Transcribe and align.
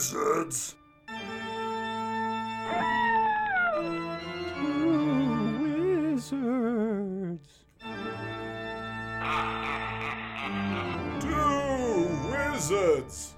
wizards. 0.00 0.76
Wizards. 6.10 7.64
Two 11.20 12.08
wizards. 12.30 13.34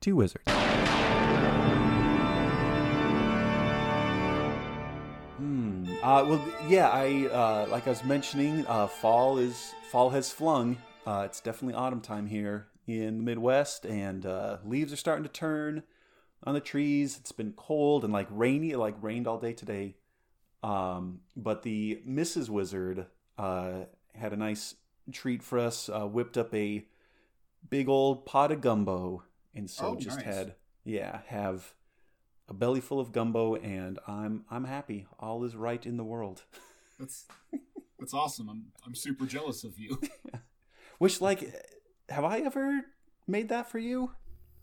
Two 0.00 0.14
wizards. 0.14 0.41
Uh, 6.02 6.24
well, 6.28 6.44
yeah. 6.68 6.88
I 6.88 7.26
uh, 7.26 7.66
like 7.70 7.86
I 7.86 7.90
was 7.90 8.04
mentioning. 8.04 8.66
Uh, 8.66 8.86
fall 8.88 9.38
is 9.38 9.72
fall 9.90 10.10
has 10.10 10.32
flung. 10.32 10.78
Uh, 11.06 11.22
it's 11.26 11.40
definitely 11.40 11.74
autumn 11.74 12.00
time 12.00 12.26
here 12.26 12.66
in 12.86 13.18
the 13.18 13.22
Midwest, 13.24 13.86
and 13.86 14.26
uh, 14.26 14.58
leaves 14.64 14.92
are 14.92 14.96
starting 14.96 15.22
to 15.22 15.30
turn 15.30 15.82
on 16.44 16.54
the 16.54 16.60
trees. 16.60 17.18
It's 17.18 17.32
been 17.32 17.52
cold 17.52 18.02
and 18.04 18.12
like 18.12 18.26
rainy. 18.30 18.72
It 18.72 18.78
like 18.78 18.96
rained 19.00 19.26
all 19.28 19.38
day 19.38 19.52
today. 19.52 19.94
Um, 20.62 21.20
but 21.36 21.62
the 21.62 22.02
Mrs. 22.06 22.48
Wizard 22.48 23.06
uh, 23.38 23.84
had 24.14 24.32
a 24.32 24.36
nice 24.36 24.74
treat 25.12 25.42
for 25.42 25.58
us. 25.58 25.88
Uh, 25.88 26.06
whipped 26.06 26.36
up 26.36 26.52
a 26.52 26.84
big 27.70 27.88
old 27.88 28.26
pot 28.26 28.50
of 28.50 28.60
gumbo, 28.60 29.22
and 29.54 29.70
so 29.70 29.92
Oh, 29.92 29.94
just 29.94 30.16
nice. 30.16 30.24
had 30.26 30.54
yeah 30.84 31.20
have 31.28 31.74
a 32.52 32.54
belly 32.54 32.80
full 32.80 33.00
of 33.00 33.12
gumbo, 33.12 33.56
and 33.56 33.98
I'm 34.06 34.44
I'm 34.50 34.64
happy. 34.64 35.06
All 35.18 35.42
is 35.42 35.56
right 35.56 35.84
in 35.84 35.96
the 35.96 36.04
world. 36.04 36.42
That's 37.00 37.24
that's 37.98 38.12
awesome. 38.12 38.48
I'm 38.48 38.66
I'm 38.86 38.94
super 38.94 39.24
jealous 39.24 39.64
of 39.64 39.78
you. 39.78 39.98
Which 40.98 41.20
like, 41.20 41.40
have 42.10 42.24
I 42.24 42.40
ever 42.40 42.82
made 43.26 43.48
that 43.48 43.70
for 43.70 43.78
you? 43.78 44.12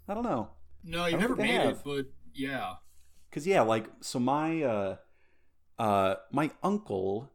I 0.08 0.14
don't 0.14 0.24
know. 0.24 0.52
No, 0.84 1.06
you 1.06 1.14
don't 1.14 1.22
never 1.22 1.36
made 1.36 1.60
it, 1.62 1.80
but 1.84 2.06
yeah. 2.34 2.76
Cause 3.32 3.46
yeah, 3.48 3.62
like 3.62 3.88
so 4.02 4.20
my 4.20 4.62
uh 4.62 4.96
uh 5.80 6.16
my 6.32 6.52
uncle 6.62 7.30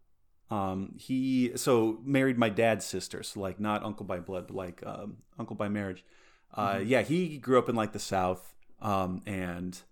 um 0.51 0.95
he 0.99 1.53
so 1.57 1.99
married 2.05 2.39
my 2.39 2.49
dad's 2.49 2.87
sister, 2.87 3.25
so 3.25 3.41
like 3.41 3.59
not 3.59 3.83
uncle 3.83 4.07
by 4.07 4.21
blood, 4.21 4.47
but 4.47 4.57
like 4.57 4.83
um 4.87 5.19
uncle 5.37 5.57
by 5.57 5.69
marriage. 5.69 6.05
Uh 6.55 6.81
yeah, 6.85 7.03
he 7.03 7.39
grew 7.39 7.59
up 7.59 7.69
in 7.69 7.75
like 7.75 7.93
the 7.93 7.99
south 7.99 8.55
um 8.81 9.21
and 9.27 9.83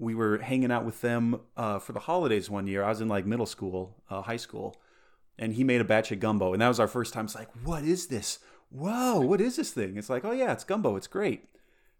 we 0.00 0.14
were 0.14 0.38
hanging 0.38 0.72
out 0.72 0.84
with 0.84 1.02
them 1.02 1.40
uh 1.56 1.78
for 1.78 1.92
the 1.92 2.00
holidays 2.00 2.50
one 2.50 2.66
year. 2.66 2.82
I 2.82 2.88
was 2.88 3.00
in 3.00 3.08
like 3.08 3.26
middle 3.26 3.46
school, 3.46 4.02
uh 4.10 4.22
high 4.22 4.38
school, 4.38 4.80
and 5.38 5.52
he 5.52 5.62
made 5.62 5.80
a 5.80 5.84
batch 5.84 6.10
of 6.10 6.18
gumbo 6.18 6.52
and 6.52 6.60
that 6.62 6.68
was 6.68 6.80
our 6.80 6.88
first 6.88 7.12
time. 7.12 7.26
It's 7.26 7.34
like, 7.34 7.50
"What 7.62 7.84
is 7.84 8.08
this? 8.08 8.38
Whoa, 8.70 9.20
what 9.20 9.40
is 9.40 9.56
this 9.56 9.70
thing?" 9.72 9.96
It's 9.96 10.10
like, 10.10 10.24
"Oh 10.24 10.32
yeah, 10.32 10.52
it's 10.52 10.64
gumbo. 10.64 10.96
It's 10.96 11.06
great." 11.06 11.44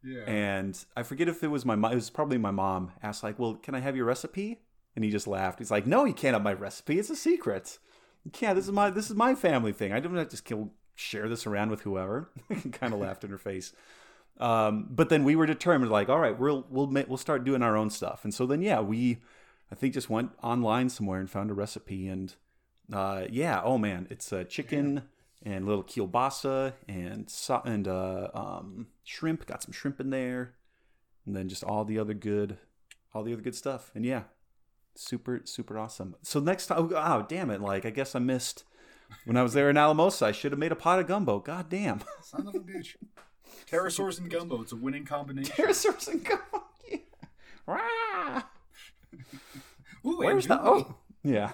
Yeah. 0.02 0.22
And 0.22 0.82
I 0.96 1.02
forget 1.02 1.28
if 1.28 1.44
it 1.44 1.48
was 1.48 1.64
my 1.64 1.76
mom. 1.76 1.92
It 1.92 1.96
was 1.96 2.10
probably 2.10 2.38
my 2.38 2.50
mom. 2.50 2.92
Asked 3.02 3.22
like, 3.22 3.38
"Well, 3.38 3.54
can 3.54 3.74
I 3.74 3.80
have 3.80 3.96
your 3.96 4.06
recipe?" 4.06 4.60
And 4.96 5.04
he 5.04 5.10
just 5.10 5.26
laughed. 5.26 5.58
He's 5.58 5.70
like, 5.70 5.86
"No, 5.86 6.04
you 6.04 6.14
can't 6.14 6.34
have 6.34 6.42
my 6.42 6.54
recipe. 6.54 6.98
It's 6.98 7.10
a 7.10 7.16
secret. 7.16 7.78
You 8.24 8.30
can't. 8.30 8.56
This 8.56 8.66
is 8.66 8.72
my 8.72 8.90
this 8.90 9.10
is 9.10 9.16
my 9.16 9.34
family 9.34 9.72
thing. 9.72 9.92
I 9.92 10.00
don't 10.00 10.30
just 10.30 10.44
kill, 10.44 10.70
share 10.94 11.28
this 11.28 11.46
around 11.46 11.70
with 11.70 11.82
whoever." 11.82 12.30
kind 12.72 12.94
of 12.94 13.00
laughed 13.00 13.24
in 13.24 13.30
her 13.30 13.38
face. 13.38 13.72
Um, 14.40 14.88
but 14.90 15.10
then 15.10 15.22
we 15.22 15.36
were 15.36 15.46
determined, 15.46 15.92
like, 15.92 16.08
all 16.08 16.18
right, 16.18 16.36
we'll 16.36 16.66
we'll 16.70 16.86
we'll 16.86 17.18
start 17.18 17.44
doing 17.44 17.62
our 17.62 17.76
own 17.76 17.90
stuff. 17.90 18.24
And 18.24 18.32
so 18.34 18.46
then, 18.46 18.62
yeah, 18.62 18.80
we 18.80 19.18
I 19.70 19.74
think 19.74 19.94
just 19.94 20.10
went 20.10 20.32
online 20.42 20.88
somewhere 20.88 21.20
and 21.20 21.30
found 21.30 21.50
a 21.50 21.54
recipe. 21.54 22.08
And 22.08 22.34
uh, 22.92 23.24
yeah, 23.30 23.60
oh 23.62 23.78
man, 23.78 24.06
it's 24.10 24.32
uh, 24.32 24.44
chicken 24.44 25.02
and 25.42 25.66
little 25.66 25.84
kielbasa 25.84 26.72
and 26.88 27.30
so- 27.30 27.62
and 27.64 27.86
uh, 27.86 28.28
um, 28.34 28.86
shrimp. 29.04 29.46
Got 29.46 29.62
some 29.62 29.72
shrimp 29.72 30.00
in 30.00 30.10
there, 30.10 30.54
and 31.26 31.36
then 31.36 31.48
just 31.48 31.62
all 31.62 31.84
the 31.84 31.98
other 31.98 32.14
good, 32.14 32.58
all 33.14 33.22
the 33.22 33.32
other 33.32 33.42
good 33.42 33.54
stuff. 33.54 33.90
And 33.94 34.04
yeah, 34.06 34.22
super 34.94 35.42
super 35.44 35.78
awesome. 35.78 36.16
So 36.22 36.40
next 36.40 36.66
time, 36.66 36.90
oh 36.94 37.26
damn 37.28 37.50
it! 37.50 37.60
Like 37.60 37.84
I 37.84 37.90
guess 37.90 38.14
I 38.14 38.18
missed 38.20 38.64
when 39.24 39.36
I 39.36 39.42
was 39.42 39.52
there 39.52 39.70
in 39.70 39.76
Alamosa. 39.76 40.26
I 40.26 40.32
should 40.32 40.52
have 40.52 40.58
made 40.58 40.72
a 40.72 40.76
pot 40.76 40.98
of 40.98 41.06
gumbo. 41.06 41.38
God 41.40 41.68
damn. 41.68 42.00
Son 42.22 42.46
of 42.46 42.54
a 42.54 42.58
bitch. 42.58 42.96
Pterosaurs 43.70 44.18
and 44.18 44.30
gumbo. 44.30 44.62
It's 44.62 44.72
a 44.72 44.76
winning 44.76 45.04
combination. 45.04 45.54
Pterosaurs 45.54 46.08
and 46.08 46.24
gumbo. 46.24 46.64
Yeah. 46.90 46.98
Rah! 47.66 48.42
Ooh, 50.04 50.18
Where's 50.18 50.46
the 50.48 50.60
oh? 50.60 50.96
Yeah. 51.22 51.52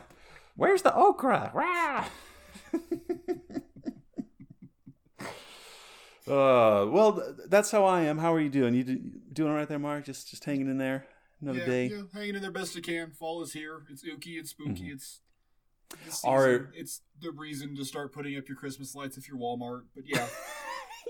Where's 0.54 0.80
the 0.80 0.94
okra? 0.94 1.50
Rah! 1.52 2.06
uh, 6.26 6.86
well, 6.88 7.34
that's 7.48 7.70
how 7.70 7.84
I 7.84 8.02
am. 8.02 8.16
How 8.18 8.32
are 8.32 8.40
you 8.40 8.48
doing? 8.48 8.72
You 8.72 8.84
do, 8.84 8.98
doing 9.30 9.50
all 9.50 9.56
right 9.56 9.68
there, 9.68 9.78
Mark? 9.78 10.04
Just 10.06 10.30
just 10.30 10.44
hanging 10.44 10.70
in 10.70 10.78
there. 10.78 11.06
Another 11.42 11.58
yeah, 11.58 11.66
day. 11.66 11.86
yeah, 11.88 12.02
hanging 12.14 12.36
in 12.36 12.42
there 12.42 12.50
best 12.50 12.74
I 12.78 12.80
can. 12.80 13.10
Fall 13.10 13.42
is 13.42 13.52
here. 13.52 13.82
It's 13.90 14.02
ooky. 14.04 14.38
It's 14.38 14.50
spooky. 14.50 14.88
It's 14.88 15.20
the 15.90 16.12
season. 16.12 16.30
Mm-hmm. 16.30 16.70
It's 16.74 17.02
the 17.20 17.30
reason 17.32 17.76
to 17.76 17.84
start 17.84 18.14
putting 18.14 18.38
up 18.38 18.48
your 18.48 18.56
Christmas 18.56 18.94
lights 18.94 19.18
if 19.18 19.28
you're 19.28 19.36
Walmart. 19.36 19.82
But 19.94 20.04
yeah, 20.06 20.26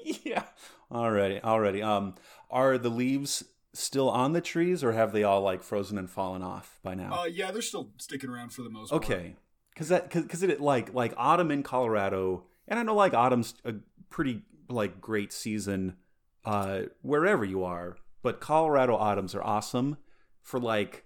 yeah. 0.25 0.45
Already, 0.91 1.41
already. 1.43 1.83
Um, 1.83 2.15
are 2.51 2.79
the 2.79 2.91
leaves 2.91 3.45
still 3.73 4.09
on 4.09 4.33
the 4.33 4.41
trees, 4.41 4.83
or 4.83 4.93
have 4.93 5.13
they 5.13 5.23
all 5.23 5.43
like 5.43 5.63
frozen 5.63 5.99
and 5.99 6.09
fallen 6.11 6.43
off 6.43 6.79
by 6.83 6.95
now? 6.95 7.23
uh, 7.23 7.25
yeah, 7.25 7.51
they're 7.51 7.63
still 7.63 7.91
sticking 7.99 8.31
around 8.31 8.53
for 8.53 8.63
the 8.63 8.71
most 8.71 8.91
part. 8.91 9.05
Okay, 9.05 9.37
because 9.75 9.89
that 9.89 10.11
because 10.11 10.43
it 10.43 10.61
like 10.61 10.95
like 10.95 11.13
autumn 11.17 11.51
in 11.51 11.63
Colorado, 11.63 12.45
and 12.69 12.79
I 12.79 12.83
know 12.83 12.95
like 12.95 13.15
autumn's 13.15 13.55
a 13.65 13.75
pretty 14.11 14.43
like 14.69 15.01
great 15.01 15.33
season 15.33 15.97
uh 16.45 16.83
wherever 17.03 17.45
you 17.45 17.65
are, 17.65 17.97
but 18.23 18.41
Colorado 18.41 18.97
autumns 18.97 19.35
are 19.35 19.43
awesome 19.43 19.97
for 20.43 20.61
like 20.61 21.05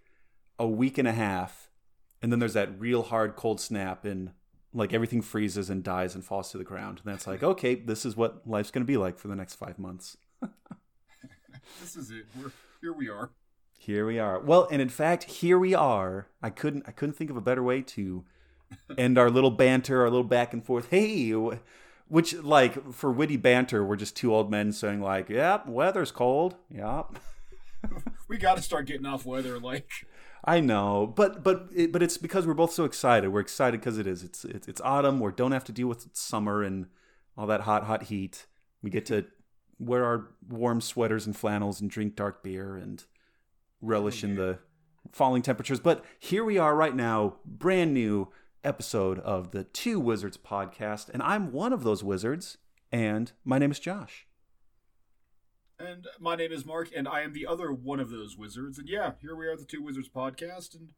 a 0.59 0.67
week 0.69 0.99
and 0.99 1.09
a 1.09 1.13
half, 1.13 1.71
and 2.23 2.31
then 2.31 2.39
there's 2.39 2.55
that 2.55 2.79
real 2.79 3.03
hard 3.03 3.37
cold 3.37 3.61
snap 3.61 4.05
and 4.05 4.33
like 4.73 4.93
everything 4.93 5.23
freezes 5.23 5.69
and 5.71 5.83
dies 5.83 6.15
and 6.15 6.25
falls 6.25 6.51
to 6.53 6.59
the 6.59 6.65
ground, 6.65 7.01
and 7.05 7.13
that's 7.13 7.27
like 7.27 7.43
okay, 7.53 7.75
this 7.75 8.05
is 8.05 8.17
what 8.17 8.47
life's 8.47 8.71
gonna 8.71 8.85
be 8.85 8.97
like 8.97 9.19
for 9.19 9.29
the 9.29 9.37
next 9.37 9.55
five 9.55 9.79
months. 9.79 10.17
This 11.81 11.95
is 11.95 12.11
it. 12.11 12.27
We're 12.37 12.51
here. 12.81 12.93
We 12.93 13.09
are. 13.09 13.31
Here 13.79 14.07
we 14.07 14.19
are. 14.19 14.41
Well, 14.41 14.67
and 14.71 14.83
in 14.83 14.89
fact, 14.89 15.25
here 15.25 15.59
we 15.59 15.75
are. 15.75 16.27
I 16.43 16.51
couldn't 16.51 16.85
I 16.87 16.91
couldn't 16.91 17.15
think 17.15 17.31
of 17.31 17.37
a 17.37 17.41
better 17.41 17.63
way 17.63 17.83
to 17.83 18.25
end 18.99 19.19
our 19.19 19.31
little 19.31 19.51
banter, 19.51 20.03
our 20.03 20.11
little 20.11 20.25
back 20.25 20.53
and 20.53 20.65
forth. 20.65 20.89
Hey, 20.91 21.31
which 22.09 22.35
like 22.35 22.93
for 22.93 23.13
witty 23.13 23.37
banter, 23.37 23.85
we're 23.85 23.97
just 23.97 24.17
two 24.17 24.35
old 24.35 24.51
men 24.51 24.73
saying 24.73 25.01
like, 25.01 25.29
"Yep, 25.29 25.69
weather's 25.69 26.11
cold." 26.11 26.57
Yep. 26.71 27.19
We 28.29 28.37
got 28.37 28.57
to 28.57 28.63
start 28.63 28.87
getting 28.87 29.07
off 29.07 29.25
weather. 29.25 29.59
Like, 29.59 29.89
I 30.45 30.61
know, 30.61 31.07
but 31.07 31.43
but 31.43 31.69
it, 31.75 31.93
but 31.93 32.03
it's 32.03 32.17
because 32.17 32.47
we're 32.47 32.55
both 32.55 32.73
so 32.73 32.85
excited. 32.85 33.29
We're 33.29 33.41
excited 33.41 33.81
because 33.81 33.99
it 33.99 34.07
is. 34.07 34.23
It's 34.23 34.45
it's 34.45 34.69
it's 34.69 34.81
autumn. 34.81 35.21
We 35.21 35.33
don't 35.33 35.53
have 35.53 35.65
to 35.65 35.73
deal 35.73 35.87
with 35.87 36.09
summer 36.15 36.63
and 36.63 36.87
all 37.37 37.47
that 37.47 37.63
hot 37.63 37.85
hot 37.85 38.05
heat. 38.05 38.47
We 38.83 38.91
get 38.91 39.07
to 39.07 39.27
wear 39.79 40.05
our 40.05 40.29
warm 40.49 40.81
sweaters 40.81 41.27
and 41.27 41.37
flannels 41.37 41.81
and 41.81 41.91
drink 41.91 42.17
dark 42.17 42.43
beer 42.43 42.77
and 42.77 43.05
relish 43.83 44.25
in 44.25 44.37
the 44.37 44.59
falling 45.13 45.43
temperatures. 45.43 45.81
But 45.81 46.05
here 46.19 46.45
we 46.45 46.59
are 46.59 46.75
right 46.75 46.95
now, 46.95 47.37
brand 47.45 47.93
new 47.95 48.29
episode 48.65 49.19
of 49.21 49.51
the 49.51 49.65
Two 49.65 50.01
Wizards 50.01 50.37
podcast, 50.37 51.09
and 51.11 51.23
I'm 51.23 51.53
one 51.53 51.73
of 51.73 51.83
those 51.83 52.05
wizards. 52.05 52.59
And 52.93 53.31
my 53.45 53.59
name 53.59 53.71
is 53.71 53.79
Josh. 53.79 54.27
And 55.81 56.07
my 56.19 56.37
name 56.37 56.53
is 56.53 56.67
Mark, 56.67 56.91
and 56.95 57.09
I 57.09 57.23
am 57.23 57.33
the 57.33 57.47
other 57.47 57.73
one 57.73 58.01
of 58.01 58.11
those 58.11 58.37
wizards. 58.37 58.79
And 58.79 58.89
yeah, 58.89 59.13
here 59.21 59.35
we 59.35 59.47
are, 59.47 59.57
the 59.57 59.65
Two 59.65 59.83
Wizards 59.83 60.09
podcast, 60.09 60.75
and 60.75 60.91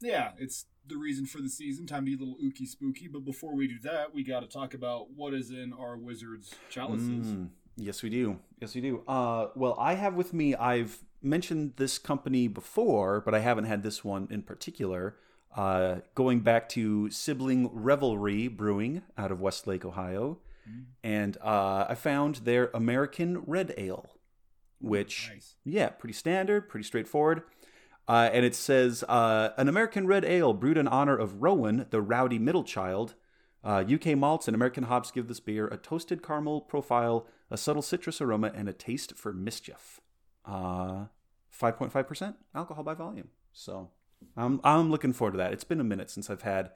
yeah, 0.00 0.32
it's 0.38 0.66
the 0.86 0.96
reason 0.96 1.26
for 1.26 1.40
the 1.40 1.48
season. 1.48 1.86
Time 1.86 2.04
to 2.04 2.16
be 2.16 2.22
a 2.22 2.26
little 2.26 2.36
ooky 2.44 2.66
spooky. 2.66 3.08
But 3.08 3.24
before 3.24 3.54
we 3.54 3.66
do 3.66 3.78
that, 3.82 4.14
we 4.14 4.22
got 4.22 4.40
to 4.40 4.46
talk 4.46 4.74
about 4.74 5.10
what 5.10 5.34
is 5.34 5.50
in 5.50 5.72
our 5.72 5.96
wizards 5.96 6.54
chalices. 6.68 7.26
Mm, 7.26 7.48
yes, 7.76 8.02
we 8.02 8.10
do. 8.10 8.38
Yes, 8.60 8.74
we 8.74 8.80
do. 8.80 9.02
Uh, 9.08 9.48
well, 9.54 9.76
I 9.78 9.94
have 9.94 10.14
with 10.14 10.32
me. 10.34 10.54
I've 10.54 10.98
mentioned 11.22 11.74
this 11.76 11.98
company 11.98 12.48
before, 12.48 13.20
but 13.20 13.34
I 13.34 13.40
haven't 13.40 13.64
had 13.64 13.82
this 13.82 14.04
one 14.04 14.28
in 14.30 14.42
particular. 14.42 15.16
Uh, 15.56 16.00
going 16.14 16.40
back 16.40 16.68
to 16.68 17.08
Sibling 17.10 17.70
Revelry 17.72 18.48
Brewing 18.48 19.02
out 19.16 19.30
of 19.30 19.40
Westlake, 19.40 19.84
Ohio, 19.84 20.38
and 21.02 21.36
uh, 21.42 21.86
I 21.88 21.94
found 21.94 22.36
their 22.36 22.70
American 22.74 23.38
Red 23.46 23.74
Ale, 23.76 24.06
which 24.80 25.30
Nice. 25.32 25.56
yeah, 25.64 25.88
pretty 25.90 26.14
standard, 26.14 26.68
pretty 26.68 26.84
straightforward. 26.84 27.42
Uh, 28.06 28.28
and 28.32 28.44
it 28.44 28.54
says 28.54 29.02
uh, 29.08 29.50
an 29.56 29.66
American 29.68 30.06
red 30.06 30.24
ale 30.26 30.52
brewed 30.52 30.76
in 30.76 30.86
honor 30.86 31.16
of 31.16 31.40
Rowan, 31.40 31.86
the 31.90 32.02
rowdy 32.02 32.38
middle 32.38 32.64
child. 32.64 33.14
Uh, 33.62 33.82
UK 33.90 34.14
malts 34.16 34.46
and 34.46 34.54
American 34.54 34.84
hops 34.84 35.10
give 35.10 35.26
this 35.26 35.40
beer 35.40 35.66
a 35.68 35.78
toasted 35.78 36.22
caramel 36.22 36.60
profile, 36.60 37.26
a 37.50 37.56
subtle 37.56 37.80
citrus 37.80 38.20
aroma, 38.20 38.52
and 38.54 38.68
a 38.68 38.74
taste 38.74 39.16
for 39.16 39.32
mischief. 39.32 40.00
Uh, 40.44 41.06
5.5% 41.58 42.34
alcohol 42.54 42.84
by 42.84 42.92
volume. 42.92 43.28
So 43.54 43.90
I'm 44.36 44.60
I'm 44.64 44.90
looking 44.90 45.14
forward 45.14 45.32
to 45.32 45.38
that. 45.38 45.52
It's 45.54 45.64
been 45.64 45.80
a 45.80 45.84
minute 45.84 46.10
since 46.10 46.28
I've 46.28 46.42
had 46.42 46.72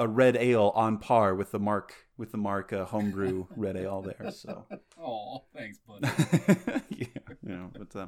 a 0.00 0.08
red 0.08 0.36
ale 0.36 0.72
on 0.74 0.98
par 0.98 1.34
with 1.34 1.52
the 1.52 1.60
Mark 1.60 2.05
with 2.18 2.32
the 2.32 2.38
Mark 2.38 2.72
uh, 2.72 2.84
homebrew 2.84 3.46
red 3.56 3.76
ale 3.76 4.02
there. 4.02 4.30
So 4.30 4.66
Oh, 5.00 5.44
thanks, 5.54 5.78
bud. 5.78 6.00
yeah, 6.88 7.06
you 7.42 7.56
know, 7.56 7.70
but 7.76 7.96
uh, 7.96 8.06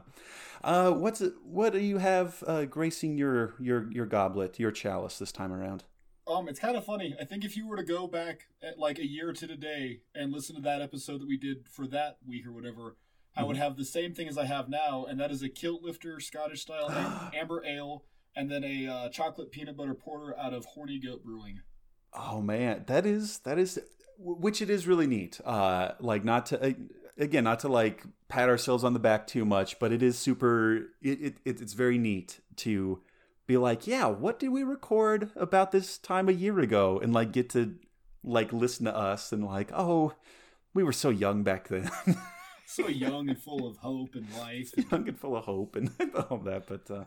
uh, 0.64 0.90
what's 0.92 1.22
what 1.44 1.72
do 1.72 1.80
you 1.80 1.98
have 1.98 2.42
uh, 2.46 2.64
gracing 2.64 3.18
your 3.18 3.54
your 3.58 3.90
your 3.92 4.06
goblet, 4.06 4.58
your 4.58 4.72
chalice 4.72 5.18
this 5.18 5.32
time 5.32 5.52
around? 5.52 5.84
Um, 6.26 6.48
it's 6.48 6.60
kind 6.60 6.76
of 6.76 6.84
funny. 6.84 7.16
I 7.18 7.24
think 7.24 7.44
if 7.44 7.56
you 7.56 7.66
were 7.66 7.76
to 7.76 7.82
go 7.82 8.06
back 8.06 8.48
at 8.62 8.78
like 8.78 8.98
a 8.98 9.06
year 9.06 9.32
to 9.32 9.46
today 9.46 10.00
and 10.14 10.32
listen 10.32 10.56
to 10.56 10.62
that 10.62 10.82
episode 10.82 11.20
that 11.20 11.28
we 11.28 11.38
did 11.38 11.66
for 11.68 11.86
that 11.88 12.18
week 12.26 12.46
or 12.46 12.52
whatever, 12.52 12.96
I 13.34 13.44
would 13.44 13.56
have 13.56 13.76
the 13.76 13.84
same 13.84 14.14
thing 14.14 14.28
as 14.28 14.36
I 14.36 14.44
have 14.44 14.68
now, 14.68 15.06
and 15.08 15.18
that 15.20 15.30
is 15.30 15.42
a 15.42 15.48
kilt 15.48 15.82
lifter 15.82 16.20
Scottish 16.20 16.62
style 16.62 16.90
amber 17.34 17.64
ale, 17.64 18.04
and 18.36 18.50
then 18.50 18.64
a 18.64 18.86
uh, 18.86 19.08
chocolate 19.08 19.50
peanut 19.50 19.76
butter 19.76 19.94
porter 19.94 20.38
out 20.38 20.52
of 20.52 20.64
Horny 20.66 20.98
Goat 20.98 21.24
Brewing. 21.24 21.60
Oh 22.12 22.40
man, 22.40 22.84
that 22.88 23.06
is 23.06 23.38
that 23.40 23.58
is 23.58 23.78
which 24.18 24.60
it 24.60 24.68
is 24.70 24.86
really 24.86 25.06
neat. 25.06 25.40
Uh, 25.44 25.92
like 26.00 26.24
not 26.24 26.46
to 26.46 26.74
again 27.16 27.44
not 27.44 27.60
to 27.60 27.68
like 27.68 28.02
pat 28.28 28.48
ourselves 28.48 28.84
on 28.84 28.92
the 28.92 28.98
back 28.98 29.26
too 29.26 29.44
much, 29.44 29.78
but 29.78 29.92
it 29.92 30.02
is 30.02 30.18
super. 30.18 30.88
It, 31.00 31.20
it 31.20 31.34
it- 31.44 31.60
it's 31.60 31.72
very 31.72 31.98
neat 31.98 32.40
to 32.56 33.00
be 33.46 33.56
like, 33.56 33.86
yeah, 33.86 34.06
what 34.06 34.38
did 34.38 34.48
we 34.50 34.62
record 34.62 35.30
about 35.34 35.72
this 35.72 35.96
time 35.96 36.28
a 36.28 36.32
year 36.32 36.58
ago, 36.60 36.98
and 37.02 37.12
like 37.14 37.32
get 37.32 37.48
to 37.50 37.76
like 38.24 38.52
listen 38.52 38.84
to 38.84 38.94
us 38.94 39.32
and 39.32 39.44
like, 39.44 39.70
oh, 39.72 40.12
we 40.74 40.82
were 40.82 40.92
so 40.92 41.08
young 41.10 41.42
back 41.42 41.68
then. 41.68 41.90
So 42.70 42.86
young 42.86 43.30
and 43.30 43.38
full 43.38 43.66
of 43.66 43.78
hope 43.78 44.14
and 44.14 44.26
life. 44.36 44.74
young 44.92 45.08
and 45.08 45.18
full 45.18 45.34
of 45.38 45.46
hope 45.46 45.74
and 45.74 45.90
all 46.28 46.36
that. 46.44 46.66
But 46.66 46.90
uh, 46.90 47.04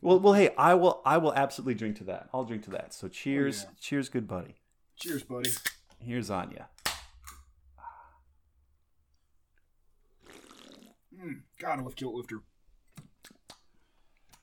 well, 0.00 0.20
well, 0.20 0.34
hey, 0.34 0.50
I 0.56 0.74
will, 0.74 1.02
I 1.04 1.18
will 1.18 1.34
absolutely 1.34 1.74
drink 1.74 1.96
to 1.96 2.04
that. 2.04 2.28
I'll 2.32 2.44
drink 2.44 2.62
to 2.66 2.70
that. 2.70 2.94
So 2.94 3.08
cheers, 3.08 3.64
yeah. 3.64 3.70
cheers, 3.80 4.08
good 4.08 4.28
buddy. 4.28 4.54
Cheers, 5.00 5.24
buddy. 5.24 5.50
Here's 6.04 6.30
Anya. 6.30 6.68
Mm, 11.14 11.42
God, 11.58 11.78
I 11.78 11.82
love 11.82 11.96
kilt 11.96 12.14
lifter. 12.14 12.40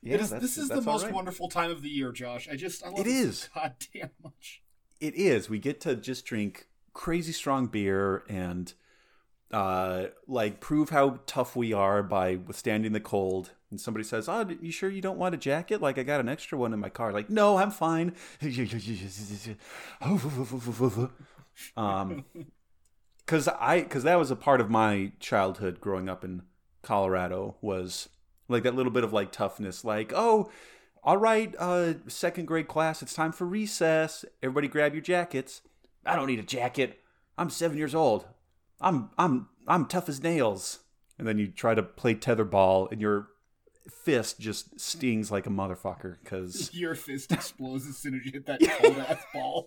Yeah, 0.02 0.16
is, 0.18 0.30
this 0.30 0.56
is 0.56 0.68
the 0.68 0.80
most 0.80 1.04
right. 1.04 1.12
wonderful 1.12 1.48
time 1.48 1.70
of 1.70 1.82
the 1.82 1.88
year, 1.88 2.12
Josh. 2.12 2.48
I 2.50 2.56
just 2.56 2.84
I 2.84 2.88
love 2.90 3.00
It 3.00 3.06
it 3.06 3.10
is. 3.10 3.48
goddamn 3.54 4.10
much. 4.22 4.62
It 5.00 5.14
is. 5.14 5.50
We 5.50 5.58
get 5.58 5.80
to 5.82 5.96
just 5.96 6.24
drink 6.24 6.68
crazy 6.94 7.32
strong 7.32 7.66
beer 7.66 8.24
and 8.28 8.72
uh 9.52 10.06
like 10.26 10.60
prove 10.60 10.90
how 10.90 11.20
tough 11.26 11.56
we 11.56 11.72
are 11.72 12.02
by 12.02 12.36
withstanding 12.36 12.92
the 12.92 13.00
cold. 13.00 13.52
And 13.70 13.80
somebody 13.80 14.04
says, 14.04 14.28
"Oh, 14.28 14.48
you 14.60 14.70
sure 14.70 14.88
you 14.88 15.02
don't 15.02 15.18
want 15.18 15.34
a 15.34 15.38
jacket? 15.38 15.82
Like 15.82 15.98
I 15.98 16.02
got 16.04 16.20
an 16.20 16.28
extra 16.28 16.56
one 16.56 16.72
in 16.72 16.78
my 16.78 16.88
car." 16.88 17.12
Like, 17.12 17.28
"No, 17.28 17.58
I'm 17.58 17.70
fine." 17.70 18.14
um 21.76 22.24
cuz 23.26 23.48
I 23.48 23.82
cuz 23.82 24.02
that 24.02 24.18
was 24.18 24.30
a 24.30 24.36
part 24.36 24.60
of 24.60 24.70
my 24.70 25.12
childhood 25.20 25.80
growing 25.80 26.08
up 26.08 26.24
in 26.24 26.42
Colorado 26.82 27.56
was 27.60 28.08
like 28.48 28.62
that 28.62 28.74
little 28.74 28.92
bit 28.92 29.04
of 29.04 29.12
like 29.12 29.30
toughness 29.32 29.84
like, 29.84 30.12
"Oh, 30.14 30.50
all 31.02 31.16
right, 31.16 31.54
uh, 31.58 31.94
second 32.06 32.46
grade 32.46 32.68
class, 32.68 33.02
it's 33.02 33.14
time 33.14 33.32
for 33.32 33.46
recess. 33.46 34.24
Everybody 34.42 34.68
grab 34.68 34.94
your 34.94 35.02
jackets. 35.02 35.62
I 36.04 36.16
don't 36.16 36.26
need 36.26 36.38
a 36.38 36.42
jacket. 36.44 37.00
I'm 37.36 37.50
seven 37.50 37.78
years 37.78 37.94
old. 37.94 38.26
I'm 38.80 39.10
I'm 39.18 39.48
I'm 39.66 39.86
tough 39.86 40.08
as 40.08 40.22
nails. 40.22 40.80
And 41.18 41.26
then 41.26 41.38
you 41.38 41.48
try 41.48 41.74
to 41.74 41.82
play 41.82 42.14
tetherball, 42.14 42.90
and 42.92 43.00
your 43.00 43.28
fist 43.90 44.38
just 44.38 44.78
stings 44.78 45.30
like 45.30 45.46
a 45.46 45.50
motherfucker 45.50 46.16
because 46.22 46.72
Your 46.74 46.94
fist 46.94 47.32
explodes 47.32 47.88
as 47.88 47.96
soon 47.96 48.14
as 48.14 48.24
you 48.24 48.32
hit 48.32 48.46
that 48.46 48.60
cold 48.80 48.98
ass 48.98 49.22
ball. 49.32 49.66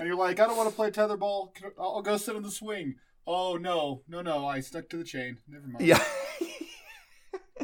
And 0.00 0.08
you're 0.08 0.16
like, 0.16 0.40
I 0.40 0.46
don't 0.46 0.56
want 0.56 0.68
to 0.68 0.74
play 0.74 0.90
tetherball. 0.90 1.50
I'll 1.78 2.02
go 2.02 2.16
sit 2.16 2.34
on 2.36 2.42
the 2.42 2.50
swing. 2.50 2.96
Oh 3.26 3.56
no, 3.56 4.02
no, 4.08 4.22
no! 4.22 4.46
I 4.46 4.60
stuck 4.60 4.88
to 4.88 4.96
the 4.96 5.04
chain. 5.04 5.36
Never 5.46 5.66
mind. 5.66 5.84
yeah. 5.86 6.02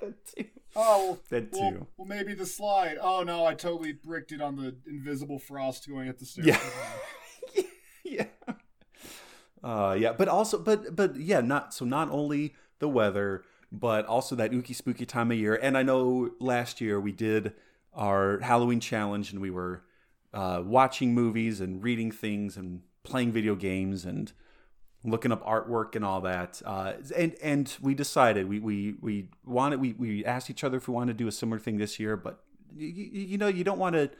that 0.00 0.24
too. 0.36 0.44
Oh, 0.76 1.18
That 1.30 1.52
well, 1.52 1.70
too. 1.72 1.86
well, 1.96 2.06
maybe 2.06 2.32
the 2.34 2.46
slide. 2.46 2.96
Oh 3.00 3.22
no, 3.22 3.44
I 3.44 3.54
totally 3.54 3.92
bricked 3.92 4.32
it 4.32 4.40
on 4.40 4.56
the 4.56 4.76
invisible 4.86 5.38
frost 5.38 5.88
going 5.88 6.08
up 6.08 6.18
the 6.18 6.26
stairs. 6.26 6.46
Yeah. 6.46 7.62
yeah. 8.04 8.54
Uh, 9.62 9.96
yeah, 9.98 10.12
but 10.12 10.28
also, 10.28 10.58
but 10.58 10.94
but 10.96 11.16
yeah, 11.16 11.40
not 11.40 11.74
so. 11.74 11.84
Not 11.84 12.08
only 12.10 12.54
the 12.78 12.88
weather, 12.88 13.42
but 13.70 14.06
also 14.06 14.34
that 14.36 14.52
ooky 14.52 14.74
spooky 14.74 15.04
time 15.04 15.30
of 15.30 15.36
year. 15.36 15.54
And 15.60 15.76
I 15.76 15.82
know 15.82 16.30
last 16.40 16.80
year 16.80 16.98
we 17.00 17.12
did 17.12 17.52
our 17.92 18.38
Halloween 18.38 18.80
challenge, 18.80 19.32
and 19.32 19.40
we 19.42 19.50
were 19.50 19.82
uh, 20.32 20.62
watching 20.64 21.14
movies 21.14 21.60
and 21.60 21.82
reading 21.82 22.10
things 22.10 22.56
and 22.56 22.82
playing 23.02 23.32
video 23.32 23.54
games 23.54 24.04
and 24.04 24.32
looking 25.04 25.32
up 25.32 25.44
artwork 25.44 25.96
and 25.96 26.04
all 26.04 26.20
that. 26.20 26.60
Uh, 26.64 26.94
and 27.16 27.34
and 27.42 27.76
we 27.80 27.94
decided 27.94 28.48
we 28.48 28.58
we 28.58 28.94
we 29.00 29.28
wanted 29.44 29.80
we 29.80 29.92
we 29.94 30.24
asked 30.24 30.50
each 30.50 30.64
other 30.64 30.76
if 30.76 30.88
we 30.88 30.94
wanted 30.94 31.16
to 31.18 31.24
do 31.24 31.28
a 31.28 31.32
similar 31.32 31.58
thing 31.58 31.78
this 31.78 31.98
year, 31.98 32.16
but 32.16 32.44
you, 32.76 32.86
you 32.86 33.38
know 33.38 33.48
you 33.48 33.64
don't 33.64 33.78
want 33.78 33.94
to 33.94 34.10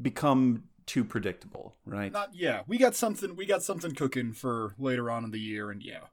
become 0.00 0.64
too 0.86 1.04
predictable, 1.04 1.76
right? 1.86 2.12
Not 2.12 2.34
yeah. 2.34 2.62
We 2.66 2.78
got 2.78 2.94
something. 2.94 3.36
We 3.36 3.46
got 3.46 3.62
something 3.62 3.94
cooking 3.94 4.32
for 4.32 4.74
later 4.78 5.10
on 5.10 5.24
in 5.24 5.30
the 5.30 5.40
year, 5.40 5.70
and 5.70 5.82
yeah. 5.82 6.06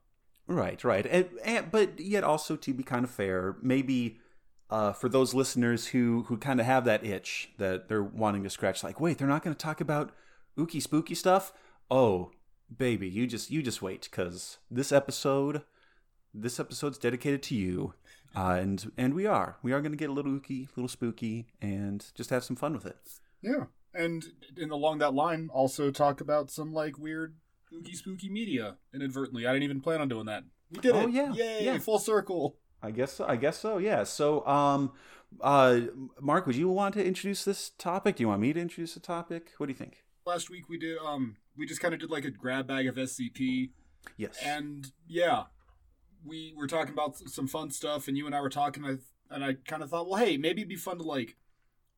Right, 0.46 0.82
right. 0.82 1.06
And, 1.06 1.28
and 1.44 1.70
but 1.70 2.00
yet 2.00 2.24
also 2.24 2.56
to 2.56 2.74
be 2.74 2.82
kind 2.82 3.04
of 3.04 3.10
fair, 3.10 3.56
maybe 3.62 4.18
uh, 4.70 4.92
for 4.92 5.08
those 5.08 5.34
listeners 5.34 5.88
who 5.88 6.22
who 6.28 6.36
kind 6.36 6.60
of 6.60 6.66
have 6.66 6.84
that 6.84 7.04
itch 7.04 7.50
that 7.58 7.88
they're 7.88 8.02
wanting 8.02 8.42
to 8.44 8.50
scratch, 8.50 8.82
like, 8.84 9.00
wait, 9.00 9.18
they're 9.18 9.28
not 9.28 9.42
going 9.42 9.54
to 9.54 9.58
talk 9.62 9.80
about 9.80 10.12
ooky 10.58 10.80
spooky 10.80 11.14
stuff. 11.14 11.52
Oh, 11.90 12.30
baby, 12.76 13.08
you 13.08 13.26
just 13.26 13.50
you 13.50 13.62
just 13.62 13.82
wait, 13.82 14.08
because 14.10 14.58
this 14.70 14.92
episode, 14.92 15.62
this 16.32 16.60
episode's 16.60 16.98
dedicated 16.98 17.42
to 17.44 17.54
you, 17.54 17.94
uh, 18.36 18.56
and 18.60 18.92
and 18.96 19.14
we 19.14 19.26
are 19.26 19.56
we 19.62 19.72
are 19.72 19.80
going 19.80 19.92
to 19.92 19.98
get 19.98 20.10
a 20.10 20.12
little 20.12 20.32
ooky, 20.32 20.68
little 20.76 20.88
spooky, 20.88 21.48
and 21.60 22.06
just 22.14 22.30
have 22.30 22.44
some 22.44 22.56
fun 22.56 22.72
with 22.74 22.86
it. 22.86 22.96
Yeah. 23.42 23.64
And 23.92 24.24
and 24.56 24.70
along 24.70 24.98
that 24.98 25.14
line, 25.14 25.48
also 25.52 25.90
talk 25.90 26.20
about 26.20 26.48
some 26.50 26.72
like 26.72 26.96
weird 26.96 27.34
spooky 27.66 27.94
spooky 27.96 28.28
media 28.28 28.76
inadvertently. 28.94 29.46
I 29.48 29.52
didn't 29.52 29.64
even 29.64 29.80
plan 29.80 30.00
on 30.00 30.08
doing 30.08 30.26
that. 30.26 30.44
We 30.70 30.78
did 30.80 30.92
Oh, 30.94 31.08
it. 31.08 31.10
yeah, 31.10 31.32
Yay, 31.32 31.64
yeah. 31.64 31.78
full 31.78 31.98
circle. 31.98 32.56
I 32.82 32.90
guess 32.90 33.12
so. 33.12 33.24
I 33.26 33.36
guess 33.36 33.58
so. 33.58 33.78
Yeah. 33.78 34.04
So, 34.04 34.46
um, 34.46 34.92
uh, 35.40 35.80
Mark, 36.20 36.46
would 36.46 36.56
you 36.56 36.68
want 36.68 36.94
to 36.94 37.04
introduce 37.04 37.44
this 37.44 37.70
topic? 37.78 38.16
Do 38.16 38.22
you 38.22 38.28
want 38.28 38.40
me 38.40 38.52
to 38.52 38.60
introduce 38.60 38.94
the 38.94 39.00
topic? 39.00 39.52
What 39.58 39.66
do 39.66 39.72
you 39.72 39.76
think? 39.78 40.02
Last 40.26 40.50
week 40.50 40.68
we 40.68 40.78
did 40.78 40.98
um 40.98 41.36
we 41.56 41.66
just 41.66 41.80
kind 41.80 41.92
of 41.94 42.00
did 42.00 42.10
like 42.10 42.24
a 42.24 42.30
grab 42.30 42.66
bag 42.66 42.86
of 42.86 42.94
SCP 42.96 43.70
Yes. 44.16 44.38
and 44.44 44.92
yeah, 45.08 45.44
we 46.24 46.54
were 46.56 46.66
talking 46.66 46.92
about 46.92 47.16
some 47.16 47.46
fun 47.46 47.70
stuff 47.70 48.06
and 48.08 48.16
you 48.16 48.26
and 48.26 48.34
I 48.34 48.40
were 48.40 48.48
talking 48.50 48.84
and 49.30 49.44
I, 49.44 49.54
kind 49.66 49.82
of 49.82 49.90
thought, 49.90 50.08
well, 50.08 50.18
hey, 50.22 50.36
maybe 50.36 50.60
it'd 50.62 50.68
be 50.68 50.76
fun 50.76 50.98
to 50.98 51.04
like 51.04 51.36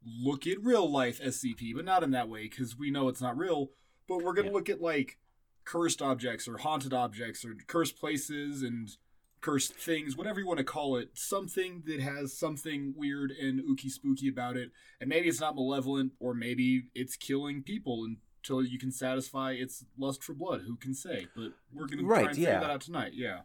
look 0.05 0.47
at 0.47 0.63
real 0.63 0.91
life 0.91 1.21
SCP, 1.21 1.75
but 1.75 1.85
not 1.85 2.03
in 2.03 2.11
that 2.13 2.29
way 2.29 2.49
cuz 2.49 2.77
we 2.79 2.91
know 2.91 3.09
it's 3.09 3.21
not 3.21 3.37
real, 3.37 3.71
but 4.09 4.19
we're 4.19 4.33
going 4.35 4.47
to 4.47 4.51
Yeah. 4.53 4.57
look 4.57 4.69
at 4.69 4.81
like 4.81 5.19
cursed 5.65 6.01
objects 6.03 6.49
or 6.49 6.59
haunted 6.59 6.93
objects 6.93 7.45
or 7.45 7.55
cursed 7.67 7.97
places 7.99 8.63
and 8.63 8.97
cursed 9.43 9.75
things, 9.75 10.17
whatever 10.17 10.41
you 10.41 10.47
want 10.47 10.59
to 10.59 10.65
call 10.65 10.97
it, 10.97 11.11
something 11.15 11.83
that 11.87 12.01
has 12.01 12.33
something 12.37 12.95
weird 12.97 13.31
and 13.33 13.61
ooky 13.61 13.91
spooky 13.91 14.29
about 14.29 14.57
it. 14.57 14.71
And 15.01 15.09
maybe 15.11 15.29
it's 15.29 15.41
not 15.41 15.55
malevolent, 15.57 16.13
or 16.21 16.35
maybe 16.35 16.85
it's 16.95 17.17
killing 17.17 17.63
people 17.63 18.07
until 18.43 18.63
you 18.65 18.79
can 18.79 18.93
satisfy 18.93 19.53
its 19.53 19.85
lust 19.99 20.25
for 20.25 20.35
blood. 20.35 20.63
Who 20.67 20.77
can 20.77 20.95
say? 20.95 21.29
But 21.37 21.53
we're 21.73 21.89
gonna 21.89 22.05
Right, 22.05 22.23
try 22.23 22.31
and 22.33 22.41
figure 22.45 22.61
that 22.61 22.71
out 22.71 22.81
tonight. 22.81 23.13
Yeah. 23.15 23.41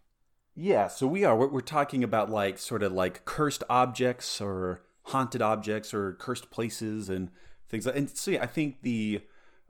Yeah, 0.55 0.87
so 0.87 1.05
we 1.05 1.23
are. 1.23 1.35
We're, 1.37 1.47
we're 1.47 1.61
talking 1.61 2.03
about 2.03 2.29
like 2.31 2.57
sort 2.57 2.81
of 2.83 2.91
like 2.91 3.25
cursed 3.25 3.63
objects 3.69 4.41
or 4.41 4.81
haunted 5.03 5.41
objects 5.41 5.93
or 5.93 6.13
cursed 6.13 6.49
places 6.49 7.09
and 7.09 7.29
things. 7.69 7.85
like 7.85 7.95
And 7.95 8.09
so 8.09 8.31
yeah, 8.31 8.43
I 8.43 8.47
think 8.47 8.81
the 8.81 9.21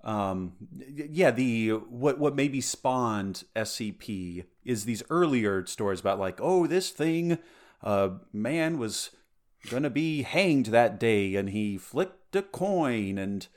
um 0.03 0.53
yeah 0.93 1.31
the 1.31 1.71
what 1.71 2.19
what 2.19 2.35
maybe 2.35 2.61
spawned 2.61 3.43
SCP 3.55 4.45
is 4.67 4.85
these 4.85 5.01
earlier 5.09 5.65
stories 5.65 5.99
about 5.99 6.19
like 6.19 6.39
oh 6.41 6.67
this 6.67 6.91
thing 6.91 7.39
uh 7.83 8.09
man 8.31 8.77
was 8.77 9.09
gonna 9.71 9.89
be 9.89 10.21
hanged 10.21 10.67
that 10.67 10.99
day 10.99 11.35
and 11.35 11.49
he 11.49 11.77
flicked 11.77 12.35
a 12.35 12.43
coin 12.43 13.17
and 13.17 13.47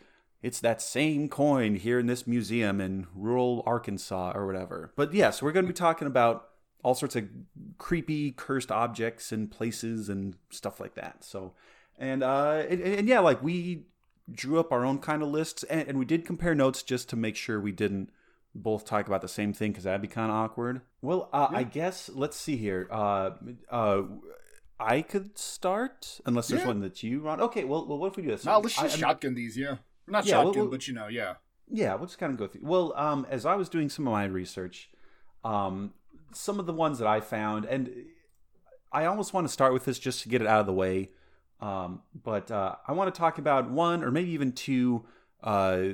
it's 0.43 0.61
that 0.61 0.81
same 0.81 1.29
coin 1.29 1.75
here 1.75 1.99
in 1.99 2.07
this 2.07 2.27
museum 2.27 2.81
in 2.81 3.07
rural 3.15 3.63
Arkansas 3.67 4.33
or 4.35 4.47
whatever. 4.47 4.93
But 4.97 5.13
yes, 5.13 5.43
we're 5.43 5.53
to 5.53 5.63
be 5.63 5.73
talking 5.73 6.07
about 6.07 6.49
all 6.83 6.95
sorts 6.95 7.15
of 7.15 7.29
creepy, 7.77 8.33
cursed 8.33 8.73
objects 8.73 9.33
and 9.33 9.51
places 9.51 10.09
and 10.09 10.37
stuff 10.49 10.81
like 10.81 10.95
that. 10.95 11.25
So, 11.25 11.53
and 11.99 12.23
uh, 12.23 12.63
and, 12.69 12.81
and 12.81 13.09
yeah, 13.09 13.21
like 13.21 13.43
we 13.43 13.85
drew 14.33 14.59
up 14.59 14.73
our 14.73 14.85
own 14.85 14.99
kind 14.99 15.23
of 15.23 15.29
lists, 15.29 15.63
and, 15.65 15.87
and 15.89 15.99
we 15.99 16.07
did 16.07 16.25
compare 16.25 16.55
notes 16.55 16.83
just 16.83 17.09
to 17.11 17.17
make 17.17 17.37
sure 17.37 17.61
we 17.61 17.73
didn't 17.73 18.11
both 18.55 18.85
talk 18.85 19.07
about 19.07 19.21
the 19.23 19.29
same 19.29 19.53
thing 19.53 19.71
because 19.73 19.85
that'd 19.85 20.01
be 20.03 20.09
kind 20.09 20.31
of 20.31 20.37
awkward. 20.37 20.81
Well, 21.03 21.29
uh, 21.33 21.49
I 21.51 21.63
guess 21.63 22.11
let's 22.13 22.37
see 22.37 22.57
here. 22.57 22.89
Uh, 22.91 23.31
uh, 23.71 24.03
I 24.79 25.03
could 25.03 25.39
start, 25.39 26.21
unless 26.27 26.49
there's 26.49 26.63
Yeah. 26.63 26.67
one 26.69 26.81
that 26.81 27.03
you 27.03 27.21
want. 27.23 27.41
Okay, 27.43 27.65
well, 27.65 27.87
well, 27.87 27.99
what 27.99 28.09
if 28.09 28.17
we 28.17 28.23
do 28.23 28.31
this? 28.31 28.45
Now 28.45 28.59
let's 28.61 28.79
I- 28.79 28.83
just 28.85 28.95
I'm- 28.95 29.01
shotgun 29.01 29.35
these, 29.35 29.57
yeah. 29.57 29.77
Not 30.07 30.25
Yeah, 30.27 30.39
well, 30.39 30.47
shotgun, 30.47 30.63
well- 30.63 30.71
but 30.71 30.89
you 30.89 30.95
know, 30.95 31.07
yeah. 31.09 31.35
Yeah, 31.73 31.95
we'll 31.95 32.07
just 32.07 32.19
kind 32.19 32.33
of 32.33 32.39
go 32.39 32.47
through. 32.49 32.63
Well, 32.65 32.93
um, 32.97 33.27
as 33.31 33.47
I 33.47 33.55
was 33.55 33.69
doing 33.69 33.89
some 33.89 34.07
of 34.09 34.13
my 34.13 34.25
research, 34.25 34.91
um, 35.45 35.93
some 36.33 36.59
of 36.59 36.67
the 36.67 36.73
ones 36.73 36.99
that 36.99 37.07
I 37.07 37.21
found, 37.21 37.65
and 37.67 37.91
I 38.91 39.05
almost 39.05 39.33
want 39.33 39.47
to 39.47 39.53
start 39.53 39.73
with 39.73 39.85
this 39.85 39.99
just 39.99 40.23
to 40.23 40.29
get 40.29 40.41
it 40.43 40.49
out 40.49 40.61
of 40.61 40.67
the 40.67 40.73
way. 40.73 41.11
Um, 41.61 42.03
but 42.15 42.51
uh, 42.51 42.77
I 42.89 42.93
want 42.93 43.15
to 43.15 43.19
talk 43.19 43.39
about 43.39 43.71
one 43.71 44.03
or 44.03 44.11
maybe 44.11 44.31
even 44.31 44.53
two 44.53 45.05
uh, 45.45 45.91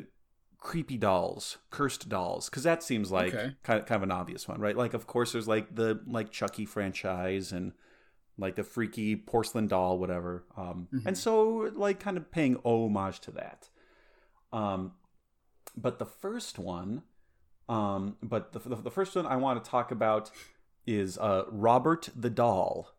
creepy 0.58 0.96
dolls, 0.96 1.58
cursed 1.70 2.08
dolls, 2.08 2.48
because 2.48 2.62
that 2.64 2.82
seems 2.82 3.10
like 3.12 3.34
Okay. 3.34 3.54
kind 3.62 3.80
of, 3.80 3.86
kind 3.86 3.96
of 3.96 4.02
an 4.04 4.10
obvious 4.10 4.48
one, 4.48 4.60
right? 4.60 4.76
Like, 4.76 4.94
of 4.94 5.06
course, 5.06 5.32
there's 5.32 5.48
like 5.48 5.74
the 5.74 6.00
like 6.06 6.30
Chucky 6.30 6.64
franchise 6.64 7.52
and 7.52 7.72
like 8.38 8.54
the 8.56 8.64
freaky 8.64 9.16
porcelain 9.16 9.66
doll, 9.66 9.98
whatever. 9.98 10.44
Um, 10.56 10.88
Mhm. 10.92 11.06
And 11.06 11.18
so, 11.18 11.70
like, 11.74 12.00
kind 12.00 12.16
of 12.16 12.30
paying 12.30 12.56
homage 12.64 13.20
to 13.20 13.30
that. 13.32 13.70
Um, 14.52 14.92
but 15.76 15.98
the 15.98 16.06
first 16.06 16.58
one, 16.58 17.02
um, 17.68 18.16
but 18.22 18.52
the, 18.52 18.58
the, 18.60 18.76
the 18.76 18.90
first 18.90 19.16
one 19.16 19.26
I 19.26 19.36
want 19.36 19.62
to 19.62 19.70
talk 19.70 19.90
about 19.90 20.30
is 20.86 21.16
uh, 21.18 21.44
Robert 21.50 22.10
the 22.14 22.30
Doll. 22.30 22.90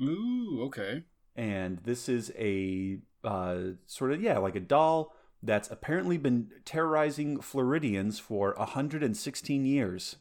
Ooh, 0.00 0.62
okay. 0.66 1.04
And 1.34 1.78
this 1.78 2.08
is 2.08 2.30
a 2.38 2.98
uh, 3.24 3.58
sort 3.86 4.12
of, 4.12 4.22
yeah, 4.22 4.38
like 4.38 4.56
a 4.56 4.60
doll 4.60 5.15
that's 5.46 5.70
apparently 5.70 6.18
been 6.18 6.50
terrorizing 6.64 7.40
Floridians 7.40 8.18
for 8.18 8.54
116 8.56 9.66
years. 9.66 10.16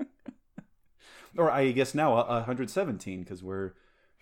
or 1.36 1.50
I 1.50 1.70
guess 1.72 1.94
now 1.94 2.16
uh, 2.16 2.36
117 2.36 3.22
because 3.22 3.42
we're 3.42 3.72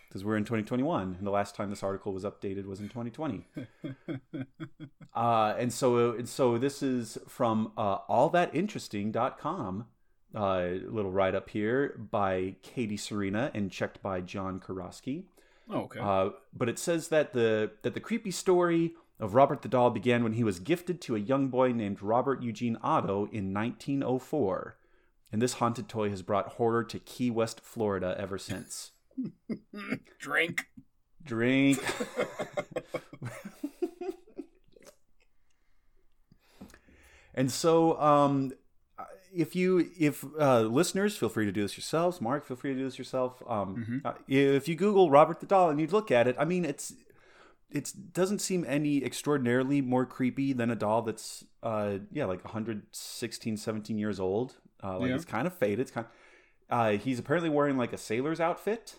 because 0.09 0.25
we're 0.25 0.37
in 0.37 0.45
2021 0.45 1.15
and 1.19 1.27
the 1.27 1.31
last 1.31 1.55
time 1.55 1.71
this 1.71 1.85
article 1.85 2.13
was 2.13 2.25
updated 2.25 2.67
was 2.67 2.81
in 2.81 2.89
2020 2.89 3.47
uh, 5.15 5.55
and 5.57 5.73
so 5.73 6.11
and 6.11 6.29
so 6.29 6.59
this 6.59 6.83
is 6.83 7.17
from 7.29 7.73
uh, 7.79 7.99
allthatinteresting.com 8.11 9.87
uh, 10.35 10.69
little 10.89 11.11
write 11.11 11.35
up 11.35 11.51
here 11.51 11.99
by 12.11 12.55
Katie 12.63 12.97
Serena 12.97 13.51
and 13.55 13.71
checked 13.71 14.03
by 14.03 14.21
John 14.21 14.61
Kuroski. 14.61 15.25
Oh, 15.69 15.83
okay. 15.83 16.01
Uh, 16.01 16.31
but 16.57 16.69
it 16.69 16.79
says 16.79 17.09
that 17.09 17.33
the 17.33 17.73
that 17.83 17.95
the 17.95 18.01
creepy 18.01 18.31
story 18.31 18.95
of 19.21 19.35
Robert 19.35 19.63
the 19.63 19.69
Doll 19.69 19.91
began 19.91 20.25
when 20.25 20.33
he 20.33 20.43
was 20.45 20.59
gifted 20.59 21.01
to 21.03 21.15
a 21.15 21.19
young 21.21 21.49
boy 21.49 21.73
named 21.73 22.03
Robert 22.03 22.43
Eugene 22.43 22.79
Otto 22.83 23.27
in 23.31 23.53
1904, 23.55 24.77
and 25.31 25.41
this 25.43 25.55
haunted 25.55 25.89
toy 25.89 26.11
has 26.11 26.23
brought 26.23 26.55
horror 26.55 26.83
to 26.85 26.99
Key 26.99 27.31
West, 27.31 27.61
Florida, 27.61 28.17
ever 28.19 28.39
since. 28.39 28.93
Drink. 30.19 30.67
Drink. 31.23 31.79
and 37.35 37.51
so, 37.51 38.01
um, 38.01 38.53
if 39.35 39.55
you 39.55 39.89
if 39.99 40.25
uh, 40.39 40.63
listeners 40.63 41.17
feel 41.17 41.29
free 41.29 41.45
to 41.47 41.53
do 41.53 41.63
this 41.63 41.77
yourselves, 41.77 42.21
Mark, 42.21 42.45
feel 42.45 42.57
free 42.57 42.73
to 42.73 42.79
do 42.79 42.85
this 42.85 42.99
yourself. 42.99 43.43
Um, 43.47 44.03
Mhm. 44.05 44.05
uh, 44.05 44.15
if 44.27 44.67
you 44.69 44.75
Google 44.75 45.11
Robert 45.11 45.41
the 45.41 45.47
Doll 45.47 45.71
and 45.71 45.81
you 45.81 45.87
look 45.87 46.11
at 46.11 46.27
it, 46.27 46.35
I 46.39 46.45
mean, 46.45 46.65
it's 46.65 46.93
it 47.73 47.93
doesn't 48.13 48.41
seem 48.41 48.65
any 48.69 49.05
extraordinarily 49.05 49.81
more 49.81 50.05
creepy 50.07 50.53
than 50.53 50.71
a 50.71 50.77
doll 50.77 51.03
that's 51.03 51.45
uh 51.63 51.99
yeah 52.13 52.25
like 52.25 52.45
116 52.45 53.57
17 53.57 53.99
years 53.99 54.19
old 54.21 54.57
uh 54.83 54.99
like 54.99 55.09
Yeah. 55.11 55.15
it's 55.17 55.25
kind 55.25 55.47
of 55.47 55.55
faded 55.55 55.81
it's 55.81 55.91
kind 55.91 56.07
of, 56.07 56.13
uh 56.77 56.91
he's 56.99 57.19
apparently 57.19 57.51
wearing 57.51 57.77
like 57.77 57.93
a 57.93 57.99
sailor's 57.99 58.41
outfit 58.41 58.97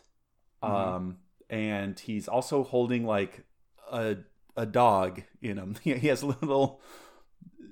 Mhm. 0.63 0.70
um 0.70 1.18
and 1.50 2.00
he's 2.00 2.28
also 2.28 2.63
holding 2.63 3.06
like 3.06 3.44
a 3.92 4.18
a 4.56 4.66
dog 4.66 5.22
in 5.42 5.58
him 5.58 5.75
he 5.84 6.08
has 6.08 6.22
a 6.22 6.28
little 6.28 6.82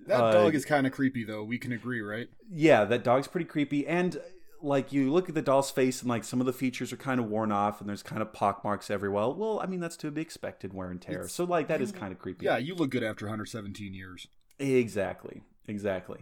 That 0.07 0.21
uh, 0.23 0.31
dog 0.31 0.55
is 0.55 0.65
kind 0.65 0.87
of 0.87 0.93
creepy, 0.93 1.23
though. 1.23 1.43
We 1.43 1.57
can 1.59 1.71
agree, 1.71 2.01
right? 2.01 2.29
yeah, 2.49 2.83
that 2.85 3.03
dog's 3.03 3.27
pretty 3.27 3.45
creepy. 3.45 3.85
And 3.85 4.19
like 4.61 4.91
you 4.91 5.11
look 5.11 5.29
at 5.29 5.35
the 5.35 5.41
doll's 5.41 5.71
face 5.71 6.01
and 6.01 6.09
like 6.09 6.23
some 6.23 6.39
of 6.39 6.45
the 6.45 6.53
features 6.53 6.91
are 6.91 6.97
kind 6.97 7.19
of 7.19 7.27
worn 7.27 7.51
off 7.51 7.79
and 7.79 7.89
there's 7.89 8.03
kind 8.03 8.21
of 8.21 8.33
pock 8.33 8.63
marks 8.63 8.89
everywhere. 8.89 9.29
Well, 9.29 9.59
I 9.61 9.65
mean 9.65 9.79
that's 9.79 9.97
to 9.97 10.11
be 10.11 10.21
expected 10.21 10.73
wear 10.73 10.89
and 10.91 11.01
tear. 11.01 11.19
It's- 11.19 11.31
so 11.33 11.43
like 11.45 11.67
that 11.67 11.81
is 11.81 11.91
kind 11.91 12.11
of 12.11 12.19
creepy. 12.19 12.45
Yeah, 12.45 12.57
you 12.57 12.75
look 12.75 12.89
good 12.91 13.03
after 13.03 13.25
117 13.25 13.93
years. 13.93 14.27
Exactly. 14.57 15.41
Exactly. 15.67 16.19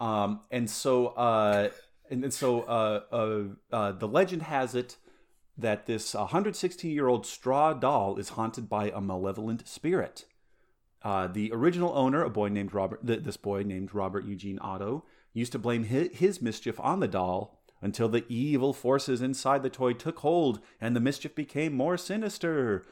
Um 0.00 0.40
and 0.50 0.68
so 0.68 1.08
uh 1.08 1.70
and, 2.10 2.24
and 2.24 2.34
so 2.34 2.62
uh, 2.62 3.00
uh 3.12 3.42
uh 3.74 3.92
the 3.92 4.08
legend 4.08 4.42
has 4.42 4.74
it 4.74 4.96
that 5.56 5.86
this 5.86 6.14
116 6.14 6.90
year 6.90 7.06
old 7.08 7.24
straw 7.26 7.72
doll 7.72 8.16
is 8.18 8.30
haunted 8.30 8.68
by 8.68 8.90
a 8.90 9.00
malevolent 9.00 9.66
spirit. 9.68 10.24
Uh, 11.02 11.26
the 11.26 11.52
original 11.52 11.92
owner, 11.96 12.24
a 12.24 12.30
boy 12.30 12.48
named 12.48 12.72
Robert, 12.72 13.06
th- 13.06 13.22
this 13.24 13.36
boy 13.36 13.62
named 13.62 13.94
Robert 13.94 14.24
Eugene 14.24 14.58
Otto, 14.62 15.04
used 15.34 15.52
to 15.52 15.58
blame 15.58 15.84
his, 15.84 16.40
mischief 16.40 16.80
on 16.80 17.00
the 17.00 17.08
doll 17.08 17.58
until 17.82 18.08
the 18.08 18.24
evil 18.28 18.72
forces 18.72 19.20
inside 19.20 19.62
the 19.62 19.68
toy 19.68 19.92
took 19.92 20.20
hold 20.20 20.60
and 20.80 20.96
the 20.96 21.00
mischief 21.00 21.34
became 21.34 21.74
more 21.74 21.98
sinister. 21.98 22.82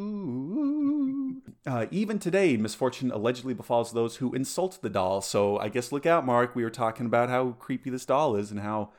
Ooh. 0.00 1.40
Uh, 1.66 1.86
even 1.90 2.18
today, 2.18 2.56
misfortune 2.56 3.10
allegedly 3.10 3.54
befalls 3.54 3.92
those 3.92 4.16
who 4.16 4.34
insult 4.34 4.78
the 4.82 4.90
doll. 4.90 5.20
So 5.20 5.58
I 5.58 5.68
guess 5.68 5.92
look 5.92 6.04
out, 6.06 6.26
Mark. 6.26 6.54
We 6.54 6.64
were 6.64 6.70
talking 6.70 7.06
about 7.06 7.28
how 7.28 7.52
creepy 7.52 7.90
this 7.90 8.04
doll 8.04 8.36
is 8.36 8.50
and 8.50 8.60
how 8.60 8.90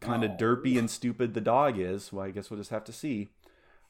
kind 0.00 0.24
of 0.24 0.32
Oh. 0.32 0.36
derpy 0.36 0.78
and 0.78 0.90
stupid 0.90 1.34
the 1.34 1.40
dog 1.40 1.78
is. 1.78 2.12
Well, 2.12 2.24
I 2.26 2.30
guess 2.30 2.50
we'll 2.50 2.58
just 2.58 2.70
have 2.70 2.84
to 2.84 2.92
see. 2.92 3.28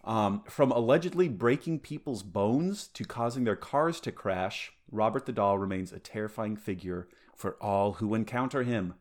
Um, 0.05 0.43
from 0.47 0.71
allegedly 0.71 1.29
breaking 1.29 1.81
people's 1.81 2.23
bones 2.23 2.87
to 2.89 3.05
causing 3.05 3.45
their 3.45 3.57
cars 3.57 4.01
to 4.01 4.13
crash, 4.13 4.73
Robert 4.91 5.27
the 5.27 5.33
doll 5.33 5.59
remains 5.59 5.93
a 5.93 5.99
terrifying 5.99 6.57
figure 6.57 7.09
for 7.39 7.57
all 7.63 7.95
who 7.95 8.15
encounter 8.15 8.65
him. 8.65 8.95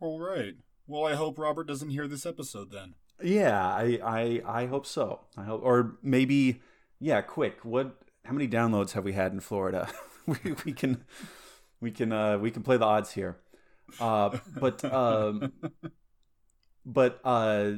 All 0.00 0.20
right. 0.20 0.54
Well, 0.86 1.04
I 1.04 1.14
hope 1.14 1.38
Robert 1.38 1.66
doesn't 1.66 1.90
hear 1.90 2.06
this 2.06 2.24
episode 2.24 2.70
then. 2.70 2.94
Yeah, 3.22 3.66
I, 3.66 3.98
I, 4.02 4.42
I 4.62 4.66
hope 4.66 4.86
so. 4.86 5.20
I 5.36 5.44
hope, 5.44 5.60
or 5.62 5.96
maybe, 6.02 6.60
yeah. 7.00 7.20
Quick, 7.20 7.64
what? 7.64 7.96
How 8.24 8.32
many 8.32 8.48
downloads 8.48 8.92
have 8.92 9.04
we 9.04 9.12
had 9.12 9.32
in 9.32 9.40
Florida? 9.40 9.90
we, 10.26 10.36
we 10.64 10.72
can, 10.72 11.04
we 11.80 11.90
can, 11.90 12.12
uh, 12.12 12.38
we 12.38 12.50
can 12.50 12.62
play 12.62 12.76
the 12.76 12.84
odds 12.84 13.12
here. 13.12 13.38
Uh, 14.00 14.38
but, 14.58 14.84
um, 14.84 15.52
but, 16.86 17.20
uh, 17.24 17.72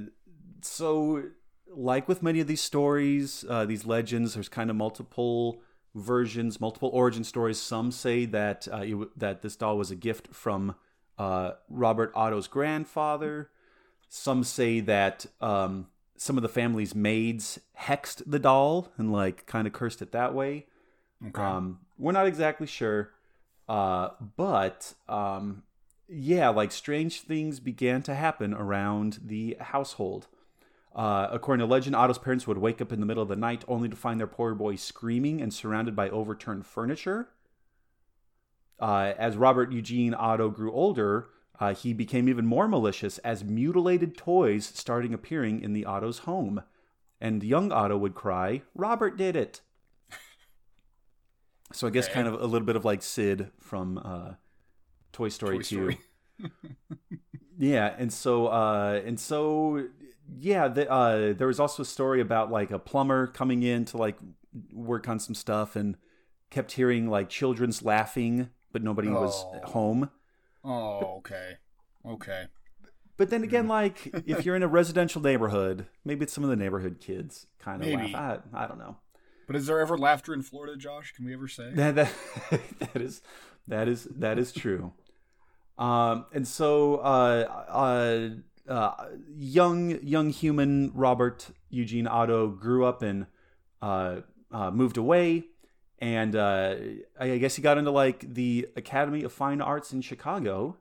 so 0.63 1.23
like 1.69 2.09
with 2.09 2.23
many 2.23 2.41
of 2.41 2.47
these 2.47 2.61
stories, 2.61 3.45
uh, 3.49 3.65
these 3.65 3.85
legends, 3.87 4.35
there's 4.35 4.49
kind 4.49 4.71
of 4.71 4.77
multiple 4.77 5.61
versions, 5.97 6.61
multiple 6.61 6.91
origin 6.93 7.25
stories. 7.25 7.59
Some 7.59 7.91
say 7.91 8.27
that 8.27 8.69
uh, 8.73 8.83
it, 8.83 9.19
that 9.19 9.43
this 9.43 9.57
doll 9.57 9.79
was 9.79 9.91
a 9.91 9.97
gift 9.97 10.29
from 10.29 10.77
uh, 11.19 11.53
Robert 11.69 12.13
Otto's 12.15 12.47
grandfather. 12.47 13.51
Some 14.09 14.45
say 14.45 14.81
that 14.81 15.27
um, 15.41 15.89
some 16.17 16.37
of 16.37 16.43
the 16.43 16.49
family's 16.49 16.95
maids 16.95 17.59
hexed 17.81 18.23
the 18.27 18.39
doll 18.39 18.93
and 18.99 19.11
like 19.11 19.47
kind 19.47 19.67
of 19.67 19.73
cursed 19.73 20.03
it 20.03 20.13
that 20.13 20.35
way. 20.35 20.67
Okay. 21.27 21.43
Um, 21.43 21.81
we're 21.99 22.13
not 22.13 22.27
exactly 22.27 22.67
sure, 22.67 23.11
uh, 23.69 24.11
but 24.37 24.93
um, 25.09 25.63
yeah, 26.09 26.51
like 26.51 26.73
strange 26.73 27.23
things 27.23 27.59
began 27.59 28.03
to 28.03 28.15
happen 28.15 28.53
around 28.53 29.21
the 29.25 29.57
household. 29.61 30.29
Uh, 30.97 31.29
according 31.31 31.61
to 31.61 31.71
legend, 31.71 31.95
Otto's 31.95 32.17
parents 32.17 32.47
would 32.47 32.57
wake 32.57 32.81
up 32.81 32.91
in 32.91 33.01
the 33.01 33.07
middle 33.07 33.23
of 33.23 33.29
the 33.29 33.37
night 33.37 33.65
only 33.69 33.89
to 33.89 33.95
find 33.95 34.19
their 34.19 34.27
poor 34.27 34.55
boy 34.55 34.77
screaming 34.77 35.43
and 35.43 35.53
surrounded 35.53 35.95
by 35.95 36.09
overturned 36.09 36.65
furniture. 36.65 37.29
Uh, 38.81 39.13
as 39.19 39.37
Robert 39.37 39.73
Eugene 39.73 40.15
Otto 40.15 40.49
grew 40.49 40.73
older, 40.73 41.29
uh, 41.61 41.75
he 41.75 41.93
became 41.93 42.31
even 42.31 42.47
more 42.47 42.67
malicious 42.67 43.19
as 43.19 43.45
mutilated 43.45 44.17
toys 44.17 44.65
starting 44.75 45.13
appearing 45.13 45.61
in 45.61 45.75
the 45.75 45.85
Otto's 45.85 46.21
home. 46.21 46.63
And 47.21 47.43
young 47.43 47.73
Otto 47.73 47.99
would 47.99 48.15
cry, 48.15 48.63
Robert 48.75 49.19
did 49.19 49.37
it. 49.37 49.61
So 51.73 51.87
I 51.87 51.91
guess 51.91 52.07
Okay. 52.07 52.15
kind 52.15 52.29
of 52.29 52.35
a 52.41 52.47
little 52.47 52.67
bit 52.67 52.77
of 52.77 52.85
like 52.85 53.03
Sid 53.03 53.51
from 53.61 53.99
uh, 53.99 54.35
Toy 55.13 55.29
Story 55.29 55.57
Toy 55.59 55.63
2. 55.63 55.65
Story. 55.65 55.99
yeah, 57.59 57.95
and 57.99 58.13
so 58.13 58.47
uh, 58.49 59.01
and 59.05 59.19
so 59.19 59.87
yeah, 60.39 60.69
the, 60.69 60.91
uh, 60.91 61.33
there 61.33 61.47
was 61.47 61.61
also 61.61 61.83
a 61.83 61.87
story 61.87 62.21
about 62.21 62.51
like 62.51 62.71
a 62.71 62.79
plumber 62.79 63.27
coming 63.27 63.63
in 63.63 63.85
to 63.87 63.97
like 63.97 64.17
work 64.73 65.09
on 65.09 65.19
some 65.19 65.35
stuff 65.35 65.77
and 65.77 65.97
kept 66.51 66.73
hearing 66.73 67.09
like 67.09 67.29
children's 67.29 67.83
laughing, 67.83 68.51
but 68.73 68.83
nobody 68.83 69.09
was 69.09 69.45
Oh. 69.53 69.67
home. 69.69 70.11
Oh, 70.65 70.99
okay. 71.19 71.59
Okay. 72.05 72.47
But 73.17 73.31
then 73.31 73.41
Hmm. 73.41 73.45
again, 73.45 73.69
like 73.69 74.13
if 74.27 74.45
you're 74.45 74.57
in 74.57 74.63
a 74.63 74.69
residential 74.69 75.23
neighborhood, 75.23 75.87
maybe 76.05 76.25
it's 76.25 76.33
some 76.33 76.45
of 76.45 76.51
the 76.51 76.57
neighborhood 76.57 76.99
kids 77.01 77.47
kind 77.59 77.83
of 77.83 77.89
Maybe. 77.89 78.13
laugh. 78.13 78.43
I, 78.53 78.65
I 78.65 78.67
don't 78.67 78.79
know. 78.79 78.97
But 79.47 79.57
is 79.57 79.67
there 79.67 79.81
ever 79.81 79.97
laughter 79.97 80.35
in 80.35 80.43
Florida, 80.43 80.77
Josh? 80.77 81.13
Can 81.13 81.25
we 81.25 81.33
ever 81.33 81.47
say? 81.49 81.71
That, 81.73 81.95
that, 81.95 82.13
that 82.81 83.01
is 83.01 83.23
that 83.69 83.87
is 83.89 84.05
that 84.17 84.39
is 84.39 84.53
true. 84.53 84.93
Um, 85.79 86.27
and 86.33 86.47
so 86.49 86.97
uh, 86.97 87.65
uh, 87.69 88.29
uh, 88.69 88.95
young 89.37 90.01
young 90.03 90.31
human 90.31 90.91
Robert 90.95 91.49
Eugene 91.71 92.07
Otto 92.07 92.49
grew 92.49 92.85
up 92.85 93.03
and 93.03 93.27
uh, 93.83 94.21
uh, 94.51 94.71
moved 94.71 94.97
away, 94.97 95.45
and 95.99 96.35
uh, 96.35 96.75
I 97.19 97.39
guess 97.39 97.57
he 97.57 97.63
got 97.63 97.79
into 97.79 97.91
like 97.91 98.35
the 98.35 98.69
Academy 98.77 99.23
of 99.23 99.33
Fine 99.33 99.61
Arts 99.61 99.93
in 99.93 100.01
Chicago, 100.01 100.77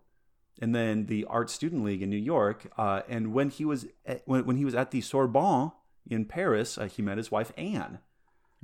and 0.61 0.73
then 0.73 1.05
the 1.07 1.25
Art 1.25 1.49
Student 1.49 1.83
League 1.83 2.01
in 2.01 2.09
New 2.09 2.17
York. 2.17 2.71
Uh, 2.77 3.01
and 3.07 3.33
when 3.33 3.49
he 3.49 3.65
was 3.65 3.85
at, 4.05 4.21
when 4.25 4.45
when 4.45 4.57
he 4.57 4.65
was 4.65 4.75
at 4.75 4.91
the 4.91 5.01
Sorbonne 5.01 5.71
in 6.07 6.25
Paris, 6.25 6.77
uh, 6.77 6.85
he 6.85 7.01
met 7.01 7.17
his 7.17 7.31
wife 7.31 7.51
Anne, 7.57 7.99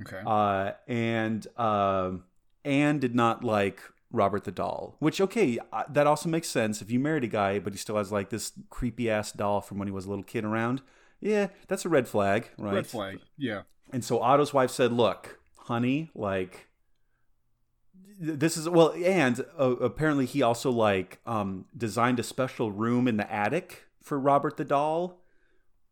Okay. 0.00 0.20
uh, 0.26 0.72
and 0.88 1.46
um 1.56 2.24
Anne 2.64 2.98
did 3.00 3.14
not 3.14 3.42
like 3.44 3.80
Robert 4.12 4.44
the 4.44 4.52
doll. 4.52 4.96
Which 4.98 5.20
okay, 5.20 5.58
that 5.88 6.06
also 6.06 6.28
makes 6.28 6.48
sense 6.48 6.80
if 6.82 6.90
you 6.90 7.00
married 7.00 7.24
a 7.24 7.28
guy, 7.28 7.58
but 7.58 7.72
he 7.72 7.78
still 7.78 7.96
has 7.96 8.12
like 8.12 8.30
this 8.30 8.52
creepy 8.70 9.10
ass 9.10 9.32
doll 9.32 9.60
from 9.60 9.78
when 9.78 9.88
he 9.88 9.92
was 9.92 10.04
a 10.04 10.08
little 10.08 10.24
kid 10.24 10.44
around. 10.44 10.82
Yeah, 11.20 11.48
that's 11.68 11.84
a 11.84 11.88
red 11.88 12.08
flag, 12.08 12.50
right? 12.58 12.74
Red 12.74 12.86
flag. 12.86 13.20
Yeah. 13.38 13.62
And 13.92 14.04
so 14.04 14.20
Otto's 14.20 14.52
wife 14.52 14.70
said, 14.70 14.92
"Look, 14.92 15.40
honey, 15.56 16.10
like." 16.14 16.68
This 18.24 18.56
is 18.56 18.68
well, 18.68 18.92
and 18.92 19.44
uh, 19.58 19.76
apparently 19.76 20.26
he 20.26 20.42
also 20.42 20.70
like 20.70 21.18
um, 21.26 21.64
designed 21.76 22.20
a 22.20 22.22
special 22.22 22.70
room 22.70 23.08
in 23.08 23.16
the 23.16 23.32
attic 23.32 23.84
for 24.00 24.16
Robert 24.16 24.56
the 24.56 24.64
doll, 24.64 25.24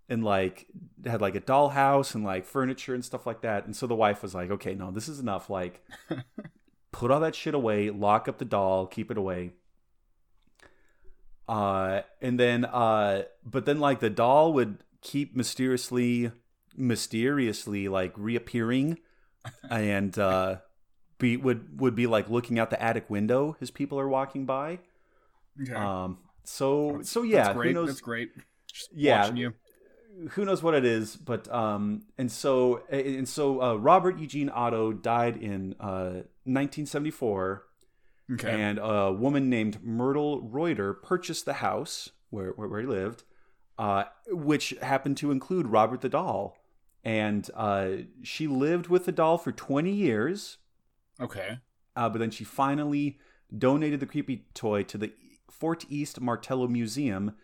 and 0.09 0.23
like 0.23 0.67
had 1.05 1.21
like 1.21 1.35
a 1.35 1.41
dollhouse 1.41 2.15
and 2.15 2.23
like 2.23 2.45
furniture 2.45 2.95
and 2.95 3.05
stuff 3.05 3.27
like 3.27 3.41
that. 3.41 3.65
And 3.65 3.75
so 3.75 3.89
the 3.89 3.97
wife 3.97 4.23
was 4.23 4.33
like, 4.33 4.50
"Okay, 4.50 4.75
no, 4.75 4.93
this 4.93 5.09
is 5.09 5.19
enough. 5.19 5.50
Like, 5.50 5.85
put 6.93 7.11
all 7.11 7.21
that 7.21 7.35
shit 7.35 7.55
away, 7.55 7.91
lock 7.91 8.29
up 8.29 8.39
the 8.39 8.45
doll, 8.45 8.87
keep 8.87 9.11
it 9.11 9.19
away." 9.19 9.53
Uh, 11.49 12.03
and 12.21 12.39
then 12.39 12.65
uh, 12.65 13.25
but 13.45 13.65
then 13.67 13.81
like 13.81 14.01
the 14.01 14.11
doll 14.11 14.53
would 14.53 14.79
keep 15.01 15.35
mysteriously, 15.35 16.31
mysteriously 16.77 17.89
like 17.89 18.13
reappearing, 18.17 18.99
and 19.69 20.17
uh, 20.19 20.57
be 21.19 21.37
would 21.37 21.81
would 21.81 21.95
be 21.97 22.07
like 22.07 22.29
looking 22.31 22.59
out 22.59 22.71
the 22.71 22.81
attic 22.81 23.11
window 23.11 23.57
as 23.61 23.71
people 23.71 23.99
are 23.99 24.09
walking 24.09 24.47
by. 24.47 24.79
Okay. 25.61 25.73
Um, 25.75 26.19
so 26.45 27.01
so 27.03 27.23
yeah, 27.23 27.45
That's 27.45 27.57
great. 27.57 27.69
who 27.69 27.75
knows? 27.75 27.89
That's 27.89 28.01
great. 28.01 28.31
Just 28.73 28.91
Yeah. 28.95 29.23
Watching 29.23 29.37
you. 29.37 29.55
who 30.31 30.45
knows 30.45 30.63
what 30.63 30.75
it 30.75 30.85
is 30.85 31.17
but 31.17 31.51
um 31.53 32.03
and 32.19 32.31
so 32.31 32.83
and 32.91 33.27
so 33.29 33.63
uh, 33.63 33.75
robert 33.75 34.19
eugene 34.19 34.49
otto 34.51 34.93
died 34.93 35.37
in 35.37 35.75
uh 35.81 36.23
1974 36.52 37.64
Okay. 38.33 38.61
and 38.62 38.78
a 38.80 39.11
woman 39.12 39.50
named 39.50 39.83
myrtle 39.83 40.40
reuter 40.42 40.95
purchased 40.95 41.45
the 41.47 41.54
house 41.54 42.11
where 42.30 42.50
where, 42.50 42.69
where 42.69 42.80
he 42.80 42.87
lived 42.87 43.25
uh 43.76 44.04
which 44.28 44.71
happened 44.83 45.16
to 45.16 45.33
include 45.33 45.66
robert 45.66 46.00
the 46.00 46.09
doll 46.09 46.57
and 47.02 47.50
uh 47.54 47.88
she 48.23 48.47
lived 48.47 48.87
with 48.87 49.04
the 49.04 49.11
doll 49.12 49.37
for 49.37 49.50
20 49.50 49.90
years 49.90 50.59
okay. 51.21 51.59
uh, 51.97 52.09
but 52.09 52.19
then 52.21 52.30
she 52.30 52.45
finally 52.45 53.19
donated 53.57 53.99
the 53.99 54.07
creepy 54.07 54.47
toy 54.54 54.83
to 54.85 54.97
the 54.97 55.12
Fort 55.50 55.85
East 55.88 56.21
Martello 56.21 56.69
Museum 56.69 57.35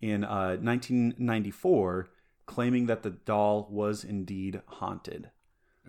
in 0.00 0.22
uh, 0.24 0.56
1994, 0.60 2.08
claiming 2.46 2.86
that 2.86 3.02
the 3.02 3.10
doll 3.10 3.66
was 3.70 4.04
indeed 4.04 4.62
haunted. 4.66 5.30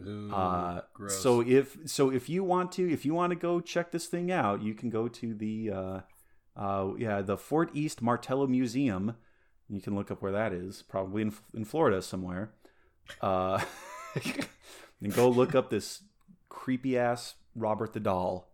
Ooh, 0.06 0.32
Uh, 0.32 0.82
so 1.08 1.42
if 1.42 1.77
so, 1.86 2.12
if 2.12 2.30
you 2.30 2.44
want 2.44 2.72
to, 2.74 2.92
if 2.92 3.06
you 3.06 3.13
want 3.13 3.32
to 3.32 3.36
go 3.36 3.60
check 3.60 3.92
this 3.92 4.08
thing 4.08 4.32
out, 4.32 4.62
you 4.62 4.74
can 4.74 4.89
go 4.89 5.08
to 5.08 5.34
the 5.34 5.72
uh, 5.72 6.00
uh, 6.56 6.94
yeah 6.98 7.22
the 7.22 7.38
Fort 7.38 7.70
East 7.74 8.01
Martello 8.01 8.48
Museum. 8.48 9.16
You 9.70 9.82
can 9.82 9.96
look 9.96 10.12
up 10.12 10.22
where 10.22 10.32
that 10.32 10.54
is, 10.54 10.82
probably 10.84 11.22
in 11.24 11.34
in 11.54 11.66
Florida 11.66 12.01
somewhere. 12.01 12.51
Uh, 13.22 13.63
and 15.01 15.14
go 15.14 15.29
look 15.29 15.55
up 15.55 15.70
this 15.70 16.03
creepy 16.50 16.98
ass 16.98 17.36
Robert 17.55 17.94
the 17.94 18.00
doll. 18.00 18.51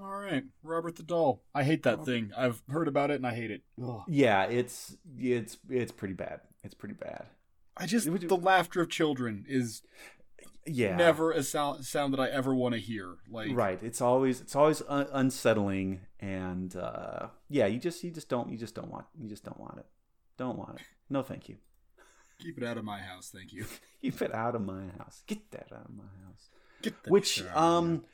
All 0.00 0.18
right, 0.18 0.44
Robert 0.62 0.96
the 0.96 1.02
Doll. 1.02 1.42
I 1.54 1.64
hate 1.64 1.82
that 1.82 2.04
thing. 2.04 2.32
I've 2.36 2.62
heard 2.68 2.88
about 2.88 3.10
it 3.10 3.16
and 3.16 3.26
I 3.26 3.34
hate 3.34 3.50
it. 3.50 3.62
Ugh. 3.82 4.02
Yeah, 4.08 4.44
it's 4.44 4.96
it's 5.18 5.58
it's 5.68 5.92
pretty 5.92 6.14
bad. 6.14 6.40
It's 6.64 6.74
pretty 6.74 6.94
bad. 6.94 7.26
I 7.76 7.86
just 7.86 8.08
would- 8.08 8.28
the 8.28 8.36
laughter 8.36 8.80
of 8.82 8.88
children 8.90 9.44
is 9.48 9.82
Yeah, 10.66 10.94
never 10.96 11.32
a 11.32 11.42
sound 11.42 11.84
sound 11.84 12.12
that 12.14 12.20
I 12.20 12.28
ever 12.28 12.54
want 12.54 12.74
to 12.74 12.80
hear. 12.80 13.16
Like 13.28 13.50
right. 13.52 13.82
It's 13.82 14.00
always 14.00 14.40
it's 14.40 14.54
always 14.54 14.82
un- 14.88 15.08
unsettling, 15.12 16.02
and 16.20 16.74
uh, 16.76 17.28
yeah, 17.48 17.66
you 17.66 17.78
just 17.80 18.04
you 18.04 18.10
just 18.12 18.28
don't 18.28 18.50
you 18.50 18.56
just 18.58 18.74
don't 18.74 18.90
want 18.90 19.06
you 19.18 19.28
just 19.28 19.42
don't 19.44 19.58
want 19.58 19.78
it. 19.78 19.86
Don't 20.36 20.56
want 20.58 20.76
it. 20.76 20.82
No, 21.10 21.22
thank 21.22 21.48
you. 21.48 21.56
keep 22.38 22.58
it 22.58 22.64
out 22.64 22.76
of 22.78 22.84
my 22.84 23.00
house, 23.00 23.30
thank 23.34 23.52
you. 23.52 23.64
Keep 24.02 24.20
it 24.22 24.34
out 24.34 24.56
of 24.56 24.62
my 24.62 24.82
house. 24.98 25.22
Get 25.28 25.48
that 25.52 25.68
out 25.72 25.84
of 25.84 25.94
my 25.94 26.02
house. 26.26 26.50
Get 26.82 27.00
that 27.04 27.10
Which 27.12 27.26
shit 27.28 27.46
out 27.46 27.50
of 27.50 27.54
here. 27.54 27.62
um, 27.62 28.04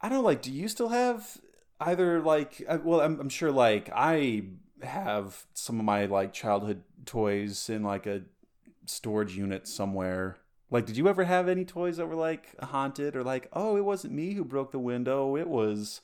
I 0.00 0.08
don't 0.08 0.18
know, 0.18 0.24
like. 0.24 0.40
Do 0.42 0.52
you 0.52 0.68
still 0.68 0.88
have 0.90 1.36
either 1.80 2.20
like? 2.20 2.62
uh, 2.68 2.78
Well, 2.82 3.00
I'm, 3.00 3.18
I'm 3.20 3.28
sure 3.28 3.50
like 3.50 3.90
I 3.92 4.44
have 4.82 5.46
some 5.54 5.78
of 5.78 5.84
my 5.84 6.06
like 6.06 6.32
childhood 6.32 6.82
toys 7.06 7.68
in 7.68 7.82
like 7.82 8.06
a 8.06 8.22
storage 8.86 9.36
unit 9.36 9.66
somewhere. 9.68 10.38
Like, 10.70 10.86
did 10.86 10.96
you 10.96 11.08
ever 11.08 11.24
have 11.24 11.48
any 11.48 11.64
toys 11.64 11.96
that 11.96 12.06
were 12.06 12.14
like 12.14 12.54
haunted 12.62 13.16
or 13.16 13.24
like, 13.24 13.48
oh, 13.52 13.76
it 13.76 13.84
wasn't 13.84 14.14
me 14.14 14.34
who 14.34 14.44
broke 14.44 14.70
the 14.70 14.78
window, 14.78 15.36
it 15.36 15.48
was 15.48 16.00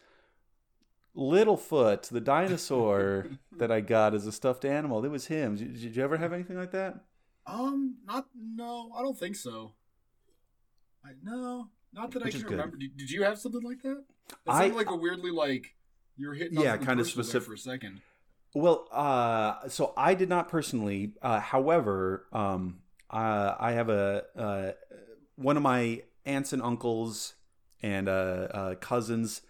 Littlefoot, 1.16 2.08
the 2.08 2.20
dinosaur 2.20 3.26
that 3.56 3.70
I 3.70 3.80
got 3.80 4.14
as 4.14 4.26
a 4.26 4.32
stuffed 4.32 4.64
animal. 4.64 5.04
It 5.04 5.10
was 5.10 5.26
him. 5.26 5.56
Did, 5.56 5.80
did 5.80 5.96
you 5.96 6.02
ever 6.02 6.16
have 6.16 6.32
anything 6.32 6.56
like 6.56 6.72
that? 6.72 7.00
Um, 7.46 7.96
not 8.04 8.26
no, 8.34 8.90
I 8.96 9.02
don't 9.02 9.18
think 9.18 9.36
so. 9.36 9.72
I 11.04 11.10
no, 11.22 11.68
not 11.92 12.10
that 12.10 12.24
Which 12.24 12.34
I 12.34 12.38
can 12.40 12.48
remember. 12.48 12.76
Did, 12.76 12.96
did 12.96 13.10
you 13.10 13.22
have 13.22 13.38
something 13.38 13.62
like 13.62 13.82
that? 13.82 14.02
It 14.30 14.36
I- 14.48 14.66
like 14.68 14.90
a 14.90 14.96
weirdly 14.96 15.30
like 15.30 15.76
you're 16.16 16.34
hitting. 16.34 16.60
Yeah, 16.60 16.76
personal 16.76 16.96
there 16.96 17.04
specific- 17.04 17.46
for 17.46 17.54
a 17.54 17.58
second. 17.58 18.00
Well, 18.54 18.88
uh, 18.90 19.68
so 19.68 19.92
I 19.96 20.14
did 20.14 20.28
not 20.28 20.48
personally. 20.48 21.12
Uh, 21.20 21.40
however, 21.40 22.26
um, 22.32 22.78
uh, 23.10 23.54
I 23.58 23.72
have 23.72 23.88
a 23.88 24.24
uh, 24.36 24.72
one 25.36 25.56
of 25.56 25.62
my 25.62 26.02
aunts 26.24 26.52
and 26.52 26.62
uncles 26.62 27.34
and 27.82 28.08
uh, 28.08 28.12
uh, 28.52 28.74
cousins. 28.76 29.42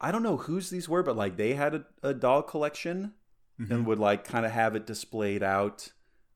I 0.00 0.10
don't 0.10 0.22
know 0.22 0.36
whose 0.38 0.70
these 0.70 0.88
were, 0.88 1.02
but 1.02 1.16
like 1.16 1.36
they 1.36 1.54
had 1.54 1.74
a, 1.74 1.84
a 2.02 2.14
doll 2.14 2.42
collection 2.42 3.12
Mm-hmm. 3.58 3.72
and 3.72 3.86
would 3.86 3.98
like 3.98 4.24
kind 4.24 4.44
of 4.44 4.52
have 4.52 4.76
it 4.76 4.86
displayed 4.86 5.42
out. 5.42 5.90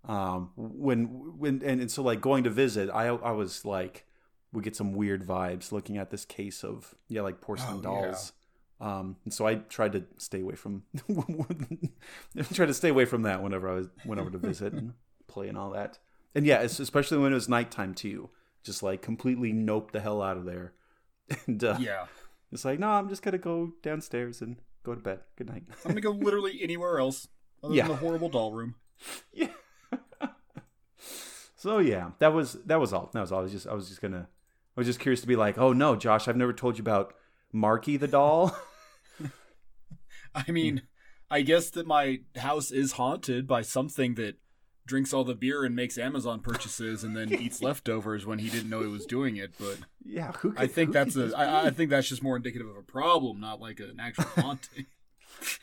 Um, 0.09 0.53
when 0.57 1.05
when 1.39 1.63
and, 1.63 1.79
and 1.83 1.91
so 1.91 2.03
like 2.03 2.23
going 2.23 2.45
to 2.45 2.51
visit, 2.51 2.89
I 2.89 3.09
I 3.09 3.33
was 3.33 3.67
like 3.67 4.07
we 4.53 4.63
get 4.63 4.75
some 4.75 4.95
weird 4.95 5.27
vibes 5.27 5.71
looking 5.71 5.99
at 5.99 6.09
this 6.11 6.25
case 6.25 6.65
of 6.65 6.95
yeah 7.09 7.21
like 7.21 7.43
porcelain 7.43 7.85
Oh, 7.85 7.93
yeah. 7.93 8.09
Um, 8.81 9.17
and 9.25 9.33
so 9.35 9.47
I 9.47 9.57
tried 9.57 9.93
to 9.93 10.05
stay 10.17 10.41
away 10.41 10.55
from 10.55 10.85
tried 12.53 12.67
to 12.67 12.75
stay 12.75 12.89
away 12.89 13.05
from 13.05 13.23
that 13.23 13.43
whenever 13.43 13.69
I 13.69 13.75
was 13.75 13.89
went 14.07 14.21
over 14.21 14.31
to 14.31 14.39
visit 14.39 14.73
and 14.73 14.95
play 15.27 15.49
and 15.49 15.59
all 15.59 15.71
that. 15.73 15.99
And 16.35 16.47
yeah, 16.47 16.61
it's, 16.61 16.81
especially 16.81 17.19
when 17.19 17.33
it 17.33 17.35
was 17.35 17.49
nighttime 17.49 17.93
too, 17.95 18.31
just 18.63 18.83
like 18.83 19.03
completely 19.03 19.53
nope 19.53 19.93
the 19.93 20.01
hell 20.01 20.23
out 20.23 20.37
of 20.37 20.45
there. 20.47 20.73
And 21.47 21.63
uh, 21.63 21.77
Yeah, 21.79 22.07
it's 22.51 22.65
like, 22.65 22.79
no, 22.79 22.89
I'm 22.89 23.09
just 23.09 23.23
gonna 23.23 23.39
go 23.39 23.73
downstairs 23.83 24.41
and 24.41 24.57
go 24.83 24.95
to 24.95 25.01
bed. 25.01 25.21
Good 25.37 25.49
night. 25.49 25.65
I'm 25.85 25.91
gonna 25.91 26.01
go 26.01 26.11
literally 26.25 26.61
anywhere 26.63 26.99
else 26.99 27.29
other 27.63 27.75
Yeah. 27.75 27.83
than 27.83 27.93
the 27.93 27.99
horrible 27.99 28.29
doll 28.31 28.53
room. 28.55 28.75
yeah. 29.33 29.49
so 31.57 31.79
yeah, 31.79 32.11
that 32.19 32.33
was 32.33 32.55
that 32.67 32.81
was 32.81 32.93
all. 32.93 33.11
That 33.13 33.21
was 33.21 33.33
all. 33.33 33.41
I 33.41 33.43
was 33.43 33.53
just 33.53 33.67
I 33.67 33.75
was 33.75 33.89
just 33.89 34.01
gonna 34.01 34.27
I 34.77 34.81
was 34.81 34.87
just 34.87 35.01
curious 35.01 35.21
to 35.21 35.27
be 35.27 35.37
like, 35.37 35.59
oh 35.59 35.73
no, 35.73 35.97
Josh, 35.97 36.27
I've 36.29 36.37
never 36.37 36.53
told 36.53 36.79
you 36.79 36.83
about 36.83 37.15
Marky 37.53 37.97
the 37.97 38.09
doll. 38.09 38.57
I 40.49 40.51
mean, 40.51 40.83
I 41.31 41.43
guess 41.43 41.71
that 41.71 41.87
my 41.87 42.21
house 42.37 42.71
is 42.71 42.93
haunted 42.93 43.47
by 43.47 43.63
something 43.63 44.15
that 44.17 44.37
drinks 44.87 45.13
all 45.13 45.23
the 45.23 45.37
beer 45.37 45.65
and 45.65 45.77
makes 45.77 45.97
Amazon 45.97 46.41
purchases 46.41 47.05
and 47.05 47.17
then 47.17 47.33
eats 47.41 47.63
leftovers 47.63 48.27
when 48.27 48.41
he 48.41 48.51
didn't 48.51 48.69
know 48.69 48.81
he 48.81 48.89
was 48.89 49.07
doing 49.07 49.37
it. 49.37 49.53
But 49.59 49.79
yeah, 50.05 50.33
who 50.33 50.53
could, 50.53 50.61
I 50.61 50.67
think 50.67 50.93
that's 50.93 51.17
a 51.17 51.33
I, 51.37 51.67
I 51.67 51.71
think 51.71 51.91
that's 51.91 52.09
just 52.09 52.23
more 52.23 52.37
indicative 52.37 52.69
of 52.69 52.77
a 52.77 52.83
problem, 52.83 53.41
not 53.41 53.61
like 53.61 53.81
an 53.81 53.99
actual 54.01 54.25
haunting. 54.37 54.87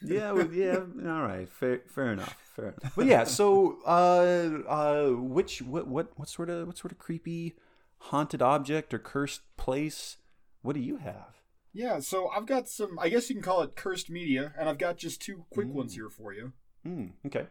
yeah, 0.01 0.31
well, 0.31 0.51
yeah. 0.51 0.79
All 1.05 1.23
right, 1.23 1.49
fair, 1.49 1.81
fair 1.87 2.13
enough, 2.13 2.35
fair 2.55 2.73
enough. 2.79 2.95
But 2.95 3.05
yeah, 3.05 3.25
so 3.25 3.79
uh, 3.85 4.69
uh, 4.69 5.09
which 5.11 5.61
what 5.61 5.87
what 5.87 6.11
what 6.15 6.29
sort 6.29 6.49
of 6.49 6.67
what 6.67 6.77
sort 6.77 6.93
of 6.93 6.97
creepy 6.97 7.55
haunted 7.99 8.41
object 8.41 8.93
or 8.93 8.99
cursed 8.99 9.41
place? 9.57 10.17
What 10.61 10.73
do 10.73 10.81
you 10.81 10.97
have? 10.97 11.36
Yeah, 11.77 11.99
so 11.99 12.27
I've 12.29 12.45
got 12.47 12.67
some. 12.67 12.97
I 12.99 13.09
guess 13.09 13.29
you 13.29 13.35
can 13.35 13.43
call 13.43 13.61
it 13.61 13.75
cursed 13.75 14.09
media, 14.09 14.53
and 14.57 14.67
I've 14.67 14.79
got 14.79 14.97
just 14.97 15.21
two 15.21 15.45
quick 15.51 15.67
ones 15.67 15.93
Mm. 15.93 15.95
here 15.95 16.09
for 16.09 16.33
you. 16.33 16.53
Hmm. 16.83 17.05
Okay. 17.25 17.45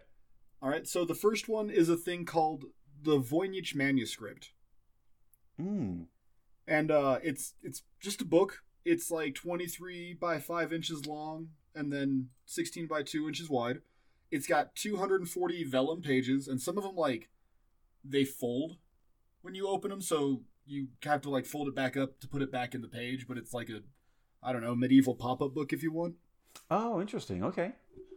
All 0.61 0.69
right, 0.71 0.87
so 0.87 1.05
the 1.05 1.15
first 1.15 1.49
one 1.49 1.71
is 1.71 1.89
a 1.89 1.97
thing 1.97 2.25
called 2.25 2.65
the 3.03 3.19
Voynich 3.21 3.75
manuscript. 3.75 4.51
Hmm. 5.59 6.03
and 6.69 6.91
uh, 6.91 7.19
it's 7.23 7.55
it's 7.63 7.83
just 8.01 8.21
a 8.21 8.25
book. 8.25 8.63
It's 8.85 9.11
like 9.11 9.35
23 9.35 10.15
by 10.15 10.39
5 10.39 10.73
inches 10.73 11.07
long 11.07 11.49
and 11.75 11.93
then 11.93 12.29
16 12.47 12.87
by 12.87 13.03
2 13.03 13.27
inches 13.29 13.49
wide. 13.51 13.81
It's 14.31 14.47
got 14.47 14.75
240 14.75 15.65
vellum 15.65 16.03
pages, 16.03 16.49
and 16.49 16.61
some 16.61 16.77
of 16.77 16.85
them 16.85 16.97
like 16.97 17.29
they 18.05 18.25
fold 18.25 18.77
when 19.43 19.55
you 19.55 19.69
open 19.69 19.91
them, 19.91 20.01
so 20.01 20.43
you 20.67 20.89
have 21.05 21.21
to 21.23 21.31
like 21.31 21.47
fold 21.47 21.69
it 21.69 21.75
back 21.77 21.97
up 21.97 22.19
to 22.21 22.27
put 22.29 22.43
it 22.43 22.51
back 22.51 22.75
in 22.75 22.83
the 22.83 22.89
page. 22.89 23.27
But 23.29 23.39
it's 23.39 23.55
like 23.55 23.69
a, 23.69 23.83
I 24.43 24.53
don't 24.53 24.63
know, 24.63 24.75
medieval 24.75 25.15
pop-up 25.15 25.55
book 25.55 25.73
if 25.73 25.83
you 25.83 25.93
want. 25.93 26.15
Oh, 26.71 27.01
interesting. 27.01 27.43
Okay. 27.45 27.73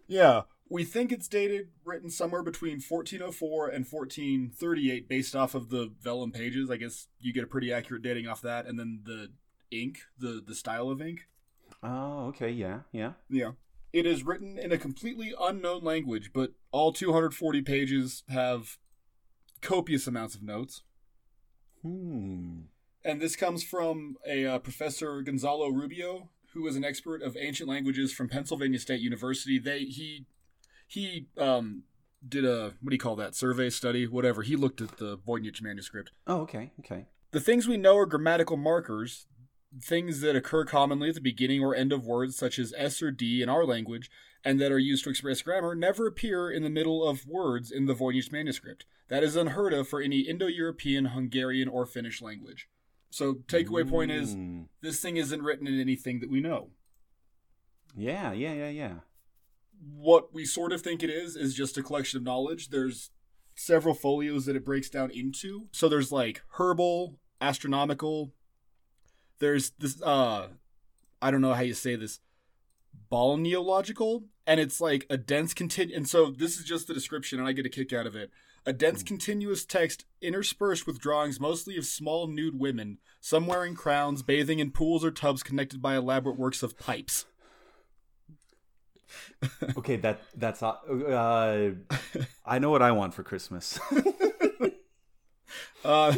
Yeah, 0.08 0.42
we 0.70 0.84
think 0.84 1.12
it's 1.12 1.28
dated, 1.28 1.70
written 1.84 2.10
somewhere 2.10 2.44
between 2.44 2.80
1404 2.80 3.68
and 3.70 3.86
1438, 3.86 5.10
based 5.10 5.36
off 5.36 5.56
of 5.56 5.70
the 5.70 5.92
vellum 6.02 6.32
pages. 6.32 6.70
I 6.70 6.78
guess 6.78 7.08
you 7.20 7.34
get 7.34 7.44
a 7.44 7.48
pretty 7.48 7.74
accurate 7.74 8.04
dating 8.04 8.28
off 8.28 8.42
that, 8.42 8.66
and 8.68 8.80
then 8.80 9.02
the 9.04 9.32
ink, 9.72 10.00
the 10.18 10.42
the 10.46 10.56
style 10.56 10.90
of 10.90 11.02
ink. 11.02 11.28
Oh, 11.82 12.28
okay. 12.28 12.50
Yeah, 12.50 12.82
yeah. 12.92 13.14
Yeah. 13.30 13.52
It 13.92 14.06
is 14.06 14.24
written 14.24 14.60
in 14.60 14.72
a 14.72 14.78
completely 14.78 15.34
unknown 15.40 15.84
language, 15.84 16.32
but 16.34 16.52
all 16.72 16.94
240 16.94 17.62
pages 17.64 18.24
have 18.30 18.78
copious 19.62 20.06
amounts 20.06 20.36
of 20.36 20.44
notes. 20.44 20.84
Hmm. 21.82 22.62
And 23.04 23.22
this 23.22 23.36
comes 23.36 23.64
from 23.64 24.18
a 24.28 24.46
uh, 24.46 24.60
Professor 24.60 25.22
Gonzalo 25.22 25.70
Rubio, 25.70 26.30
who 26.54 26.68
is 26.68 26.76
an 26.76 26.84
expert 26.84 27.22
of 27.22 27.38
ancient 27.38 27.70
languages 27.70 28.12
from 28.12 28.28
Pennsylvania 28.28 28.80
State 28.80 29.00
University. 29.02 29.58
They 29.60 29.80
he 29.80 30.26
he 30.88 31.28
um 31.38 31.84
did 32.28 32.44
a 32.44 32.74
what 32.82 32.90
do 32.90 32.96
you 32.96 33.00
call 33.00 33.16
that 33.16 33.36
survey 33.36 33.70
study 33.70 34.06
whatever. 34.06 34.42
He 34.42 34.56
looked 34.56 34.82
at 34.82 34.98
the 34.98 35.18
Voynich 35.18 35.62
manuscript. 35.62 36.12
Oh, 36.28 36.42
okay. 36.42 36.72
Okay. 36.80 37.06
The 37.32 37.40
things 37.40 37.68
we 37.68 37.78
know 37.78 37.96
are 37.98 38.06
grammatical 38.06 38.58
markers, 38.58 39.28
things 39.82 40.22
that 40.22 40.36
occur 40.36 40.66
commonly 40.66 41.10
at 41.10 41.16
the 41.16 41.22
beginning 41.22 41.64
or 41.64 41.76
end 41.76 41.94
of 41.94 42.06
words, 42.06 42.36
such 42.36 42.58
as 42.60 42.74
S 42.76 43.02
or 43.02 43.12
D 43.12 43.42
in 43.42 43.50
our 43.50 43.66
language, 43.66 44.10
and 44.44 44.60
that 44.60 44.72
are 44.72 44.80
used 44.80 45.04
to 45.04 45.12
express 45.12 45.42
grammar, 45.42 45.76
never 45.76 46.08
appear 46.08 46.50
in 46.50 46.64
the 46.64 46.70
middle 46.70 47.08
of 47.08 47.28
words 47.28 47.72
in 47.72 47.86
the 47.86 47.94
Voynich 47.94 48.32
manuscript. 48.32 48.86
That 49.10 49.24
is 49.24 49.36
unheard 49.36 49.74
of 49.74 49.88
for 49.88 50.02
any 50.02 50.22
Indo 50.22 50.48
European, 50.48 51.06
Hungarian, 51.06 51.68
or 51.70 51.86
Finnish 51.86 52.22
language. 52.22 52.68
So, 53.10 53.36
takeaway 53.36 53.88
point 53.90 54.12
is 54.12 54.34
Hmm. 54.34 54.64
this 54.82 55.02
thing 55.02 55.18
isn't 55.18 55.42
written 55.42 55.68
in 55.68 55.80
anything 55.80 56.20
that 56.20 56.30
we 56.30 56.40
know. 56.42 56.72
Yeah, 57.96 58.34
yeah, 58.34 58.54
yeah, 58.54 58.70
yeah. 58.70 58.96
What 59.82 60.34
we 60.34 60.46
sort 60.46 60.72
of 60.72 60.82
think 60.82 61.02
it 61.04 61.10
is 61.10 61.36
is 61.36 61.56
just 61.56 61.78
a 61.78 61.84
collection 61.84 62.18
of 62.18 62.24
knowledge. 62.24 62.70
There's 62.70 63.10
several 63.56 63.96
folios 63.96 64.46
that 64.46 64.56
it 64.56 64.64
breaks 64.66 64.90
down 64.90 65.10
into. 65.12 65.68
So 65.72 65.90
there's 65.90 66.12
like 66.12 66.44
herbal, 66.58 67.18
astronomical. 67.42 68.34
There's 69.40 69.72
this 69.72 70.02
uh 70.02 70.50
I 71.22 71.32
don't 71.32 71.42
know 71.42 71.54
how 71.54 71.62
you 71.62 71.74
say 71.74 71.96
this. 71.96 72.20
Balneological, 73.12 74.26
and 74.46 74.60
it's 74.60 74.80
like 74.80 75.06
a 75.10 75.18
dense 75.18 75.54
continu 75.54 75.96
and 75.96 76.08
so 76.08 76.30
this 76.32 76.58
is 76.58 76.64
just 76.66 76.88
the 76.88 76.94
description 76.94 77.40
and 77.40 77.48
I 77.48 77.54
get 77.54 77.66
a 77.66 77.70
kick 77.70 77.92
out 77.92 78.06
of 78.08 78.16
it. 78.16 78.30
A 78.66 78.74
dense 78.74 79.04
continuous 79.04 79.66
text 79.66 80.06
interspersed 80.22 80.86
with 80.86 81.00
drawings 81.00 81.40
mostly 81.40 81.78
of 81.78 81.86
small 81.86 82.28
nude 82.28 82.60
women, 82.60 82.98
some 83.20 83.48
wearing 83.48 83.76
crowns, 83.76 84.22
bathing 84.22 84.60
in 84.60 84.72
pools 84.72 85.04
or 85.04 85.12
tubs 85.12 85.44
connected 85.44 85.82
by 85.82 85.96
elaborate 85.96 86.38
works 86.38 86.62
of 86.64 86.78
pipes. 86.78 87.26
Okay, 89.78 89.96
that 89.96 90.22
that's 90.36 90.62
uh, 90.62 90.70
uh 90.70 91.72
I 92.46 92.60
know 92.60 92.70
what 92.70 92.82
I 92.82 92.92
want 92.92 93.14
for 93.14 93.24
Christmas. 93.24 93.80
Uh, 95.84 96.16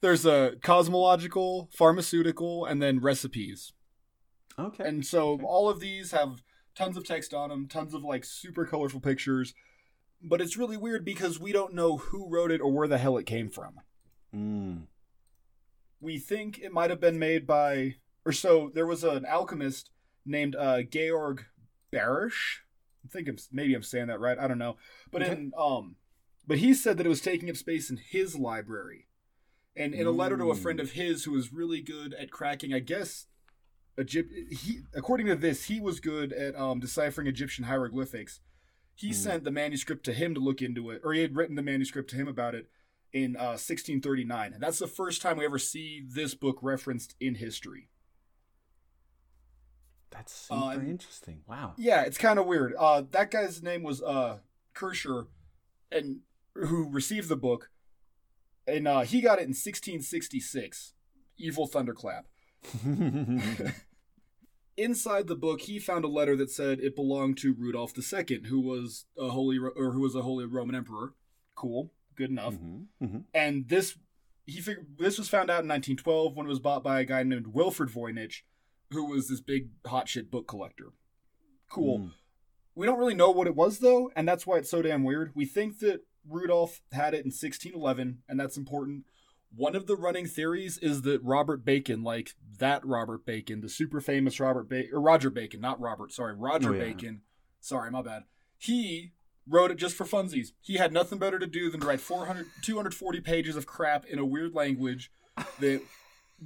there's 0.00 0.26
a 0.26 0.54
cosmological, 0.62 1.68
pharmaceutical, 1.72 2.64
and 2.64 2.82
then 2.82 3.00
recipes. 3.00 3.72
okay. 4.58 4.84
And 4.84 5.04
so 5.04 5.40
all 5.42 5.68
of 5.68 5.80
these 5.80 6.12
have 6.12 6.42
tons 6.74 6.96
of 6.96 7.06
text 7.06 7.34
on 7.34 7.50
them, 7.50 7.66
tons 7.66 7.94
of 7.94 8.02
like 8.02 8.24
super 8.24 8.64
colorful 8.64 9.00
pictures. 9.00 9.54
But 10.22 10.40
it's 10.40 10.56
really 10.56 10.76
weird 10.76 11.04
because 11.04 11.38
we 11.38 11.52
don't 11.52 11.74
know 11.74 11.96
who 11.96 12.28
wrote 12.28 12.50
it 12.50 12.60
or 12.60 12.72
where 12.72 12.88
the 12.88 12.98
hell 12.98 13.18
it 13.18 13.26
came 13.26 13.48
from. 13.48 13.80
Mm. 14.34 14.82
We 16.00 16.18
think 16.18 16.58
it 16.58 16.72
might 16.72 16.90
have 16.90 17.00
been 17.00 17.18
made 17.18 17.46
by, 17.46 17.96
or 18.24 18.32
so 18.32 18.70
there 18.74 18.86
was 18.86 19.04
an 19.04 19.24
alchemist 19.24 19.90
named 20.26 20.56
uh, 20.56 20.82
Georg 20.82 21.44
Baresch. 21.92 22.58
I 23.04 23.08
think 23.08 23.28
I'm, 23.28 23.36
maybe 23.52 23.74
I'm 23.74 23.82
saying 23.82 24.08
that 24.08 24.20
right. 24.20 24.38
I 24.38 24.48
don't 24.48 24.58
know. 24.58 24.76
But 25.10 25.22
Okay. 25.22 25.32
in 25.32 25.52
um, 25.56 25.96
but 26.46 26.58
he 26.58 26.74
said 26.74 26.96
that 26.98 27.06
it 27.06 27.10
was 27.10 27.20
taking 27.20 27.50
up 27.50 27.56
space 27.56 27.90
in 27.90 27.98
his 27.98 28.36
library, 28.36 29.06
and 29.76 29.94
in 29.94 30.06
a 30.06 30.10
letter 30.10 30.36
to 30.36 30.50
a 30.50 30.54
friend 30.56 30.80
of 30.80 30.92
his 30.92 31.24
who 31.24 31.32
was 31.32 31.52
really 31.52 31.80
good 31.80 32.14
at 32.14 32.30
cracking, 32.30 32.72
I 32.74 32.80
guess, 32.80 33.26
Egypt. 33.98 34.32
He 34.50 34.80
according 34.94 35.26
to 35.26 35.36
this, 35.36 35.64
he 35.64 35.78
was 35.80 36.00
good 36.00 36.32
at 36.32 36.56
um, 36.58 36.80
deciphering 36.80 37.26
Egyptian 37.28 37.64
hieroglyphics. 37.64 38.40
He 38.98 39.10
Mm. 39.10 39.14
sent 39.14 39.44
the 39.44 39.52
manuscript 39.52 40.04
to 40.06 40.12
him 40.12 40.34
to 40.34 40.40
look 40.40 40.60
into 40.60 40.90
it, 40.90 41.00
or 41.04 41.12
he 41.12 41.20
had 41.20 41.36
written 41.36 41.54
the 41.54 41.62
manuscript 41.62 42.10
to 42.10 42.16
him 42.16 42.26
about 42.26 42.56
it 42.56 42.68
in 43.12 43.36
uh, 43.36 43.54
1639. 43.56 44.52
And 44.54 44.60
that's 44.62 44.80
the 44.80 44.88
first 44.88 45.22
time 45.22 45.38
we 45.38 45.44
ever 45.44 45.58
see 45.58 46.02
this 46.04 46.34
book 46.34 46.58
referenced 46.62 47.14
in 47.20 47.36
history. 47.36 47.88
That's 50.10 50.32
super 50.32 50.60
Uh, 50.60 50.74
interesting. 50.80 51.42
Wow. 51.46 51.74
Yeah, 51.78 52.02
it's 52.02 52.18
kind 52.18 52.40
of 52.40 52.46
weird. 52.46 52.74
Uh, 52.76 53.02
that 53.12 53.30
guy's 53.30 53.62
name 53.62 53.84
was 53.84 54.02
uh, 54.02 54.38
and 55.92 56.20
who 56.54 56.88
received 56.90 57.28
the 57.28 57.36
book, 57.36 57.70
and 58.66 58.88
uh, 58.88 59.00
he 59.02 59.20
got 59.20 59.38
it 59.38 59.42
in 59.42 59.54
1666. 59.54 60.94
Evil 61.36 61.66
thunderclap. 61.68 62.26
Inside 64.78 65.26
the 65.26 65.34
book, 65.34 65.62
he 65.62 65.80
found 65.80 66.04
a 66.04 66.08
letter 66.08 66.36
that 66.36 66.50
said 66.50 66.78
it 66.78 66.94
belonged 66.94 67.36
to 67.38 67.52
Rudolph 67.52 67.92
II, 67.98 68.42
who 68.46 68.60
was 68.60 69.06
a 69.18 69.30
holy 69.30 69.58
Ro- 69.58 69.72
or 69.76 69.90
who 69.90 70.00
was 70.00 70.14
a 70.14 70.22
holy 70.22 70.44
Roman 70.44 70.76
emperor. 70.76 71.14
Cool, 71.56 71.90
good 72.14 72.30
enough. 72.30 72.54
Mhm, 72.54 72.86
mhm. 73.02 73.24
And 73.34 73.68
this 73.68 73.98
he 74.46 74.60
figured 74.60 74.96
this 74.96 75.18
was 75.18 75.28
found 75.28 75.50
out 75.50 75.62
in 75.62 75.68
1912 75.68 76.34
when 76.36 76.46
it 76.46 76.48
was 76.48 76.60
bought 76.60 76.82
by 76.84 77.00
a 77.00 77.04
guy 77.04 77.22
named 77.24 77.48
Wilfrid 77.48 77.90
Voynich, 77.90 78.42
who 78.92 79.04
was 79.04 79.28
this 79.28 79.40
big 79.40 79.70
hot 79.84 80.08
shit 80.08 80.30
book 80.30 80.46
collector. 80.46 80.92
Cool. 81.68 81.98
Mm. 81.98 82.12
We 82.74 82.86
don't 82.86 82.98
really 82.98 83.14
know 83.14 83.30
what 83.30 83.48
it 83.48 83.56
was 83.56 83.80
though, 83.80 84.10
and 84.14 84.26
that's 84.28 84.46
why 84.46 84.58
it's 84.58 84.70
so 84.70 84.80
damn 84.80 85.02
weird. 85.02 85.32
We 85.34 85.44
think 85.44 85.80
that 85.80 86.06
Rudolph 86.26 86.80
had 86.92 87.14
it 87.14 87.24
in 87.24 87.32
1611, 87.32 88.22
and 88.28 88.38
that's 88.38 88.56
important. 88.56 89.04
One 89.54 89.74
of 89.74 89.86
the 89.86 89.96
running 89.96 90.26
theories 90.26 90.78
is 90.78 91.02
that 91.02 91.22
Robert 91.22 91.64
Bacon, 91.64 92.02
like 92.02 92.34
that 92.58 92.84
Robert 92.84 93.24
Bacon, 93.24 93.60
the 93.60 93.68
super 93.68 94.00
famous 94.00 94.38
Robert 94.38 94.68
Bacon, 94.68 94.90
or 94.94 95.00
Roger 95.00 95.30
Bacon, 95.30 95.60
not 95.60 95.80
Robert, 95.80 96.12
sorry, 96.12 96.34
Roger 96.34 96.70
Oh, 96.70 96.72
yeah. 96.74 96.84
Bacon. 96.84 97.22
Sorry, 97.60 97.90
my 97.90 98.02
bad. 98.02 98.24
He 98.58 99.12
wrote 99.46 99.70
it 99.70 99.76
just 99.78 99.96
for 99.96 100.04
funsies. 100.04 100.48
He 100.60 100.74
had 100.74 100.92
nothing 100.92 101.18
better 101.18 101.38
to 101.38 101.46
do 101.46 101.70
than 101.70 101.80
to 101.80 101.86
write 101.86 102.00
400, 102.00 102.46
240 102.62 103.20
pages 103.20 103.56
of 103.56 103.66
crap 103.66 104.04
in 104.04 104.18
a 104.18 104.24
weird 104.24 104.54
language 104.54 105.10
that 105.60 105.80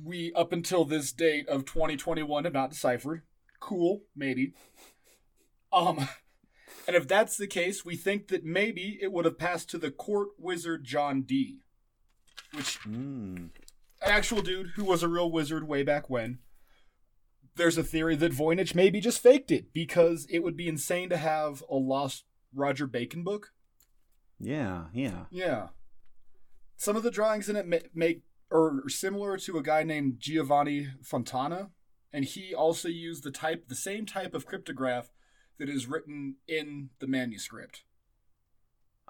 we, 0.01 0.33
up 0.35 0.53
until 0.53 0.85
this 0.85 1.13
date 1.13 1.49
of 1.49 1.65
2021, 1.65 2.45
have 2.45 2.53
not 2.53 2.71
deciphered. 2.71 3.23
Cool, 3.61 4.03
maybe. 4.17 4.55
Um, 5.73 6.09
and 6.87 6.97
if 6.97 7.09
that's 7.09 7.37
the 7.37 7.47
case, 7.47 7.85
we 7.85 7.97
think 7.97 8.29
that 8.29 8.45
maybe 8.45 8.99
it 9.03 9.13
would 9.13 9.25
have 9.25 9.39
passed 9.39 9.69
to 9.71 9.79
the 9.79 9.91
court 9.91 10.29
wizard 10.39 10.85
John 10.85 11.23
Dee, 11.23 11.59
which 12.55 12.81
Mm. 12.81 13.51
an 14.03 14.11
actual 14.11 14.43
dude 14.43 14.71
who 14.77 14.85
was 14.85 15.03
a 15.03 15.09
real 15.09 15.31
wizard 15.31 15.67
way 15.67 15.83
back 15.83 16.09
when. 16.11 16.39
There's 17.55 17.77
a 17.79 17.85
theory 17.85 18.17
that 18.17 18.33
Voynich 18.33 18.75
maybe 18.75 19.01
just 19.01 19.21
faked 19.23 19.51
it 19.51 19.73
because 19.73 20.27
it 20.31 20.41
would 20.41 20.57
be 20.57 20.69
insane 20.69 21.09
to 21.11 21.17
have 21.19 21.63
a 21.69 21.75
lost 21.77 22.25
Roger 22.55 22.87
Bacon 22.87 23.23
book. 23.23 23.53
Yeah, 24.39 24.87
yeah. 24.93 25.27
Yeah. 25.31 25.69
Some 26.77 26.97
of 26.97 27.03
the 27.03 27.11
drawings 27.11 27.49
in 27.49 27.57
it 27.57 27.67
ma- 27.67 27.77
make 27.95 28.23
are 28.51 28.89
similar 28.89 29.37
to 29.39 29.57
a 29.59 29.63
guy 29.63 29.83
named 29.83 30.19
Giovanni 30.19 30.89
Fontana, 31.03 31.71
and 32.13 32.25
he 32.25 32.55
also 32.55 32.89
used 32.89 33.23
the 33.23 33.31
type, 33.31 33.69
the 33.69 33.75
same 33.75 34.05
type 34.05 34.35
of 34.35 34.47
cryptograph 34.47 35.13
that 35.59 35.69
is 35.69 35.87
written 35.87 36.37
in 36.49 36.91
the 36.99 37.07
manuscript. 37.07 37.85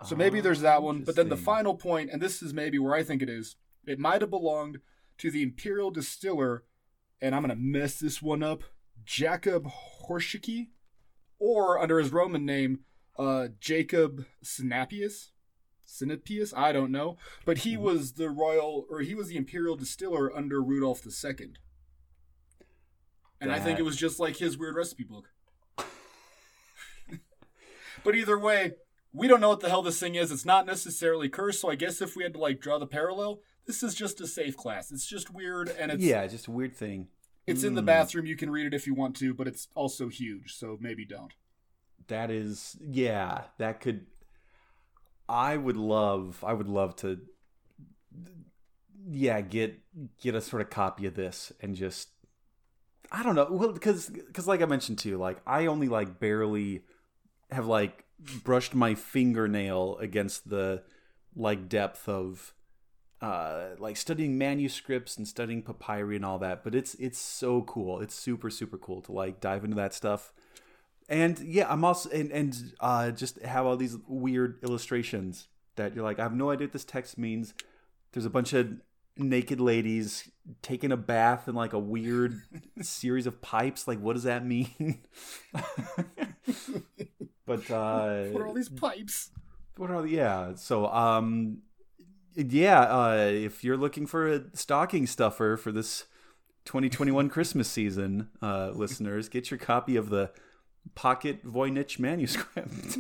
So 0.04 0.16
maybe 0.16 0.40
there's 0.40 0.60
that 0.60 0.82
one, 0.82 1.02
but 1.04 1.16
then 1.16 1.28
the 1.28 1.36
final 1.36 1.74
point, 1.76 2.10
and 2.10 2.20
this 2.20 2.42
is 2.42 2.52
maybe 2.52 2.78
where 2.78 2.94
I 2.94 3.02
think 3.02 3.22
it 3.22 3.30
is, 3.30 3.56
it 3.86 3.98
might 3.98 4.20
have 4.20 4.30
belonged 4.30 4.80
to 5.18 5.30
the 5.30 5.42
imperial 5.42 5.90
distiller, 5.90 6.64
and 7.20 7.34
I'm 7.34 7.42
gonna 7.42 7.54
mess 7.56 7.98
this 7.98 8.20
one 8.20 8.42
up, 8.42 8.64
Jacob 9.04 9.68
Horschicke, 10.08 10.70
or 11.38 11.78
under 11.78 11.98
his 11.98 12.12
Roman 12.12 12.44
name, 12.44 12.80
uh, 13.18 13.48
Jacob 13.60 14.26
Sinapius. 14.44 15.30
Sinapius, 15.86 16.56
I 16.56 16.72
don't 16.72 16.90
know, 16.90 17.18
but 17.44 17.58
he 17.58 17.76
Mhm. 17.76 17.80
was 17.80 18.12
the 18.14 18.30
royal, 18.30 18.86
or 18.88 19.00
he 19.00 19.14
was 19.14 19.28
the 19.28 19.36
imperial 19.36 19.76
distiller 19.76 20.34
under 20.34 20.62
Rudolph 20.62 21.04
II. 21.06 21.54
And 23.40 23.50
I 23.52 23.58
think 23.60 23.78
it 23.78 23.82
was 23.82 23.96
just 23.96 24.20
like 24.20 24.36
his 24.36 24.56
weird 24.56 24.76
recipe 24.76 25.04
book. 25.04 25.30
but 28.04 28.14
either 28.14 28.38
way, 28.38 28.76
we 29.12 29.28
don't 29.28 29.40
know 29.40 29.48
what 29.50 29.60
the 29.60 29.68
hell 29.68 29.82
this 29.82 30.00
thing 30.00 30.14
is. 30.14 30.32
It's 30.32 30.44
not 30.44 30.66
necessarily 30.66 31.28
cursed, 31.28 31.60
so 31.60 31.70
I 31.70 31.74
guess 31.74 32.00
if 32.00 32.16
we 32.16 32.22
had 32.22 32.32
to 32.34 32.38
like 32.40 32.60
draw 32.60 32.78
the 32.78 32.86
parallel, 32.86 33.40
this 33.66 33.82
is 33.82 33.94
just 33.94 34.20
a 34.20 34.26
safe 34.26 34.56
class. 34.56 34.90
It's 34.90 35.06
just 35.06 35.32
weird 35.32 35.68
and 35.68 35.92
it's 35.92 36.02
yeah, 36.02 36.26
just 36.26 36.46
a 36.46 36.50
weird 36.50 36.74
thing. 36.76 37.08
it's 37.46 37.62
in 37.64 37.74
the 37.74 37.82
Mm. 37.82 37.86
bathroom. 37.86 38.26
You 38.26 38.36
can 38.36 38.50
read 38.50 38.66
it 38.66 38.74
if 38.74 38.86
you 38.86 38.94
want 38.94 39.16
to, 39.16 39.34
but 39.34 39.46
it's 39.48 39.68
also 39.74 40.08
huge, 40.08 40.54
so 40.54 40.78
maybe 40.80 41.04
don't. 41.04 41.32
that 42.08 42.30
is 42.30 42.76
yeah, 42.80 43.42
that 43.58 43.80
could 43.80 44.06
I 45.28 45.56
would 45.56 45.76
love 45.76 46.42
I 46.46 46.52
would 46.52 46.68
love 46.68 46.96
to 46.96 47.20
yeah, 49.10 49.40
get 49.40 49.78
get 50.20 50.34
a 50.34 50.40
sort 50.40 50.62
of 50.62 50.70
copy 50.70 51.06
of 51.06 51.14
this 51.14 51.52
and 51.60 51.74
just 51.74 52.08
I 53.10 53.22
don't 53.22 53.34
know, 53.34 53.48
well 53.50 53.72
cuz 53.74 54.10
cuz 54.32 54.46
like 54.46 54.62
I 54.62 54.66
mentioned 54.66 54.98
too, 54.98 55.18
like 55.18 55.40
I 55.46 55.66
only 55.66 55.88
like 55.88 56.18
barely 56.18 56.82
have 57.50 57.66
like 57.66 58.04
brushed 58.44 58.74
my 58.74 58.94
fingernail 58.94 59.96
against 59.98 60.48
the 60.48 60.82
like 61.34 61.68
depth 61.68 62.08
of 62.08 62.54
uh, 63.20 63.68
like 63.78 63.96
studying 63.96 64.36
manuscripts 64.36 65.16
and 65.16 65.26
studying 65.26 65.62
papyri 65.62 66.16
and 66.16 66.24
all 66.24 66.38
that. 66.38 66.64
But 66.64 66.74
it's 66.74 66.94
it's 66.94 67.18
so 67.18 67.62
cool. 67.62 68.00
It's 68.00 68.14
super 68.14 68.50
super 68.50 68.78
cool 68.78 69.00
to 69.02 69.12
like 69.12 69.40
dive 69.40 69.64
into 69.64 69.76
that 69.76 69.94
stuff. 69.94 70.32
And 71.08 71.38
yeah, 71.40 71.66
I'm 71.70 71.84
also 71.84 72.10
and 72.10 72.30
and 72.32 72.72
uh, 72.80 73.10
just 73.10 73.40
have 73.42 73.66
all 73.66 73.76
these 73.76 73.96
weird 74.06 74.58
illustrations 74.62 75.48
that 75.76 75.94
you're 75.94 76.04
like, 76.04 76.18
I 76.18 76.22
have 76.22 76.34
no 76.34 76.50
idea 76.50 76.66
what 76.66 76.72
this 76.72 76.84
text 76.84 77.16
means. 77.16 77.54
There's 78.12 78.26
a 78.26 78.30
bunch 78.30 78.52
of 78.52 78.72
naked 79.16 79.60
ladies 79.60 80.30
taking 80.60 80.90
a 80.92 80.96
bath 80.96 81.48
in 81.48 81.54
like 81.54 81.72
a 81.72 81.78
weird 81.78 82.42
series 82.82 83.26
of 83.26 83.40
pipes. 83.40 83.86
Like, 83.86 84.00
what 84.00 84.14
does 84.14 84.24
that 84.24 84.44
mean? 84.44 84.98
but 87.46 87.70
uh, 87.70 88.24
What 88.26 88.42
are 88.42 88.46
all 88.46 88.54
these 88.54 88.68
pipes? 88.68 89.30
what 89.76 89.90
are 89.90 90.06
yeah? 90.06 90.54
So 90.54 90.86
um, 90.88 91.62
yeah, 92.34 92.80
uh, 92.80 93.30
if 93.32 93.64
you're 93.64 93.76
looking 93.76 94.06
for 94.06 94.28
a 94.28 94.42
stocking 94.54 95.06
stuffer 95.06 95.56
for 95.56 95.72
this 95.72 96.06
2021 96.64 97.28
Christmas 97.30 97.68
season, 97.68 98.28
uh, 98.40 98.70
listeners, 98.74 99.28
get 99.28 99.50
your 99.50 99.58
copy 99.58 99.96
of 99.96 100.08
the 100.10 100.30
Pocket 100.94 101.44
Voynich 101.44 101.98
manuscript. 101.98 102.98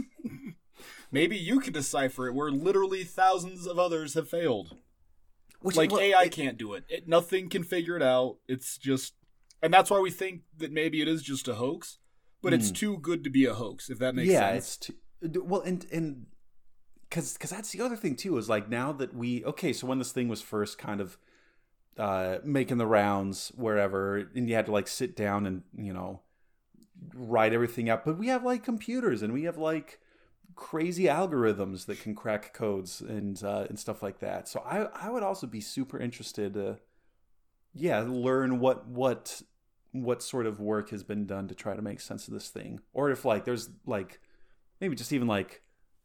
Maybe 1.10 1.36
you 1.36 1.60
can 1.60 1.72
decipher 1.72 2.28
it 2.28 2.34
where 2.34 2.50
literally 2.50 3.04
thousands 3.04 3.66
of 3.66 3.78
others 3.78 4.14
have 4.14 4.28
failed. 4.28 4.76
Which, 5.60 5.76
like 5.76 5.92
well, 5.92 6.00
AI 6.00 6.28
can't 6.28 6.58
do 6.58 6.74
it. 6.74 6.84
it. 6.88 7.06
Nothing 7.06 7.48
can 7.48 7.62
figure 7.62 7.96
it 7.96 8.02
out. 8.02 8.38
It's 8.48 8.78
just, 8.78 9.14
and 9.62 9.72
that's 9.72 9.90
why 9.90 10.00
we 10.00 10.10
think 10.10 10.40
that 10.56 10.72
maybe 10.72 11.00
it 11.00 11.06
is 11.06 11.22
just 11.22 11.46
a 11.46 11.54
hoax. 11.54 11.98
But 12.42 12.52
it's 12.54 12.70
too 12.70 12.98
good 12.98 13.22
to 13.24 13.30
be 13.30 13.44
a 13.46 13.54
hoax. 13.54 13.88
If 13.88 13.98
that 14.00 14.14
makes 14.14 14.28
Hmm. 14.28 14.32
yeah, 14.34 14.50
sense. 14.52 14.64
it's 14.66 14.76
too, 15.32 15.42
well, 15.44 15.60
and 15.60 15.86
and 15.92 16.26
because 17.08 17.34
because 17.34 17.50
that's 17.50 17.70
the 17.70 17.80
other 17.80 17.96
thing 17.96 18.16
too 18.16 18.36
is 18.38 18.48
like 18.48 18.68
now 18.68 18.92
that 18.92 19.14
we 19.14 19.44
okay, 19.44 19.72
so 19.72 19.86
when 19.86 19.98
this 19.98 20.12
thing 20.12 20.28
was 20.28 20.42
first 20.42 20.78
kind 20.78 21.00
of 21.00 21.18
uh 21.98 22.38
making 22.44 22.78
the 22.78 22.86
rounds 22.86 23.52
wherever, 23.54 24.16
and 24.34 24.48
you 24.48 24.54
had 24.54 24.66
to 24.66 24.72
like 24.72 24.88
sit 24.88 25.14
down 25.16 25.46
and 25.46 25.62
you 25.76 25.92
know 25.92 26.20
write 27.14 27.52
everything 27.52 27.88
out, 27.90 28.04
but 28.04 28.18
we 28.18 28.28
have 28.28 28.44
like 28.44 28.62
computers 28.64 29.22
and 29.22 29.32
we 29.32 29.44
have 29.44 29.58
like 29.58 29.98
crazy 30.54 31.04
algorithms 31.04 31.86
that 31.86 32.00
can 32.00 32.14
crack 32.14 32.52
codes 32.54 33.00
and 33.00 33.42
uh, 33.44 33.66
and 33.68 33.78
stuff 33.78 34.02
like 34.02 34.18
that. 34.20 34.48
So 34.48 34.60
I 34.60 34.84
I 35.06 35.10
would 35.10 35.22
also 35.22 35.46
be 35.46 35.60
super 35.60 35.98
interested 35.98 36.54
to 36.54 36.78
yeah 37.74 38.00
learn 38.06 38.58
what 38.58 38.86
what 38.88 39.42
what 39.92 40.22
sort 40.22 40.46
of 40.46 40.58
work 40.60 40.90
has 40.90 41.02
been 41.04 41.26
done 41.26 41.46
to 41.48 41.54
try 41.54 41.76
to 41.76 41.82
make 41.82 42.00
sense 42.00 42.26
of 42.28 42.34
this 42.34 42.48
thing, 42.48 42.80
or 42.92 43.10
if 43.10 43.24
like 43.24 43.44
there's 43.44 43.70
like 43.86 44.20
maybe 44.80 44.96
just 44.96 45.12
even 45.12 45.28
like 45.28 45.62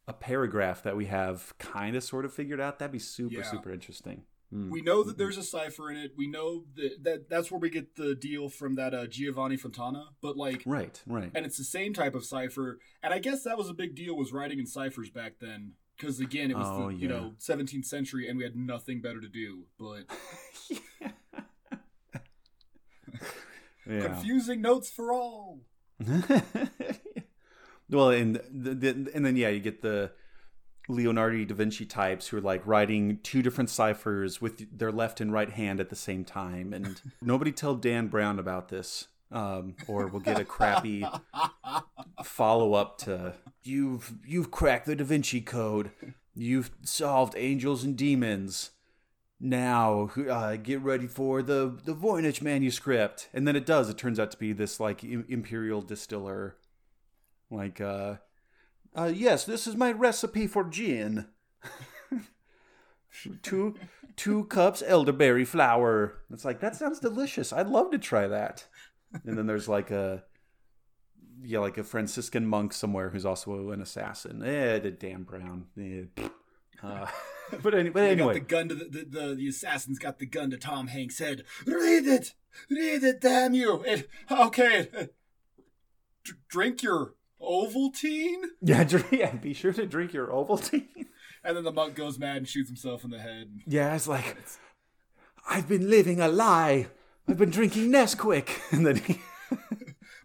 a 0.07 0.13
paragraph 0.13 0.83
that 0.83 0.95
we 0.95 1.05
have 1.05 1.57
kind 1.57 1.95
of 1.95 2.03
sort 2.03 2.23
of 2.25 2.33
figured 2.33 2.61
out. 2.61 2.79
That'd 2.79 2.91
be 2.93 2.99
super 2.99 3.35
Yeah. 3.35 3.43
super 3.43 3.71
interesting. 3.71 4.23
Mm. 4.53 4.69
We 4.69 4.81
know 4.81 5.03
that 5.03 5.17
there's 5.17 5.37
a 5.37 5.43
cipher 5.43 5.91
in 5.91 5.97
it. 5.97 6.13
We 6.15 6.25
know 6.27 6.63
that, 6.75 7.03
that 7.03 7.29
that's 7.29 7.51
where 7.51 7.59
we 7.59 7.69
get 7.69 7.95
the 7.97 8.15
deal 8.15 8.47
from 8.47 8.75
that 8.75 8.93
uh, 8.93 9.05
Giovanni 9.07 9.57
Fontana. 9.57 10.05
But 10.21 10.37
like, 10.37 10.63
Right, 10.65 11.01
right. 11.05 11.29
and 11.35 11.45
it's 11.45 11.57
the 11.57 11.65
same 11.65 11.93
type 11.93 12.15
of 12.15 12.23
cipher. 12.23 12.79
And 13.03 13.13
I 13.13 13.19
guess 13.19 13.43
that 13.43 13.57
was 13.57 13.67
a 13.69 13.73
big 13.73 13.93
deal 13.95 14.15
was 14.15 14.31
writing 14.31 14.59
in 14.59 14.65
ciphers 14.65 15.09
back 15.09 15.33
then. 15.41 15.73
Because 15.97 16.21
again, 16.21 16.51
it 16.51 16.55
was 16.57 16.67
Oh, 16.69 16.87
the, 16.89 16.95
you 16.95 17.07
know 17.09 17.33
17th 17.39 17.83
century, 17.85 18.29
and 18.29 18.37
we 18.37 18.43
had 18.45 18.55
nothing 18.55 19.01
better 19.01 19.19
to 19.19 19.27
do. 19.27 19.63
But 19.77 20.05
yeah. 23.89 24.01
confusing 24.01 24.61
notes 24.61 24.89
for 24.89 25.11
all. 25.11 25.59
well, 27.89 28.09
and 28.09 28.41
the, 28.51 28.75
the, 28.75 29.11
and 29.13 29.25
then 29.25 29.35
yeah, 29.35 29.49
you 29.49 29.59
get 29.59 29.81
the 29.81 30.11
Leonardo 30.87 31.43
da 31.43 31.55
Vinci 31.55 31.85
types 31.85 32.27
who 32.27 32.37
are 32.37 32.41
like 32.41 32.65
writing 32.65 33.19
two 33.23 33.41
different 33.41 33.69
ciphers 33.69 34.41
with 34.41 34.77
their 34.77 34.91
left 34.91 35.19
and 35.19 35.33
right 35.33 35.49
hand 35.49 35.79
at 35.79 35.89
the 35.89 35.95
same 35.95 36.23
time, 36.23 36.73
and 36.73 37.01
nobody 37.21 37.51
tell 37.51 37.75
Dan 37.75 38.07
Brown 38.07 38.39
about 38.39 38.69
this, 38.69 39.07
um, 39.31 39.75
or 39.87 40.07
we'll 40.07 40.21
get 40.21 40.39
a 40.39 40.45
crappy 40.45 41.05
follow 42.23 42.73
up 42.73 42.97
to 42.99 43.33
you've 43.63 44.13
you've 44.25 44.51
cracked 44.51 44.85
the 44.85 44.95
Da 44.95 45.03
Vinci 45.03 45.41
Code, 45.41 45.91
you've 46.35 46.71
solved 46.83 47.33
angels 47.37 47.83
and 47.83 47.97
demons. 47.97 48.71
Now 49.39 50.09
uh, 50.29 50.55
get 50.55 50.81
ready 50.81 51.07
for 51.07 51.43
the 51.43 51.77
the 51.85 51.93
Voynich 51.93 52.41
manuscript, 52.41 53.29
and 53.33 53.47
then 53.47 53.55
it 53.55 53.65
does. 53.65 53.89
It 53.89 53.97
turns 53.97 54.19
out 54.19 54.31
to 54.31 54.37
be 54.37 54.51
this 54.51 54.79
like 54.79 55.03
im- 55.03 55.25
imperial 55.29 55.81
distiller, 55.81 56.57
like 57.51 57.79
uh, 57.79 58.15
uh, 58.95 59.11
yes, 59.13 59.45
this 59.45 59.67
is 59.67 59.75
my 59.75 59.91
recipe 59.91 60.47
for 60.47 60.63
gin. 60.63 61.27
two 63.43 63.75
two 64.15 64.45
cups 64.45 64.83
elderberry 64.85 65.45
flour. 65.45 66.15
It's 66.31 66.43
like 66.43 66.59
that 66.61 66.75
sounds 66.75 66.99
delicious. 66.99 67.53
I'd 67.53 67.67
love 67.67 67.91
to 67.91 67.99
try 67.99 68.27
that. 68.27 68.65
And 69.23 69.37
then 69.37 69.45
there's 69.45 69.67
like 69.69 69.91
a 69.91 70.23
yeah, 71.43 71.59
like 71.59 71.77
a 71.77 71.83
Franciscan 71.83 72.47
monk 72.47 72.73
somewhere 72.73 73.09
who's 73.09 73.25
also 73.25 73.69
an 73.69 73.81
assassin. 73.81 74.43
Eh, 74.43 74.79
the 74.79 74.91
Dan 74.91 75.23
Brown. 75.23 75.67
Eh. 75.79 76.05
Uh, 76.83 77.07
but, 77.63 77.73
any, 77.73 77.89
but 77.89 78.03
anyway, 78.03 78.33
the 78.33 78.39
gun 78.39 78.69
to 78.69 78.75
the, 78.75 78.85
the, 78.85 79.05
the 79.05 79.35
the 79.35 79.47
assassin's 79.47 79.99
got 79.99 80.19
the 80.19 80.25
gun 80.25 80.51
to 80.51 80.57
Tom 80.57 80.87
Hanks' 80.87 81.19
head. 81.19 81.43
Read 81.65 82.05
it, 82.07 82.33
read 82.69 83.03
it, 83.03 83.21
damn 83.21 83.53
you! 83.53 83.83
It, 83.85 84.07
okay, 84.29 85.09
D- 86.23 86.33
drink 86.49 86.83
your 86.83 87.15
Ovaltine. 87.41 88.43
yeah, 88.61 88.83
drink, 88.83 89.07
yeah, 89.11 89.35
be 89.35 89.53
sure 89.53 89.73
to 89.73 89.85
drink 89.85 90.13
your 90.13 90.27
Ovaltine. 90.27 90.87
And 91.43 91.55
then 91.55 91.63
the 91.63 91.71
monk 91.71 91.95
goes 91.95 92.19
mad 92.19 92.37
and 92.37 92.47
shoots 92.47 92.67
himself 92.67 93.05
in 93.05 93.11
the 93.11 93.19
head. 93.19 93.59
Yeah, 93.65 93.95
it's 93.95 94.07
like 94.07 94.35
I've 95.47 95.69
been 95.69 95.89
living 95.89 96.19
a 96.19 96.27
lie. 96.27 96.87
I've 97.25 97.37
been 97.37 97.51
drinking 97.51 97.89
Nesquik, 97.89 98.49
and 98.71 98.85
then 98.85 98.97
he, 98.97 99.21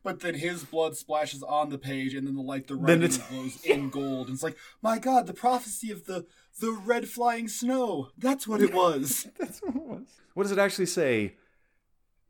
But 0.03 0.21
then 0.21 0.35
his 0.35 0.65
blood 0.65 0.97
splashes 0.97 1.43
on 1.43 1.69
the 1.69 1.79
page, 1.79 2.15
and 2.15 2.27
then 2.27 2.35
the 2.35 2.43
like 2.43 2.67
the 2.67 2.75
Then 2.77 3.01
writing 3.01 3.21
glows 3.31 3.61
in 3.65 3.91
gold. 3.91 4.27
And 4.27 4.35
it's 4.35 4.43
like, 4.43 4.57
my 4.83 4.99
God, 4.99 5.27
the 5.27 5.35
prophecy 5.35 5.91
of 5.91 6.07
the 6.07 6.27
the 6.61 6.73
red 6.73 7.09
flying 7.09 7.49
snow. 7.49 8.09
That's 8.19 8.47
what 8.47 8.61
it 8.61 8.75
was. 8.75 9.29
That's 9.38 9.61
what 9.61 9.77
it 9.77 9.83
was. 9.83 10.07
What 10.35 10.43
does 10.45 10.53
it 10.53 10.59
actually 10.59 10.87
say? 10.87 11.37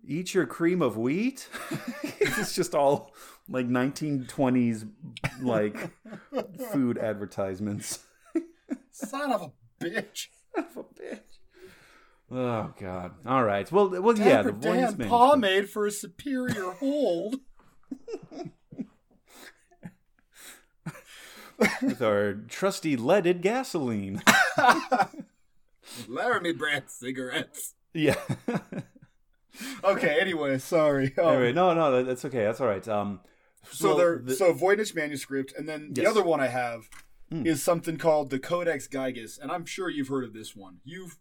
Eat 0.04 0.34
your 0.34 0.46
cream 0.46 0.82
of 0.82 0.96
wheat? 0.96 1.48
it's 2.20 2.54
just 2.54 2.74
all 2.74 3.14
like 3.48 3.68
1920s 3.68 4.88
like 5.40 5.92
food 6.72 6.98
advertisements. 6.98 8.00
Son 8.90 9.32
of 9.32 9.42
a 9.42 9.84
bitch. 9.84 10.26
Son 10.54 10.66
of 10.68 10.76
a 10.76 10.82
bitch. 11.00 11.20
Oh 12.34 12.72
god. 12.80 13.12
All 13.26 13.44
right. 13.44 13.70
Well, 13.70 13.90
well, 14.00 14.18
yeah. 14.18 14.42
The 14.42 14.52
Dan 14.52 14.96
pomade 14.96 15.68
for 15.68 15.86
a 15.86 15.90
superior 15.90 16.70
hold. 16.72 17.36
With 21.82 22.02
our 22.02 22.34
trusty 22.34 22.96
leaded 22.96 23.42
gasoline. 23.42 24.22
Laramie 26.08 26.52
brand 26.52 26.84
cigarettes. 26.88 27.74
yeah. 27.92 28.16
Okay, 29.84 30.18
anyway, 30.20 30.58
sorry. 30.58 31.12
Um, 31.18 31.26
anyway, 31.34 31.52
no, 31.52 31.74
no, 31.74 32.02
that's 32.02 32.24
okay. 32.24 32.44
That's 32.44 32.60
all 32.60 32.66
right. 32.66 32.86
Um, 32.88 33.20
so 33.70 33.88
well, 33.88 33.96
there, 33.98 34.18
the- 34.24 34.34
so 34.34 34.54
Voynich 34.54 34.94
manuscript, 34.94 35.52
and 35.56 35.68
then 35.68 35.92
the 35.92 36.06
other 36.06 36.22
one 36.22 36.40
I 36.40 36.48
have 36.48 36.88
Hmm. 37.30 37.46
is 37.46 37.62
something 37.62 37.96
called 37.96 38.30
the 38.30 38.38
Codex 38.38 38.88
Gigas, 38.88 39.38
and 39.40 39.50
I'm 39.52 39.64
sure 39.66 39.88
you've 39.90 40.08
heard 40.08 40.24
of 40.24 40.32
this 40.34 40.54
one. 40.56 40.78
You've 40.84 41.16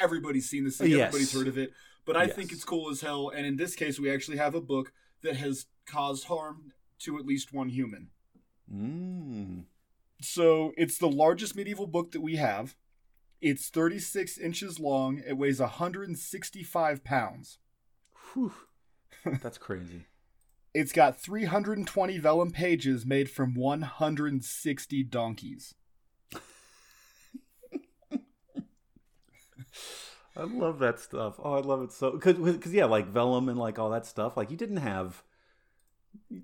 everybody's 0.00 0.48
seen 0.48 0.64
this 0.64 0.76
thing, 0.78 0.90
Yes. 0.90 1.08
everybody's 1.08 1.32
heard 1.32 1.48
of 1.48 1.56
it, 1.58 1.72
but 2.04 2.16
I 2.16 2.24
Yes. 2.24 2.34
think 2.36 2.52
it's 2.52 2.64
cool 2.64 2.90
as 2.90 3.00
hell. 3.00 3.28
And 3.34 3.44
in 3.46 3.56
this 3.56 3.74
case, 3.76 3.98
we 3.98 4.10
actually 4.12 4.36
have 4.38 4.54
a 4.54 4.60
book 4.60 4.92
that 5.22 5.36
has 5.36 5.66
caused 5.86 6.24
harm 6.24 6.72
to 7.00 7.18
at 7.18 7.26
least 7.26 7.52
one 7.52 7.68
human. 7.68 8.08
Mm. 8.72 9.64
So 10.20 10.72
it's 10.76 10.98
the 10.98 11.08
largest 11.08 11.56
medieval 11.56 11.86
book 11.86 12.12
that 12.12 12.20
we 12.20 12.36
have. 12.36 12.76
It's 13.40 13.68
36 13.68 14.38
inches 14.38 14.78
long. 14.78 15.20
It 15.26 15.36
weighs 15.36 15.60
165 15.60 17.04
pounds. 17.04 17.58
Whew. 18.32 18.52
That's 19.42 19.58
crazy. 19.58 20.06
It's 20.74 20.92
got 20.92 21.20
320 21.20 22.18
vellum 22.18 22.50
pages 22.50 23.04
made 23.04 23.30
from 23.30 23.54
160 23.54 25.02
donkeys. 25.04 25.74
I 30.34 30.44
love 30.44 30.78
that 30.78 30.98
stuff. 30.98 31.34
Oh, 31.42 31.54
I 31.54 31.60
love 31.60 31.82
it 31.82 31.92
so 31.92 32.12
because 32.12 32.38
because 32.38 32.72
yeah, 32.72 32.86
like 32.86 33.08
vellum 33.08 33.50
and 33.50 33.58
like 33.58 33.78
all 33.78 33.90
that 33.90 34.06
stuff. 34.06 34.34
Like 34.36 34.50
you 34.50 34.56
didn't 34.56 34.78
have 34.78 35.22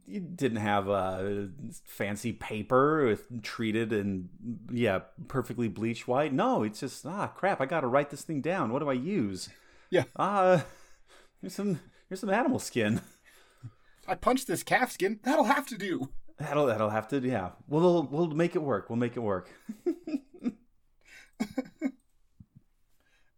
you 0.06 0.20
didn't 0.20 0.58
have 0.58 0.88
uh, 0.88 1.46
fancy 1.84 2.32
paper 2.32 3.06
with 3.06 3.42
treated 3.42 3.92
and 3.92 4.28
yeah 4.70 5.00
perfectly 5.28 5.68
bleached 5.68 6.08
white? 6.08 6.32
No 6.32 6.62
it's 6.62 6.80
just 6.80 7.06
ah 7.06 7.28
crap 7.28 7.60
i 7.60 7.66
gotta 7.66 7.86
write 7.86 8.10
this 8.10 8.22
thing 8.22 8.40
down. 8.40 8.72
What 8.72 8.80
do 8.80 8.88
i 8.90 8.94
use? 8.94 9.48
Yeah. 9.90 10.04
uh 10.16 10.60
here's 11.40 11.54
some 11.54 11.80
here's 12.08 12.20
some 12.20 12.30
animal 12.30 12.58
skin. 12.58 13.00
I 14.06 14.14
punched 14.14 14.46
this 14.46 14.62
calf 14.62 14.90
skin. 14.92 15.20
That'll 15.22 15.44
have 15.44 15.66
to 15.68 15.76
do. 15.78 16.08
that'll 16.38 16.66
that'll 16.66 16.90
have 16.90 17.08
to 17.08 17.20
yeah. 17.20 17.50
We'll 17.68 18.04
we'll 18.04 18.28
make 18.28 18.54
it 18.56 18.62
work. 18.62 18.88
We'll 18.88 18.96
make 18.96 19.16
it 19.16 19.20
work. 19.20 19.50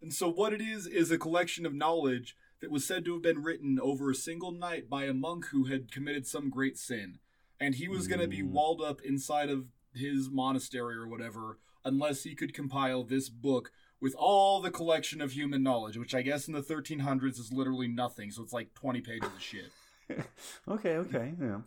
And 0.02 0.16
so, 0.16 0.28
what 0.28 0.52
it 0.52 0.60
is, 0.60 0.86
is 0.86 1.10
a 1.10 1.18
collection 1.18 1.66
of 1.66 1.74
knowledge 1.74 2.34
that 2.60 2.70
was 2.70 2.84
said 2.84 3.04
to 3.04 3.12
have 3.14 3.22
been 3.22 3.42
written 3.42 3.78
over 3.80 4.10
a 4.10 4.14
single 4.14 4.52
night 4.52 4.88
by 4.88 5.04
a 5.04 5.14
monk 5.14 5.46
who 5.46 5.64
had 5.64 5.90
committed 5.92 6.26
some 6.26 6.50
great 6.50 6.76
sin. 6.78 7.18
And 7.58 7.74
he 7.74 7.88
was 7.88 8.06
going 8.06 8.20
to 8.20 8.28
be 8.28 8.42
Mm. 8.42 8.50
walled 8.50 8.80
up 8.82 9.00
inside 9.02 9.50
of 9.50 9.66
his 9.94 10.30
monastery 10.30 10.94
or 10.96 11.06
whatever 11.08 11.58
unless 11.84 12.22
he 12.22 12.34
could 12.34 12.54
compile 12.54 13.02
this 13.02 13.28
book 13.28 13.70
with 14.00 14.14
all 14.14 14.60
the 14.60 14.70
collection 14.70 15.20
of 15.20 15.32
human 15.32 15.62
knowledge, 15.62 15.96
which 15.98 16.14
I 16.14 16.22
guess 16.22 16.46
in 16.48 16.54
the 16.54 16.62
1300s 16.62 17.38
is 17.38 17.52
literally 17.52 17.88
nothing. 17.88 18.30
So, 18.30 18.42
it's 18.42 18.52
like 18.52 18.72
20 18.74 19.00
pages 19.00 19.28
of 19.34 19.42
shit. 19.42 19.72
okay 20.68 20.96
okay 20.96 21.34
yeah 21.40 21.60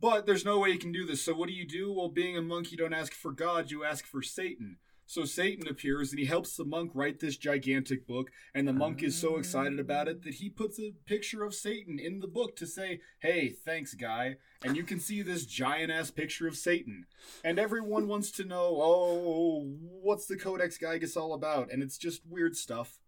But 0.00 0.26
there's 0.26 0.44
no 0.44 0.58
way 0.58 0.70
you 0.70 0.78
can 0.78 0.92
do 0.92 1.04
this. 1.04 1.22
So 1.22 1.34
what 1.34 1.48
do 1.48 1.54
you 1.54 1.66
do? 1.66 1.92
Well, 1.92 2.08
being 2.08 2.36
a 2.36 2.42
monk, 2.42 2.70
you 2.70 2.78
don't 2.78 2.94
ask 2.94 3.12
for 3.12 3.32
God, 3.32 3.70
you 3.70 3.84
ask 3.84 4.06
for 4.06 4.22
Satan. 4.22 4.76
So 5.08 5.24
Satan 5.24 5.66
appears 5.66 6.10
and 6.10 6.18
he 6.20 6.26
helps 6.26 6.54
the 6.54 6.66
monk 6.66 6.90
write 6.92 7.18
this 7.18 7.38
gigantic 7.38 8.06
book, 8.06 8.30
and 8.54 8.68
the 8.68 8.74
monk 8.74 9.02
is 9.02 9.16
so 9.16 9.38
excited 9.38 9.80
about 9.80 10.06
it 10.06 10.22
that 10.24 10.34
he 10.34 10.50
puts 10.50 10.78
a 10.78 10.92
picture 11.06 11.44
of 11.44 11.54
Satan 11.54 11.98
in 11.98 12.20
the 12.20 12.26
book 12.28 12.56
to 12.56 12.66
say, 12.66 13.00
"Hey, 13.20 13.48
thanks, 13.48 13.94
guy." 13.94 14.36
And 14.62 14.76
you 14.76 14.82
can 14.82 15.00
see 15.00 15.22
this 15.22 15.46
giant 15.46 15.90
ass 15.90 16.10
picture 16.10 16.46
of 16.46 16.58
Satan, 16.58 17.06
and 17.42 17.58
everyone 17.58 18.06
wants 18.06 18.30
to 18.32 18.44
know, 18.44 18.76
"Oh, 18.82 19.62
what's 19.80 20.26
the 20.26 20.36
Codex 20.36 20.76
Gigas 20.76 21.16
all 21.16 21.32
about?" 21.32 21.72
And 21.72 21.82
it's 21.82 21.96
just 21.96 22.26
weird 22.26 22.54
stuff, 22.54 23.00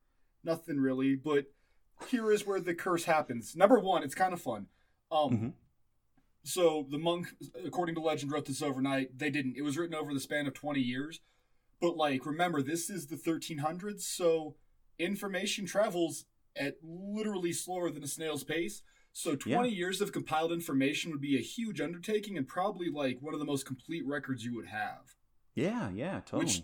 nothing 0.42 0.78
really. 0.78 1.16
But 1.16 1.52
here 2.08 2.32
is 2.32 2.46
where 2.46 2.60
the 2.60 2.74
curse 2.74 3.04
happens. 3.04 3.54
Number 3.54 3.78
one, 3.78 4.02
it's 4.04 4.14
kind 4.14 4.32
of 4.32 4.40
fun. 4.40 4.68
Um, 5.12 5.30
Mhm. 5.36 5.52
so 6.44 6.86
the 6.88 6.96
monk, 6.96 7.26
according 7.62 7.94
to 7.96 8.00
legend, 8.00 8.32
wrote 8.32 8.46
this 8.46 8.62
overnight. 8.62 9.18
They 9.18 9.28
didn't. 9.28 9.56
It 9.58 9.62
was 9.62 9.76
written 9.76 9.94
over 9.94 10.14
the 10.14 10.20
span 10.20 10.46
of 10.46 10.54
20 10.54 10.80
years. 10.80 11.20
But, 11.80 11.96
like, 11.96 12.26
remember, 12.26 12.62
this 12.62 12.90
is 12.90 13.06
the 13.06 13.16
1300s, 13.16 14.02
so 14.02 14.56
information 14.98 15.66
travels 15.66 16.26
at 16.56 16.74
literally 16.82 17.52
slower 17.52 17.90
than 17.90 18.04
a 18.04 18.08
snail's 18.08 18.44
pace. 18.44 18.82
So 19.12 19.34
20 19.34 19.70
years 19.70 20.00
of 20.00 20.12
compiled 20.12 20.52
information 20.52 21.10
would 21.10 21.20
be 21.20 21.36
a 21.36 21.42
huge 21.42 21.80
undertaking 21.80 22.36
and 22.36 22.46
probably, 22.46 22.90
like, 22.90 23.18
one 23.20 23.34
of 23.34 23.40
the 23.40 23.46
most 23.46 23.66
complete 23.66 24.06
records 24.06 24.44
you 24.44 24.54
would 24.54 24.68
have. 24.68 25.14
yeah 25.54 25.90
yeah 25.90 26.20
totally 26.20 26.44
Which 26.44 26.62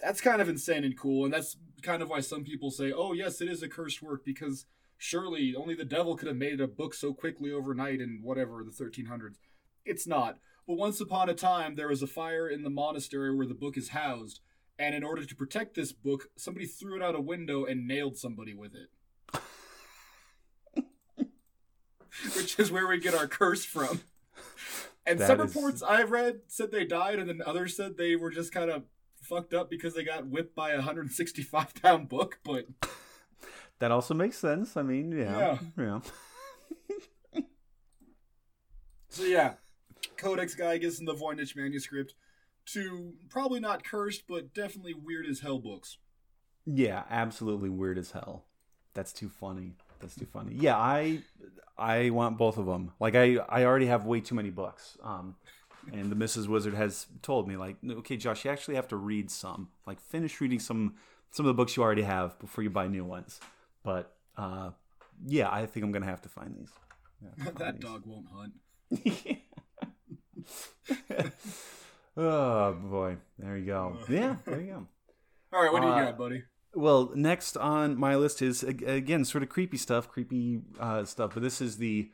that's 0.00 0.20
kind 0.20 0.40
of 0.40 0.48
insane 0.48 0.84
and 0.84 0.98
cool, 0.98 1.24
and 1.24 1.32
that's 1.32 1.56
kind 1.82 2.02
of 2.02 2.08
why 2.08 2.20
some 2.20 2.44
people 2.44 2.70
say, 2.70 2.92
"Oh, 2.92 3.12
yes, 3.12 3.40
it 3.40 3.48
is 3.48 3.62
a 3.62 3.68
cursed 3.68 4.02
work," 4.02 4.24
because 4.24 4.66
surely 4.96 5.54
only 5.54 5.74
the 5.74 5.84
devil 5.84 6.16
could 6.16 6.28
have 6.28 6.36
made 6.36 6.60
a 6.60 6.66
book 6.66 6.94
so 6.94 7.12
quickly 7.12 7.52
overnight 7.52 8.00
in 8.00 8.20
whatever 8.22 8.64
the 8.64 8.72
1300s. 8.72 9.38
It's 9.84 10.06
not. 10.06 10.38
But 10.66 10.76
once 10.76 11.00
upon 11.00 11.28
a 11.28 11.34
time, 11.34 11.74
there 11.74 11.88
was 11.88 12.02
a 12.02 12.06
fire 12.06 12.48
in 12.48 12.62
the 12.62 12.70
monastery 12.70 13.34
where 13.34 13.46
the 13.46 13.54
book 13.54 13.76
is 13.76 13.90
housed, 13.90 14.40
and 14.78 14.94
in 14.94 15.02
order 15.04 15.24
to 15.24 15.34
protect 15.36 15.74
this 15.74 15.92
book, 15.92 16.28
somebody 16.36 16.66
threw 16.66 16.96
it 16.96 17.02
out 17.02 17.14
a 17.14 17.20
window 17.20 17.64
and 17.64 17.86
nailed 17.86 18.16
somebody 18.16 18.54
with 18.54 18.72
it. 18.74 18.88
Which 22.36 22.58
is 22.58 22.70
where 22.70 22.86
we 22.86 22.98
get 22.98 23.14
our 23.14 23.26
curse 23.26 23.64
from. 23.64 24.00
And 25.06 25.18
That 25.18 25.26
some 25.28 25.40
is- 25.40 25.54
reports 25.54 25.82
I've 25.82 26.10
read 26.10 26.40
said 26.48 26.70
they 26.70 26.84
died, 26.84 27.18
and 27.18 27.28
then 27.28 27.42
others 27.44 27.76
said 27.76 27.96
they 27.96 28.14
were 28.16 28.30
just 28.30 28.52
kind 28.52 28.70
of 28.70 28.84
fucked 29.20 29.54
up 29.54 29.70
because 29.70 29.94
they 29.94 30.04
got 30.04 30.26
whipped 30.28 30.54
by 30.54 30.70
a 30.70 30.76
165 30.76 31.74
pound 31.82 32.08
book. 32.08 32.38
But 32.44 32.66
that 33.78 33.90
also 33.90 34.14
makes 34.14 34.36
sense 34.38 34.76
i 34.76 34.82
mean 34.82 35.10
yeah 35.10 35.58
yeah, 35.76 36.00
so 39.08 39.24
yeah, 39.24 39.54
Codex 40.16 40.54
Gigas 40.54 40.98
and 41.00 41.08
the 41.08 41.14
Voynich 41.14 41.56
manuscript, 41.56 42.14
two 42.66 43.14
probably 43.30 43.60
not 43.60 43.84
cursed, 43.84 44.24
but 44.28 44.54
definitely 44.54 44.94
weird 44.94 45.26
as 45.26 45.40
hell 45.40 45.58
books. 45.58 45.98
Yeah, 46.66 47.02
absolutely 47.10 47.68
weird 47.68 47.98
as 47.98 48.12
hell. 48.12 48.44
That's 48.94 49.12
too 49.12 49.28
funny. 49.28 49.74
That's 50.00 50.14
too 50.14 50.26
funny. 50.26 50.54
Yeah, 50.54 50.76
I 50.76 51.22
I 51.78 52.10
want 52.10 52.38
both 52.38 52.58
of 52.58 52.66
them. 52.66 52.92
Like 53.00 53.14
I 53.14 53.36
I 53.48 53.64
already 53.64 53.86
have 53.86 54.04
way 54.04 54.20
too 54.20 54.34
many 54.34 54.50
books. 54.50 54.96
Um 55.02 55.36
and 55.92 56.12
the 56.12 56.16
Mrs. 56.16 56.46
Wizard 56.46 56.74
has 56.74 57.06
told 57.22 57.48
me 57.48 57.56
like, 57.56 57.76
"Okay, 57.84 58.16
Josh, 58.16 58.44
you 58.44 58.52
actually 58.52 58.76
have 58.76 58.86
to 58.88 58.96
read 58.96 59.30
some. 59.32 59.68
Like 59.86 60.00
finish 60.00 60.40
reading 60.40 60.60
some 60.60 60.94
some 61.32 61.44
of 61.46 61.48
the 61.48 61.54
books 61.54 61.76
you 61.76 61.82
already 61.82 62.02
have 62.02 62.38
before 62.38 62.62
you 62.62 62.70
buy 62.70 62.86
new 62.86 63.04
ones." 63.04 63.40
But 63.82 64.14
uh 64.36 64.70
yeah, 65.26 65.50
I 65.50 65.66
think 65.66 65.84
I'm 65.84 65.92
going 65.92 66.02
to 66.02 66.08
have 66.08 66.22
to 66.22 66.28
find 66.28 66.54
these. 66.56 66.70
Yeah, 67.22 67.44
find 67.44 67.56
that 67.58 67.74
these. 67.76 67.84
dog 67.84 68.02
won't 68.04 68.26
hunt. 68.34 68.54
oh 72.16 72.72
boy, 72.74 73.16
there 73.38 73.56
you 73.56 73.66
go. 73.66 73.96
Yeah, 74.08 74.36
there 74.44 74.60
you 74.60 74.66
go. 74.72 74.86
All 75.52 75.62
right, 75.62 75.72
what 75.72 75.80
do 75.82 75.88
you 75.88 75.92
Uh, 75.92 76.04
got, 76.06 76.18
buddy? 76.18 76.42
Well, 76.74 77.12
next 77.14 77.56
on 77.58 77.96
my 77.98 78.16
list 78.16 78.40
is 78.40 78.62
again 78.62 79.24
sort 79.26 79.42
of 79.42 79.50
creepy 79.50 79.76
stuff, 79.76 80.08
creepy 80.08 80.60
uh, 80.80 81.04
stuff. 81.04 81.32
But 81.34 81.42
this 81.42 81.60
is 81.60 81.76
the 81.76 82.10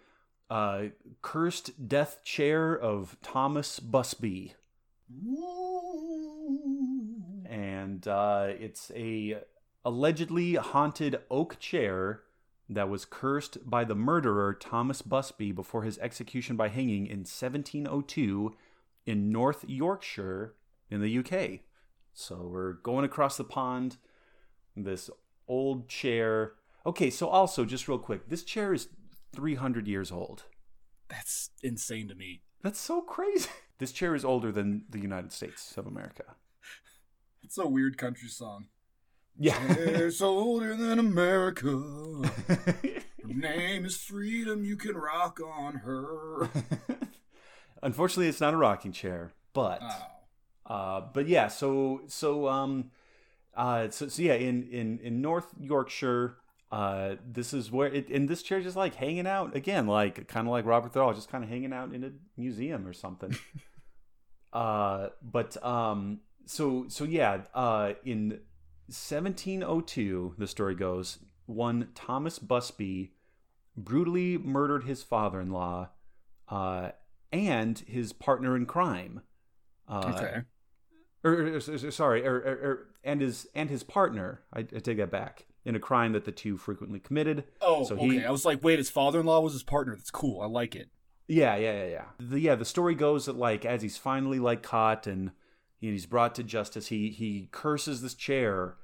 uh, 0.51 0.87
cursed 1.23 1.89
death 1.89 2.25
chair 2.25 2.75
of 2.77 3.17
Thomas 3.23 3.79
Busby, 3.79 4.55
and 7.49 8.07
uh, 8.09 8.49
it's 8.59 8.91
a 8.95 9.39
allegedly 9.85 10.55
haunted 10.55 11.21
oak 11.31 11.59
chair 11.59 12.23
that 12.69 12.89
was 12.89 13.05
cursed 13.05 13.59
by 13.69 13.85
the 13.85 13.95
murderer 13.95 14.53
Thomas 14.53 15.01
Busby 15.03 15.53
before 15.53 15.85
his 15.85 15.99
execution 15.99 16.57
by 16.57 16.69
hanging 16.69 17.07
in 17.07 17.21
1702 17.21 18.55
in 19.09 19.33
North 19.33 19.65
Yorkshire 19.67 20.55
in 20.91 21.01
the 21.01 21.19
UK. 21.19 21.61
So 22.13 22.47
we're 22.53 22.75
going 22.75 23.07
across 23.07 23.39
the 23.39 23.45
pond 23.45 23.97
this 24.77 25.09
old 25.49 25.89
chair. 25.89 26.53
Okay, 26.85 27.09
so 27.09 27.27
also 27.27 27.65
just 27.65 27.89
real 27.89 27.99
quick, 27.99 28.29
this 28.29 28.45
chair 28.45 28.75
is 28.75 28.89
300 29.35 29.89
years 29.89 30.13
old. 30.13 30.45
That's 31.09 31.49
insane 31.63 32.07
to 32.09 32.15
me. 32.15 32.43
That's 32.63 32.79
so 32.79 33.01
crazy. 33.01 33.49
This 33.79 33.93
chair 33.93 34.17
is 34.17 34.25
older 34.25 34.51
than 34.51 34.87
the 34.91 34.99
United 34.99 35.31
States 35.31 35.79
of 35.79 35.87
America. 35.87 36.25
It's 37.45 37.59
a 37.59 37.69
weird 37.69 37.97
country 37.97 38.29
song. 38.29 38.67
Yeah. 39.39 39.57
It's 39.69 40.21
older 40.21 40.75
than 40.75 40.99
America. 40.99 41.69
Her 42.49 43.35
name 43.35 43.85
is 43.85 43.97
Freedom. 43.97 44.65
You 44.65 44.75
can 44.77 44.97
rock 44.97 45.39
on 45.41 45.75
her. 45.77 46.51
Unfortunately, 47.83 48.29
it's 48.29 48.41
not 48.41 48.55
a 48.55 48.57
rocking 48.57 48.93
chair, 48.93 49.33
but 49.53 49.81
Oh. 49.83 50.73
uh, 50.75 51.01
but 51.13 51.29
yeah. 51.29 51.49
So 51.49 52.03
so 52.07 52.49
um, 52.49 52.91
uh, 53.55 53.91
so, 53.91 54.09
so 54.09 54.23
yeah, 54.23 54.35
in 54.35 54.69
in 54.71 54.99
in 55.01 55.21
North 55.21 55.53
Yorkshire, 55.61 56.37
uh, 56.71 57.17
this 57.27 57.53
is 57.55 57.71
where 57.71 57.89
it 57.89 58.09
and 58.09 58.29
this 58.29 58.43
chair 58.43 58.61
just 58.61 58.77
like 58.77 58.95
hanging 58.97 59.27
out 59.27 59.55
again, 59.57 59.87
like 59.87 60.29
kind 60.29 60.47
of 60.47 60.53
like 60.53 60.65
Robert 60.65 60.93
the 60.93 61.01
Doll, 61.01 61.15
just 61.15 61.31
kind 61.31 61.43
of 61.45 61.51
hanging 61.51 61.73
out 61.73 61.93
in 61.93 62.05
a 62.05 62.13
museum 62.37 62.87
or 62.87 62.93
something. 62.93 63.37
uh, 64.53 65.09
but 65.23 65.63
um, 65.65 66.21
so 66.47 66.87
so 66.89 67.05
yeah, 67.05 67.43
uh, 67.55 67.93
in 68.05 68.41
1702, 68.89 70.35
the 70.39 70.47
story 70.47 70.75
goes, 70.75 71.19
one 71.47 71.89
Thomas 71.95 72.39
Busby 72.39 73.13
brutally 73.77 74.39
murdered 74.39 74.85
his 74.85 75.03
father-in-law, 75.03 75.89
uh, 76.49 76.91
and 77.33 77.79
his 77.81 78.13
partner 78.13 78.57
in 78.57 78.67
crime. 78.67 79.23
Uh, 79.89 80.13
Okay. 80.15 80.41
or, 81.25 81.33
or- 81.33 81.47
or- 81.49 81.57
or- 81.57 81.91
sorry, 81.91 82.27
or, 82.27 82.35
or, 82.37 82.53
or- 82.71 82.87
and 83.05 83.21
his 83.21 83.47
and 83.55 83.71
his 83.71 83.83
partner. 83.83 84.43
I, 84.53 84.61
I 84.61 84.63
take 84.81 84.99
that 84.99 85.11
back. 85.11 85.47
In 85.65 85.75
a 85.77 85.81
crime 85.81 86.13
that 86.13 86.25
the 86.25 86.33
two 86.33 86.57
frequently 86.57 86.99
committed. 86.99 87.45
Oh, 87.61 87.85
So 87.85 87.95
okay. 87.97 88.09
he- 88.21 88.25
I 88.25 88.31
was 88.31 88.47
like, 88.47 88.63
wait, 88.65 88.79
his 88.79 88.89
father-in-law 88.89 89.41
was 89.41 89.53
his 89.53 89.63
partner. 89.63 89.95
That's 89.97 90.11
cool. 90.11 90.41
I 90.41 90.47
like 90.47 90.75
it. 90.75 90.89
Yeah, 91.27 91.57
yeah, 91.57 91.85
yeah, 91.85 91.87
yeah. 91.89 92.05
The, 92.19 92.41
yeah, 92.41 92.55
the 92.55 92.65
story 92.65 92.95
goes 92.95 93.27
that 93.27 93.37
like 93.37 93.67
as 93.67 93.83
he's 93.83 93.99
finally 93.99 94.39
like 94.39 94.63
caught 94.63 95.07
and 95.07 95.33
he's 95.79 96.07
brought 96.07 96.35
to 96.37 96.43
justice, 96.43 96.87
he 96.87 97.11
he 97.11 97.49
curses 97.53 98.01
this 98.01 98.15
chair, 98.15 98.77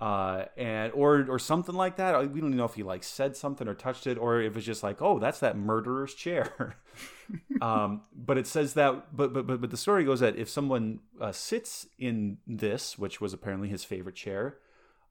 uh, 0.00 0.44
and 0.56 0.92
or 0.92 1.26
or 1.28 1.38
something 1.38 1.74
like 1.74 1.96
that. 1.96 2.14
Uh, 2.14 2.20
We 2.20 2.40
don't 2.40 2.50
even 2.50 2.56
know 2.56 2.64
if 2.64 2.74
he 2.74 2.82
like 2.82 3.02
said 3.02 3.36
something 3.36 3.66
or 3.66 3.74
touched 3.74 4.06
it, 4.06 4.16
or 4.18 4.40
if 4.40 4.56
it's 4.56 4.66
just 4.66 4.82
like, 4.82 5.02
oh, 5.02 5.18
that's 5.18 5.40
that 5.40 5.56
murderer's 5.56 6.14
chair. 6.14 6.76
um, 7.60 8.02
but 8.14 8.38
it 8.38 8.46
says 8.46 8.74
that, 8.74 9.16
but 9.16 9.32
but 9.32 9.46
but 9.46 9.60
but 9.60 9.70
the 9.70 9.76
story 9.76 10.04
goes 10.04 10.20
that 10.20 10.36
if 10.36 10.48
someone 10.48 11.00
uh, 11.20 11.32
sits 11.32 11.86
in 11.98 12.38
this, 12.46 12.98
which 12.98 13.20
was 13.20 13.32
apparently 13.32 13.68
his 13.68 13.84
favorite 13.84 14.14
chair, 14.14 14.58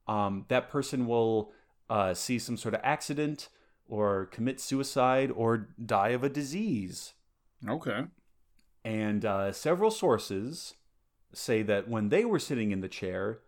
um, 0.06 0.46
that 0.48 0.70
person 0.70 1.06
will 1.06 1.52
uh, 1.90 2.14
see 2.14 2.38
some 2.38 2.56
sort 2.56 2.74
of 2.74 2.80
accident 2.82 3.48
or 3.88 4.26
commit 4.26 4.60
suicide 4.60 5.30
or 5.34 5.68
die 5.84 6.10
of 6.10 6.24
a 6.24 6.28
disease. 6.28 7.14
Okay. 7.66 8.04
And 8.84 9.24
uh, 9.24 9.52
several 9.52 9.90
sources 9.90 10.74
say 11.32 11.62
that 11.62 11.88
when 11.88 12.08
they 12.08 12.24
were 12.24 12.38
sitting 12.38 12.70
in 12.70 12.80
the 12.80 12.88
chair, 12.88 13.40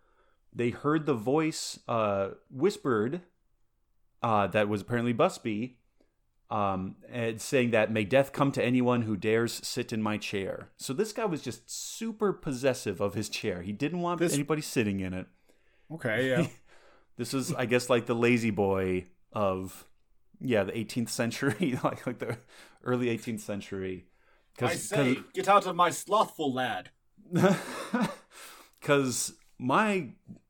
they 0.53 0.69
heard 0.69 1.05
the 1.05 1.13
voice 1.13 1.79
uh, 1.87 2.29
whispered 2.49 3.21
uh, 4.21 4.47
that 4.47 4.67
was 4.69 4.81
apparently 4.81 5.13
Busby, 5.13 5.77
um, 6.49 6.95
and 7.09 7.41
saying 7.41 7.71
that 7.71 7.91
may 7.91 8.03
death 8.03 8.33
come 8.33 8.51
to 8.51 8.63
anyone 8.63 9.03
who 9.03 9.15
dares 9.15 9.61
sit 9.65 9.93
in 9.93 10.01
my 10.01 10.17
chair. 10.17 10.69
So 10.77 10.93
this 10.93 11.13
guy 11.13 11.25
was 11.25 11.41
just 11.41 11.69
super 11.71 12.33
possessive 12.33 12.99
of 12.99 13.13
his 13.13 13.29
chair. 13.29 13.61
He 13.61 13.71
didn't 13.71 14.01
want 14.01 14.19
This- 14.19 14.33
anybody 14.33 14.61
sitting 14.61 14.99
in 14.99 15.13
it. 15.13 15.27
Okay. 15.91 16.29
Yeah. 16.29 16.47
This 17.17 17.33
is, 17.35 17.53
I 17.53 17.65
guess, 17.65 17.87
like 17.87 18.07
the 18.07 18.15
lazy 18.15 18.49
boy 18.49 19.05
of, 19.31 19.85
yeah, 20.39 20.63
the 20.63 20.71
18th 20.71 21.09
century, 21.09 21.77
like 21.83 22.07
like 22.07 22.17
the 22.17 22.37
early 22.83 23.07
18th 23.15 23.41
century. 23.41 24.05
I 24.59 24.73
say, 24.75 25.19
get 25.33 25.47
out 25.47 25.67
of 25.67 25.75
my 25.75 25.91
slothful 25.91 26.51
lad. 26.51 26.89
because 28.79 29.33
my 29.61 30.09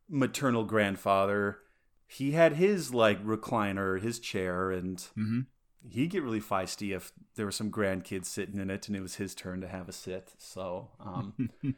maternal 0.09 0.63
grandfather 0.63 1.59
he 2.07 2.31
had 2.31 2.53
his 2.53 2.93
like 2.93 3.23
recliner 3.25 4.01
his 4.01 4.19
chair 4.19 4.71
and 4.71 4.97
Mm-hmm. 5.17 5.41
he'd 5.89 6.09
get 6.11 6.23
really 6.23 6.39
feisty 6.41 6.95
if 6.95 7.11
there 7.35 7.45
were 7.45 7.51
some 7.51 7.69
grandkids 7.71 8.25
sitting 8.25 8.59
in 8.59 8.69
it 8.69 8.87
and 8.87 8.95
it 8.95 9.01
was 9.01 9.15
his 9.15 9.35
turn 9.35 9.59
to 9.61 9.67
have 9.67 9.89
a 9.89 9.91
sit 9.91 10.33
so 10.37 10.89
um 10.99 11.49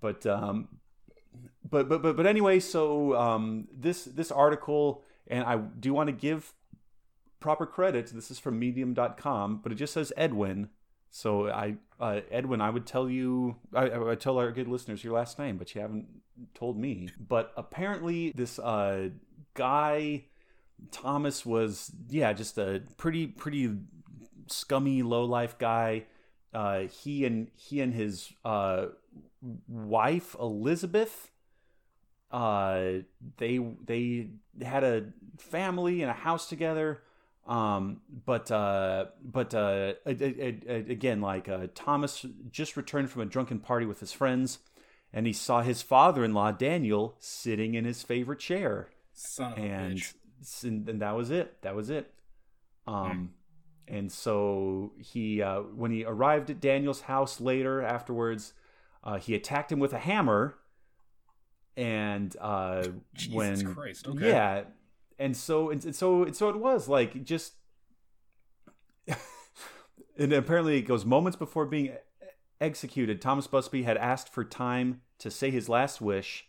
but 0.00 0.24
um 0.26 0.68
but 1.68 1.88
but 1.88 2.00
but 2.02 2.16
but 2.16 2.26
anyway 2.26 2.58
so 2.60 3.14
um 3.16 3.68
this 3.72 4.04
this 4.04 4.30
article 4.30 5.02
and 5.26 5.44
i 5.44 5.56
do 5.56 5.92
want 5.92 6.06
to 6.08 6.12
give 6.12 6.54
proper 7.40 7.66
credit 7.66 8.06
this 8.14 8.30
is 8.30 8.38
from 8.38 8.58
medium.com 8.58 9.60
but 9.62 9.70
it 9.72 9.74
just 9.76 9.92
says 9.94 10.12
edwin 10.16 10.68
so 11.10 11.48
I, 11.48 11.76
uh, 12.00 12.20
Edwin, 12.30 12.60
I 12.60 12.70
would 12.70 12.86
tell 12.86 13.08
you, 13.08 13.56
I, 13.74 14.10
I 14.10 14.14
tell 14.14 14.38
our 14.38 14.52
good 14.52 14.68
listeners 14.68 15.02
your 15.02 15.14
last 15.14 15.38
name, 15.38 15.56
but 15.56 15.74
you 15.74 15.80
haven't 15.80 16.06
told 16.54 16.78
me. 16.78 17.08
But 17.18 17.52
apparently, 17.56 18.32
this 18.34 18.58
uh, 18.58 19.10
guy 19.54 20.24
Thomas 20.90 21.44
was, 21.44 21.90
yeah, 22.08 22.32
just 22.32 22.58
a 22.58 22.82
pretty, 22.96 23.26
pretty 23.26 23.74
scummy, 24.46 25.02
low 25.02 25.24
life 25.24 25.58
guy. 25.58 26.04
Uh, 26.54 26.80
he 26.82 27.26
and 27.26 27.48
he 27.56 27.80
and 27.80 27.92
his 27.92 28.32
uh, 28.44 28.86
wife 29.68 30.34
Elizabeth, 30.40 31.30
uh, 32.30 32.82
they 33.36 33.58
they 33.84 34.28
had 34.62 34.84
a 34.84 35.06
family 35.38 36.02
and 36.02 36.10
a 36.10 36.14
house 36.14 36.48
together. 36.48 37.02
Um, 37.48 38.02
but 38.26 38.50
uh, 38.50 39.06
but 39.24 39.54
uh, 39.54 39.94
a- 40.04 40.10
a- 40.22 40.60
a- 40.68 40.90
again, 40.90 41.20
like 41.22 41.48
uh, 41.48 41.68
Thomas 41.74 42.24
just 42.50 42.76
returned 42.76 43.10
from 43.10 43.22
a 43.22 43.26
drunken 43.26 43.58
party 43.58 43.86
with 43.86 44.00
his 44.00 44.12
friends, 44.12 44.58
and 45.14 45.26
he 45.26 45.32
saw 45.32 45.62
his 45.62 45.80
father-in-law 45.80 46.52
Daniel 46.52 47.16
sitting 47.18 47.72
in 47.74 47.86
his 47.86 48.02
favorite 48.02 48.38
chair, 48.38 48.90
Son 49.14 49.52
of 49.52 49.58
a 49.58 49.62
and 49.62 49.96
bitch. 49.96 50.14
and, 50.64 50.88
and 50.90 51.00
that 51.00 51.16
was 51.16 51.30
it. 51.30 51.62
That 51.62 51.74
was 51.74 51.88
it. 51.88 52.12
Um, 52.86 53.32
and 53.86 54.12
so 54.12 54.92
he, 54.98 55.40
uh, 55.40 55.60
when 55.60 55.90
he 55.90 56.04
arrived 56.04 56.50
at 56.50 56.60
Daniel's 56.60 57.00
house 57.02 57.40
later 57.40 57.80
afterwards, 57.82 58.52
uh, 59.02 59.16
he 59.18 59.34
attacked 59.34 59.72
him 59.72 59.78
with 59.78 59.94
a 59.94 59.98
hammer, 59.98 60.54
and 61.78 62.36
uh, 62.40 62.88
Jesus 63.14 63.34
when 63.34 63.74
Christ. 63.74 64.06
Okay. 64.08 64.28
yeah, 64.28 64.62
and 65.18 65.36
so 65.36 65.70
and, 65.70 65.84
and 65.84 65.94
so 65.94 66.24
and 66.24 66.36
so 66.36 66.48
it 66.48 66.56
was 66.56 66.88
like 66.88 67.24
just, 67.24 67.54
and 70.18 70.32
apparently 70.32 70.78
it 70.78 70.82
goes 70.82 71.04
moments 71.04 71.36
before 71.36 71.66
being 71.66 71.92
executed. 72.60 73.20
Thomas 73.20 73.46
Busby 73.46 73.82
had 73.82 73.96
asked 73.96 74.32
for 74.32 74.44
time 74.44 75.00
to 75.18 75.30
say 75.30 75.50
his 75.50 75.68
last 75.68 76.00
wish, 76.00 76.46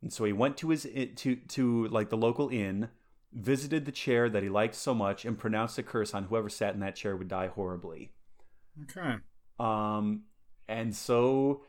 and 0.00 0.12
so 0.12 0.24
he 0.24 0.32
went 0.32 0.56
to 0.58 0.70
his 0.70 0.86
to 1.16 1.36
to 1.36 1.88
like 1.88 2.10
the 2.10 2.16
local 2.16 2.48
inn, 2.48 2.88
visited 3.32 3.84
the 3.84 3.92
chair 3.92 4.28
that 4.28 4.42
he 4.42 4.48
liked 4.48 4.74
so 4.74 4.94
much, 4.94 5.24
and 5.24 5.38
pronounced 5.38 5.78
a 5.78 5.82
curse 5.82 6.14
on 6.14 6.24
whoever 6.24 6.48
sat 6.48 6.74
in 6.74 6.80
that 6.80 6.96
chair 6.96 7.16
would 7.16 7.28
die 7.28 7.48
horribly. 7.48 8.12
Okay. 8.82 9.16
Um, 9.58 10.22
and 10.68 10.94
so, 10.94 11.62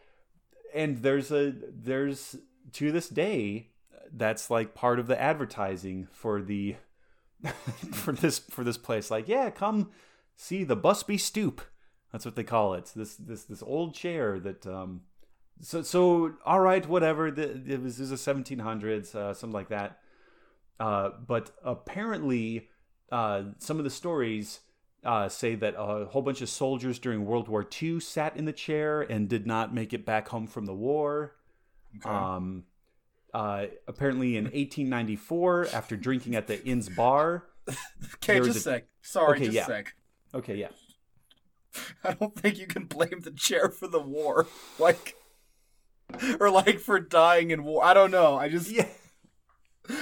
and 0.73 0.97
there's 0.97 1.31
a 1.31 1.53
there's 1.55 2.35
to 2.73 2.91
this 2.91 3.09
day 3.09 3.72
that's 4.11 4.49
like 4.49 4.75
part 4.75 4.99
of 4.99 5.07
the 5.07 5.19
advertising 5.19 6.07
for 6.11 6.41
the 6.41 6.75
for 7.91 8.13
this 8.13 8.39
for 8.39 8.63
this 8.63 8.77
place. 8.77 9.11
Like, 9.11 9.27
yeah, 9.27 9.49
come 9.49 9.91
see 10.35 10.63
the 10.63 10.75
Busby 10.75 11.17
Stoop. 11.17 11.61
That's 12.11 12.25
what 12.25 12.35
they 12.35 12.43
call 12.43 12.73
it. 12.73 12.91
This 12.95 13.15
this 13.15 13.43
this 13.43 13.63
old 13.63 13.95
chair 13.95 14.39
that 14.39 14.65
um. 14.65 15.01
So 15.61 15.81
so 15.81 16.33
all 16.45 16.59
right, 16.59 16.87
whatever. 16.87 17.31
The, 17.31 17.51
it 17.67 17.81
was 17.81 17.99
it 17.99 18.09
was 18.09 18.23
the 18.23 18.33
1700s, 18.33 19.15
uh, 19.15 19.33
something 19.33 19.53
like 19.53 19.69
that. 19.69 19.99
Uh, 20.79 21.11
but 21.25 21.51
apparently, 21.63 22.69
uh, 23.11 23.43
some 23.59 23.77
of 23.77 23.83
the 23.83 23.89
stories 23.89 24.59
uh, 25.05 25.29
say 25.29 25.55
that 25.55 25.75
a 25.77 26.05
whole 26.05 26.21
bunch 26.21 26.41
of 26.41 26.49
soldiers 26.49 26.99
during 26.99 27.25
World 27.25 27.47
War 27.47 27.67
II 27.81 27.99
sat 27.99 28.35
in 28.37 28.45
the 28.45 28.53
chair 28.53 29.01
and 29.01 29.29
did 29.29 29.45
not 29.45 29.73
make 29.73 29.93
it 29.93 30.05
back 30.05 30.29
home 30.29 30.47
from 30.47 30.65
the 30.65 30.73
war. 30.73 31.35
Okay. 31.97 32.09
Um, 32.09 32.63
uh, 33.33 33.65
apparently, 33.87 34.37
in 34.37 34.43
1894, 34.45 35.67
after 35.73 35.95
drinking 35.97 36.35
at 36.35 36.47
the 36.47 36.63
inn's 36.65 36.89
bar. 36.89 37.45
okay, 38.15 38.39
just 38.39 38.55
a 38.55 38.59
a- 38.59 38.61
sec. 38.61 38.87
Sorry, 39.01 39.35
Okay, 39.37 39.45
just 39.45 39.55
yeah. 39.55 39.65
sec. 39.65 39.93
Okay, 40.33 40.55
yeah. 40.55 40.69
I 42.03 42.13
don't 42.13 42.35
think 42.35 42.57
you 42.59 42.67
can 42.67 42.85
blame 42.85 43.21
the 43.21 43.31
chair 43.31 43.69
for 43.69 43.87
the 43.87 43.99
war. 44.01 44.47
Like 44.79 45.15
or 46.39 46.49
like 46.51 46.79
for 46.79 46.99
dying 46.99 47.51
in 47.51 47.63
war. 47.63 47.83
I 47.83 47.93
don't 47.93 48.11
know. 48.11 48.35
I 48.37 48.49
just 48.49 48.69
Yeah. 48.69 48.87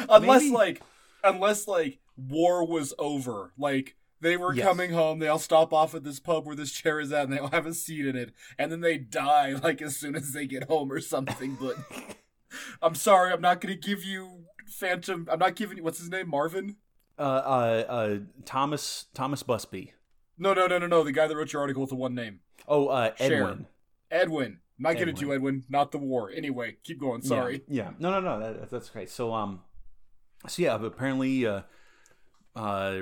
unless 0.09 0.41
maybe. 0.43 0.53
like 0.55 0.81
unless 1.23 1.67
like 1.67 1.99
war 2.17 2.65
was 2.67 2.93
over. 2.99 3.53
Like 3.57 3.95
they 4.19 4.37
were 4.37 4.53
Yes. 4.53 4.65
coming 4.67 4.91
home, 4.91 5.19
they 5.19 5.27
all 5.27 5.39
stop 5.39 5.71
off 5.73 5.95
at 5.95 6.03
this 6.03 6.19
pub 6.19 6.45
where 6.45 6.55
this 6.55 6.71
chair 6.71 6.99
is 6.99 7.11
at 7.11 7.23
and 7.25 7.33
they 7.33 7.37
all 7.39 7.49
have 7.51 7.65
a 7.65 7.73
seat 7.73 8.05
in 8.05 8.15
it, 8.15 8.33
and 8.57 8.71
then 8.71 8.81
they 8.81 8.97
die 8.97 9.53
like 9.53 9.81
as 9.81 9.95
soon 9.95 10.15
as 10.15 10.33
they 10.33 10.45
get 10.45 10.63
home 10.65 10.91
or 10.91 10.99
something, 10.99 11.57
but 11.59 11.77
I'm 12.81 12.95
sorry, 12.95 13.31
I'm 13.31 13.41
not 13.41 13.61
gonna 13.61 13.75
give 13.75 14.03
you 14.03 14.45
Phantom 14.67 15.27
I'm 15.29 15.39
not 15.39 15.55
giving 15.55 15.77
you 15.77 15.83
what's 15.83 15.99
his 15.99 16.09
name? 16.09 16.29
Marvin? 16.29 16.77
Uh, 17.19 17.21
uh, 17.21 17.83
uh, 17.87 18.17
Thomas 18.45 19.05
Thomas 19.13 19.43
Busby. 19.43 19.93
No, 20.37 20.53
no, 20.53 20.65
no, 20.65 20.79
no, 20.79 20.87
no. 20.87 21.03
The 21.03 21.11
guy 21.11 21.27
that 21.27 21.35
wrote 21.35 21.53
your 21.53 21.61
article 21.61 21.81
with 21.81 21.91
the 21.91 21.95
one 21.95 22.15
name. 22.15 22.39
Oh, 22.67 22.87
uh. 22.87 23.11
Edwin. 23.19 23.67
Edwin. 24.09 24.59
Not 24.79 24.97
getting 24.97 25.13
to 25.13 25.21
you, 25.21 25.33
Edwin. 25.33 25.55
Edwin. 25.57 25.65
Not 25.69 25.91
the 25.91 25.99
war. 25.99 26.31
Anyway, 26.31 26.77
keep 26.83 26.99
going. 26.99 27.21
Sorry. 27.21 27.61
Yeah. 27.67 27.83
yeah. 27.83 27.91
No, 27.99 28.09
no, 28.09 28.21
no. 28.21 28.39
That, 28.39 28.71
that's 28.71 28.89
okay. 28.89 29.05
So, 29.05 29.31
um, 29.31 29.61
so 30.47 30.63
yeah, 30.63 30.77
but 30.77 30.87
apparently, 30.87 31.45
uh, 31.45 31.61
uh, 32.55 33.01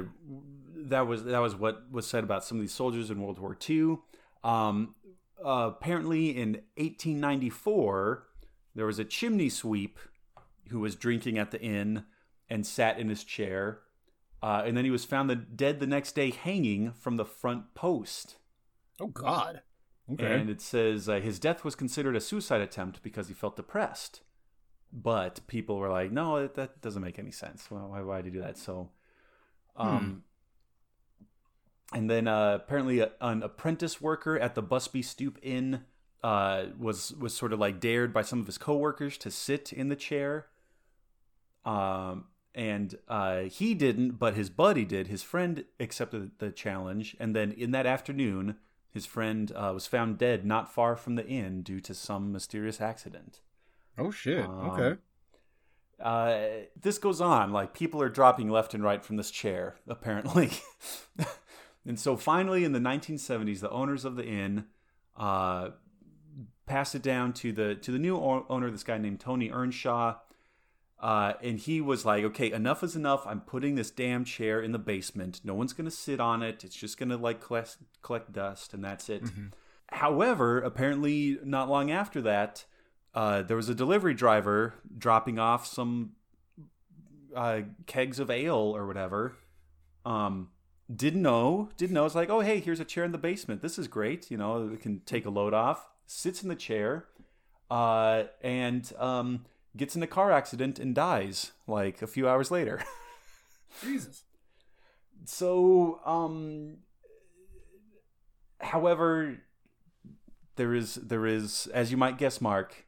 that 0.76 1.08
was 1.08 1.24
that 1.24 1.40
was 1.40 1.56
what 1.56 1.90
was 1.90 2.06
said 2.06 2.26
about 2.26 2.44
some 2.44 2.58
of 2.58 2.62
these 2.62 2.74
soldiers 2.74 3.10
in 3.10 3.22
World 3.22 3.40
War 3.40 3.58
II. 3.70 4.00
Um, 4.44 4.96
uh, 5.44 5.72
apparently, 5.74 6.36
in 6.36 6.62
1894, 6.76 8.28
there 8.76 8.86
was 8.86 9.00
a 9.00 9.06
chimney 9.06 9.50
sweep 9.50 9.98
who 10.70 10.80
was 10.80 10.96
drinking 10.96 11.38
at 11.38 11.52
the 11.52 11.62
inn 11.62 12.06
and 12.50 12.66
sat 12.66 13.00
in 13.00 13.10
his 13.10 13.24
chair, 13.24 13.80
uh, 14.42 14.64
and 14.66 14.78
then 14.78 14.86
he 14.86 14.92
was 14.92 15.06
found 15.06 15.30
the, 15.30 15.36
dead 15.36 15.80
the 15.80 15.88
next 15.88 16.14
day, 16.14 16.30
hanging 16.30 16.92
from 16.92 17.18
the 17.18 17.26
front 17.26 17.74
post. 17.74 18.38
Oh 19.00 19.08
God. 19.08 19.62
Okay. 20.12 20.40
And 20.40 20.50
it 20.50 20.62
says 20.62 21.08
uh, 21.08 21.20
his 21.20 21.40
death 21.40 21.64
was 21.64 21.76
considered 21.76 22.16
a 22.16 22.22
suicide 22.22 22.62
attempt 22.62 23.04
because 23.04 23.28
he 23.28 23.34
felt 23.34 23.56
depressed. 23.56 24.22
But 24.92 25.46
people 25.46 25.78
were 25.78 25.90
like, 25.90 26.12
no, 26.12 26.42
that, 26.42 26.56
that 26.56 26.82
doesn't 26.82 27.02
make 27.04 27.20
any 27.20 27.32
sense. 27.32 27.70
Why, 27.70 27.82
why, 27.82 28.02
why 28.02 28.18
did 28.18 28.34
he 28.34 28.40
do 28.40 28.42
that? 28.42 28.58
So, 28.58 28.90
um, 29.76 30.24
and 31.94 32.10
then 32.10 32.28
uh, 32.28 32.56
apparently 32.56 33.00
a, 33.00 33.12
an 33.22 33.44
apprentice 33.44 34.02
worker 34.02 34.38
at 34.38 34.56
the 34.56 34.64
Busby 34.64 35.04
Stoop 35.04 35.38
Inn 35.44 35.82
uh, 36.24 36.66
was 36.78 37.14
was 37.14 37.34
sort 37.34 37.54
of 37.54 37.60
like 37.60 37.80
dared 37.80 38.14
by 38.14 38.22
some 38.22 38.40
of 38.40 38.46
his 38.46 38.58
coworkers 38.58 39.18
to 39.20 39.32
sit 39.32 39.72
in 39.72 39.90
the 39.90 39.96
chair. 39.96 40.48
Um, 41.66 42.26
and 42.56 42.98
uh, 43.08 43.42
he 43.44 43.74
didn't, 43.74 44.20
but 44.20 44.34
his 44.34 44.50
buddy 44.50 44.84
did. 44.84 45.08
His 45.08 45.24
friend 45.24 45.66
accepted 45.80 46.32
the 46.40 46.52
challenge, 46.52 47.16
and 47.20 47.36
then 47.36 47.52
in 47.52 47.72
that 47.72 47.86
afternoon, 47.86 48.56
his 48.92 49.06
friend 49.06 49.52
uh, 49.56 49.72
was 49.74 49.88
found 49.88 50.18
dead 50.18 50.46
not 50.46 50.74
far 50.74 50.96
from 50.96 51.16
the 51.16 51.26
inn 51.26 51.62
due 51.62 51.80
to 51.82 51.94
some 51.94 52.32
mysterious 52.32 52.82
accident. 52.82 53.42
oh 53.98 54.12
shit. 54.12 54.44
Um, 54.46 54.70
okay. 54.72 55.00
Uh, 56.02 56.48
this 56.82 56.98
goes 56.98 57.20
on 57.20 57.52
like 57.52 57.74
people 57.74 58.02
are 58.02 58.10
dropping 58.10 58.50
left 58.50 58.74
and 58.74 58.84
right 58.84 59.04
from 59.04 59.18
this 59.18 59.32
chair, 59.32 59.76
apparently. 59.88 60.50
and 61.86 62.00
so 62.00 62.16
finally, 62.16 62.64
in 62.64 62.72
the 62.72 62.80
1970s, 62.80 63.60
the 63.60 63.70
owners 63.70 64.06
of 64.06 64.16
the 64.16 64.26
inn 64.26 64.66
uh, 65.18 65.70
passed 66.70 66.96
it 66.96 67.02
down 67.02 67.34
to 67.34 67.52
the 67.52 67.76
to 67.76 67.92
the 67.92 68.00
new 68.00 68.18
owner, 68.18 68.72
this 68.72 68.84
guy 68.84 68.98
named 68.98 69.20
Tony 69.20 69.50
Earnshaw. 69.50 70.16
Uh, 71.02 71.34
and 71.42 71.60
he 71.60 71.80
was 71.80 72.06
like, 72.06 72.26
okay, 72.26 72.52
enough 72.52 72.84
is 72.84 72.94
enough. 72.94 73.26
I'm 73.26 73.40
putting 73.40 73.76
this 73.76 73.90
damn 73.90 74.26
chair 74.26 74.62
in 74.62 74.74
the 74.74 74.80
basement. 74.80 75.40
No 75.46 75.54
one's 75.54 75.72
going 75.72 75.86
to 75.86 75.96
sit 75.96 76.20
on 76.20 76.44
it. 76.44 76.66
It's 76.66 76.76
just 76.76 76.98
going 76.98 77.08
to 77.08 77.16
like 77.16 77.40
collect, 77.40 77.78
collect 78.02 78.34
dust 78.34 78.74
and 78.74 78.84
that's 78.84 79.08
it. 79.08 79.24
However, 79.92 80.60
apparently, 80.60 81.40
not 81.44 81.70
long 81.70 81.90
after 81.90 82.22
that, 82.24 82.66
uh, 83.16 83.42
there 83.44 83.58
was 83.58 83.70
a 83.70 83.76
delivery 83.76 84.14
driver 84.14 84.76
dropping 84.98 85.40
off 85.40 85.66
some 85.66 86.12
uh, 87.36 87.62
kegs 87.88 88.20
of 88.20 88.30
ale 88.30 88.76
or 88.76 88.86
whatever. 88.86 89.38
Um, 90.06 90.50
didn't 90.94 91.22
know, 91.22 91.70
didn't 91.78 91.94
know. 91.94 92.06
It's 92.06 92.16
like, 92.16 92.30
oh, 92.30 92.42
hey, 92.42 92.60
here's 92.60 92.80
a 92.80 92.86
chair 92.86 93.04
in 93.04 93.12
the 93.12 93.18
basement. 93.18 93.62
This 93.62 93.80
is 93.80 93.88
great. 93.88 94.30
You 94.30 94.38
know, 94.38 94.70
it 94.74 94.82
can 94.82 95.00
take 95.06 95.26
a 95.26 95.30
load 95.30 95.54
off. 95.54 95.89
Sits 96.12 96.42
in 96.42 96.50
the 96.50 96.56
chair, 96.56 97.06
uh, 97.70 98.24
and 98.42 98.92
um, 98.98 99.46
gets 99.78 99.96
in 99.96 100.02
a 100.02 100.08
car 100.08 100.32
accident 100.32 100.80
and 100.80 100.96
dies 100.96 101.52
like 101.68 102.02
a 102.02 102.08
few 102.08 102.28
hours 102.28 102.50
later. 102.50 102.82
Jesus. 103.84 104.24
so, 105.26 106.00
um, 106.04 106.78
however, 108.60 109.38
there 110.56 110.74
is 110.74 110.96
there 110.96 111.28
is, 111.28 111.68
as 111.76 111.92
you 111.92 111.98
might 111.98 112.18
guess, 112.18 112.42
Mark, 112.42 112.86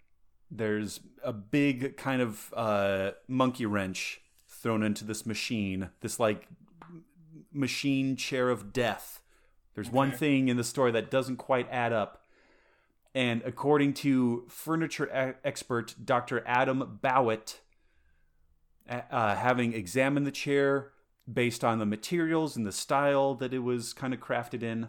there's 0.49 0.99
a 1.23 1.31
big 1.31 1.97
kind 1.97 2.23
of 2.23 2.51
uh, 2.57 3.11
monkey 3.27 3.67
wrench 3.67 4.19
thrown 4.47 4.81
into 4.81 5.05
this 5.05 5.27
machine. 5.27 5.91
This 6.01 6.19
like 6.19 6.47
machine 7.53 8.15
chair 8.15 8.49
of 8.49 8.73
death. 8.73 9.21
There's 9.75 9.91
one 9.91 10.11
thing 10.11 10.49
in 10.49 10.57
the 10.57 10.63
story 10.63 10.91
that 10.93 11.11
doesn't 11.11 11.37
quite 11.37 11.67
add 11.71 11.93
up. 11.93 12.20
And 13.13 13.41
according 13.43 13.93
to 13.95 14.45
furniture 14.47 15.07
e- 15.07 15.39
expert 15.43 15.95
Dr. 16.03 16.43
Adam 16.45 16.99
Bowett, 17.01 17.59
uh, 18.89 19.35
having 19.35 19.73
examined 19.73 20.25
the 20.25 20.31
chair 20.31 20.91
based 21.31 21.63
on 21.63 21.79
the 21.79 21.85
materials 21.85 22.55
and 22.55 22.65
the 22.65 22.71
style 22.71 23.35
that 23.35 23.53
it 23.53 23.59
was 23.59 23.93
kind 23.93 24.13
of 24.13 24.19
crafted 24.19 24.63
in, 24.63 24.87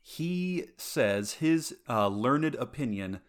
he 0.00 0.66
says 0.76 1.34
his 1.34 1.76
uh, 1.88 2.08
learned 2.08 2.54
opinion 2.54 3.20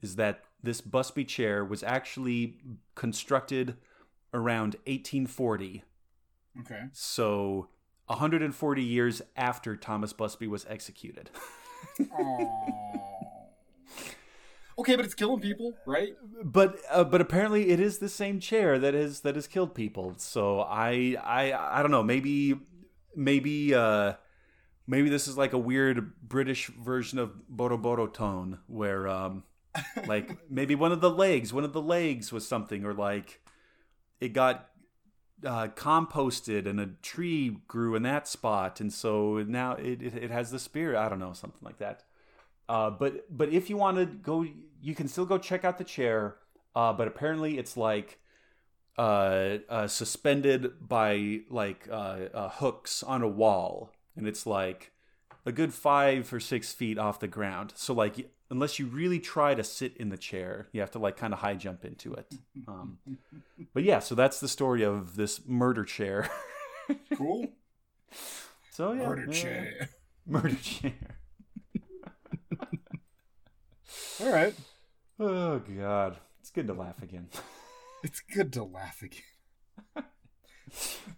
is 0.00 0.16
that 0.16 0.44
this 0.62 0.80
Busby 0.80 1.24
chair 1.24 1.64
was 1.64 1.82
actually 1.82 2.56
constructed 2.94 3.76
around 4.32 4.76
1840. 4.86 5.84
Okay. 6.60 6.84
So 6.92 7.68
140 8.06 8.82
years 8.82 9.22
after 9.36 9.76
Thomas 9.76 10.12
Busby 10.12 10.46
was 10.46 10.64
executed. 10.68 11.30
Okay, 14.78 14.94
but 14.94 15.04
it's 15.06 15.14
killing 15.14 15.40
people, 15.40 15.72
right? 15.86 16.14
but 16.44 16.78
uh, 16.90 17.02
but 17.04 17.20
apparently 17.20 17.70
it 17.70 17.80
is 17.80 17.98
the 17.98 18.08
same 18.10 18.40
chair 18.40 18.78
that 18.78 18.92
has 18.94 19.20
that 19.20 19.34
has 19.34 19.46
killed 19.46 19.74
people. 19.74 20.14
So 20.18 20.60
I 20.60 21.16
I 21.22 21.78
I 21.78 21.82
don't 21.82 21.90
know. 21.90 22.02
Maybe 22.02 22.58
maybe 23.14 23.74
uh 23.74 24.14
maybe 24.86 25.08
this 25.08 25.26
is 25.26 25.38
like 25.38 25.54
a 25.54 25.58
weird 25.58 26.12
British 26.22 26.66
version 26.68 27.18
of 27.18 27.32
Boroboro 27.54 28.12
tone 28.12 28.58
where 28.66 29.08
um 29.08 29.44
like 30.06 30.38
maybe 30.50 30.74
one 30.74 30.92
of 30.92 31.00
the 31.00 31.10
legs 31.10 31.52
one 31.52 31.64
of 31.64 31.72
the 31.72 31.82
legs 31.82 32.32
was 32.32 32.46
something 32.46 32.84
or 32.84 32.94
like 32.94 33.40
it 34.20 34.32
got 34.32 34.70
uh, 35.44 35.68
composted 35.68 36.66
and 36.66 36.80
a 36.80 36.86
tree 37.02 37.58
grew 37.68 37.94
in 37.94 38.02
that 38.02 38.26
spot 38.26 38.80
and 38.80 38.90
so 38.90 39.44
now 39.46 39.72
it, 39.72 40.00
it, 40.00 40.14
it 40.14 40.30
has 40.30 40.50
the 40.50 40.58
spirit 40.58 40.96
i 40.96 41.10
don't 41.10 41.18
know 41.18 41.34
something 41.34 41.60
like 41.62 41.76
that 41.76 42.04
uh, 42.68 42.90
but 42.90 43.24
but 43.36 43.48
if 43.50 43.70
you 43.70 43.76
want 43.76 43.96
to 43.96 44.06
go 44.06 44.44
you 44.80 44.94
can 44.94 45.08
still 45.08 45.26
go 45.26 45.38
check 45.38 45.64
out 45.64 45.78
the 45.78 45.84
chair 45.84 46.36
uh, 46.74 46.92
but 46.92 47.08
apparently 47.08 47.58
it's 47.58 47.76
like 47.76 48.18
uh, 48.98 49.58
uh, 49.68 49.86
suspended 49.86 50.72
by 50.88 51.40
like 51.50 51.88
uh, 51.90 52.18
uh, 52.32 52.48
hooks 52.48 53.02
on 53.02 53.22
a 53.22 53.28
wall. 53.28 53.92
And 54.16 54.26
it's 54.26 54.46
like 54.46 54.92
a 55.44 55.52
good 55.52 55.74
five 55.74 56.32
or 56.32 56.40
six 56.40 56.72
feet 56.72 56.98
off 56.98 57.20
the 57.20 57.28
ground. 57.28 57.72
So 57.76 57.92
like 57.92 58.30
unless 58.50 58.78
you 58.78 58.86
really 58.86 59.18
try 59.18 59.54
to 59.54 59.64
sit 59.64 59.96
in 59.96 60.08
the 60.08 60.16
chair 60.16 60.68
you 60.72 60.80
have 60.80 60.90
to 60.92 60.98
like 61.00 61.16
kind 61.16 61.32
of 61.32 61.40
high 61.40 61.54
jump 61.54 61.84
into 61.84 62.14
it. 62.14 62.26
Um, 62.68 62.98
but 63.74 63.84
yeah 63.84 64.00
so 64.00 64.14
that's 64.16 64.40
the 64.40 64.48
story 64.48 64.82
of 64.82 65.14
this 65.14 65.40
murder 65.46 65.84
chair. 65.84 66.28
Cool. 67.16 67.48
so 68.70 68.92
yeah 68.92 69.06
Murder 69.06 69.26
yeah, 69.26 69.32
chair. 69.32 69.88
murder 70.26 70.56
chair 70.56 70.92
All 74.20 74.32
right. 74.32 74.54
oh 75.18 75.58
god 75.60 76.16
it's 76.40 76.50
good 76.50 76.66
to 76.66 76.72
laugh 76.74 77.02
again 77.02 77.28
It's 78.04 78.20
good 78.20 78.52
to 78.52 78.62
laugh 78.62 79.02
again. 79.02 80.04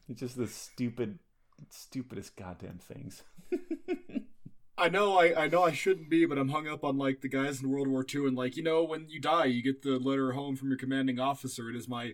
it's 0.08 0.20
just 0.20 0.36
the 0.36 0.46
stupid 0.46 1.18
stupidest 1.70 2.36
goddamn 2.36 2.78
things 2.78 3.22
I 4.78 4.88
know 4.88 5.18
I, 5.18 5.44
I 5.44 5.48
know 5.48 5.64
I 5.64 5.72
shouldn't 5.72 6.08
be, 6.08 6.24
but 6.24 6.38
I'm 6.38 6.50
hung 6.50 6.68
up 6.68 6.84
on 6.84 6.96
like 6.96 7.20
the 7.20 7.28
guys 7.28 7.60
in 7.60 7.68
World 7.68 7.88
War 7.88 8.06
II 8.08 8.28
and 8.28 8.36
like, 8.36 8.56
you 8.56 8.62
know, 8.62 8.84
when 8.84 9.06
you 9.08 9.20
die 9.20 9.46
you 9.46 9.60
get 9.60 9.82
the 9.82 9.98
letter 9.98 10.32
home 10.32 10.54
from 10.54 10.68
your 10.68 10.78
commanding 10.78 11.18
officer. 11.18 11.68
It 11.68 11.74
is 11.74 11.88
my 11.88 12.12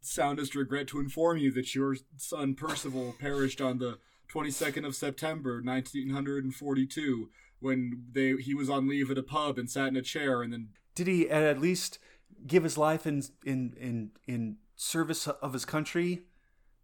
soundest 0.00 0.54
regret 0.54 0.86
to 0.88 1.00
inform 1.00 1.38
you 1.38 1.50
that 1.52 1.74
your 1.74 1.96
son 2.16 2.54
Percival 2.54 3.16
perished 3.18 3.60
on 3.60 3.78
the 3.78 3.98
22nd 4.32 4.86
of 4.86 4.94
September, 4.94 5.60
1942, 5.64 7.28
when 7.60 8.04
they 8.12 8.34
he 8.34 8.54
was 8.54 8.68
on 8.68 8.88
leave 8.88 9.10
at 9.10 9.18
a 9.18 9.22
pub 9.22 9.58
and 9.58 9.70
sat 9.70 9.88
in 9.88 9.96
a 9.96 10.02
chair 10.02 10.42
and 10.42 10.52
then 10.52 10.68
did 10.94 11.06
he 11.06 11.30
at 11.30 11.60
least 11.60 11.98
give 12.46 12.64
his 12.64 12.76
life 12.76 13.06
in 13.06 13.22
in 13.44 13.74
in 13.78 14.10
in 14.26 14.56
service 14.76 15.26
of 15.28 15.52
his 15.52 15.64
country? 15.64 16.22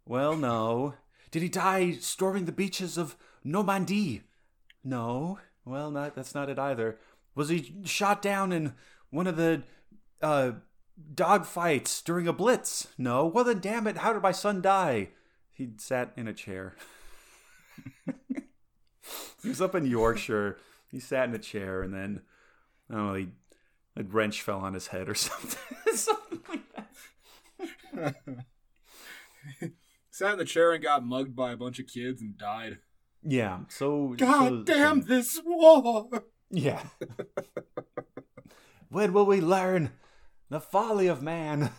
Well, 0.05 0.35
no. 0.35 0.93
Did 1.31 1.41
he 1.41 1.49
die 1.49 1.91
storming 1.93 2.45
the 2.45 2.51
beaches 2.51 2.97
of 2.97 3.17
Normandy? 3.43 4.23
No. 4.83 5.39
Well, 5.65 5.91
not 5.91 6.15
that's 6.15 6.33
not 6.33 6.49
it 6.49 6.57
either. 6.57 6.97
Was 7.35 7.49
he 7.49 7.73
shot 7.83 8.21
down 8.21 8.51
in 8.51 8.73
one 9.09 9.27
of 9.27 9.35
the 9.35 9.63
uh, 10.21 10.51
dog 11.13 11.45
fights 11.45 12.01
during 12.01 12.27
a 12.27 12.33
blitz? 12.33 12.87
No. 12.97 13.25
Well, 13.25 13.43
then, 13.43 13.59
damn 13.59 13.87
it! 13.87 13.97
How 13.97 14.13
did 14.13 14.23
my 14.23 14.31
son 14.31 14.61
die? 14.61 15.09
He 15.53 15.69
sat 15.77 16.13
in 16.15 16.27
a 16.27 16.33
chair. 16.33 16.75
he 19.43 19.49
was 19.49 19.61
up 19.61 19.75
in 19.75 19.85
Yorkshire. 19.85 20.57
He 20.91 20.99
sat 20.99 21.29
in 21.29 21.35
a 21.35 21.39
chair, 21.39 21.81
and 21.81 21.93
then 21.93 22.21
I 22.89 22.95
don't 22.95 23.07
know. 23.07 23.13
He 23.15 23.27
a 23.97 24.03
wrench 24.03 24.41
fell 24.41 24.59
on 24.59 24.73
his 24.73 24.87
head 24.87 25.09
or 25.09 25.15
something. 25.15 25.59
something 25.93 26.39
like 26.49 26.61
that. 27.95 28.15
sat 30.11 30.33
in 30.33 30.37
the 30.37 30.45
chair 30.45 30.71
and 30.71 30.83
got 30.83 31.05
mugged 31.05 31.35
by 31.35 31.51
a 31.51 31.57
bunch 31.57 31.79
of 31.79 31.87
kids 31.87 32.21
and 32.21 32.37
died. 32.37 32.77
Yeah. 33.23 33.61
So. 33.69 34.13
God 34.17 34.49
so- 34.49 34.63
damn 34.63 35.01
this 35.01 35.41
war! 35.43 36.07
Yeah. 36.49 36.83
when 38.89 39.13
will 39.13 39.25
we 39.25 39.41
learn 39.41 39.91
the 40.49 40.61
folly 40.61 41.07
of 41.07 41.21
man? 41.21 41.71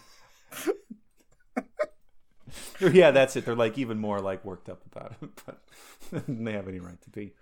yeah, 2.80 3.10
that's 3.10 3.36
it. 3.36 3.44
They're 3.44 3.54
like 3.54 3.78
even 3.78 3.98
more 3.98 4.20
like 4.20 4.44
worked 4.44 4.68
up 4.68 4.82
about 4.90 5.14
it, 5.22 5.30
but 5.46 5.62
they 6.28 6.52
have 6.52 6.68
any 6.68 6.80
right 6.80 7.00
to 7.02 7.10
be. 7.10 7.32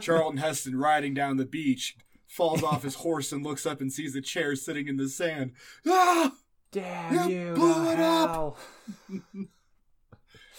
Charlton 0.00 0.38
Heston 0.38 0.76
riding 0.76 1.14
down 1.14 1.36
the 1.36 1.44
beach 1.46 1.96
falls 2.26 2.62
off 2.62 2.82
his 2.84 2.96
horse 2.96 3.32
and 3.32 3.44
looks 3.44 3.66
up 3.66 3.80
and 3.80 3.92
sees 3.92 4.12
the 4.14 4.20
chair 4.20 4.54
sitting 4.56 4.86
in 4.88 4.96
the 4.96 5.08
sand. 5.08 5.52
Ah! 5.86 6.32
Damn 6.72 7.28
You 7.28 7.36
you! 7.48 7.54
blew 7.54 7.90
it 7.90 7.98
up! 8.00 8.58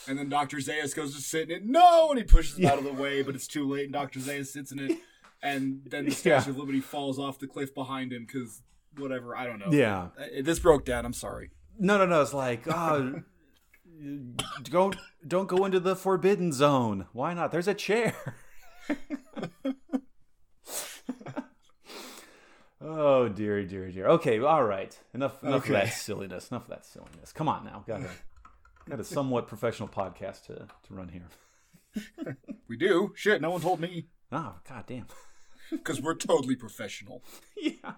And 0.08 0.18
then 0.18 0.30
Dr. 0.30 0.58
Zaius 0.58 0.96
goes 0.96 1.16
to 1.16 1.22
sit 1.22 1.52
in 1.52 1.58
it. 1.58 1.66
No! 1.66 2.10
And 2.10 2.18
he 2.18 2.24
pushes 2.24 2.58
it 2.58 2.66
out 2.66 2.80
of 2.80 2.84
the 2.84 2.92
way, 2.92 3.22
but 3.22 3.36
it's 3.36 3.46
too 3.46 3.70
late. 3.70 3.84
And 3.84 3.94
Dr. 3.94 4.20
Zaius 4.20 4.48
sits 4.48 4.72
in 4.72 4.80
it. 4.80 4.98
And 5.44 5.82
then 5.86 6.06
the 6.06 6.12
Statue 6.16 6.30
Yeah. 6.46 6.50
of 6.50 6.58
Liberty 6.58 6.80
falls 6.80 7.20
off 7.20 7.38
the 7.38 7.46
cliff 7.48 7.74
behind 7.76 8.12
him 8.12 8.26
because 8.26 8.64
whatever. 8.98 9.36
I 9.38 9.46
don't 9.46 9.60
know. 9.60 9.72
Yeah. 9.72 10.08
Uh, 10.20 10.42
This 10.42 10.58
broke 10.58 10.86
down. 10.86 11.06
I'm 11.06 11.14
sorry. 11.14 11.52
No, 11.78 12.00
no, 12.00 12.08
no. 12.08 12.20
It's 12.22 12.34
like, 12.34 12.64
oh, 12.68 13.22
don't 14.64 14.96
don't 15.28 15.48
go 15.48 15.66
into 15.66 15.80
the 15.80 15.96
forbidden 15.96 16.52
zone. 16.52 17.06
Why 17.14 17.36
not? 17.36 17.52
There's 17.52 17.68
a 17.68 17.74
chair. 17.76 18.16
Oh 22.82 23.28
dearie, 23.30 23.66
dearie, 23.66 23.92
dear. 23.92 24.08
Okay, 24.08 24.40
all 24.40 24.64
right. 24.64 24.98
Enough, 25.14 25.44
enough 25.44 25.64
Okay. 25.64 25.74
of 25.76 25.86
that 25.86 25.94
silliness. 25.94 26.50
Enough 26.52 26.64
of 26.64 26.70
that 26.70 26.86
silliness. 26.86 27.32
Come 27.32 27.48
on 27.48 27.66
now. 27.66 27.84
Got 27.88 28.02
a 28.02 28.10
got 28.90 29.00
a 29.00 29.04
somewhat 29.04 29.48
professional 29.48 29.90
podcast 29.90 30.46
to 30.48 30.56
to 30.56 30.94
run 30.94 31.10
here. 31.10 31.28
We 32.68 32.78
do. 32.78 33.12
Shit, 33.18 33.42
no 33.42 33.52
one 33.52 33.60
told 33.60 33.82
me. 33.82 34.08
Ah, 34.32 34.54
oh, 34.56 34.62
god 34.70 34.86
damn. 34.88 35.08
Because 35.70 36.02
we're 36.02 36.16
totally 36.16 36.56
professional. 36.56 37.22
yeah. 37.58 37.96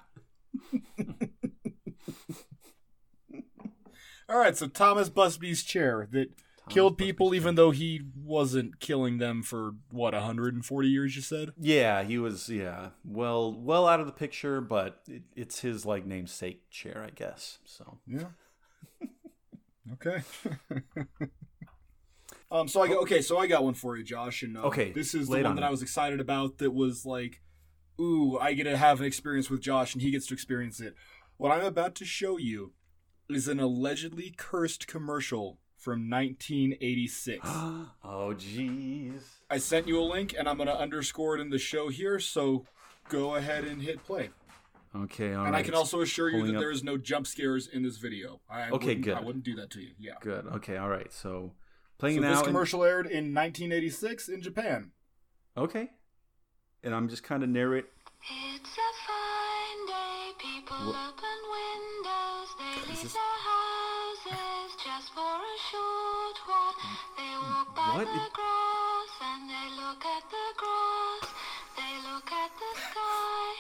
All 4.28 4.40
right, 4.40 4.58
so 4.58 4.68
Thomas 4.68 5.10
Busby's 5.10 5.62
chair 5.64 6.08
that 6.12 6.30
killed 6.70 6.98
people 6.98 7.34
even 7.34 7.56
though 7.56 7.72
he 7.72 8.02
wasn't 8.16 8.80
killing 8.80 9.18
them 9.18 9.44
for, 9.44 9.76
what, 9.92 10.14
140 10.14 10.88
years, 10.88 11.16
you 11.16 11.22
said? 11.22 11.54
Yeah, 11.60 12.04
he 12.04 12.18
was. 12.18 12.50
Yeah, 12.50 12.90
well, 13.04 13.54
well 13.54 13.88
out 13.88 14.00
of 14.00 14.06
the 14.06 14.12
picture, 14.12 14.62
but 14.62 15.02
it, 15.08 15.24
it's 15.36 15.60
his 15.60 15.86
like 15.86 16.06
namesake 16.06 16.70
chair, 16.70 17.04
I 17.06 17.12
guess. 17.12 17.60
So 17.66 17.98
Yeah. 18.08 18.28
Okay. 19.94 20.24
um. 22.52 22.70
So 22.70 22.82
I 22.82 22.88
got 22.88 22.98
okay. 23.00 23.22
So 23.22 23.38
I 23.38 23.48
got 23.48 23.66
one 23.66 23.74
for 23.74 23.98
you, 23.98 24.04
Josh. 24.04 24.42
And 24.42 24.56
uh, 24.58 24.62
Okay, 24.62 24.94
this 24.94 25.14
is 25.14 25.28
the 25.28 25.36
one 25.36 25.46
on 25.46 25.56
that. 25.56 25.64
I 25.66 25.70
was 25.70 25.82
excited 25.82 26.22
about. 26.22 26.60
That 26.60 26.72
was 26.72 27.06
like, 27.06 27.42
ooh, 28.00 28.40
I 28.40 28.54
get 28.54 28.64
to 28.64 28.78
have 28.78 29.02
an 29.02 29.06
experience 29.06 29.50
with 29.50 29.60
Josh, 29.60 29.94
and 29.94 30.02
he 30.02 30.10
gets 30.10 30.26
to 30.28 30.34
experience 30.34 30.80
it. 30.80 30.96
What 31.36 31.52
I'm 31.52 31.66
about 31.66 31.96
to 31.96 32.06
show 32.06 32.38
you 32.38 32.72
is 33.30 33.50
an 33.50 33.60
allegedly 33.60 34.34
cursed 34.38 34.88
commercial 34.88 35.60
from 35.84 36.10
1986. 36.10 37.42
oh, 37.46 37.88
jeez. 38.38 39.22
I 39.50 39.58
sent 39.58 39.86
you 39.88 40.00
a 40.00 40.04
link, 40.04 40.34
and 40.38 40.48
I'm 40.48 40.58
gonna 40.58 40.72
underscore 40.72 41.36
it 41.38 41.42
in 41.42 41.50
the 41.50 41.60
show 41.60 41.90
here. 41.90 42.20
So 42.20 42.66
go 43.10 43.36
ahead 43.36 43.66
and 43.66 43.82
hit 43.82 44.02
play. 44.06 44.30
Okay, 44.96 45.34
all 45.34 45.44
and 45.46 45.54
right. 45.54 45.60
I 45.60 45.64
can 45.64 45.74
also 45.74 46.02
assure 46.02 46.30
you 46.30 46.38
Pulling 46.38 46.52
that 46.54 46.58
up- 46.60 46.62
there 46.62 46.72
is 46.72 46.84
no 46.84 46.98
jump 46.98 47.28
scares 47.28 47.68
in 47.68 47.84
this 47.84 47.98
video. 47.98 48.40
I 48.50 48.70
Okay, 48.70 48.88
wouldn't, 48.88 49.02
good. 49.06 49.18
I 49.18 49.22
wouldn't 49.22 49.44
do 49.44 49.56
that 49.56 49.70
to 49.72 49.82
you. 49.82 49.92
Yeah. 50.00 50.14
Good. 50.22 50.46
Okay, 50.48 50.78
all 50.78 50.90
right. 50.90 51.12
So 51.12 51.52
playing 51.98 52.18
So 52.18 52.22
now. 52.22 52.30
this 52.30 52.38
and- 52.40 52.48
commercial 52.48 52.84
aired 52.84 53.08
in 53.08 53.34
1986 53.34 54.30
in 54.30 54.42
Japan. 54.42 54.92
okay. 55.58 55.90
And 56.86 56.94
I'm 56.94 57.08
just 57.10 57.24
kind 57.24 57.44
of 57.44 57.50
narrate. 57.50 57.86
It's 58.56 58.78
a 58.78 59.03
What? 67.94 68.08
the 68.08 68.30
grass 68.34 69.14
and 69.22 69.48
they 69.48 69.68
look 69.78 70.04
at 70.04 70.24
the 70.26 70.48
grass, 70.58 71.30
they 71.78 71.94
look 72.10 72.26
at 72.26 72.52
the 72.58 72.72
sky. 72.90 73.54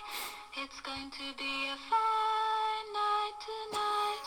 It's 0.57 0.81
going 0.81 1.11
to 1.11 1.38
be 1.38 1.69
a 1.69 1.77
fine 1.86 2.88
night 2.97 3.38
tonight. 3.45 4.25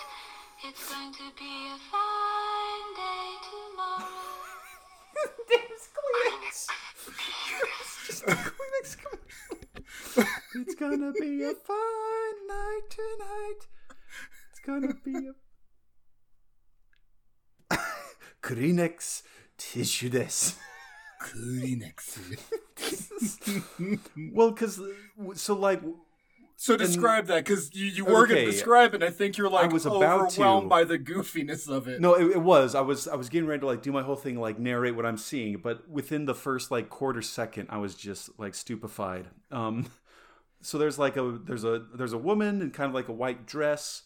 It's 0.69 0.89
going 0.89 1.13
to 1.13 1.27
be 1.37 1.55
a 1.75 1.79
fine 1.91 2.89
day 2.95 3.29
tomorrow. 3.51 4.07
It's 10.55 10.75
gonna 10.75 11.13
be 11.13 11.43
a 11.43 11.53
fine 11.53 12.47
night 12.49 12.81
tonight. 12.89 13.67
It's 14.51 14.61
gonna 14.65 14.95
be 15.05 15.29
a 17.71 17.77
Kleenex 18.43 19.23
tissue 19.59 20.09
this. 20.09 20.57
Well, 24.33 24.51
because 24.51 24.81
so 25.35 25.55
like 25.55 25.83
So 26.57 26.77
describe 26.77 27.27
that 27.27 27.45
because 27.45 27.75
you, 27.75 27.87
you 27.87 28.05
were 28.05 28.27
gonna 28.27 28.45
describe 28.45 28.93
it. 28.95 28.97
and 28.97 29.05
I 29.05 29.11
think 29.11 29.37
you're 29.37 29.51
like 29.51 29.71
I 29.71 29.73
was 29.73 29.87
about 29.87 30.03
overwhelmed 30.03 30.65
to. 30.65 30.69
by 30.69 30.85
the 30.85 30.99
goofiness 30.99 31.69
of 31.69 31.89
it. 31.89 32.01
no, 32.01 32.15
it, 32.15 32.33
it 32.37 32.43
was. 32.43 32.75
I 32.75 32.81
was 32.83 33.09
I 33.09 33.17
was 33.17 33.29
getting 33.29 33.49
ready 33.49 33.61
to 33.61 33.67
like 33.67 33.83
do 33.83 33.93
my 33.93 34.03
whole 34.03 34.17
thing, 34.17 34.39
like 34.39 34.59
narrate 34.59 34.95
what 34.97 35.07
I'm 35.07 35.19
seeing, 35.19 35.57
but 35.59 35.89
within 35.89 36.27
the 36.27 36.35
first 36.35 36.71
like 36.71 36.89
quarter 36.91 37.23
second, 37.23 37.69
I 37.71 37.79
was 37.79 37.95
just 37.95 38.39
like 38.39 38.55
stupefied. 38.55 39.27
Um, 39.51 39.87
so 40.61 40.79
there's 40.79 40.99
like 40.99 41.17
a 41.17 41.39
there's 41.45 41.65
a 41.65 41.85
there's 41.95 42.13
a 42.13 42.19
woman 42.19 42.63
in 42.63 42.71
kind 42.71 42.89
of 42.89 42.95
like 42.95 43.09
a 43.09 43.13
white 43.13 43.47
dress, 43.47 44.03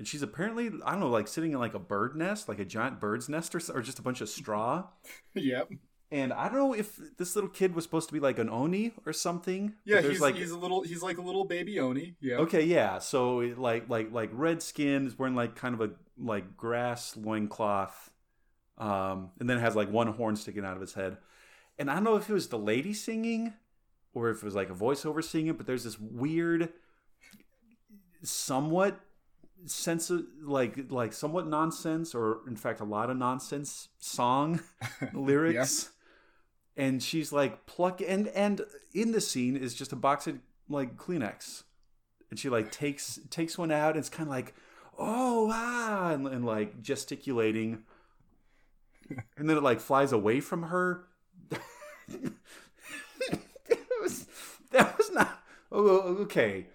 and 0.00 0.08
she's 0.08 0.22
apparently 0.22 0.70
I 0.86 0.92
don't 0.92 1.00
know 1.00 1.10
like 1.10 1.28
sitting 1.28 1.52
in 1.52 1.58
like 1.58 1.74
a 1.74 1.78
bird 1.78 2.16
nest, 2.16 2.48
like 2.48 2.58
a 2.58 2.64
giant 2.64 3.00
bird's 3.00 3.28
nest, 3.28 3.54
or, 3.54 3.60
or 3.74 3.82
just 3.82 3.98
a 3.98 4.02
bunch 4.02 4.22
of 4.22 4.30
straw. 4.30 4.84
Yep. 5.34 5.72
And 6.10 6.32
I 6.32 6.48
don't 6.48 6.56
know 6.56 6.72
if 6.72 6.98
this 7.18 7.36
little 7.36 7.50
kid 7.50 7.74
was 7.74 7.84
supposed 7.84 8.08
to 8.08 8.14
be 8.14 8.18
like 8.18 8.38
an 8.38 8.48
oni 8.48 8.92
or 9.04 9.12
something. 9.12 9.74
Yeah, 9.84 10.00
he's 10.00 10.18
like 10.18 10.36
he's 10.36 10.52
a 10.52 10.56
little 10.56 10.82
he's 10.82 11.02
like 11.02 11.18
a 11.18 11.20
little 11.20 11.44
baby 11.44 11.78
oni. 11.78 12.16
Yeah. 12.18 12.36
Okay, 12.36 12.64
yeah. 12.64 12.98
So 12.98 13.36
like 13.58 13.90
like 13.90 14.10
like 14.10 14.30
red 14.32 14.62
skin 14.62 15.06
is 15.06 15.18
wearing 15.18 15.34
like 15.34 15.54
kind 15.54 15.74
of 15.74 15.82
a 15.82 15.90
like 16.16 16.56
grass 16.56 17.14
loincloth. 17.14 18.10
Um 18.78 19.32
and 19.38 19.50
then 19.50 19.58
has 19.58 19.76
like 19.76 19.92
one 19.92 20.06
horn 20.14 20.34
sticking 20.34 20.64
out 20.64 20.76
of 20.76 20.80
his 20.80 20.94
head. 20.94 21.18
And 21.78 21.90
I 21.90 21.94
don't 21.94 22.04
know 22.04 22.16
if 22.16 22.30
it 22.30 22.32
was 22.32 22.48
the 22.48 22.58
lady 22.58 22.94
singing 22.94 23.52
or 24.14 24.30
if 24.30 24.38
it 24.38 24.44
was 24.44 24.54
like 24.54 24.70
a 24.70 24.74
voiceover 24.74 25.22
singing, 25.22 25.52
but 25.52 25.66
there's 25.66 25.84
this 25.84 26.00
weird 26.00 26.70
somewhat 28.22 28.98
sense 29.66 30.10
of 30.10 30.24
like 30.42 30.90
like 30.90 31.12
somewhat 31.12 31.46
nonsense 31.46 32.14
or 32.14 32.40
in 32.46 32.56
fact 32.56 32.80
a 32.80 32.84
lot 32.84 33.10
of 33.10 33.16
nonsense 33.16 33.88
song 33.98 34.60
lyrics. 35.12 35.90
And 36.76 37.02
she's 37.02 37.32
like 37.32 37.66
pluck 37.66 38.00
and 38.06 38.28
and 38.28 38.62
in 38.94 39.12
the 39.12 39.20
scene 39.20 39.56
is 39.56 39.74
just 39.74 39.92
a 39.92 39.96
box 39.96 40.26
of 40.26 40.38
like 40.68 40.96
kleenex. 40.96 41.64
And 42.30 42.38
she 42.38 42.48
like 42.48 42.70
takes 42.70 43.20
takes 43.30 43.58
one 43.58 43.70
out 43.70 43.90
and 43.90 43.98
it's 43.98 44.08
kind 44.08 44.28
of 44.28 44.32
like 44.32 44.54
oh 44.98 45.46
wow 45.46 46.10
and, 46.12 46.26
and 46.26 46.44
like 46.44 46.82
gesticulating. 46.82 47.84
And 49.36 49.50
then 49.50 49.56
it 49.56 49.62
like 49.62 49.80
flies 49.80 50.12
away 50.12 50.40
from 50.40 50.64
her. 50.64 51.04
That 53.68 54.02
was 54.02 54.26
that 54.70 54.98
was 54.98 55.10
not 55.12 55.42
oh 55.70 56.16
okay 56.22 56.66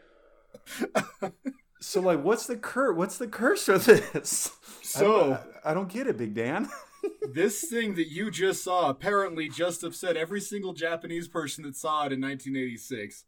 so 1.85 2.01
like 2.01 2.23
what's 2.23 2.47
the 2.47 2.55
cur 2.55 2.91
what's 2.91 3.17
the 3.17 3.27
curse 3.27 3.67
of 3.69 3.85
this 3.85 4.51
So- 4.81 5.39
I, 5.63 5.71
I 5.71 5.73
don't 5.73 5.89
get 5.89 6.07
it 6.07 6.17
big 6.17 6.33
dan 6.33 6.69
this 7.33 7.63
thing 7.65 7.95
that 7.95 8.07
you 8.07 8.31
just 8.31 8.63
saw 8.63 8.89
apparently 8.89 9.49
just 9.49 9.83
upset 9.83 10.17
every 10.17 10.41
single 10.41 10.73
Japanese 10.73 11.27
person 11.27 11.63
that 11.63 11.75
saw 11.75 12.05
it 12.05 12.11
in 12.11 12.21
1986. 12.21 13.25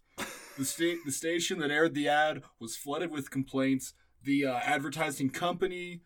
The 0.57 0.65
state, 0.65 0.99
the 1.05 1.11
station 1.11 1.59
that 1.59 1.71
aired 1.71 1.93
the 1.93 2.07
ad 2.07 2.43
was 2.59 2.75
flooded 2.75 3.11
with 3.11 3.29
complaints. 3.29 3.93
The 4.23 4.45
uh, 4.47 4.55
advertising 4.57 5.29
company 5.29 6.01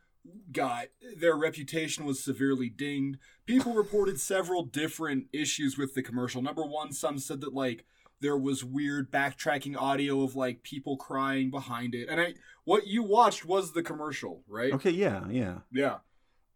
got 0.51 0.87
their 1.17 1.35
reputation 1.35 2.05
was 2.05 2.23
severely 2.23 2.69
dinged. 2.69 3.17
People 3.45 3.73
reported 3.73 4.19
several 4.19 4.63
different 4.63 5.27
issues 5.31 5.77
with 5.77 5.93
the 5.95 6.03
commercial. 6.03 6.41
Number 6.41 6.63
one, 6.63 6.91
some 6.91 7.17
said 7.17 7.41
that 7.41 7.53
like 7.53 7.85
there 8.21 8.37
was 8.37 8.63
weird 8.63 9.11
backtracking 9.11 9.75
audio 9.75 10.21
of 10.21 10.35
like 10.35 10.63
people 10.63 10.95
crying 10.95 11.49
behind 11.49 11.93
it. 11.95 12.07
And 12.09 12.21
I, 12.21 12.35
what 12.63 12.87
you 12.87 13.03
watched 13.03 13.45
was 13.45 13.73
the 13.73 13.83
commercial, 13.83 14.43
right? 14.47 14.73
okay 14.73 14.91
yeah 14.91 15.25
yeah 15.29 15.59
Yeah. 15.71 15.97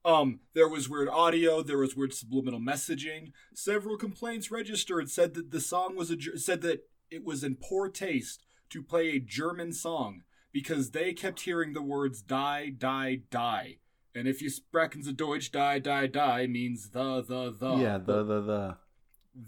Um, 0.06 0.42
there 0.54 0.68
was 0.68 0.88
weird 0.88 1.10
audio. 1.10 1.64
There 1.64 1.80
was 1.80 1.96
weird 1.96 2.14
subliminal 2.14 2.60
messaging. 2.60 3.32
Several 3.56 3.98
complaints 3.98 4.52
registered 4.52 5.10
said 5.10 5.34
that 5.34 5.50
the 5.50 5.60
song 5.60 5.96
was 5.96 6.12
a 6.12 6.38
said 6.38 6.62
that 6.62 6.88
it 7.10 7.26
was 7.26 7.44
in 7.44 7.56
poor 7.56 7.90
taste 7.90 8.46
to 8.70 8.84
play 8.84 9.10
a 9.10 9.20
German 9.20 9.74
song 9.74 10.22
because 10.54 10.92
they 10.92 11.12
kept 11.14 11.42
hearing 11.42 11.74
the 11.74 11.82
words 11.82 12.22
"die, 12.22 12.70
die, 12.70 13.22
die," 13.32 13.78
and 14.14 14.28
if 14.28 14.44
you 14.44 14.52
sprechen 14.52 15.02
the 15.02 15.12
Deutsch 15.12 15.52
"die, 15.52 15.80
die, 15.80 16.06
die" 16.06 16.46
means 16.46 16.90
the, 16.90 17.24
the, 17.24 17.52
the. 17.60 17.76
yeah 17.78 17.98
the 17.98 18.24
the 18.24 18.42
the 18.42 18.78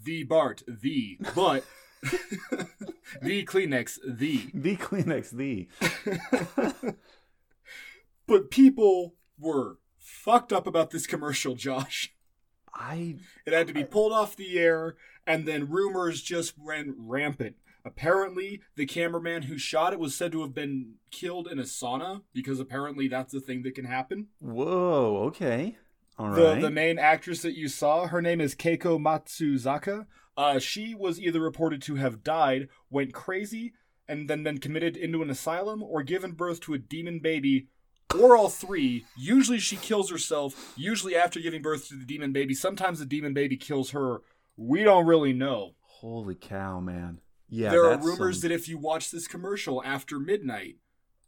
the 0.04 0.24
Bart, 0.24 0.62
the, 0.66 1.18
but 1.36 1.64
the 3.22 3.44
Kleenex, 3.44 3.98
the. 4.06 4.48
the 4.54 4.76
kleenex 4.76 5.30
the 5.30 5.68
But 8.26 8.50
people 8.50 9.14
were 9.38 9.78
fucked 9.98 10.52
up 10.52 10.66
about 10.66 10.90
this 10.90 11.06
commercial, 11.06 11.54
Josh. 11.54 12.14
i 12.74 13.16
It 13.46 13.52
had 13.52 13.66
to 13.68 13.72
be 13.72 13.84
pulled 13.84 14.12
off 14.12 14.36
the 14.36 14.58
air, 14.58 14.96
and 15.26 15.46
then 15.46 15.68
rumors 15.70 16.20
just 16.20 16.54
ran 16.58 16.94
rampant. 16.98 17.56
Apparently, 17.84 18.60
the 18.76 18.84
cameraman 18.84 19.42
who 19.42 19.56
shot 19.56 19.94
it 19.94 19.98
was 19.98 20.14
said 20.14 20.32
to 20.32 20.42
have 20.42 20.54
been 20.54 20.96
killed 21.10 21.48
in 21.48 21.58
a 21.58 21.62
sauna 21.62 22.22
because 22.34 22.60
apparently 22.60 23.08
that's 23.08 23.32
a 23.32 23.40
thing 23.40 23.62
that 23.62 23.74
can 23.74 23.86
happen. 23.86 24.26
whoa 24.40 25.16
okay 25.28 25.78
all 26.18 26.30
The 26.30 26.42
right 26.42 26.60
the 26.60 26.70
main 26.70 26.98
actress 26.98 27.42
that 27.42 27.56
you 27.56 27.68
saw, 27.68 28.08
her 28.08 28.20
name 28.20 28.40
is 28.40 28.54
Keiko 28.54 28.98
Matsuzaka. 28.98 30.06
Uh, 30.38 30.58
she 30.60 30.94
was 30.94 31.20
either 31.20 31.40
reported 31.40 31.82
to 31.82 31.96
have 31.96 32.22
died, 32.22 32.68
went 32.90 33.12
crazy, 33.12 33.72
and 34.06 34.30
then 34.30 34.42
been 34.44 34.58
committed 34.58 34.96
into 34.96 35.20
an 35.20 35.28
asylum, 35.30 35.82
or 35.82 36.02
given 36.02 36.30
birth 36.32 36.60
to 36.60 36.72
a 36.74 36.78
demon 36.78 37.18
baby, 37.18 37.66
or 38.18 38.36
all 38.36 38.48
three. 38.48 39.04
Usually, 39.18 39.58
she 39.58 39.76
kills 39.76 40.10
herself. 40.10 40.72
Usually, 40.76 41.16
after 41.16 41.40
giving 41.40 41.60
birth 41.60 41.88
to 41.88 41.96
the 41.96 42.06
demon 42.06 42.32
baby. 42.32 42.54
Sometimes 42.54 43.00
the 43.00 43.04
demon 43.04 43.34
baby 43.34 43.56
kills 43.56 43.90
her. 43.90 44.22
We 44.56 44.84
don't 44.84 45.06
really 45.06 45.32
know. 45.32 45.74
holy 46.00 46.36
cow 46.36 46.78
man 46.78 47.20
yeah 47.48 47.70
there 47.70 47.84
are 47.86 47.98
rumors 47.98 48.40
some- 48.40 48.48
that 48.48 48.54
if 48.54 48.68
you 48.68 48.78
watch 48.78 49.10
this 49.10 49.26
commercial 49.26 49.82
after 49.82 50.20
midnight, 50.20 50.76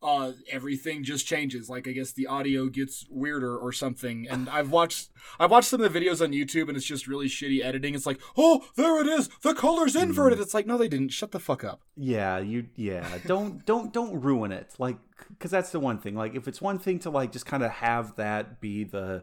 uh, 0.03 0.33
everything 0.51 1.05
just 1.05 1.27
changes. 1.27 1.69
Like 1.69 1.87
I 1.87 1.93
guess 1.93 2.13
the 2.13 2.27
audio 2.27 2.67
gets 2.69 3.07
weirder 3.11 3.57
or 3.57 3.73
something. 3.73 4.27
And 4.29 4.49
I've 4.49 4.71
watched 4.71 5.11
I've 5.39 5.51
watched 5.51 5.69
some 5.69 5.81
of 5.83 5.93
the 5.93 6.01
videos 6.01 6.23
on 6.23 6.33
YouTube, 6.33 6.69
and 6.69 6.77
it's 6.77 6.87
just 6.87 7.07
really 7.07 7.27
shitty 7.27 7.63
editing. 7.63 7.95
It's 7.95 8.07
like, 8.07 8.21
oh, 8.37 8.65
there 8.77 9.01
it 9.01 9.07
is, 9.07 9.29
the 9.43 9.55
color's 9.55 9.95
inverted. 9.95 10.39
Hmm. 10.39 10.43
It's 10.43 10.55
like, 10.55 10.67
no, 10.67 10.79
they 10.79 10.89
didn't. 10.89 11.11
Shut 11.11 11.33
the 11.33 11.41
fuck 11.41 11.65
up. 11.65 11.83
yeah 11.97 12.39
you 12.39 12.67
yeah 12.77 13.07
don't 13.27 13.65
don't 13.73 13.93
don't 13.93 14.21
ruin 14.21 14.53
it 14.53 14.75
like 14.79 14.97
because 15.29 15.51
that's 15.51 15.71
the 15.71 15.81
one 15.81 15.99
thing 15.99 16.15
like 16.15 16.35
if 16.35 16.49
it's 16.49 16.63
one 16.63 16.79
thing 16.79 16.99
to 16.99 17.11
like 17.11 17.31
just 17.33 17.45
kind 17.45 17.63
of 17.63 17.71
have 17.71 18.17
that 18.17 18.59
be 18.61 18.85
the 18.85 19.23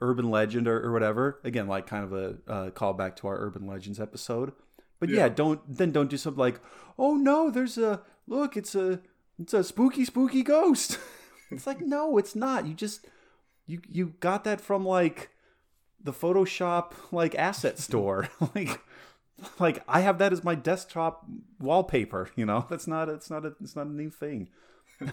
urban 0.00 0.30
legend 0.30 0.66
or, 0.68 0.80
or 0.82 0.92
whatever 0.92 1.38
again 1.44 1.66
like 1.66 1.86
kind 1.86 2.04
of 2.04 2.12
a 2.14 2.26
uh, 2.50 2.70
callback 2.70 3.14
to 3.16 3.26
our 3.26 3.36
urban 3.38 3.66
legends 3.66 4.00
episode 4.00 4.52
but 5.00 5.08
yeah. 5.10 5.16
Yeah. 5.24 5.28
don't 5.28 5.60
then 5.68 5.90
don't 5.92 6.08
do 6.08 6.16
something 6.16 6.38
like 6.40 6.60
oh 6.98 7.14
no 7.16 7.50
there's 7.50 7.76
a 7.76 8.00
look 8.26 8.56
it's 8.56 8.74
a 8.74 9.00
it's 9.38 9.54
a 9.54 9.62
spooky 9.62 10.04
spooky 10.04 10.42
ghost 10.42 10.98
it's 11.50 11.66
like 11.66 11.80
no 11.80 12.18
it's 12.18 12.34
not 12.34 12.66
you 12.66 12.74
just 12.74 13.06
you 13.66 13.80
you 13.88 14.14
got 14.20 14.44
that 14.44 14.60
from 14.60 14.84
like 14.84 15.30
the 16.02 16.12
Photoshop 16.12 16.92
like 17.12 17.34
asset 17.34 17.78
store. 17.78 18.28
like 18.54 18.80
like 19.60 19.82
I 19.86 20.00
have 20.00 20.18
that 20.18 20.32
as 20.32 20.42
my 20.42 20.54
desktop 20.54 21.26
wallpaper, 21.60 22.30
you 22.34 22.46
know? 22.46 22.66
That's 22.68 22.86
not 22.86 23.08
it's 23.08 23.30
not 23.30 23.44
a 23.44 23.54
it's 23.60 23.76
not 23.76 23.86
a 23.86 23.92
new 23.92 24.10
thing. 24.10 24.48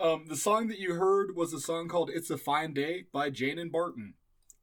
Um, 0.00 0.24
the 0.28 0.36
song 0.36 0.68
that 0.68 0.78
you 0.78 0.94
heard 0.94 1.36
was 1.36 1.52
a 1.52 1.60
song 1.60 1.86
called 1.86 2.08
"It's 2.08 2.30
a 2.30 2.38
Fine 2.38 2.72
Day" 2.72 3.04
by 3.12 3.28
Jane 3.28 3.58
and 3.58 3.70
Barton. 3.70 4.14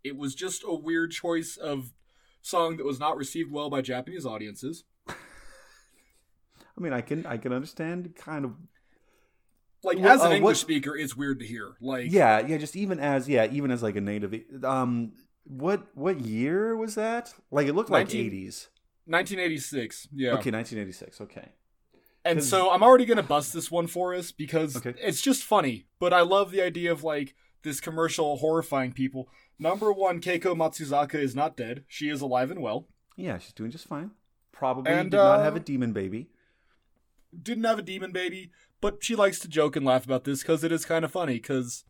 It 0.03 0.17
was 0.17 0.33
just 0.33 0.63
a 0.65 0.73
weird 0.73 1.11
choice 1.11 1.57
of 1.57 1.93
song 2.41 2.77
that 2.77 2.87
was 2.87 2.99
not 2.99 3.17
received 3.17 3.51
well 3.51 3.69
by 3.69 3.81
Japanese 3.81 4.25
audiences. 4.25 4.83
I 6.77 6.81
mean, 6.81 6.93
I 6.93 7.01
can 7.01 7.25
I 7.25 7.37
can 7.37 7.53
understand 7.53 8.15
kind 8.15 8.45
of 8.45 8.51
Like 9.83 9.97
Well, 9.99 10.09
as 10.09 10.21
an 10.21 10.27
uh, 10.31 10.35
English 10.35 10.57
what- 10.57 10.57
speaker, 10.57 10.95
it's 10.95 11.15
weird 11.15 11.39
to 11.39 11.45
hear. 11.45 11.75
Like 11.81 12.11
yeah, 12.11 12.39
yeah, 12.45 12.57
just 12.57 12.75
even 12.75 12.99
as 12.99 13.27
yeah, 13.27 13.47
even 13.51 13.71
as 13.71 13.81
like 13.83 13.95
a 13.95 14.01
native 14.01 14.33
um 14.63 15.13
what 15.43 15.87
what 15.95 16.19
year 16.21 16.75
was 16.75 16.95
that? 16.95 17.33
Like 17.51 17.67
it 17.67 17.73
looked 17.73 17.89
like 17.89 18.09
80s. 18.09 18.67
1986. 19.05 20.07
Yeah. 20.13 20.29
Okay, 20.31 20.51
1986. 20.51 21.21
Okay. 21.21 21.49
And 22.25 22.43
so 22.43 22.69
I'm 22.71 22.83
already 22.83 23.05
gonna 23.05 23.23
bust 23.23 23.53
this 23.53 23.71
one 23.71 23.87
for 23.87 24.13
us 24.13 24.31
because 24.33 24.75
Okay. 24.75 24.93
it's 25.01 25.21
just 25.21 25.43
funny. 25.43 25.87
But 25.99 26.11
I 26.13 26.21
love 26.21 26.51
the 26.51 26.61
idea 26.61 26.91
of 26.91 27.03
like 27.03 27.33
this 27.63 27.79
commercial 27.79 28.37
horrifying 28.37 28.91
people. 28.91 29.29
Number 29.57 29.91
one, 29.93 30.19
Keiko 30.19 30.55
Matsuzaka 30.55 31.15
is 31.15 31.33
not 31.35 31.55
dead. 31.55 31.85
She 31.87 32.09
is 32.09 32.19
alive 32.21 32.51
and 32.51 32.61
well. 32.61 32.87
Yeah, 33.15 33.37
she's 33.39 33.53
doing 33.53 33.71
just 33.71 33.87
fine. 33.87 34.11
Probably 34.51 34.91
And, 34.91 35.09
did 35.11 35.17
not 35.17 35.39
uh, 35.39 35.43
have 35.43 35.55
a 35.55 35.59
demon 35.59 35.93
baby. 35.93 36.29
Didn't 37.41 37.63
have 37.65 37.79
a 37.79 37.83
demon 37.83 38.11
baby, 38.11 38.51
but 38.81 39.03
she 39.03 39.15
likes 39.15 39.39
to 39.39 39.47
joke 39.47 39.75
and 39.75 39.85
laugh 39.85 40.05
about 40.05 40.23
this 40.23 40.41
because 40.41 40.63
it 40.63 40.71
is 40.71 40.85
kind 40.85 41.03
of 41.05 41.11
funny. 41.11 41.33
Because 41.35 41.83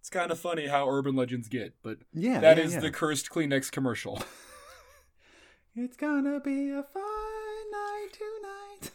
it's 0.00 0.10
kind 0.10 0.30
of 0.30 0.38
funny 0.38 0.68
how 0.68 0.88
urban 0.88 1.16
legends 1.16 1.48
get. 1.48 1.74
But 1.82 1.98
Yeah, 2.12 2.40
that 2.40 2.56
yeah, 2.58 2.64
is 2.64 2.74
yeah. 2.74 2.80
the 2.80 2.90
cursed 2.90 3.30
Kleenex 3.30 3.70
commercial. 3.70 4.22
It's 5.78 5.98
gonna 5.98 6.40
be 6.40 6.70
a 6.70 6.82
fine 6.82 7.70
night 7.70 8.08
tonight. 8.10 8.90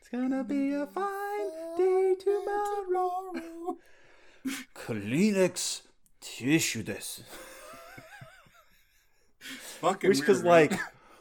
It's 0.00 0.08
gonna 0.10 0.42
be 0.44 0.72
a 0.72 0.86
fine 0.86 1.76
day 1.76 2.14
tomorrow. 2.18 3.76
Kleenex 4.74 5.82
tissue 6.22 6.82
this. 6.82 7.22
Fucking 9.80 10.08
Which, 10.08 10.20
because 10.20 10.42
like 10.42 10.72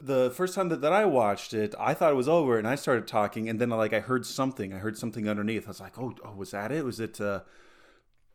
the 0.01 0.31
first 0.31 0.55
time 0.55 0.69
that, 0.69 0.81
that 0.81 0.93
I 0.93 1.05
watched 1.05 1.53
it, 1.53 1.75
I 1.79 1.93
thought 1.93 2.11
it 2.11 2.15
was 2.15 2.29
over, 2.29 2.57
and 2.57 2.67
I 2.67 2.75
started 2.75 3.07
talking, 3.07 3.49
and 3.49 3.59
then 3.59 3.69
like 3.69 3.93
I 3.93 3.99
heard 3.99 4.25
something. 4.25 4.73
I 4.73 4.77
heard 4.77 4.97
something 4.97 5.27
underneath. 5.27 5.65
I 5.65 5.69
was 5.69 5.79
like, 5.79 5.97
oh, 5.97 6.13
oh, 6.23 6.33
was 6.35 6.51
that 6.51 6.71
it? 6.71 6.85
Was 6.85 6.99
it? 6.99 7.19
uh 7.19 7.41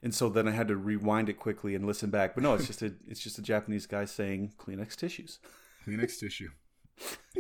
And 0.03 0.15
so 0.15 0.29
then 0.29 0.47
I 0.49 0.53
had 0.53 0.69
to 0.69 0.77
rewind 0.77 1.29
it 1.29 1.35
quickly 1.39 1.75
and 1.75 1.87
listen 1.87 2.11
back. 2.11 2.35
But 2.35 2.43
no, 2.43 2.55
it's 2.55 2.67
just 2.67 2.83
a 2.83 2.95
it's 3.09 3.21
just 3.21 3.39
a 3.39 3.43
Japanese 3.43 3.87
guy 3.87 4.05
saying 4.05 4.53
Kleenex 4.59 4.97
tissues. 4.97 5.39
Kleenex 5.87 6.19
tissue. 6.19 6.51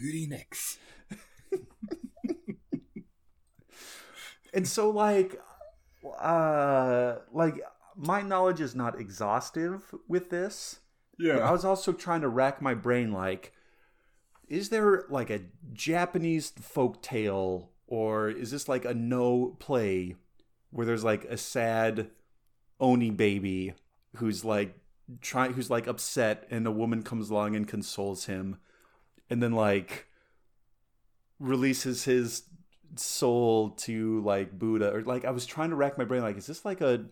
Kleenex. 0.00 0.78
and 4.52 4.66
so 4.66 4.90
like 4.90 5.40
uh 6.18 7.16
like 7.32 7.54
my 7.96 8.20
knowledge 8.22 8.60
is 8.60 8.74
not 8.74 9.00
exhaustive 9.00 9.94
with 10.06 10.30
this 10.30 10.80
but 11.34 11.42
i 11.42 11.50
was 11.50 11.64
also 11.64 11.92
trying 11.92 12.20
to 12.20 12.28
rack 12.28 12.60
my 12.60 12.74
brain 12.74 13.12
like 13.12 13.52
is 14.48 14.68
there 14.68 15.04
like 15.08 15.30
a 15.30 15.40
japanese 15.72 16.50
folk 16.60 17.02
tale 17.02 17.70
or 17.86 18.28
is 18.28 18.50
this 18.50 18.68
like 18.68 18.84
a 18.84 18.94
Noh 18.94 19.56
play 19.58 20.16
where 20.70 20.86
there's 20.86 21.04
like 21.04 21.24
a 21.24 21.36
sad 21.36 22.10
oni 22.80 23.10
baby 23.10 23.74
who's 24.16 24.44
like 24.44 24.76
trying 25.20 25.52
who's 25.52 25.70
like 25.70 25.86
upset 25.86 26.46
and 26.50 26.66
a 26.66 26.70
woman 26.70 27.02
comes 27.02 27.30
along 27.30 27.54
and 27.54 27.68
consoles 27.68 28.26
him 28.26 28.58
and 29.30 29.42
then 29.42 29.52
like 29.52 30.06
releases 31.38 32.04
his 32.04 32.44
soul 32.96 33.70
to 33.70 34.20
like 34.22 34.58
Buddha? 34.58 34.92
Or 34.92 35.02
like 35.02 35.24
I 35.24 35.30
was 35.30 35.46
trying 35.46 35.70
to 35.70 35.76
rack 35.76 35.98
my 35.98 36.04
brain 36.04 36.22
like 36.22 36.36
is 36.36 36.46
this 36.46 36.64
like 36.64 36.80
a 36.80 37.04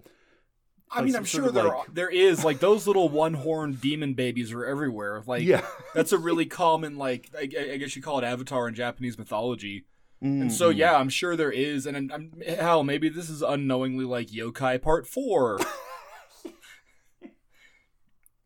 I 0.90 0.98
like 0.98 1.06
mean, 1.06 1.16
I'm 1.16 1.24
sure 1.24 1.50
there 1.50 1.64
like- 1.64 1.72
are, 1.72 1.84
there 1.92 2.10
is 2.10 2.44
like 2.44 2.60
those 2.60 2.86
little 2.86 3.08
one 3.08 3.34
horned 3.34 3.80
demon 3.80 4.14
babies 4.14 4.52
are 4.52 4.64
everywhere. 4.64 5.22
Like 5.26 5.42
yeah 5.42 5.64
that's 5.94 6.12
a 6.12 6.18
really 6.18 6.46
common 6.46 6.96
like 6.98 7.30
I, 7.36 7.42
I 7.72 7.76
guess 7.78 7.96
you 7.96 8.02
call 8.02 8.18
it 8.18 8.24
avatar 8.24 8.68
in 8.68 8.74
Japanese 8.74 9.18
mythology. 9.18 9.86
And 10.20 10.50
so 10.52 10.70
Mhm. 10.72 10.76
yeah, 10.76 10.94
I'm 10.96 11.08
sure 11.10 11.36
there 11.36 11.50
is, 11.50 11.84
and 11.84 11.96
I'm, 11.96 12.10
I'm 12.12 12.40
hell 12.56 12.82
maybe 12.84 13.08
this 13.10 13.28
is 13.28 13.42
unknowingly 13.42 14.04
like 14.06 14.28
yokai 14.28 14.80
part 14.80 15.06
four. 15.06 15.58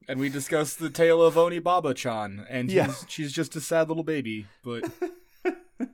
and 0.08 0.18
we 0.18 0.28
discussed 0.28 0.78
the 0.80 0.90
tale 0.90 1.22
of 1.22 1.36
Oni 1.38 1.58
Baba 1.60 1.92
Chan, 1.94 2.46
and 2.48 2.70
Yeah. 2.70 2.86
she's, 2.86 3.04
she's 3.08 3.32
just 3.32 3.54
a 3.56 3.60
sad 3.60 3.88
little 3.88 4.02
baby. 4.02 4.46
But 4.64 4.90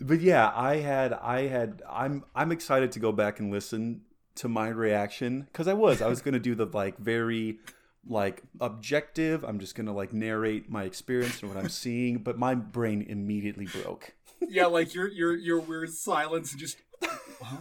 but 0.00 0.20
yeah 0.20 0.50
I 0.54 0.76
had 0.76 1.12
I 1.12 1.46
had 1.46 1.82
I'm 1.88 2.24
I'm 2.34 2.52
excited 2.52 2.92
to 2.92 2.98
go 2.98 3.12
back 3.12 3.40
and 3.40 3.50
listen 3.50 4.02
to 4.36 4.48
my 4.48 4.68
reaction 4.68 5.48
cuz 5.52 5.66
I 5.66 5.72
was 5.72 6.00
I 6.02 6.08
was 6.08 6.22
to 6.34 6.40
do 6.40 6.54
the 6.54 6.66
like 6.66 6.98
very 6.98 7.58
like 8.08 8.42
objective 8.60 9.44
I'm 9.44 9.58
just 9.58 9.74
to 9.86 9.92
like 9.92 10.12
narrate 10.12 10.70
my 10.70 10.84
experience 10.84 11.42
and 11.42 11.52
what 11.52 11.62
I'm 11.62 11.68
seeing 11.68 12.18
but 12.18 12.38
my 12.38 12.54
brain 12.54 13.02
immediately 13.02 13.66
broke 13.66 14.14
yeah, 14.48 14.66
like 14.66 14.94
your 14.94 15.08
your 15.08 15.36
your 15.36 15.60
weird 15.60 15.90
silence 15.90 16.52
and 16.52 16.60
just 16.60 16.78
huh? 17.42 17.56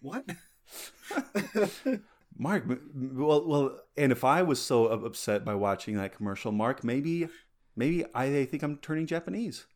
what? 0.00 0.24
Mark, 2.38 2.64
well, 2.94 3.46
well, 3.46 3.80
and 3.98 4.12
if 4.12 4.24
I 4.24 4.42
was 4.42 4.62
so 4.62 4.86
upset 4.86 5.44
by 5.44 5.54
watching 5.54 5.96
that 5.96 6.16
commercial, 6.16 6.52
Mark, 6.52 6.82
maybe, 6.82 7.28
maybe 7.76 8.04
I 8.14 8.46
think 8.46 8.62
I'm 8.62 8.78
turning 8.78 9.06
Japanese. 9.06 9.66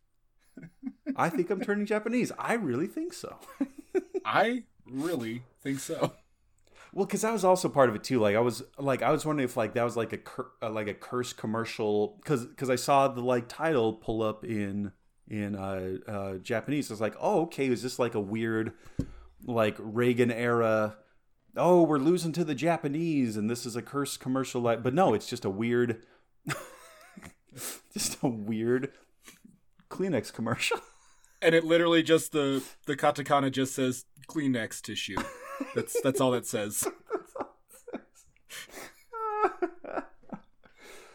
I 1.16 1.28
think 1.28 1.50
I'm 1.50 1.60
turning 1.60 1.84
Japanese. 1.84 2.32
I 2.38 2.54
really 2.54 2.86
think 2.86 3.12
so. 3.12 3.36
I 4.24 4.62
really 4.86 5.42
think 5.64 5.80
so. 5.80 6.12
Well, 6.92 7.06
because 7.06 7.22
that 7.22 7.32
was 7.32 7.44
also 7.44 7.68
part 7.68 7.88
of 7.88 7.96
it 7.96 8.04
too. 8.04 8.20
Like 8.20 8.36
I 8.36 8.40
was, 8.40 8.62
like 8.78 9.02
I 9.02 9.10
was 9.10 9.26
wondering 9.26 9.48
if 9.48 9.56
like 9.56 9.74
that 9.74 9.82
was 9.82 9.96
like 9.96 10.12
a 10.12 10.18
cur- 10.18 10.52
uh, 10.62 10.70
like 10.70 10.86
a 10.86 10.94
curse 10.94 11.32
commercial 11.32 12.18
because 12.22 12.46
because 12.46 12.70
I 12.70 12.76
saw 12.76 13.08
the 13.08 13.20
like 13.20 13.48
title 13.48 13.94
pull 13.94 14.22
up 14.22 14.44
in 14.44 14.92
in 15.28 15.56
uh, 15.56 15.96
uh 16.06 16.34
Japanese. 16.34 16.90
I 16.90 16.94
was 16.94 17.00
like, 17.00 17.16
oh, 17.20 17.42
okay, 17.42 17.66
is 17.66 17.82
this 17.82 17.98
like 17.98 18.14
a 18.14 18.20
weird 18.20 18.74
like 19.44 19.74
Reagan 19.80 20.30
era? 20.30 20.96
Oh, 21.56 21.82
we're 21.82 21.98
losing 21.98 22.32
to 22.32 22.44
the 22.44 22.54
Japanese, 22.54 23.36
and 23.36 23.50
this 23.50 23.66
is 23.66 23.74
a 23.74 23.82
curse 23.82 24.16
commercial. 24.16 24.60
Like, 24.60 24.84
but 24.84 24.94
no, 24.94 25.14
it's 25.14 25.28
just 25.28 25.44
a 25.44 25.50
weird, 25.50 26.04
just 27.92 28.18
a 28.22 28.28
weird 28.28 28.92
Kleenex 29.90 30.32
commercial. 30.32 30.78
And 31.42 31.54
it 31.54 31.64
literally 31.64 32.02
just 32.02 32.32
the 32.32 32.62
the 32.86 32.96
katakana 32.96 33.50
just 33.50 33.74
says 33.74 34.04
Kleenex 34.28 34.80
tissue. 34.80 35.16
That's 35.74 36.00
that's 36.02 36.20
all 36.20 36.34
it 36.34 36.46
says. 36.46 36.86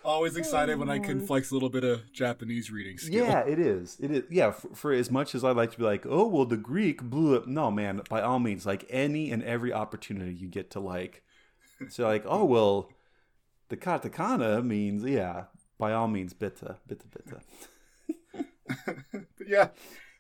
Always 0.04 0.38
excited 0.38 0.80
when 0.80 0.90
I 0.90 0.98
oh, 0.98 1.02
can 1.02 1.20
flex 1.26 1.52
a 1.52 1.54
little 1.54 1.70
bit 1.70 1.84
of 1.84 2.12
Japanese 2.12 2.72
reading 2.72 2.98
skill. 2.98 3.26
Yeah, 3.26 3.42
it 3.42 3.60
is. 3.60 3.98
It 4.00 4.10
is. 4.10 4.24
Yeah, 4.30 4.52
for, 4.52 4.70
for 4.74 4.92
as 4.94 5.12
much 5.12 5.36
as 5.36 5.44
I'd 5.44 5.58
like 5.58 5.72
to 5.74 5.78
be 5.78 5.84
like, 5.84 6.06
oh 6.08 6.26
well, 6.26 6.46
the 6.46 6.58
Greek 6.58 7.04
blew 7.04 7.36
up. 7.36 7.46
No, 7.48 7.70
man. 7.70 8.02
By 8.10 8.22
all 8.22 8.40
means, 8.40 8.66
like 8.66 8.86
any 8.90 9.30
and 9.32 9.44
every 9.44 9.72
opportunity 9.72 10.34
you 10.34 10.48
get 10.48 10.72
to 10.72 10.80
like, 10.80 11.22
so 11.90 12.06
like, 12.08 12.24
oh 12.26 12.46
well, 12.46 12.90
the 13.68 13.78
katakana 13.78 14.66
means 14.66 15.04
yeah. 15.04 15.44
By 15.78 15.94
all 15.94 16.08
means, 16.08 16.34
bitte, 16.34 16.76
bitte. 16.88 17.04
But 17.12 17.44
yeah. 19.48 19.70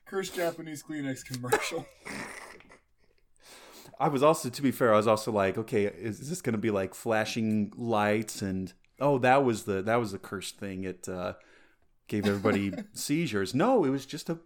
Cursed 0.05 0.35
Japanese 0.35 0.81
Kleenex 0.81 1.23
commercial. 1.23 1.85
I 3.99 4.07
was 4.07 4.23
also, 4.23 4.49
to 4.49 4.61
be 4.61 4.71
fair, 4.71 4.93
I 4.93 4.97
was 4.97 5.07
also 5.07 5.31
like, 5.31 5.57
okay, 5.57 5.85
is, 5.85 6.19
is 6.21 6.29
this 6.29 6.41
going 6.41 6.53
to 6.53 6.57
be 6.59 6.71
like 6.71 6.93
flashing 6.95 7.73
lights 7.75 8.41
and 8.41 8.71
oh, 8.99 9.17
that 9.19 9.43
was 9.43 9.63
the 9.63 9.81
that 9.81 9.97
was 9.97 10.11
the 10.13 10.19
cursed 10.19 10.57
thing. 10.57 10.83
It 10.85 11.07
uh, 11.09 11.33
gave 12.07 12.25
everybody 12.25 12.71
seizures. 12.93 13.53
No, 13.53 13.83
it 13.83 13.89
was 13.89 14.05
just 14.05 14.29
a 14.29 14.39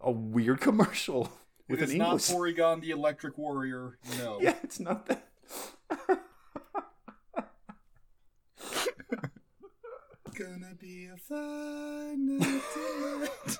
a 0.00 0.10
weird 0.10 0.60
commercial 0.60 1.30
It 1.68 1.72
with 1.74 1.82
is 1.82 1.92
an 1.92 1.98
not 1.98 2.06
English. 2.06 2.30
Porygon 2.30 2.80
the 2.80 2.90
Electric 2.90 3.38
Warrior. 3.38 3.98
No. 4.18 4.38
Yeah, 4.40 4.56
it's 4.64 4.80
not 4.80 5.06
that. 5.06 5.28
Gonna 10.38 10.74
be 10.78 11.06
a 11.06 11.16
fine 11.16 12.38
night. 12.38 12.62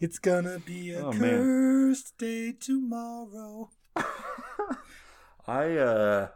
It's 0.00 0.20
gonna 0.20 0.60
be 0.60 0.92
a 0.92 1.06
Oh, 1.06 1.12
man. 1.12 1.18
cursed 1.42 2.16
day 2.18 2.52
tomorrow. 2.52 3.68
I 5.46 5.76
uh 5.76 6.28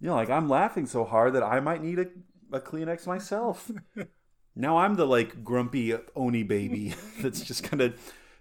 you 0.00 0.08
know, 0.08 0.14
like 0.14 0.30
I'm 0.30 0.48
laughing 0.48 0.86
so 0.86 1.04
hard 1.04 1.32
that 1.34 1.42
I 1.42 1.60
might 1.60 1.82
need 1.82 1.98
a, 1.98 2.06
a 2.52 2.60
Kleenex 2.60 3.06
myself. 3.06 3.70
now 4.56 4.78
I'm 4.78 4.94
the 4.96 5.06
like 5.06 5.42
grumpy 5.42 5.94
Oni 6.14 6.42
baby 6.42 6.94
that's 7.20 7.40
just 7.40 7.64
kind 7.64 7.80
of 7.82 7.98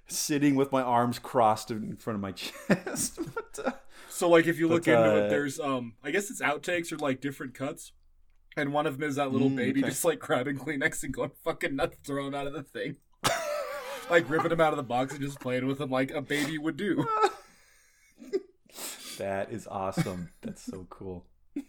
sitting 0.08 0.56
with 0.56 0.72
my 0.72 0.82
arms 0.82 1.18
crossed 1.18 1.72
in 1.72 1.96
front 1.96 2.16
of 2.16 2.22
my 2.22 2.32
chest. 2.34 3.20
but, 3.34 3.60
uh, 3.66 3.72
So 4.10 4.30
like 4.30 4.48
if 4.48 4.60
you 4.60 4.68
look 4.68 4.86
But, 4.86 4.92
into 4.96 5.12
uh, 5.12 5.16
it, 5.26 5.30
there's 5.30 5.60
um 5.60 5.94
I 6.04 6.12
guess 6.12 6.30
it's 6.30 6.42
outtakes 6.42 6.92
or 6.92 6.98
like 6.98 7.22
different 7.22 7.54
cuts. 7.54 7.92
And 8.58 8.72
one 8.72 8.86
of 8.88 8.98
them 8.98 9.10
is 9.10 9.16
that 9.16 9.32
little 9.34 9.50
Mm, 9.50 9.58
baby 9.58 9.82
okay. 9.82 9.90
just 9.90 10.06
like 10.06 10.20
grabbing 10.20 10.58
Kleenex 10.58 11.04
and 11.04 11.14
going 11.14 11.32
fucking 11.44 11.76
nuts 11.76 11.98
throwing 12.06 12.34
out 12.34 12.48
of 12.48 12.54
the 12.54 12.64
thing. 12.64 12.96
like 14.10 14.30
ripping 14.30 14.52
him 14.52 14.62
out 14.62 14.72
of 14.72 14.78
the 14.78 14.84
box 14.84 15.14
and 15.14 15.22
just 15.22 15.40
playing 15.42 15.68
with 15.68 15.82
him 15.82 15.90
like 15.90 16.12
a 16.12 16.22
baby 16.22 16.58
would 16.58 16.78
do. 16.78 17.06
that 19.18 19.52
is 19.52 19.68
awesome. 19.68 20.30
That's 20.42 20.64
so 20.64 20.86
cool. 20.90 21.26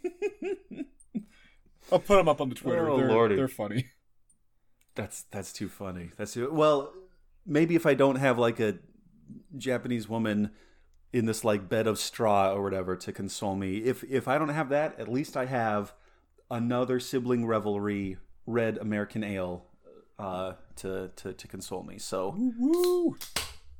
I'll 1.91 1.99
put 1.99 2.17
them 2.17 2.27
up 2.27 2.41
on 2.41 2.49
the 2.49 2.55
Twitter. 2.55 2.89
Oh, 2.89 2.97
they're, 2.97 3.09
Lordy. 3.09 3.35
they're 3.35 3.47
funny. 3.47 3.87
That's 4.95 5.25
that's 5.29 5.53
too 5.53 5.69
funny. 5.69 6.09
That's 6.17 6.33
too, 6.33 6.51
well, 6.51 6.91
maybe 7.45 7.75
if 7.75 7.85
I 7.85 7.93
don't 7.93 8.15
have 8.15 8.39
like 8.39 8.59
a 8.59 8.79
Japanese 9.55 10.09
woman 10.09 10.49
in 11.13 11.25
this 11.25 11.43
like 11.43 11.69
bed 11.69 11.87
of 11.87 11.99
straw 11.99 12.51
or 12.51 12.63
whatever 12.63 12.95
to 12.95 13.11
console 13.11 13.55
me. 13.55 13.77
If 13.77 14.03
if 14.03 14.27
I 14.27 14.37
don't 14.37 14.49
have 14.49 14.69
that, 14.69 14.99
at 14.99 15.07
least 15.07 15.37
I 15.37 15.45
have 15.45 15.93
another 16.49 16.99
sibling 16.99 17.45
revelry 17.45 18.17
red 18.45 18.77
American 18.77 19.23
ale 19.23 19.65
uh, 20.19 20.53
to, 20.77 21.11
to 21.15 21.33
to 21.33 21.47
console 21.47 21.83
me. 21.83 21.97
So 21.97 22.35
Woo! 22.57 23.17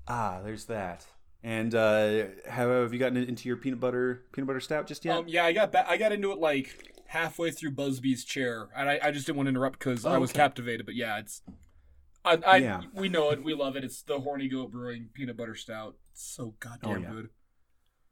ah, 0.07 0.41
there's 0.43 0.65
that. 0.65 1.05
And 1.43 1.73
uh, 1.75 2.25
have, 2.49 2.69
have 2.69 2.93
you 2.93 2.99
gotten 2.99 3.17
into 3.17 3.47
your 3.47 3.57
peanut 3.57 3.79
butter 3.79 4.23
peanut 4.31 4.47
butter 4.47 4.59
stout 4.59 4.87
just 4.87 5.05
yet? 5.05 5.17
Um, 5.17 5.27
yeah, 5.27 5.45
I 5.45 5.53
got 5.53 5.71
ba- 5.71 5.89
I 5.89 5.97
got 5.97 6.11
into 6.11 6.31
it 6.31 6.39
like 6.39 6.93
halfway 7.07 7.51
through 7.51 7.71
Busby's 7.71 8.25
chair, 8.25 8.67
and 8.75 8.89
I, 8.89 8.99
I 9.03 9.11
just 9.11 9.25
didn't 9.27 9.37
want 9.37 9.47
to 9.47 9.51
interrupt 9.51 9.79
because 9.79 10.05
I 10.05 10.15
Oh, 10.15 10.19
was 10.19 10.31
okay. 10.31 10.39
captivated. 10.39 10.85
But 10.85 10.95
yeah, 10.95 11.19
it's 11.19 11.41
I, 12.25 12.39
I 12.45 12.57
Yeah. 12.57 12.81
we 12.93 13.07
know 13.07 13.29
it, 13.31 13.43
we 13.43 13.53
love 13.53 13.75
it. 13.77 13.83
It's 13.83 14.01
the 14.01 14.19
Horny 14.19 14.47
Goat 14.49 14.71
Brewing 14.71 15.09
peanut 15.13 15.37
butter 15.37 15.55
stout. 15.55 15.95
It's 16.11 16.25
so 16.27 16.55
goddamn 16.59 16.89
Oh, 16.89 16.97
yeah. 16.97 17.09
good. 17.11 17.29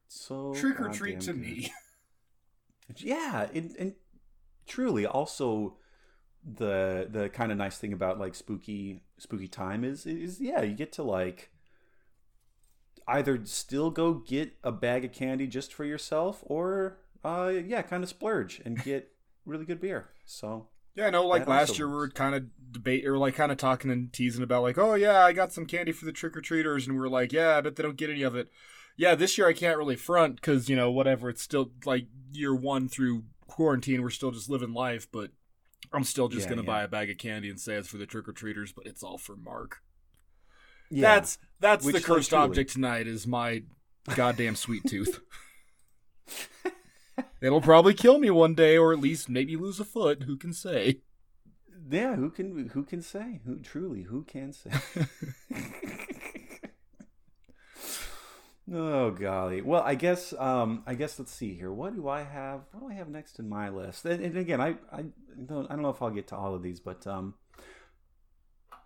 so 0.07 0.53
Trick 0.53 0.79
or 0.79 0.89
treat 0.89 1.19
to 1.21 1.33
good. 1.33 1.41
me. 1.41 1.73
Yeah, 2.97 3.47
and, 3.53 3.75
and 3.79 3.93
truly, 4.67 5.05
also 5.05 5.77
the 6.43 7.07
the 7.09 7.29
kind 7.29 7.51
of 7.51 7.57
nice 7.57 7.79
thing 7.79 7.91
about 7.93 8.19
like 8.19 8.35
spooky 8.35 9.01
spooky 9.17 9.47
time 9.47 9.83
is 9.83 10.05
is 10.05 10.39
yeah, 10.39 10.61
you 10.61 10.75
get 10.75 10.91
to 10.93 11.03
like 11.03 11.49
either 13.07 13.45
still 13.45 13.91
go 13.91 14.13
get 14.15 14.53
a 14.63 14.71
bag 14.71 15.05
of 15.05 15.11
candy 15.13 15.47
just 15.47 15.73
for 15.73 15.85
yourself, 15.85 16.43
or 16.45 16.97
uh 17.23 17.51
yeah, 17.65 17.81
kind 17.81 18.03
of 18.03 18.09
splurge 18.09 18.61
and 18.65 18.81
get 18.83 19.11
really 19.45 19.65
good 19.65 19.81
beer. 19.81 20.09
So 20.25 20.67
Yeah, 20.95 21.09
no, 21.09 21.27
like 21.27 21.45
last 21.47 21.77
also 21.77 21.77
year 21.77 21.89
we 21.89 21.95
were 21.95 22.09
kind 22.09 22.35
of 22.35 22.45
debate 22.71 23.05
or 23.05 23.17
like 23.17 23.35
kind 23.35 23.51
of 23.51 23.57
talking 23.57 23.91
and 23.91 24.13
teasing 24.13 24.43
about 24.43 24.63
like, 24.63 24.77
oh 24.77 24.93
yeah, 24.93 25.25
I 25.25 25.33
got 25.33 25.51
some 25.51 25.65
candy 25.65 25.91
for 25.91 26.05
the 26.05 26.13
trick 26.13 26.37
or 26.37 26.41
treaters, 26.41 26.87
and 26.87 26.95
we 26.97 27.03
are 27.05 27.09
like, 27.09 27.33
yeah, 27.33 27.57
I 27.57 27.61
bet 27.61 27.75
they 27.75 27.83
don't 27.83 27.97
get 27.97 28.09
any 28.09 28.21
of 28.23 28.35
it. 28.35 28.49
Yeah, 28.95 29.13
this 29.15 29.37
year 29.37 29.47
I 29.47 29.53
can't 29.53 29.77
really 29.77 29.97
front 29.97 30.37
because 30.37 30.69
you 30.69 30.75
know 30.77 30.89
whatever. 30.91 31.29
It's 31.29 31.41
still 31.41 31.71
like 31.85 32.07
year 32.31 32.55
one 32.55 32.87
through 32.87 33.23
quarantine. 33.47 34.01
We're 34.01 34.09
still 34.09 34.31
just 34.31 34.49
living 34.49 34.73
life, 34.73 35.07
but 35.11 35.31
I'm 35.93 36.05
still 36.05 36.29
just 36.29 36.47
Yeah, 36.47 36.49
gonna 36.49 36.63
yeah. 36.63 36.63
buy 36.63 36.83
a 36.83 36.89
bag 36.89 37.09
of 37.11 37.17
candy 37.19 37.49
and 37.49 37.59
say 37.59 37.75
it's 37.75 37.89
for 37.89 37.97
the 37.97 38.07
trick 38.07 38.29
or 38.29 38.33
treaters, 38.33 38.73
but 38.73 38.87
it's 38.87 39.03
all 39.03 39.17
for 39.19 39.35
Mark. 39.37 39.81
Yeah, 40.89 41.15
That's 41.15 41.37
that's 41.59 41.85
Which, 41.85 41.95
the 41.95 42.01
cursed 42.01 42.29
truly- 42.29 42.43
object 42.43 42.71
tonight. 42.73 43.07
Is 43.07 43.25
my 43.27 43.63
goddamn 44.15 44.55
sweet 44.55 44.83
tooth. 44.87 45.19
It'll 47.41 47.61
probably 47.61 47.93
kill 47.93 48.17
me 48.19 48.29
one 48.29 48.55
day, 48.55 48.77
or 48.77 48.91
at 48.93 48.99
least 48.99 49.29
maybe 49.29 49.55
lose 49.55 49.79
a 49.79 49.85
foot. 49.85 50.23
Who 50.23 50.35
can 50.37 50.53
say? 50.53 50.99
yeah. 51.89 52.15
Who 52.15 52.29
can 52.29 52.69
who 52.69 52.83
can 52.83 53.01
say? 53.01 53.39
Who 53.45 53.59
truly 53.59 54.03
who 54.03 54.23
can 54.23 54.51
say? 54.53 54.71
Oh 58.73 59.11
golly. 59.11 59.61
Well, 59.61 59.83
I 59.83 59.93
guess 59.93 60.33
um 60.39 60.81
I 60.87 60.95
guess 60.95 61.19
let's 61.19 61.31
see 61.31 61.53
here. 61.53 61.71
What 61.71 61.95
do 61.95 62.07
I 62.09 62.23
have? 62.23 62.61
What 62.71 62.79
do 62.81 62.89
I 62.89 62.93
have 62.95 63.09
next 63.09 63.37
in 63.37 63.47
my 63.47 63.69
list? 63.69 64.05
And, 64.05 64.23
and 64.23 64.35
again, 64.37 64.59
I 64.59 64.77
I 64.91 65.05
don't 65.45 65.67
I 65.69 65.73
don't 65.73 65.83
know 65.83 65.89
if 65.89 66.01
I'll 66.01 66.09
get 66.09 66.27
to 66.29 66.35
all 66.35 66.55
of 66.55 66.63
these, 66.63 66.79
but 66.79 67.05
um 67.05 67.35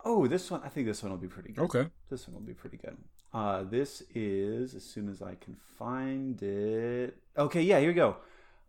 Oh, 0.04 0.26
this 0.26 0.50
one 0.50 0.60
I 0.64 0.68
think 0.68 0.86
this 0.86 1.02
one 1.02 1.10
will 1.12 1.18
be 1.18 1.28
pretty 1.28 1.52
good. 1.52 1.62
Okay. 1.64 1.86
This 2.08 2.26
one 2.26 2.34
will 2.34 2.46
be 2.46 2.54
pretty 2.54 2.76
good. 2.76 2.96
Uh 3.32 3.62
this 3.62 4.02
is 4.14 4.74
as 4.74 4.84
soon 4.84 5.08
as 5.08 5.22
I 5.22 5.34
can 5.36 5.56
find 5.78 6.42
it. 6.42 7.16
Okay, 7.36 7.62
yeah, 7.62 7.78
here 7.78 7.88
we 7.88 7.94
go. 7.94 8.16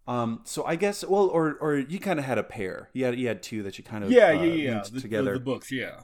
Um 0.07 0.41
so 0.43 0.63
I 0.65 0.75
guess 0.75 1.05
well 1.05 1.27
or 1.27 1.55
or 1.61 1.77
you 1.77 1.99
kind 1.99 2.19
of 2.19 2.25
had 2.25 2.37
a 2.37 2.43
pair. 2.43 2.89
You 2.93 3.05
had 3.05 3.17
you 3.19 3.27
had 3.27 3.41
two 3.41 3.63
that 3.63 3.77
you 3.77 3.83
kind 3.83 4.03
of 4.03 4.11
Yeah, 4.11 4.27
uh, 4.29 4.31
yeah, 4.43 4.53
yeah. 4.53 4.81
The, 4.83 4.91
the- 4.91 5.01
together 5.01 5.33
the 5.33 5.39
books, 5.39 5.71
yeah. 5.71 6.01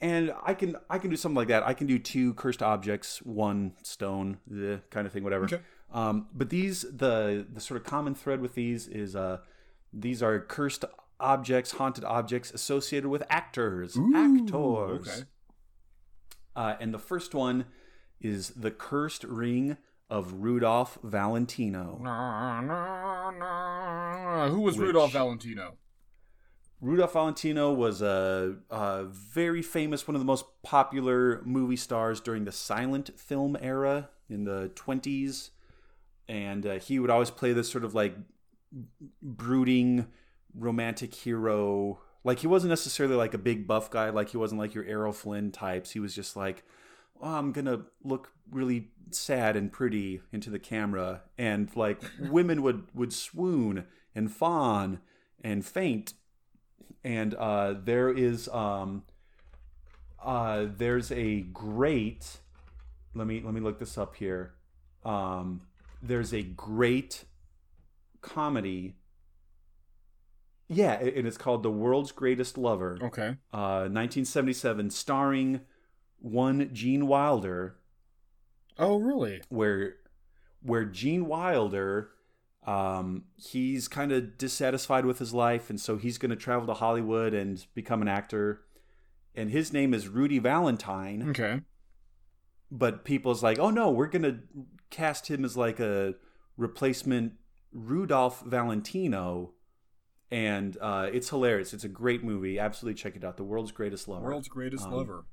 and 0.00 0.32
I 0.44 0.54
can 0.54 0.76
I 0.90 0.98
can 0.98 1.10
do 1.10 1.16
something 1.16 1.36
like 1.36 1.48
that. 1.48 1.62
I 1.66 1.74
can 1.74 1.86
do 1.86 1.98
two 1.98 2.34
cursed 2.34 2.62
objects, 2.62 3.20
one 3.22 3.74
stone, 3.82 4.38
the 4.46 4.80
kind 4.90 5.06
of 5.06 5.12
thing, 5.12 5.24
whatever. 5.24 5.44
Okay. 5.44 5.60
Um, 5.92 6.26
but 6.34 6.50
these 6.50 6.82
the 6.82 7.46
the 7.52 7.60
sort 7.60 7.80
of 7.80 7.86
common 7.86 8.14
thread 8.14 8.40
with 8.40 8.54
these 8.54 8.88
is 8.88 9.16
uh 9.16 9.38
these 9.92 10.22
are 10.22 10.38
cursed 10.40 10.84
objects, 11.20 11.72
haunted 11.72 12.04
objects 12.04 12.50
associated 12.52 13.08
with 13.08 13.22
actors, 13.28 13.96
actors. 14.14 15.08
okay. 15.08 15.22
Uh, 16.56 16.74
and 16.80 16.92
the 16.92 16.98
first 16.98 17.34
one 17.34 17.66
is 18.20 18.50
the 18.50 18.70
cursed 18.70 19.24
ring 19.24 19.76
of 20.10 20.32
Rudolph 20.34 20.98
Valentino. 21.02 21.98
Who 24.50 24.60
was 24.60 24.76
Which- 24.76 24.86
Rudolph 24.86 25.12
Valentino? 25.12 25.76
Rudolph 26.80 27.12
Valentino 27.12 27.72
was 27.72 28.00
a, 28.02 28.56
a 28.70 29.04
very 29.04 29.62
famous, 29.62 30.06
one 30.06 30.14
of 30.14 30.20
the 30.20 30.24
most 30.26 30.44
popular 30.62 31.42
movie 31.44 31.74
stars 31.76 32.20
during 32.20 32.44
the 32.44 32.52
silent 32.52 33.18
film 33.18 33.56
era 33.60 34.10
in 34.30 34.44
the 34.44 34.70
20s. 34.76 35.50
And 36.28 36.64
uh, 36.64 36.78
he 36.78 37.00
would 37.00 37.10
always 37.10 37.30
play 37.30 37.52
this 37.52 37.68
sort 37.68 37.84
of 37.84 37.94
like 37.96 38.14
brooding 39.22 40.06
romantic 40.58 41.14
hero. 41.14 42.00
Like 42.24 42.40
he 42.40 42.46
wasn't 42.46 42.70
necessarily 42.70 43.16
like 43.16 43.34
a 43.34 43.38
big 43.38 43.66
buff 43.66 43.90
guy, 43.90 44.10
like 44.10 44.30
he 44.30 44.36
wasn't 44.36 44.60
like 44.60 44.74
your 44.74 44.84
Errol 44.84 45.12
Flynn 45.12 45.50
types. 45.52 45.92
He 45.92 46.00
was 46.00 46.14
just 46.14 46.36
like, 46.36 46.64
oh, 47.20 47.34
I'm 47.34 47.52
gonna 47.52 47.82
look 48.02 48.32
really 48.50 48.88
sad 49.10 49.56
and 49.56 49.72
pretty 49.72 50.20
into 50.32 50.50
the 50.50 50.58
camera, 50.58 51.22
and 51.36 51.74
like 51.76 52.02
women 52.20 52.62
would 52.62 52.88
would 52.94 53.12
swoon 53.12 53.86
and 54.14 54.30
fawn 54.30 55.00
and 55.42 55.64
faint 55.64 56.14
and 57.04 57.34
uh, 57.34 57.74
there 57.84 58.10
is 58.10 58.48
um, 58.48 59.02
uh, 60.22 60.66
there's 60.76 61.10
a 61.12 61.40
great 61.40 62.38
let 63.14 63.26
me 63.26 63.40
let 63.44 63.54
me 63.54 63.60
look 63.60 63.78
this 63.78 63.96
up 63.96 64.16
here 64.16 64.54
um, 65.04 65.62
there's 66.02 66.34
a 66.34 66.42
great 66.42 67.24
comedy 68.20 68.94
yeah 70.68 70.92
and 70.94 71.26
it's 71.26 71.38
called 71.38 71.62
the 71.62 71.70
world's 71.70 72.12
greatest 72.12 72.58
lover 72.58 72.98
Okay. 73.02 73.36
uh, 73.52 73.88
1977 73.88 74.90
starring 74.90 75.60
one 76.20 76.70
gene 76.72 77.06
wilder 77.06 77.76
Oh, 78.78 78.98
really? 78.98 79.40
where 79.48 79.94
where 80.62 80.84
Gene 80.84 81.26
Wilder 81.26 82.10
um, 82.66 83.24
he's 83.36 83.88
kind 83.88 84.12
of 84.12 84.36
dissatisfied 84.36 85.04
with 85.06 85.18
his 85.18 85.32
life 85.32 85.70
and 85.70 85.80
so 85.80 85.96
he's 85.96 86.18
going 86.18 86.30
to 86.30 86.36
travel 86.36 86.66
to 86.66 86.74
Hollywood 86.74 87.32
and 87.34 87.64
become 87.74 88.02
an 88.02 88.08
actor 88.08 88.60
and 89.34 89.50
his 89.50 89.72
name 89.72 89.94
is 89.94 90.06
Rudy 90.08 90.38
Valentine 90.38 91.30
Okay. 91.30 91.60
but 92.70 93.04
people's 93.04 93.42
like 93.42 93.58
oh 93.58 93.70
no 93.70 93.90
we're 93.90 94.06
going 94.06 94.22
to 94.22 94.38
cast 94.90 95.28
him 95.30 95.44
as 95.44 95.56
like 95.56 95.80
a 95.80 96.14
replacement 96.56 97.32
Rudolph 97.72 98.42
Valentino 98.42 99.52
and 100.30 100.76
uh, 100.80 101.08
it's 101.12 101.28
hilarious 101.30 101.72
it's 101.72 101.84
a 101.84 101.88
great 101.88 102.22
movie 102.22 102.58
absolutely 102.58 103.00
check 103.00 103.16
it 103.16 103.24
out 103.24 103.36
the 103.36 103.44
world's 103.44 103.72
greatest 103.72 104.08
lover 104.08 104.26
World's 104.26 104.48
greatest 104.48 104.84
Um, 104.84 104.92
lover. 104.92 105.24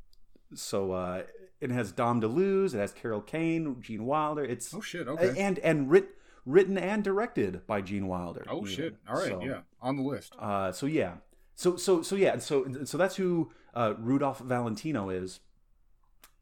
so 0.54 0.92
uh, 0.94 1.24
it 1.62 1.72
has 1.72 1.92
Dom 1.92 2.22
DeLuise, 2.22 2.74
it 2.74 2.78
has 2.80 2.92
Carol 2.94 3.22
Kane, 3.22 3.82
Gene 3.82 4.06
Wilder. 4.06 4.44
It's 4.44 4.74
Oh 4.74 4.82
shit. 4.82 5.08
Okay. 5.08 5.34
and 5.42 5.58
and 5.60 5.90
writ, 5.90 6.10
written 6.46 6.78
and 6.78 7.04
directed 7.04 7.66
by 7.66 7.82
Gene 7.82 8.08
Wilder. 8.08 8.46
oh 8.50 8.62
even. 8.62 8.68
shit. 8.72 8.96
All 9.10 9.16
right. 9.16 9.30
So, 9.30 9.42
yeah. 9.42 9.62
On 9.82 9.96
the 9.96 10.04
list. 10.04 10.34
Uh, 10.38 10.72
so 10.72 10.86
yeah. 10.86 11.16
So 11.56 11.78
so 11.78 12.02
so 12.02 12.16
yeah. 12.16 12.38
So 12.40 12.84
so 12.84 12.98
that's 12.98 13.16
who 13.16 13.52
uh, 13.74 13.94
Rudolph 13.98 14.40
Valentino 14.40 15.10
is, 15.10 15.40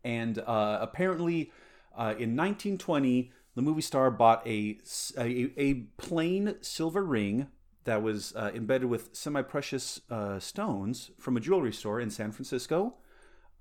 and 0.03 0.39
uh, 0.39 0.79
apparently 0.81 1.51
uh, 1.95 2.13
in 2.17 2.35
1920 2.35 3.31
the 3.55 3.61
movie 3.61 3.81
star 3.81 4.09
bought 4.11 4.45
a 4.47 4.79
a 5.17 5.73
plain 5.97 6.55
silver 6.61 7.03
ring 7.03 7.47
that 7.85 8.01
was 8.01 8.33
uh, 8.35 8.51
embedded 8.53 8.89
with 8.89 9.09
semi-precious 9.13 10.01
uh, 10.09 10.39
stones 10.39 11.11
from 11.19 11.37
a 11.37 11.39
jewelry 11.39 11.73
store 11.73 11.99
in 11.99 12.09
San 12.09 12.31
Francisco. 12.31 12.95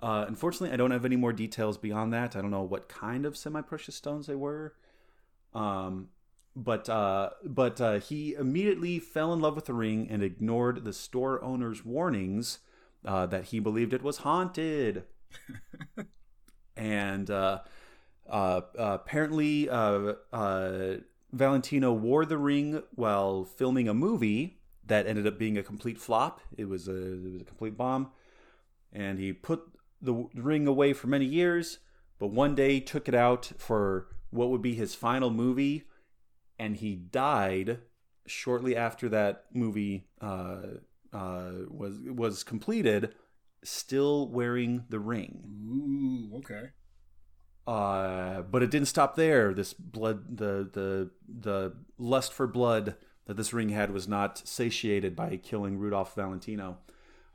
Uh, 0.00 0.24
unfortunately, 0.26 0.72
I 0.72 0.76
don't 0.76 0.90
have 0.90 1.04
any 1.04 1.16
more 1.16 1.32
details 1.32 1.78
beyond 1.78 2.12
that. 2.12 2.34
I 2.34 2.40
don't 2.40 2.50
know 2.50 2.62
what 2.62 2.88
kind 2.88 3.24
of 3.24 3.36
semi-precious 3.36 3.94
stones 3.94 4.26
they 4.26 4.34
were. 4.34 4.74
Um, 5.54 6.08
but 6.54 6.88
uh, 6.88 7.30
but 7.44 7.80
uh, 7.80 7.98
he 7.98 8.34
immediately 8.34 8.98
fell 8.98 9.32
in 9.32 9.40
love 9.40 9.54
with 9.54 9.66
the 9.66 9.74
ring 9.74 10.08
and 10.10 10.22
ignored 10.22 10.84
the 10.84 10.92
store 10.92 11.42
owner's 11.42 11.84
warnings 11.84 12.58
uh, 13.04 13.26
that 13.26 13.44
he 13.46 13.60
believed 13.60 13.92
it 13.92 14.02
was 14.02 14.18
haunted. 14.18 15.04
and 16.76 17.30
uh, 17.30 17.60
uh, 18.28 18.60
apparently 18.76 19.68
uh, 19.68 20.14
uh, 20.32 20.94
Valentino 21.32 21.92
wore 21.92 22.24
the 22.26 22.38
ring 22.38 22.82
while 22.94 23.44
filming 23.44 23.88
a 23.88 23.94
movie 23.94 24.60
that 24.86 25.06
ended 25.06 25.26
up 25.26 25.38
being 25.38 25.56
a 25.56 25.62
complete 25.62 25.98
flop. 25.98 26.40
It 26.56 26.66
was 26.66 26.88
a 26.88 27.14
it 27.14 27.32
was 27.32 27.42
a 27.42 27.44
complete 27.44 27.76
bomb, 27.76 28.10
and 28.92 29.18
he 29.18 29.32
put 29.32 29.62
the 30.00 30.28
ring 30.34 30.66
away 30.66 30.92
for 30.92 31.06
many 31.06 31.24
years. 31.24 31.78
But 32.18 32.28
one 32.28 32.54
day 32.54 32.78
took 32.80 33.08
it 33.08 33.14
out 33.14 33.52
for 33.58 34.08
what 34.30 34.50
would 34.50 34.62
be 34.62 34.74
his 34.74 34.94
final 34.94 35.30
movie, 35.30 35.84
and 36.58 36.76
he 36.76 36.94
died 36.94 37.80
shortly 38.26 38.76
after 38.76 39.08
that 39.08 39.46
movie 39.52 40.06
uh, 40.20 40.62
uh, 41.12 41.52
was 41.68 41.98
was 42.00 42.44
completed, 42.44 43.14
still 43.64 44.28
wearing 44.28 44.84
the 44.88 45.00
ring. 45.00 45.42
Ooh, 45.66 46.36
okay. 46.38 46.70
Uh, 47.66 48.42
but 48.42 48.62
it 48.62 48.70
didn't 48.70 48.88
stop 48.88 49.14
there. 49.16 49.54
This 49.54 49.72
blood, 49.72 50.36
the 50.36 50.68
the 50.72 51.10
the 51.28 51.74
lust 51.98 52.32
for 52.32 52.46
blood 52.46 52.96
that 53.26 53.36
this 53.36 53.52
ring 53.52 53.68
had 53.68 53.92
was 53.92 54.08
not 54.08 54.46
satiated 54.46 55.14
by 55.14 55.36
killing 55.36 55.78
Rudolph 55.78 56.14
Valentino. 56.14 56.78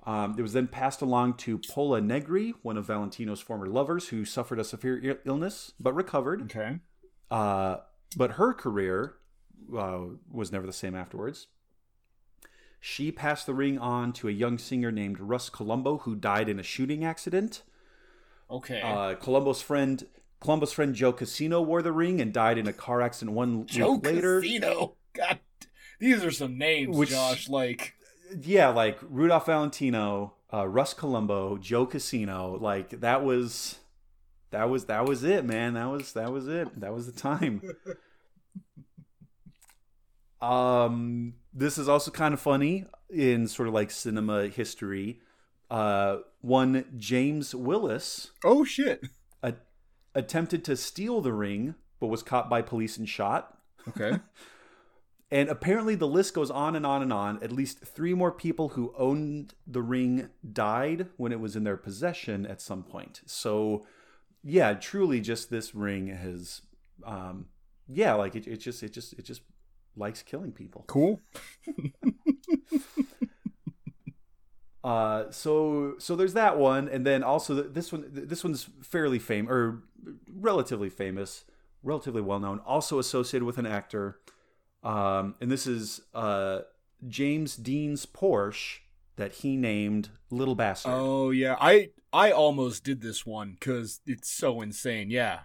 Um, 0.05 0.35
it 0.37 0.41
was 0.41 0.53
then 0.53 0.67
passed 0.67 1.01
along 1.01 1.35
to 1.35 1.57
Pola 1.57 1.99
Negri, 2.01 2.53
one 2.61 2.77
of 2.77 2.85
Valentino's 2.85 3.41
former 3.41 3.67
lovers, 3.67 4.09
who 4.09 4.25
suffered 4.25 4.59
a 4.59 4.63
severe 4.63 5.19
illness 5.25 5.73
but 5.79 5.93
recovered. 5.93 6.43
Okay. 6.43 6.79
Uh, 7.29 7.77
but 8.15 8.31
her 8.31 8.53
career 8.53 9.15
uh, 9.77 9.99
was 10.31 10.51
never 10.51 10.65
the 10.65 10.73
same 10.73 10.95
afterwards. 10.95 11.47
She 12.79 13.11
passed 13.11 13.45
the 13.45 13.53
ring 13.53 13.77
on 13.77 14.13
to 14.13 14.27
a 14.27 14.31
young 14.31 14.57
singer 14.57 14.91
named 14.91 15.19
Russ 15.19 15.49
Columbo, 15.49 15.99
who 15.99 16.15
died 16.15 16.47
in 16.47 16.59
a 16.59 16.63
shooting 16.63 17.03
accident. 17.03 17.63
Okay. 18.49 18.81
Uh, 18.81 19.15
Columbo's 19.15 19.61
friend, 19.61 20.05
Columbo's 20.39 20.73
friend 20.73 20.95
Joe 20.95 21.13
Casino 21.13 21.61
wore 21.61 21.81
the 21.81 21.91
ring 21.91 22.21
and 22.21 22.33
died 22.33 22.57
in 22.57 22.67
a 22.67 22.73
car 22.73 23.01
accident 23.01 23.35
one 23.35 23.65
Joe 23.65 23.93
week 23.93 24.05
later. 24.05 24.41
Casino. 24.41 24.95
God, 25.13 25.39
these 25.99 26.23
are 26.23 26.31
some 26.31 26.57
names, 26.57 26.95
Which- 26.95 27.09
Josh. 27.09 27.49
Like, 27.49 27.95
Yeah, 28.41 28.69
like 28.69 28.99
Rudolph 29.01 29.45
Valentino, 29.47 30.33
uh, 30.53 30.67
Russ 30.67 30.93
Colombo, 30.93 31.57
Joe 31.57 31.85
Casino. 31.85 32.57
Like 32.59 33.01
that 33.01 33.23
was, 33.23 33.79
that 34.51 34.69
was 34.69 34.85
that 34.85 35.05
was 35.05 35.23
it, 35.23 35.43
man. 35.45 35.73
That 35.73 35.89
was 35.89 36.13
that 36.13 36.31
was 36.31 36.47
it. 36.47 36.79
That 36.79 36.93
was 36.93 37.05
the 37.05 37.19
time. 37.19 37.61
um, 40.41 41.33
this 41.53 41.77
is 41.77 41.89
also 41.89 42.11
kind 42.11 42.33
of 42.33 42.39
funny 42.39 42.85
in 43.09 43.47
sort 43.47 43.67
of 43.67 43.73
like 43.73 43.91
cinema 43.91 44.47
history. 44.47 45.19
Uh, 45.69 46.17
one 46.41 46.85
James 46.97 47.53
Willis 47.53 48.31
oh 48.45 48.63
shit. 48.63 49.05
a- 49.43 49.55
attempted 50.15 50.63
to 50.65 50.77
steal 50.77 51.19
the 51.21 51.33
ring, 51.33 51.75
but 51.99 52.07
was 52.07 52.23
caught 52.23 52.49
by 52.49 52.61
police 52.61 52.97
and 52.97 53.07
shot. 53.09 53.57
Okay. 53.89 54.19
And 55.29 55.49
apparently, 55.49 55.95
the 55.95 56.07
list 56.07 56.33
goes 56.33 56.49
on 56.49 56.73
and 56.75 56.85
on 56.85 57.01
and 57.01 57.11
on. 57.11 57.43
At 57.43 57.51
least 57.51 57.79
three 57.83 58.13
more 58.13 58.31
people 58.31 58.69
who 58.69 58.93
owned 58.97 59.55
the 59.65 59.81
ring 59.81 60.29
died 60.53 61.07
when 61.17 61.33
it 61.33 61.39
was 61.41 61.57
in 61.57 61.65
their 61.65 61.75
possession 61.75 62.45
at 62.45 62.61
some 62.61 62.81
point. 62.81 63.19
So, 63.25 63.85
yeah, 64.41 64.73
truly, 64.73 65.19
just 65.19 65.49
this 65.49 65.75
ring 65.75 66.07
has, 66.07 66.61
um, 67.05 67.47
yeah, 67.89 68.13
like 68.13 68.37
it, 68.37 68.47
it 68.47 68.57
just, 68.61 68.81
it 68.83 68.93
just, 68.93 69.11
it 69.19 69.23
just 69.25 69.41
likes 69.97 70.23
killing 70.23 70.53
people. 70.53 70.85
cool. 70.87 71.19
Uh, 74.87 75.29
so 75.31 75.95
so 75.97 76.15
there's 76.15 76.31
that 76.31 76.57
one, 76.57 76.87
and 76.87 77.05
then 77.05 77.21
also 77.21 77.61
th- 77.61 77.73
this 77.73 77.91
one. 77.91 78.05
This 78.09 78.41
one's 78.41 78.69
fairly 78.81 79.19
famous 79.19 79.51
or 79.51 79.83
relatively 80.33 80.89
famous, 80.89 81.43
relatively 81.83 82.21
well 82.21 82.39
known. 82.39 82.59
Also 82.65 82.97
associated 82.97 83.45
with 83.45 83.57
an 83.57 83.65
actor, 83.65 84.17
um, 84.83 85.35
and 85.41 85.51
this 85.51 85.67
is 85.67 85.99
uh, 86.13 86.59
James 87.05 87.57
Dean's 87.57 88.05
Porsche 88.05 88.79
that 89.17 89.33
he 89.33 89.57
named 89.57 90.07
Little 90.29 90.55
Bastard. 90.55 90.93
Oh 90.95 91.31
yeah, 91.31 91.57
I 91.59 91.89
I 92.13 92.31
almost 92.31 92.85
did 92.85 93.01
this 93.01 93.25
one 93.25 93.57
because 93.59 93.99
it's 94.05 94.29
so 94.29 94.61
insane. 94.61 95.09
Yeah. 95.11 95.39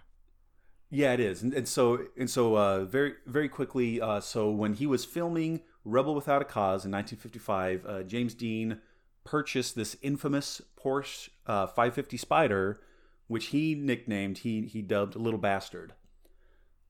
Yeah, 0.89 1.11
it 1.11 1.19
is, 1.19 1.41
and, 1.41 1.53
and 1.53 1.67
so 1.67 2.05
and 2.17 2.29
so 2.29 2.55
uh, 2.57 2.85
very 2.85 3.15
very 3.25 3.49
quickly. 3.49 3.99
Uh, 3.99 4.21
so 4.21 4.49
when 4.51 4.75
he 4.75 4.85
was 4.85 5.03
filming 5.03 5.63
Rebel 5.83 6.15
Without 6.15 6.41
a 6.41 6.45
Cause 6.45 6.85
in 6.85 6.91
1955, 6.91 7.85
uh, 7.85 8.03
James 8.03 8.33
Dean 8.33 8.79
purchased 9.23 9.75
this 9.75 9.95
infamous 10.01 10.61
Porsche 10.77 11.29
uh, 11.47 11.67
550 11.67 12.17
Spider, 12.17 12.79
which 13.27 13.47
he 13.47 13.75
nicknamed 13.75 14.39
he 14.39 14.61
he 14.67 14.81
dubbed 14.81 15.15
Little 15.15 15.39
Bastard. 15.39 15.93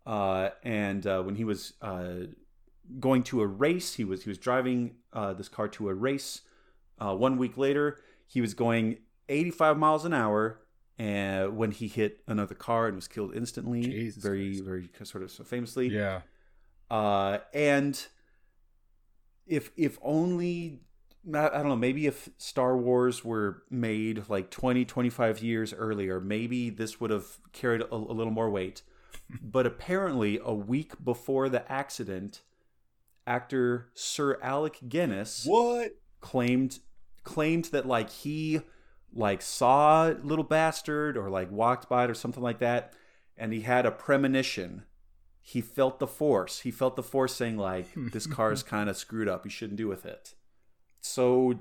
Uh, 0.06 0.50
and 0.64 1.06
uh, 1.08 1.22
when 1.22 1.36
he 1.36 1.44
was 1.44 1.74
uh, 1.82 2.26
going 3.00 3.24
to 3.24 3.42
a 3.42 3.48
race, 3.48 3.94
he 3.96 4.04
was 4.04 4.24
he 4.24 4.30
was 4.30 4.38
driving 4.38 4.96
uh, 5.14 5.34
this 5.34 5.48
car 5.50 5.68
to 5.70 5.90
a 5.90 5.94
race. 5.94 6.42
Uh, 7.00 7.16
one 7.16 7.38
week 7.38 7.58
later, 7.58 8.00
he 8.28 8.42
was 8.42 8.54
going 8.54 8.98
85 9.30 9.78
miles 9.78 10.06
an 10.06 10.14
hour 10.14 10.60
and 11.00 11.58
when 11.58 11.72
he 11.72 11.88
hit 11.88 12.22
another 12.28 12.54
car 12.54 12.88
and 12.88 12.96
was 12.96 13.08
killed 13.08 13.36
instantly 13.36 13.82
Jesus 13.82 14.22
very 14.22 14.50
Christ. 14.50 14.64
very 14.64 14.90
sort 15.04 15.24
of 15.24 15.32
so 15.32 15.44
famously 15.44 15.88
Yeah. 15.88 16.22
uh 16.92 17.40
and 17.54 18.06
if 19.48 19.72
if 19.76 19.98
only 20.04 20.82
I 21.34 21.48
I 21.48 21.58
don't 21.58 21.70
know 21.70 21.76
maybe 21.76 22.08
if 22.08 22.30
Star 22.38 22.78
Wars 22.78 23.24
were 23.24 23.64
made 23.70 24.30
like 24.30 24.50
20 24.50 24.86
25 24.86 25.42
years 25.42 25.74
earlier 25.74 26.20
maybe 26.20 26.70
this 26.70 27.00
would 27.00 27.12
have 27.12 27.38
carried 27.52 27.82
a, 27.82 27.94
a 27.94 27.96
little 27.96 28.34
more 28.34 28.50
weight. 28.50 28.82
But 29.42 29.66
apparently 29.66 30.40
a 30.44 30.54
week 30.54 31.04
before 31.04 31.48
the 31.50 31.72
accident 31.72 32.42
actor 33.26 33.90
Sir 33.94 34.38
Alec 34.42 34.80
Guinness 34.90 35.46
What? 35.46 35.96
claimed 36.20 36.80
claimed 37.24 37.66
that 37.66 37.88
like 37.88 38.10
he 38.10 38.62
like 39.14 39.42
saw 39.42 40.14
little 40.24 40.44
bastard 40.44 41.16
or 41.16 41.30
like 41.30 41.52
walked 41.52 41.88
by 41.88 42.04
it 42.04 42.10
or 42.10 42.14
something 42.14 42.44
like 42.44 42.60
that 42.60 42.94
and 43.38 43.54
he 43.54 43.62
had 43.62 43.86
a 43.86 43.92
premonition. 43.92 44.84
He 45.42 45.62
felt 45.62 46.00
the 46.00 46.08
force. 46.08 46.62
He 46.62 46.72
felt 46.72 46.96
the 46.96 47.04
force 47.04 47.34
saying 47.34 47.58
like 47.58 47.88
this 47.96 48.28
car 48.28 48.52
is 48.52 48.62
kind 48.62 48.90
of 48.90 48.98
screwed 48.98 49.28
up. 49.28 49.46
You 49.46 49.52
shouldn't 49.52 49.78
do 49.78 49.88
with 49.88 50.06
it 50.06 50.36
so 51.06 51.54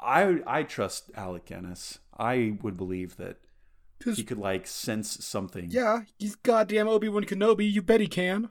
i 0.00 0.38
i 0.46 0.62
trust 0.62 1.10
alec 1.14 1.44
guinness 1.46 1.98
i 2.16 2.56
would 2.62 2.76
believe 2.76 3.16
that 3.16 3.36
he 4.14 4.22
could 4.22 4.38
like 4.38 4.66
sense 4.66 5.24
something 5.24 5.68
yeah, 5.70 6.02
he's 6.18 6.34
goddamn 6.36 6.86
Obi 6.86 7.08
Wan 7.08 7.24
Kenobi. 7.24 7.70
You 7.72 7.80
bet 7.82 8.00
he 8.00 8.06
can. 8.06 8.50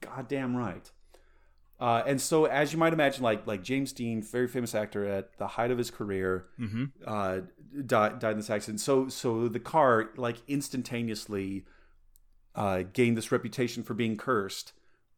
goddamn 0.00 0.56
right 0.56 0.90
uh, 1.78 2.02
and 2.06 2.20
so 2.20 2.44
as 2.44 2.72
you 2.72 2.78
might 2.78 2.92
imagine 2.92 3.22
like 3.22 3.46
like 3.46 3.62
james 3.62 3.92
dean 3.92 4.20
very 4.22 4.46
famous 4.48 4.74
actor 4.74 5.06
at 5.06 5.38
the 5.38 5.46
height 5.46 5.70
of 5.70 5.78
his 5.78 5.90
career 5.90 6.46
Mm-hmm. 6.60 6.84
uh, 7.06 7.40
died, 7.86 8.18
died 8.18 8.32
in 8.32 8.36
this 8.38 8.50
accident. 8.50 8.80
So 8.80 9.08
so 9.08 9.48
the 9.48 9.60
car 9.60 10.10
like 10.16 10.38
instantaneously 10.48 11.64
uh, 12.54 12.82
gained 12.92 13.16
this 13.16 13.30
reputation 13.32 13.82
for 13.84 13.94
being 13.94 14.16
cursed. 14.16 14.72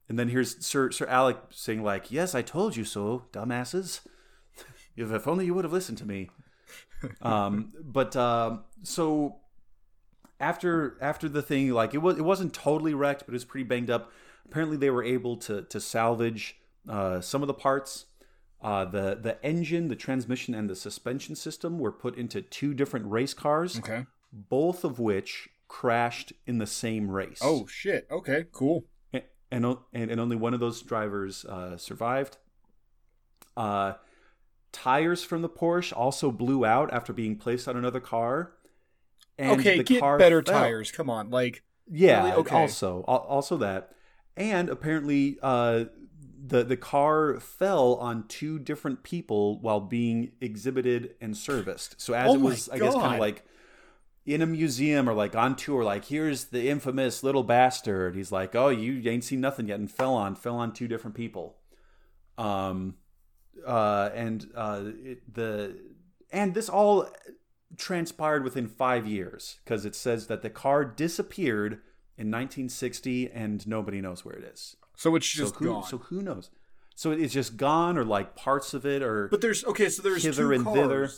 And 0.09 0.19
then 0.19 0.29
here's 0.29 0.65
Sir 0.65 0.91
Sir 0.91 1.07
Alec 1.07 1.39
saying 1.51 1.83
like, 1.83 2.11
"Yes, 2.13 2.35
I 2.35 2.43
told 2.43 2.77
you 2.77 2.85
so, 2.85 3.25
dumbasses. 3.33 4.01
If, 4.97 5.11
if 5.13 5.27
only 5.29 5.47
you 5.47 5.55
would 5.55 5.65
have 5.65 5.73
listened 5.73 5.99
to 5.99 6.07
me." 6.07 6.31
um, 7.23 7.73
but 7.83 8.15
um 8.17 8.65
so 8.83 9.37
after 10.41 10.97
after 11.01 11.29
the 11.29 11.43
thing, 11.43 11.71
like 11.71 11.95
it 11.95 11.99
was 11.99 12.19
it 12.19 12.23
wasn't 12.25 12.53
totally 12.53 12.95
wrecked, 12.95 13.21
but 13.27 13.31
it 13.33 13.35
was 13.35 13.45
pretty 13.45 13.65
banged 13.65 13.91
up. 13.91 14.11
Apparently, 14.47 14.77
they 14.77 14.91
were 14.91 15.05
able 15.05 15.37
to 15.39 15.63
to 15.63 15.81
salvage 15.81 16.57
uh, 16.89 17.21
some 17.21 17.43
of 17.43 17.47
the 17.49 17.55
parts. 17.55 18.07
Uh, 18.61 18.85
the 18.85 19.19
the 19.21 19.45
engine, 19.45 19.89
the 19.89 19.97
transmission, 19.97 20.55
and 20.55 20.71
the 20.71 20.77
suspension 20.77 21.35
system 21.35 21.79
were 21.79 21.91
put 21.93 22.17
into 22.17 22.41
two 22.41 22.73
different 22.75 23.07
race 23.11 23.35
cars, 23.35 23.79
Okay. 23.79 24.07
both 24.33 24.85
of 24.85 24.99
which 25.01 25.49
crashed 25.69 26.33
in 26.47 26.59
the 26.59 26.67
same 26.67 27.11
race. 27.11 27.41
Oh 27.43 27.67
shit. 27.67 28.07
Okay. 28.11 28.45
Cool. 28.53 28.85
And 29.51 29.67
o- 29.67 29.85
and, 29.93 30.11
and 30.11 30.21
only 30.21 30.37
one 30.37 30.55
of 30.55 30.61
those 30.61 30.81
drivers 30.83 31.45
uh, 31.45 31.77
survived. 31.77 32.37
Uh, 33.57 33.95
tires 34.73 35.23
from 35.23 35.43
the 35.43 35.49
Porsche 35.49 35.93
also 35.95 36.31
blew 36.31 36.65
out 36.65 36.93
after 36.93 37.13
being 37.13 37.37
placed 37.37 37.69
on 37.69 37.77
another 37.77 38.01
car. 38.01 38.53
And 39.39 39.61
okay. 39.61 39.79
the 39.79 39.85
Get 39.85 40.01
car 40.01 40.19
better 40.19 40.43
fell. 40.43 40.61
tires. 40.61 40.91
Come 40.91 41.11
on. 41.11 41.31
Like. 41.31 41.63
Yeah, 41.91 42.25
Really? 42.25 42.37
Okay. 42.37 42.57
also 42.57 43.03
also 43.03 43.57
that, 43.59 43.93
and 44.37 44.69
apparently 44.69 45.37
uh, 45.43 45.87
the 46.45 46.63
the 46.65 46.77
car 46.77 47.39
fell 47.41 47.95
on 47.97 48.27
two 48.29 48.59
different 48.59 49.03
people 49.03 49.61
while 49.61 49.81
being 49.81 50.33
exhibited 50.41 51.15
and 51.21 51.37
serviced. 51.37 52.01
So 52.01 52.15
as 52.15 52.31
Oh 52.31 52.35
it 52.35 52.41
was, 52.41 52.69
I 52.69 52.79
guess, 52.79 52.95
kind 52.95 53.15
of 53.15 53.21
like 53.21 53.45
in 54.25 54.43
a 54.43 54.47
museum 54.47 55.09
or 55.09 55.15
like 55.15 55.35
on 55.35 55.57
tour, 55.57 55.83
like 55.85 56.07
here's 56.07 56.45
the 56.47 56.69
infamous 56.69 57.23
little 57.23 57.43
bastard. 57.43 58.15
He's 58.15 58.33
like, 58.33 58.55
oh, 58.55 58.69
you 58.69 59.09
ain't 59.11 59.25
seen 59.25 59.41
nothing 59.41 59.69
yet, 59.69 59.79
and 59.81 59.91
fell 59.91 60.15
on 60.15 60.35
fell 60.35 60.57
on 60.57 60.73
two 60.73 60.89
different 60.89 61.17
people. 61.17 61.57
Um, 62.39 62.95
uh, 63.67 64.11
and 64.15 64.51
uh, 64.55 64.83
it, 65.05 65.35
the 65.35 65.77
and 66.31 66.55
this 66.55 66.69
all 66.69 67.09
transpired 67.77 68.45
within 68.45 68.69
five 68.69 69.07
years 69.07 69.59
because 69.65 69.85
it 69.85 69.95
says 69.95 70.27
that 70.27 70.43
the 70.43 70.51
car 70.51 70.85
disappeared 70.85 71.75
in 72.19 72.31
1960 72.31 73.31
and 73.31 73.67
nobody 73.67 74.01
knows 74.01 74.25
where 74.25 74.35
it 74.35 74.45
is. 74.45 74.77
So 74.97 75.17
it's 75.17 75.29
just 75.29 75.55
so 75.55 75.59
who, 75.59 75.65
gone. 75.67 75.85
So 75.85 75.99
who 75.99 76.23
knows? 76.23 76.51
So 76.95 77.11
it's 77.11 77.33
just 77.33 77.57
gone, 77.57 77.97
or 77.97 78.05
like 78.05 78.37
parts 78.37 78.75
of 78.75 78.85
it, 78.85 79.03
or 79.03 79.29
but 79.29 79.41
there's 79.41 79.65
okay. 79.65 79.89
So 79.89 80.03
there's 80.03 80.23
hither 80.23 80.45
two 80.45 80.53
and 80.53 80.65
cars. 80.65 80.77
thither. 80.77 81.11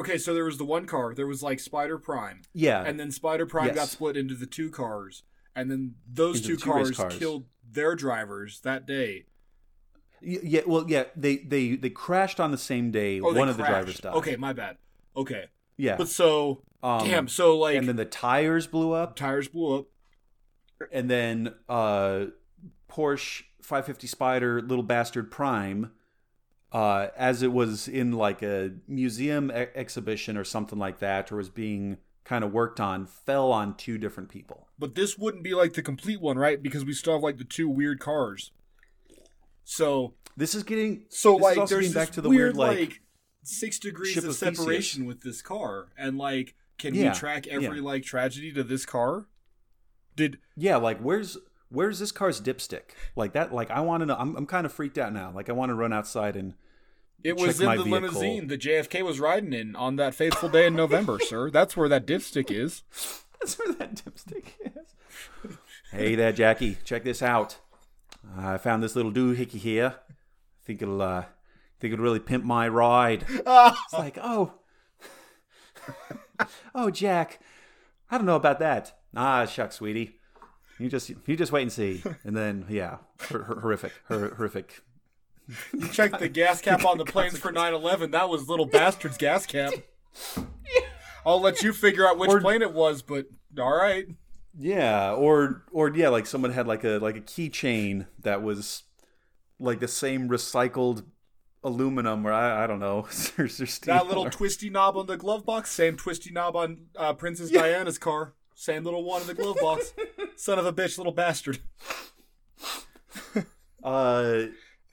Okay, 0.00 0.16
so 0.16 0.32
there 0.32 0.44
was 0.44 0.56
the 0.56 0.64
one 0.64 0.86
car. 0.86 1.14
There 1.14 1.26
was 1.26 1.42
like 1.42 1.60
Spider 1.60 1.98
Prime, 1.98 2.42
yeah, 2.54 2.82
and 2.82 2.98
then 2.98 3.10
Spider 3.10 3.44
Prime 3.44 3.74
got 3.74 3.88
split 3.88 4.16
into 4.16 4.34
the 4.34 4.46
two 4.46 4.70
cars, 4.70 5.22
and 5.54 5.70
then 5.70 5.96
those 6.10 6.40
two 6.40 6.56
two 6.56 6.64
cars, 6.64 6.90
cars. 6.92 7.18
killed 7.18 7.44
their 7.70 7.94
drivers 7.94 8.60
that 8.60 8.86
day. 8.86 9.26
Yeah. 10.20 10.62
Well, 10.66 10.84
yeah, 10.88 11.04
they 11.16 11.36
they 11.38 11.76
they 11.76 11.90
crashed 11.90 12.40
on 12.40 12.50
the 12.50 12.58
same 12.58 12.90
day. 12.90 13.20
Oh, 13.20 13.32
One 13.32 13.48
of 13.48 13.56
the 13.56 13.64
drivers 13.64 13.98
died. 13.98 14.14
Okay, 14.14 14.36
my 14.36 14.52
bad. 14.52 14.76
Okay, 15.16 15.46
yeah, 15.76 15.96
but 15.96 16.08
so 16.08 16.62
um, 16.82 17.06
damn. 17.06 17.28
So 17.28 17.56
like 17.58 17.76
and 17.76 17.88
then 17.88 17.96
the 17.96 18.04
tires 18.04 18.66
blew 18.66 18.92
up, 18.92 19.16
tires 19.16 19.48
blew 19.48 19.78
up. 19.78 19.86
and 20.92 21.10
then 21.10 21.54
uh, 21.68 22.26
Porsche 22.90 23.42
550 23.62 24.06
Spider 24.06 24.62
Little 24.62 24.84
Bastard 24.84 25.30
Prime, 25.30 25.90
uh, 26.72 27.08
as 27.16 27.42
it 27.42 27.52
was 27.52 27.88
in 27.88 28.12
like 28.12 28.42
a 28.42 28.72
museum 28.86 29.50
e- 29.50 29.66
exhibition 29.74 30.36
or 30.36 30.44
something 30.44 30.78
like 30.78 31.00
that, 31.00 31.30
or 31.32 31.36
was 31.36 31.48
being 31.48 31.98
kind 32.24 32.44
of 32.44 32.52
worked 32.52 32.78
on, 32.78 33.06
fell 33.06 33.50
on 33.50 33.74
two 33.74 33.98
different 33.98 34.28
people. 34.28 34.68
But 34.78 34.94
this 34.94 35.18
wouldn't 35.18 35.42
be 35.42 35.54
like 35.54 35.72
the 35.72 35.82
complete 35.82 36.20
one, 36.20 36.38
right? 36.38 36.62
Because 36.62 36.84
we 36.84 36.92
still 36.92 37.14
have 37.14 37.22
like 37.22 37.38
the 37.38 37.44
two 37.44 37.68
weird 37.68 38.00
cars. 38.00 38.52
So 39.68 40.14
This 40.34 40.54
is 40.54 40.62
getting 40.62 41.04
so 41.10 41.36
is 41.36 41.42
like 41.42 41.58
also 41.58 41.74
there's 41.74 41.92
back 41.92 42.10
to 42.12 42.22
the 42.22 42.30
weird, 42.30 42.56
weird 42.56 42.78
like, 42.78 43.02
six 43.42 43.78
degrees 43.78 44.16
of 44.16 44.24
of 44.24 44.34
separation 44.34 45.04
with 45.04 45.22
this 45.22 45.42
car, 45.42 45.88
and 45.98 46.16
like 46.16 46.54
can 46.78 46.94
Yeah, 46.94 47.10
we 47.12 47.14
track 47.18 47.46
every 47.46 47.78
yeah. 47.78 47.84
like 47.84 48.02
tragedy 48.02 48.50
to 48.52 48.64
this 48.64 48.86
car? 48.86 49.26
Did 50.16 50.38
yeah, 50.56 50.76
like 50.76 50.98
where's 51.00 51.36
where's 51.68 51.98
this 51.98 52.12
car's 52.12 52.40
dipstick? 52.40 52.92
Like 53.14 53.34
that, 53.34 53.52
like 53.52 53.70
I 53.70 53.80
want 53.80 54.00
to 54.00 54.06
know. 54.06 54.16
I'm 54.18 54.36
I'm 54.36 54.46
kind 54.46 54.64
of 54.64 54.72
freaked 54.72 54.96
out 54.96 55.12
now. 55.12 55.32
Like 55.34 55.50
I 55.50 55.52
want 55.52 55.68
to 55.68 55.74
run 55.74 55.92
outside 55.92 56.34
and 56.34 56.54
It 57.22 57.36
was 57.36 57.60
in 57.60 57.66
the 57.66 57.84
vehicle. 57.84 57.92
limousine 57.92 58.46
that 58.46 58.62
JFK 58.62 59.02
was 59.02 59.20
riding 59.20 59.52
in 59.52 59.76
on 59.76 59.96
that 59.96 60.14
fateful 60.14 60.48
day 60.48 60.66
in 60.66 60.74
November, 60.76 61.18
sir. 61.22 61.50
That's 61.50 61.76
where 61.76 61.90
that 61.90 62.06
dipstick 62.06 62.50
is. 62.50 62.84
That's 63.38 63.58
where 63.58 63.74
that 63.74 63.96
dipstick 63.96 64.46
is. 64.64 65.56
hey 65.92 66.14
there, 66.14 66.32
Jackie. 66.32 66.78
Check 66.84 67.04
this 67.04 67.22
out. 67.22 67.58
I 68.36 68.58
found 68.58 68.82
this 68.82 68.94
little 68.96 69.12
doohickey 69.12 69.58
here. 69.58 69.94
I 70.08 70.64
think 70.64 70.82
it'll, 70.82 71.00
uh, 71.02 71.24
think 71.80 71.92
it'll 71.94 72.02
really 72.04 72.20
pimp 72.20 72.44
my 72.44 72.68
ride. 72.68 73.24
It's 73.28 73.46
like, 73.92 74.18
oh, 74.22 74.52
oh, 76.74 76.90
Jack. 76.90 77.40
I 78.10 78.16
don't 78.16 78.26
know 78.26 78.36
about 78.36 78.58
that. 78.60 78.98
Ah, 79.16 79.44
shucks, 79.46 79.76
sweetie. 79.76 80.16
You 80.78 80.88
just, 80.88 81.08
you 81.26 81.36
just 81.36 81.50
wait 81.52 81.62
and 81.62 81.72
see. 81.72 82.02
And 82.24 82.36
then, 82.36 82.64
yeah, 82.68 82.98
hor- 83.28 83.42
hor- 83.42 83.60
horrific, 83.60 83.92
hor- 84.06 84.34
horrific. 84.34 84.82
You 85.72 85.88
checked 85.88 86.18
the 86.18 86.28
gas 86.28 86.60
cap 86.60 86.84
on 86.84 86.98
the 86.98 87.04
planes 87.06 87.38
for 87.38 87.50
9/11. 87.52 88.12
That 88.12 88.28
was 88.28 88.48
little 88.48 88.66
bastard's 88.66 89.16
gas 89.16 89.44
cap. 89.46 89.72
I'll 91.26 91.40
let 91.40 91.62
you 91.62 91.72
figure 91.72 92.06
out 92.06 92.18
which 92.18 92.30
Or- 92.30 92.40
plane 92.40 92.62
it 92.62 92.72
was, 92.72 93.02
but 93.02 93.26
all 93.58 93.76
right. 93.76 94.06
Yeah, 94.58 95.12
or 95.12 95.62
or 95.70 95.88
yeah, 95.94 96.08
like 96.08 96.26
someone 96.26 96.50
had 96.50 96.66
like 96.66 96.82
a 96.82 96.98
like 96.98 97.16
a 97.16 97.20
keychain 97.20 98.06
that 98.18 98.42
was 98.42 98.82
like 99.60 99.78
the 99.78 99.88
same 99.88 100.28
recycled 100.28 101.04
aluminum, 101.62 102.26
or 102.26 102.32
I, 102.32 102.64
I 102.64 102.66
don't 102.66 102.80
know, 102.80 103.06
or, 103.38 103.44
or 103.44 103.48
steel. 103.48 103.94
That 103.94 104.08
little 104.08 104.26
or- 104.26 104.30
twisty 104.30 104.68
knob 104.68 104.96
on 104.96 105.06
the 105.06 105.16
glove 105.16 105.46
box, 105.46 105.70
same 105.70 105.96
twisty 105.96 106.32
knob 106.32 106.56
on 106.56 106.86
uh, 106.96 107.12
Princess 107.12 107.50
Diana's 107.50 107.98
car. 107.98 108.34
Same 108.54 108.82
little 108.82 109.04
one 109.04 109.20
in 109.20 109.28
the 109.28 109.34
glove 109.34 109.58
box. 109.60 109.94
Son 110.36 110.58
of 110.58 110.66
a 110.66 110.72
bitch, 110.72 110.98
little 110.98 111.12
bastard. 111.12 111.60
uh, 113.84 114.42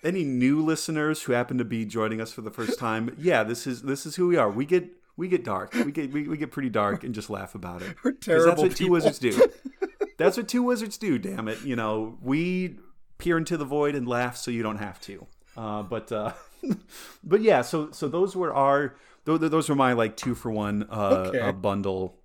any 0.03 0.24
new 0.24 0.63
listeners 0.63 1.24
who 1.24 1.34
happen 1.34 1.57
to 1.57 1.66
be 1.66 1.84
joining 1.86 2.22
us 2.22 2.32
for 2.32 2.41
the 2.41 2.51
first 2.51 2.78
time, 2.78 3.16
yeah, 3.18 3.43
this 3.43 3.66
is 3.66 3.82
this 3.82 4.05
is 4.05 4.18
who 4.18 4.28
we 4.28 4.38
are. 4.38 4.51
We 4.51 4.66
get 4.66 4.88
we 5.18 5.28
get 5.28 5.43
dark. 5.43 5.74
We 5.74 5.91
get 5.91 6.11
we, 6.11 6.28
we 6.28 6.38
get 6.38 6.51
pretty 6.51 6.70
dark 6.70 7.03
and 7.03 7.13
just 7.16 7.30
laugh 7.30 7.55
about 7.55 7.82
it. 7.82 7.95
We're 8.03 8.11
terrible 8.13 8.47
That's 8.47 8.61
what 8.61 8.76
two 8.76 8.89
wizards 8.91 9.20
do. 9.20 9.39
That's 10.18 10.38
what 10.38 10.47
two 10.47 10.63
wizards 10.63 10.97
do. 10.97 11.18
Damn 11.18 11.47
it! 11.47 11.61
You 11.63 11.76
know, 11.76 12.18
we 12.22 12.78
peer 13.18 13.38
into 13.38 13.57
the 13.57 13.66
void 13.66 13.95
and 13.95 14.07
laugh 14.07 14.38
so 14.38 14.51
you 14.51 14.63
don't 14.63 14.78
have 14.78 14.99
to. 15.01 15.26
Uh, 15.57 15.84
but 15.84 16.11
uh, 16.11 16.34
but 17.24 17.41
yeah, 17.41 17.61
so 17.61 17.91
so 17.91 18.07
those 18.07 18.36
were 18.36 18.53
our 18.53 18.95
those, 19.26 19.39
those 19.49 19.70
were 19.70 19.76
my 19.76 19.93
like 19.93 20.16
two 20.18 20.36
for 20.36 20.51
one 20.51 20.88
uh, 20.89 21.26
Okay. 21.30 21.39
uh, 21.39 21.51
bundle. 21.51 22.20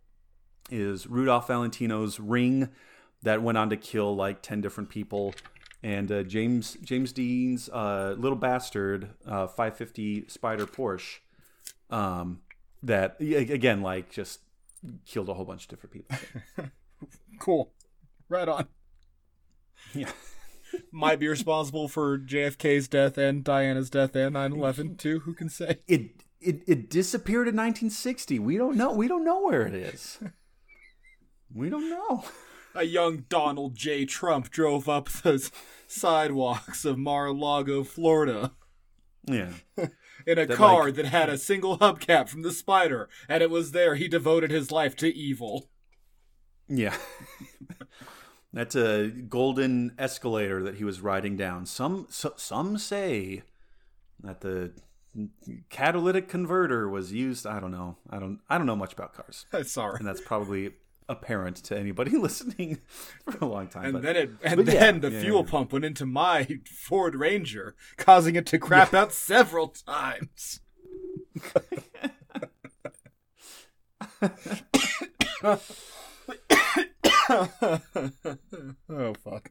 Is 0.71 1.07
Rudolph 1.09 1.49
Valentino's 1.49 2.21
ring 2.21 2.69
that 3.23 3.43
went 3.43 3.59
on 3.59 3.71
to 3.71 3.77
kill 3.77 4.15
like 4.15 4.41
ten 4.41 4.61
different 4.61 4.89
people, 4.89 5.35
and 5.83 6.11
uh, 6.13 6.23
James 6.23 6.77
James 6.83 7.13
Dean's 7.13 7.69
uh, 7.71 8.15
little 8.17 8.39
bastard 8.39 9.11
uh, 9.27 9.49
550 9.49 10.29
Spider 10.29 10.67
Porsche. 10.67 11.19
Um, 11.91 12.43
that 12.83 13.17
again 13.21 13.83
like 13.83 14.11
just 14.11 14.41
killed 15.07 15.29
a 15.29 15.35
whole 15.35 15.45
bunch 15.45 15.65
of 15.65 15.69
different 15.69 15.93
people. 15.93 16.17
Cool. 17.39 17.73
Right 18.29 18.47
on. 18.47 18.69
Yeah. 19.95 20.11
Might 20.93 21.19
be 21.19 21.27
responsible 21.27 21.89
for 21.89 22.19
JFK's 22.19 22.87
death 22.87 23.17
and 23.17 23.43
Diana's 23.43 23.89
death 23.89 24.15
and 24.15 24.37
9/11 24.37 24.99
too. 24.99 25.21
Who 25.21 25.33
can 25.33 25.49
say? 25.49 25.79
It 25.89 26.23
it 26.41 26.61
it 26.67 26.91
disappeared 26.91 27.49
in 27.49 27.57
1960. 27.57 28.39
We 28.39 28.59
don't 28.59 28.77
know. 28.77 28.93
We 28.93 29.09
don't 29.09 29.25
know 29.25 29.41
where 29.41 29.63
it 29.67 29.75
is. 29.75 30.19
We 31.53 31.71
don't 31.71 31.89
know. 31.89 32.25
A 32.75 32.85
young 32.85 33.25
Donald 33.31 33.75
J. 33.75 34.05
Trump 34.05 34.51
drove 34.51 34.87
up 34.89 35.09
the 35.09 35.51
sidewalks 35.89 36.85
of 36.85 36.99
Mar-a-Lago, 36.99 37.83
Florida, 37.85 38.53
Yeah. 39.25 39.53
in 40.27 40.39
a 40.39 40.47
That, 40.47 40.57
car 40.57 40.85
like- 40.87 40.95
that 40.97 41.07
had 41.07 41.29
a 41.29 41.39
single 41.39 41.79
hubcap 41.79 42.29
from 42.29 42.43
the 42.43 42.53
Spider, 42.53 43.09
and 43.29 43.43
it 43.43 43.51
was 43.51 43.73
there 43.73 43.95
he 43.97 44.09
devoted 44.09 44.51
his 44.51 44.71
life 44.71 44.97
to 44.97 45.15
evil. 45.15 45.69
Yeah. 46.69 46.97
That's 48.53 48.75
a 48.75 49.09
golden 49.09 49.95
escalator 49.99 50.63
that 50.65 50.75
he 50.77 50.85
was 50.85 51.01
riding 51.01 51.37
down. 51.37 51.67
Some 51.67 52.07
so, 52.11 52.33
some 52.37 52.79
say 52.79 53.43
that 54.23 54.41
the 54.41 54.73
catalytic 55.69 56.29
converter 56.29 56.89
was 56.89 57.13
used. 57.13 57.47
I 57.47 57.61
don't 57.61 57.71
know. 57.71 57.99
I 58.09 58.19
don't. 58.19 58.41
I 58.49 58.59
don't 58.59 58.67
know 58.67 58.75
much 58.77 58.93
about 58.93 59.15
cars, 59.15 59.47
Sorry. 59.69 59.97
and 59.99 60.07
that's 60.07 60.21
probably 60.21 60.73
apparent 61.11 61.57
to 61.57 61.77
anybody 61.77 62.13
listening 62.17 62.79
for 63.29 63.45
a 63.45 63.49
long 63.49 63.69
time. 63.69 63.85
And 63.87 63.93
but- 63.95 64.03
then 64.03 64.17
it, 64.17 64.31
and 64.43 64.65
but 64.65 64.73
yeah, 64.73 64.81
then 64.81 65.01
the 65.01 65.11
yeah, 65.11 65.21
fuel 65.21 65.43
yeah. 65.45 65.51
pump 65.51 65.73
went 65.73 65.85
into 65.85 66.07
my 66.07 66.47
Ford 66.65 67.15
Ranger, 67.17 67.75
causing 67.97 68.37
it 68.37 68.47
to 68.47 68.59
crap 68.59 68.95
out 68.95 69.13
several 69.13 69.69
times. 69.69 70.61
oh 78.89 79.15
fuck! 79.25 79.51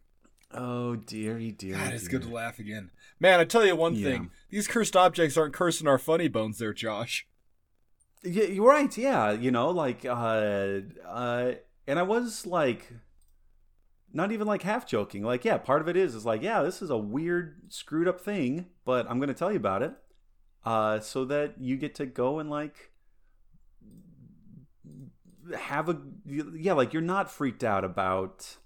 oh 0.53 0.95
dearie, 0.95 1.51
dear. 1.51 1.75
God, 1.75 1.93
it's 1.93 2.03
dear. 2.03 2.19
good 2.19 2.27
to 2.27 2.33
laugh 2.33 2.59
again, 2.59 2.91
man. 3.19 3.39
I 3.39 3.45
tell 3.45 3.65
you 3.65 3.75
one 3.75 3.95
thing: 3.95 4.31
these 4.49 4.67
cursed 4.67 4.95
objects 4.95 5.37
aren't 5.37 5.53
cursing 5.53 5.87
our 5.87 5.97
funny 5.97 6.27
bones, 6.27 6.59
there, 6.59 6.73
Josh. 6.73 7.27
Yeah, 8.23 8.45
you're 8.45 8.67
right. 8.67 8.95
Yeah, 8.97 9.31
you 9.31 9.51
know, 9.51 9.69
like, 9.69 10.05
uh, 10.05 10.81
uh, 11.07 11.53
and 11.87 11.97
I 11.99 12.03
was 12.03 12.45
like, 12.45 12.91
not 14.11 14.31
even 14.31 14.47
like 14.47 14.63
half 14.63 14.87
joking. 14.87 15.23
Like, 15.23 15.45
yeah, 15.45 15.57
part 15.57 15.81
of 15.81 15.87
it 15.87 15.95
is 15.95 16.15
is 16.15 16.25
like, 16.25 16.41
yeah, 16.41 16.61
this 16.61 16.81
is 16.81 16.89
a 16.89 16.97
weird, 16.97 17.61
screwed 17.71 18.07
up 18.07 18.19
thing, 18.19 18.67
but 18.85 19.09
I'm 19.09 19.19
gonna 19.19 19.33
tell 19.33 19.51
you 19.51 19.57
about 19.57 19.83
it, 19.83 19.93
uh, 20.65 20.99
so 20.99 21.25
that 21.25 21.55
you 21.59 21.77
get 21.77 21.95
to 21.95 22.05
go 22.05 22.39
and 22.39 22.49
like 22.49 22.91
have 25.57 25.89
a 25.89 25.99
yeah, 26.25 26.73
like 26.73 26.93
you're 26.93 27.01
not 27.01 27.31
freaked 27.31 27.63
out 27.63 27.83
about 27.83 28.57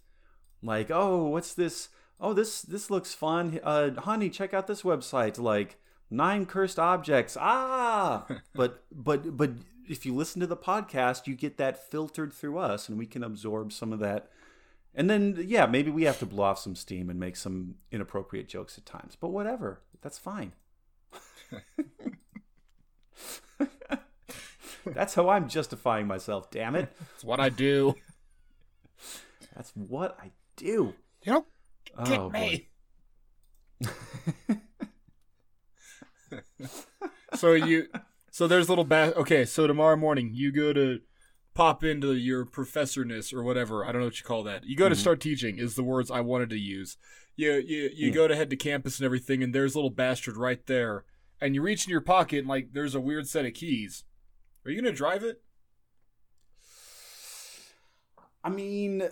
like, 0.62 0.90
oh, 0.92 1.26
what's 1.28 1.54
this? 1.54 1.90
Oh, 2.20 2.34
this 2.34 2.62
this 2.62 2.90
looks 2.90 3.14
fun. 3.14 3.60
Uh, 3.64 3.92
honey, 4.02 4.30
check 4.30 4.54
out 4.54 4.68
this 4.68 4.84
website. 4.84 5.38
Like 5.40 5.78
nine 6.14 6.46
cursed 6.46 6.80
objects. 6.80 7.38
Ah, 7.40 8.26
but 8.56 8.84
but 8.92 9.36
but 9.36 9.52
if 9.88 10.06
you 10.06 10.14
listen 10.16 10.40
to 10.42 10.48
the 10.48 10.58
podcast, 10.58 11.28
you 11.28 11.36
get 11.36 11.58
that 11.58 11.90
filtered 11.90 12.34
through 12.34 12.58
us, 12.58 12.88
and 12.88 12.98
we 12.98 13.06
can 13.06 13.24
absorb 13.24 13.74
some 13.74 13.92
of 13.92 14.00
that. 14.00 14.30
And 14.96 15.10
then 15.10 15.44
yeah, 15.48 15.66
maybe 15.66 15.92
we 15.92 16.04
have 16.04 16.20
to 16.20 16.26
blow 16.26 16.44
off 16.46 16.60
some 16.60 16.76
steam 16.76 17.10
and 17.10 17.20
make 17.20 17.36
some 17.36 17.76
inappropriate 17.92 18.48
jokes 18.48 18.78
at 18.78 18.86
times. 18.86 19.18
But 19.20 19.30
whatever, 19.30 19.82
that's 20.02 20.18
fine. 20.18 20.54
That's 24.86 25.14
how 25.14 25.30
I'm 25.30 25.48
justifying 25.48 26.08
myself. 26.08 26.52
Damn 26.52 26.76
it. 26.76 26.92
It's 27.16 27.24
what 27.24 27.40
I 27.40 27.50
do. 27.50 27.96
That's 29.56 29.72
what 29.72 30.18
I 30.22 30.32
do. 30.58 30.94
You 31.24 31.32
know, 31.32 31.46
get 32.04 32.20
oh, 32.20 32.30
me. 32.30 32.68
so 37.36 37.54
you, 37.54 37.88
So 38.32 38.48
there's 38.48 38.70
little 38.70 38.84
ba- 38.86 39.14
Okay, 39.18 39.46
so 39.46 39.68
tomorrow 39.68 39.96
morning 39.96 40.32
you 40.34 40.52
go 40.52 40.74
to 40.74 41.00
pop 41.54 41.84
into 41.84 42.14
your 42.16 42.46
professorness 42.46 43.32
or 43.34 43.44
whatever. 43.44 43.86
I 43.86 43.92
don't 43.92 44.02
know 44.02 44.08
what 44.08 44.18
you 44.20 44.26
call 44.26 44.44
that. 44.44 44.64
You 44.66 44.76
go 44.76 44.90
to 44.90 44.96
Mhm. 44.96 45.00
start 45.00 45.20
teaching 45.22 45.58
is 45.60 45.76
the 45.76 45.84
words 45.84 46.10
I 46.10 46.22
wanted 46.22 46.50
to 46.50 46.58
use. 46.58 46.98
You 47.36 47.54
you 47.54 47.90
you 47.94 48.08
Yeah. 48.08 48.14
go 48.14 48.28
to 48.28 48.36
head 48.36 48.50
to 48.50 48.56
campus 48.56 48.98
and 49.00 49.06
everything, 49.06 49.44
and 49.44 49.54
there's 49.54 49.76
a 49.76 49.78
little 49.78 49.90
bastard 49.92 50.36
right 50.38 50.66
there, 50.66 51.06
and 51.40 51.54
you 51.56 51.62
reach 51.62 51.86
in 51.86 51.92
your 51.92 52.02
pocket 52.02 52.40
and 52.40 52.48
like 52.48 52.70
there's 52.74 52.96
a 52.96 53.00
weird 53.02 53.28
set 53.28 53.46
of 53.46 53.54
keys. 53.54 54.04
Are 54.66 54.72
you 54.72 54.82
gonna 54.82 54.94
drive 54.96 55.24
it? 55.24 55.42
I 58.44 58.50
mean, 58.50 59.10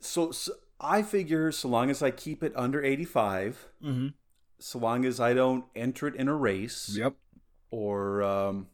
so, 0.00 0.30
so 0.32 0.52
I 0.80 1.02
figure 1.02 1.52
so 1.52 1.68
long 1.68 1.90
as 1.90 2.02
I 2.02 2.10
keep 2.10 2.42
it 2.42 2.52
under 2.56 2.82
85, 2.82 3.68
Mm-hmm. 3.82 4.08
So 4.58 4.78
long 4.78 5.04
as 5.04 5.20
I 5.20 5.34
don't 5.34 5.64
enter 5.74 6.06
it 6.08 6.14
in 6.16 6.28
a 6.28 6.34
race, 6.34 6.94
Yep. 6.96 7.14
or 7.70 8.22
um, 8.22 8.68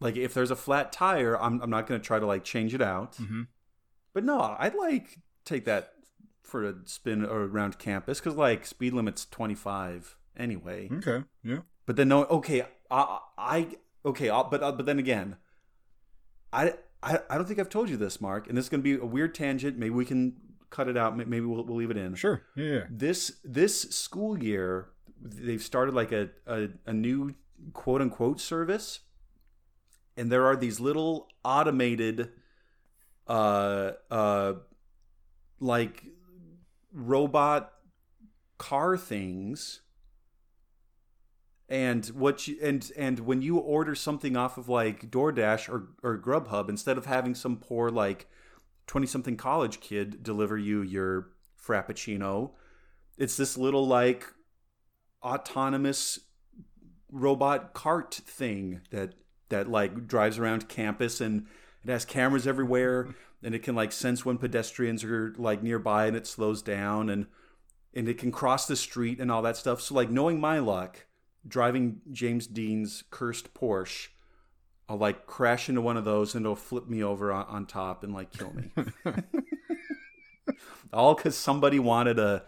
like 0.00 0.16
if 0.16 0.34
there's 0.34 0.50
a 0.50 0.56
flat 0.56 0.92
tire, 0.92 1.40
I'm, 1.40 1.60
I'm 1.62 1.70
not 1.70 1.86
going 1.86 2.00
to 2.00 2.06
try 2.06 2.18
to 2.18 2.26
like 2.26 2.44
change 2.44 2.74
it 2.74 2.82
out. 2.82 3.12
Mm-hmm. 3.16 3.42
But 4.12 4.24
no, 4.24 4.56
I'd 4.58 4.74
like 4.74 5.18
take 5.44 5.64
that 5.66 5.92
for 6.42 6.64
a 6.64 6.74
spin 6.84 7.24
around 7.24 7.78
campus 7.78 8.20
because 8.20 8.36
like 8.36 8.66
speed 8.66 8.92
limit's 8.92 9.24
25 9.26 10.16
anyway. 10.36 10.88
Okay. 10.92 11.24
Yeah. 11.42 11.58
But 11.86 11.96
then 11.96 12.08
no, 12.08 12.24
okay, 12.26 12.64
I, 12.90 13.18
I 13.36 13.68
okay, 14.04 14.30
I'll, 14.30 14.44
but 14.48 14.62
uh, 14.62 14.72
but 14.72 14.86
then 14.86 14.98
again, 14.98 15.36
I, 16.52 16.74
I 17.02 17.18
I 17.28 17.36
don't 17.36 17.46
think 17.46 17.58
I've 17.58 17.68
told 17.68 17.88
you 17.90 17.96
this, 17.96 18.20
Mark, 18.20 18.48
and 18.48 18.56
this 18.56 18.66
is 18.66 18.68
going 18.68 18.82
to 18.82 18.84
be 18.84 19.02
a 19.02 19.06
weird 19.06 19.34
tangent. 19.34 19.76
Maybe 19.78 19.90
we 19.90 20.04
can 20.04 20.36
cut 20.70 20.88
it 20.88 20.96
out. 20.96 21.16
Maybe 21.16 21.40
we'll, 21.40 21.64
we'll 21.64 21.76
leave 21.76 21.90
it 21.90 21.96
in. 21.96 22.14
Sure. 22.14 22.42
Yeah. 22.56 22.84
This 22.90 23.38
this 23.44 23.82
school 23.82 24.38
year, 24.42 24.88
they've 25.24 25.62
started 25.62 25.94
like 25.94 26.12
a, 26.12 26.30
a 26.46 26.68
a 26.86 26.92
new 26.92 27.34
quote 27.72 28.00
unquote 28.00 28.40
service, 28.40 29.00
and 30.16 30.30
there 30.30 30.46
are 30.46 30.56
these 30.56 30.80
little 30.80 31.28
automated, 31.44 32.30
uh 33.26 33.92
uh, 34.10 34.54
like 35.58 36.04
robot 36.92 37.72
car 38.58 38.96
things. 38.96 39.80
And 41.66 42.04
what 42.08 42.46
you 42.46 42.58
and 42.62 42.92
and 42.94 43.20
when 43.20 43.40
you 43.40 43.56
order 43.56 43.94
something 43.94 44.36
off 44.36 44.58
of 44.58 44.68
like 44.68 45.10
DoorDash 45.10 45.68
or 45.70 45.88
or 46.02 46.18
Grubhub 46.18 46.68
instead 46.68 46.98
of 46.98 47.06
having 47.06 47.34
some 47.34 47.56
poor 47.56 47.88
like 47.88 48.28
20 48.86 49.06
something 49.06 49.36
college 49.38 49.80
kid 49.80 50.22
deliver 50.22 50.58
you 50.58 50.82
your 50.82 51.30
frappuccino 51.58 52.50
it's 53.16 53.36
this 53.36 53.56
little 53.56 53.86
like 53.86 54.26
autonomous 55.24 56.20
robot 57.10 57.74
cart 57.74 58.14
thing 58.26 58.80
that 58.90 59.14
that 59.48 59.68
like 59.68 60.06
drives 60.06 60.38
around 60.38 60.68
campus 60.68 61.20
and 61.20 61.46
it 61.84 61.90
has 61.90 62.04
cameras 62.04 62.46
everywhere 62.46 63.08
and 63.42 63.54
it 63.54 63.62
can 63.62 63.74
like 63.74 63.92
sense 63.92 64.24
when 64.24 64.36
pedestrians 64.36 65.04
are 65.04 65.32
like 65.36 65.62
nearby 65.62 66.06
and 66.06 66.16
it 66.16 66.26
slows 66.26 66.60
down 66.60 67.08
and 67.08 67.26
and 67.94 68.08
it 68.08 68.18
can 68.18 68.32
cross 68.32 68.66
the 68.66 68.74
street 68.74 69.20
and 69.20 69.30
all 69.30 69.42
that 69.42 69.56
stuff 69.56 69.80
so 69.80 69.94
like 69.94 70.10
knowing 70.10 70.40
my 70.40 70.58
luck 70.58 71.06
driving 71.46 72.00
James 72.10 72.46
Dean's 72.46 73.04
cursed 73.10 73.54
Porsche, 73.54 74.08
I'll 74.88 74.96
like 74.96 75.26
crash 75.26 75.68
into 75.68 75.80
one 75.80 75.96
of 75.96 76.04
those 76.04 76.34
and 76.34 76.44
it'll 76.44 76.56
flip 76.56 76.88
me 76.88 77.02
over 77.02 77.32
on, 77.32 77.46
on 77.46 77.66
top 77.66 78.04
and 78.04 78.12
like 78.14 78.32
kill 78.32 78.52
me. 78.52 78.70
All 80.92 81.14
because 81.14 81.36
somebody 81.36 81.78
wanted 81.78 82.18
a 82.18 82.44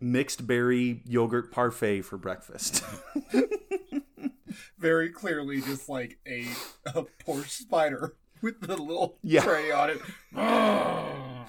mixed 0.00 0.46
berry 0.46 1.02
yogurt 1.06 1.52
parfait 1.52 2.00
for 2.02 2.16
breakfast. 2.16 2.82
Very 4.78 5.10
clearly, 5.10 5.60
just 5.60 5.88
like 5.88 6.18
a 6.26 6.46
a 6.86 7.04
poor 7.24 7.44
spider 7.44 8.16
with 8.42 8.60
the 8.60 8.76
little 8.76 9.18
Yeah. 9.22 9.42
tray 9.42 9.70
on 9.70 9.90
it. 9.90 10.00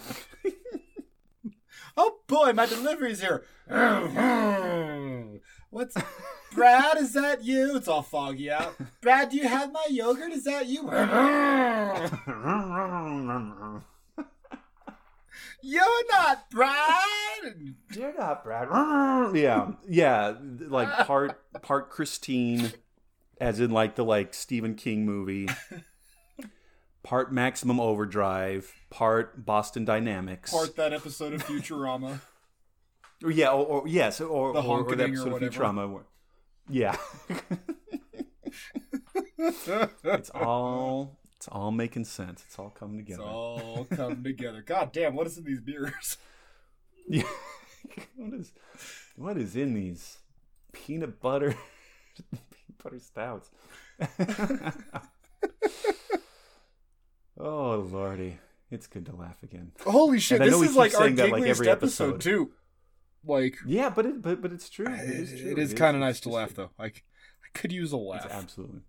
oh 1.98 2.20
boy, 2.28 2.52
my 2.54 2.66
delivery's 2.66 3.22
here. 3.22 3.44
What's 5.70 5.96
Brad? 6.54 6.98
Is 6.98 7.14
that 7.14 7.44
you? 7.46 7.78
It's 7.78 7.88
all 7.88 8.02
foggy 8.02 8.52
out. 8.52 8.76
Brad, 9.00 9.30
do 9.30 9.38
you 9.38 9.48
have 9.48 9.72
my 9.72 9.86
yogurt? 9.90 10.34
Is 10.34 10.44
that 10.44 10.68
you? 10.68 10.90
You're 15.64 16.08
not 16.10 16.50
Brad. 16.50 17.76
You're 17.94 18.18
not 18.18 18.44
Brad. 18.44 18.68
yeah, 19.36 19.72
yeah, 19.88 20.34
like 20.68 20.90
part 21.06 21.40
part 21.62 21.90
Christine, 21.90 22.72
as 23.40 23.60
in 23.60 23.72
like 23.72 23.96
the 23.96 24.06
like 24.06 24.34
Stephen 24.34 24.76
King 24.76 25.06
movie. 25.06 25.50
Part 27.04 27.34
Maximum 27.34 27.80
Overdrive, 27.80 28.72
part 28.92 29.44
Boston 29.44 29.86
Dynamics. 29.86 30.52
Part 30.52 30.76
that 30.76 30.94
episode 30.94 31.34
of 31.34 31.44
Futurama. 31.44 32.22
Or, 33.24 33.32
yeah, 33.32 33.50
or, 33.50 33.66
or 33.66 33.88
yes, 33.88 34.22
or, 34.22 34.54
The 34.54 34.62
or, 34.62 34.82
or 34.82 34.84
honketing 34.84 34.98
that 34.98 35.04
or 35.04 35.08
episode 35.08 35.26
of 35.28 35.34
whatever. 35.34 35.52
Futurama. 35.52 36.04
Yeah, 36.70 36.96
it's 40.04 40.30
all 40.30 41.18
it's 41.42 41.48
all 41.48 41.72
making 41.72 42.06
sense. 42.06 42.44
It's 42.48 42.60
all 42.60 42.70
coming 42.70 42.98
together. 42.98 43.24
It's 43.24 43.32
all 43.32 43.86
coming 43.86 44.24
together. 44.32 44.62
God 44.62 44.92
damn, 44.94 45.16
what 45.16 45.26
is 45.26 45.40
in 45.40 45.44
these 45.44 45.60
beers? 45.60 46.18
Yeah. 47.10 47.24
what 48.16 48.34
is 48.36 48.52
what 49.16 49.36
is 49.38 49.56
in 49.56 49.74
these 49.74 50.20
peanut 50.72 51.20
butter 51.20 51.56
peanut 52.32 52.78
butter 52.84 53.00
stouts? 53.00 53.50
oh 57.40 57.88
lordy, 57.92 58.38
it's 58.70 58.86
good 58.88 59.08
to 59.08 59.16
laugh 59.16 59.42
again. 59.44 59.72
Holy 59.84 60.20
shit, 60.20 60.42
I 60.42 60.46
know 60.46 60.60
this 60.60 60.70
is 60.70 60.76
like 60.76 60.94
our 60.94 61.02
saying 61.02 61.16
that, 61.16 61.32
like, 61.32 61.44
every 61.44 61.70
episode, 61.70 62.16
episode. 62.16 62.22
too. 62.22 62.52
Like, 63.26 63.58
Yeah, 63.66 63.90
but 63.90 64.06
it 64.06 64.22
but 64.22 64.42
but 64.42 64.52
it's 64.52 64.70
true. 64.70 64.86
It 64.88 65.10
is 65.10 65.42
true. 65.42 65.52
it 65.52 65.58
is 65.58 65.74
kind 65.74 65.96
of 65.96 66.02
nice 66.02 66.20
to 66.22 66.30
laugh 66.30 66.54
though. 66.54 66.70
Like, 66.78 67.04
I 67.44 67.58
could 67.58 67.72
use 67.72 67.94
a 67.94 67.98
It's 67.98 68.06
laugh. 68.26 68.28
absolutely. 68.32 68.82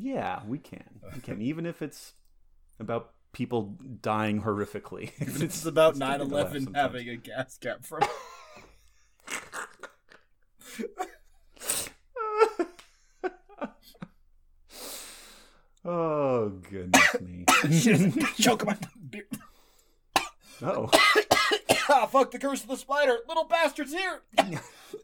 Yeah, 0.00 0.40
we 0.46 0.58
can. 0.58 1.00
We 1.14 1.20
can, 1.20 1.42
even 1.42 1.66
if 1.66 1.82
it's 1.82 2.14
about 2.78 3.12
people 3.32 3.76
dying 4.00 4.42
horrifically. 4.42 5.10
Is 5.20 5.66
about 5.66 5.90
it's 5.90 6.00
to 6.00 6.24
laugh 6.24 6.52
9/11 6.52 6.74
having 6.74 7.08
a 7.08 7.16
gas 7.16 7.58
cap 7.58 7.84
from. 7.84 8.02
Oh 15.82 16.50
goodness 16.70 17.16
me! 17.20 17.46
Choke 18.38 18.66
my 18.66 18.76
beer. 19.08 19.26
Oh, 20.62 20.90
ah, 21.88 22.06
fuck 22.06 22.30
the 22.30 22.38
curse 22.38 22.62
of 22.62 22.68
the 22.68 22.76
spider. 22.76 23.18
Little 23.26 23.44
bastard's 23.44 23.92
here. 23.92 24.20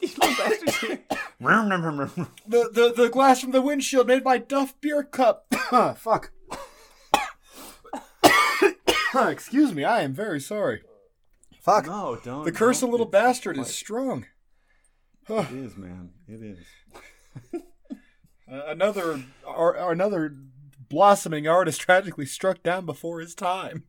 these 0.01 0.19
little 0.19 0.37
bastards 0.37 0.77
here. 0.77 1.01
The, 2.47 2.71
the 2.73 2.93
the 2.97 3.09
glass 3.09 3.41
from 3.41 3.51
the 3.53 3.61
windshield 3.63 4.07
made 4.07 4.25
my 4.25 4.39
Duff 4.39 4.81
beer 4.81 5.03
cup. 5.03 5.47
Fuck. 5.97 6.33
Excuse 9.15 9.75
me, 9.75 9.85
I 9.85 10.03
am 10.03 10.13
very 10.15 10.41
sorry. 10.41 10.83
Fuck. 11.61 11.87
No, 11.87 12.19
don't. 12.23 12.45
The 12.45 12.53
curse 12.53 12.83
of 12.83 12.91
little 12.91 13.07
bastard 13.07 13.59
is 13.59 13.75
strong. 13.75 14.27
It 15.29 15.51
is, 15.51 15.77
man. 15.77 16.11
It 16.29 16.43
is. 16.43 16.67
Uh, 18.49 18.63
another 18.69 19.25
ar- 19.45 19.91
another 19.91 20.37
blossoming 20.89 21.49
artist 21.49 21.81
tragically 21.81 22.25
struck 22.27 22.63
down 22.63 22.87
before 22.87 23.19
his 23.19 23.35
time. 23.35 23.83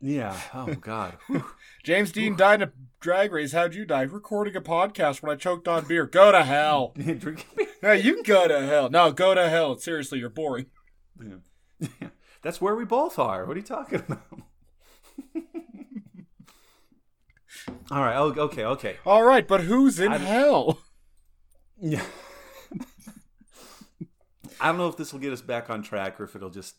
Yeah. 0.00 0.38
Oh 0.54 0.74
God. 0.74 1.16
James 1.84 2.12
Dean 2.12 2.36
died 2.36 2.62
in 2.62 2.68
a 2.68 2.72
drag 3.00 3.32
race. 3.32 3.52
How'd 3.52 3.74
you 3.74 3.84
die? 3.84 4.02
Recording 4.02 4.56
a 4.56 4.60
podcast 4.60 5.22
when 5.22 5.32
I 5.32 5.36
choked 5.36 5.66
on 5.68 5.86
beer. 5.86 6.06
Go 6.06 6.32
to 6.32 6.42
hell. 6.44 6.92
Drinking 6.96 7.44
beer. 7.56 7.66
Hey, 7.80 8.00
you 8.00 8.22
go 8.22 8.46
to 8.48 8.60
hell. 8.66 8.90
No, 8.90 9.12
go 9.12 9.34
to 9.34 9.48
hell. 9.48 9.76
Seriously, 9.78 10.18
you're 10.18 10.30
boring. 10.30 10.66
Yeah. 11.22 11.88
That's 12.42 12.60
where 12.60 12.74
we 12.76 12.84
both 12.84 13.18
are. 13.18 13.44
What 13.46 13.56
are 13.56 13.60
you 13.60 13.66
talking 13.66 14.00
about? 14.00 14.22
All 17.90 18.02
right. 18.02 18.16
Oh, 18.16 18.32
okay. 18.36 18.64
Okay. 18.64 18.96
All 19.04 19.22
right, 19.24 19.46
but 19.46 19.62
who's 19.62 19.98
in 19.98 20.12
I- 20.12 20.18
hell? 20.18 20.80
Yeah. 21.80 22.02
I 24.58 24.68
don't 24.68 24.78
know 24.78 24.88
if 24.88 24.96
this 24.96 25.12
will 25.12 25.20
get 25.20 25.32
us 25.32 25.42
back 25.42 25.68
on 25.68 25.82
track 25.82 26.18
or 26.18 26.24
if 26.24 26.34
it'll 26.34 26.48
just 26.50 26.76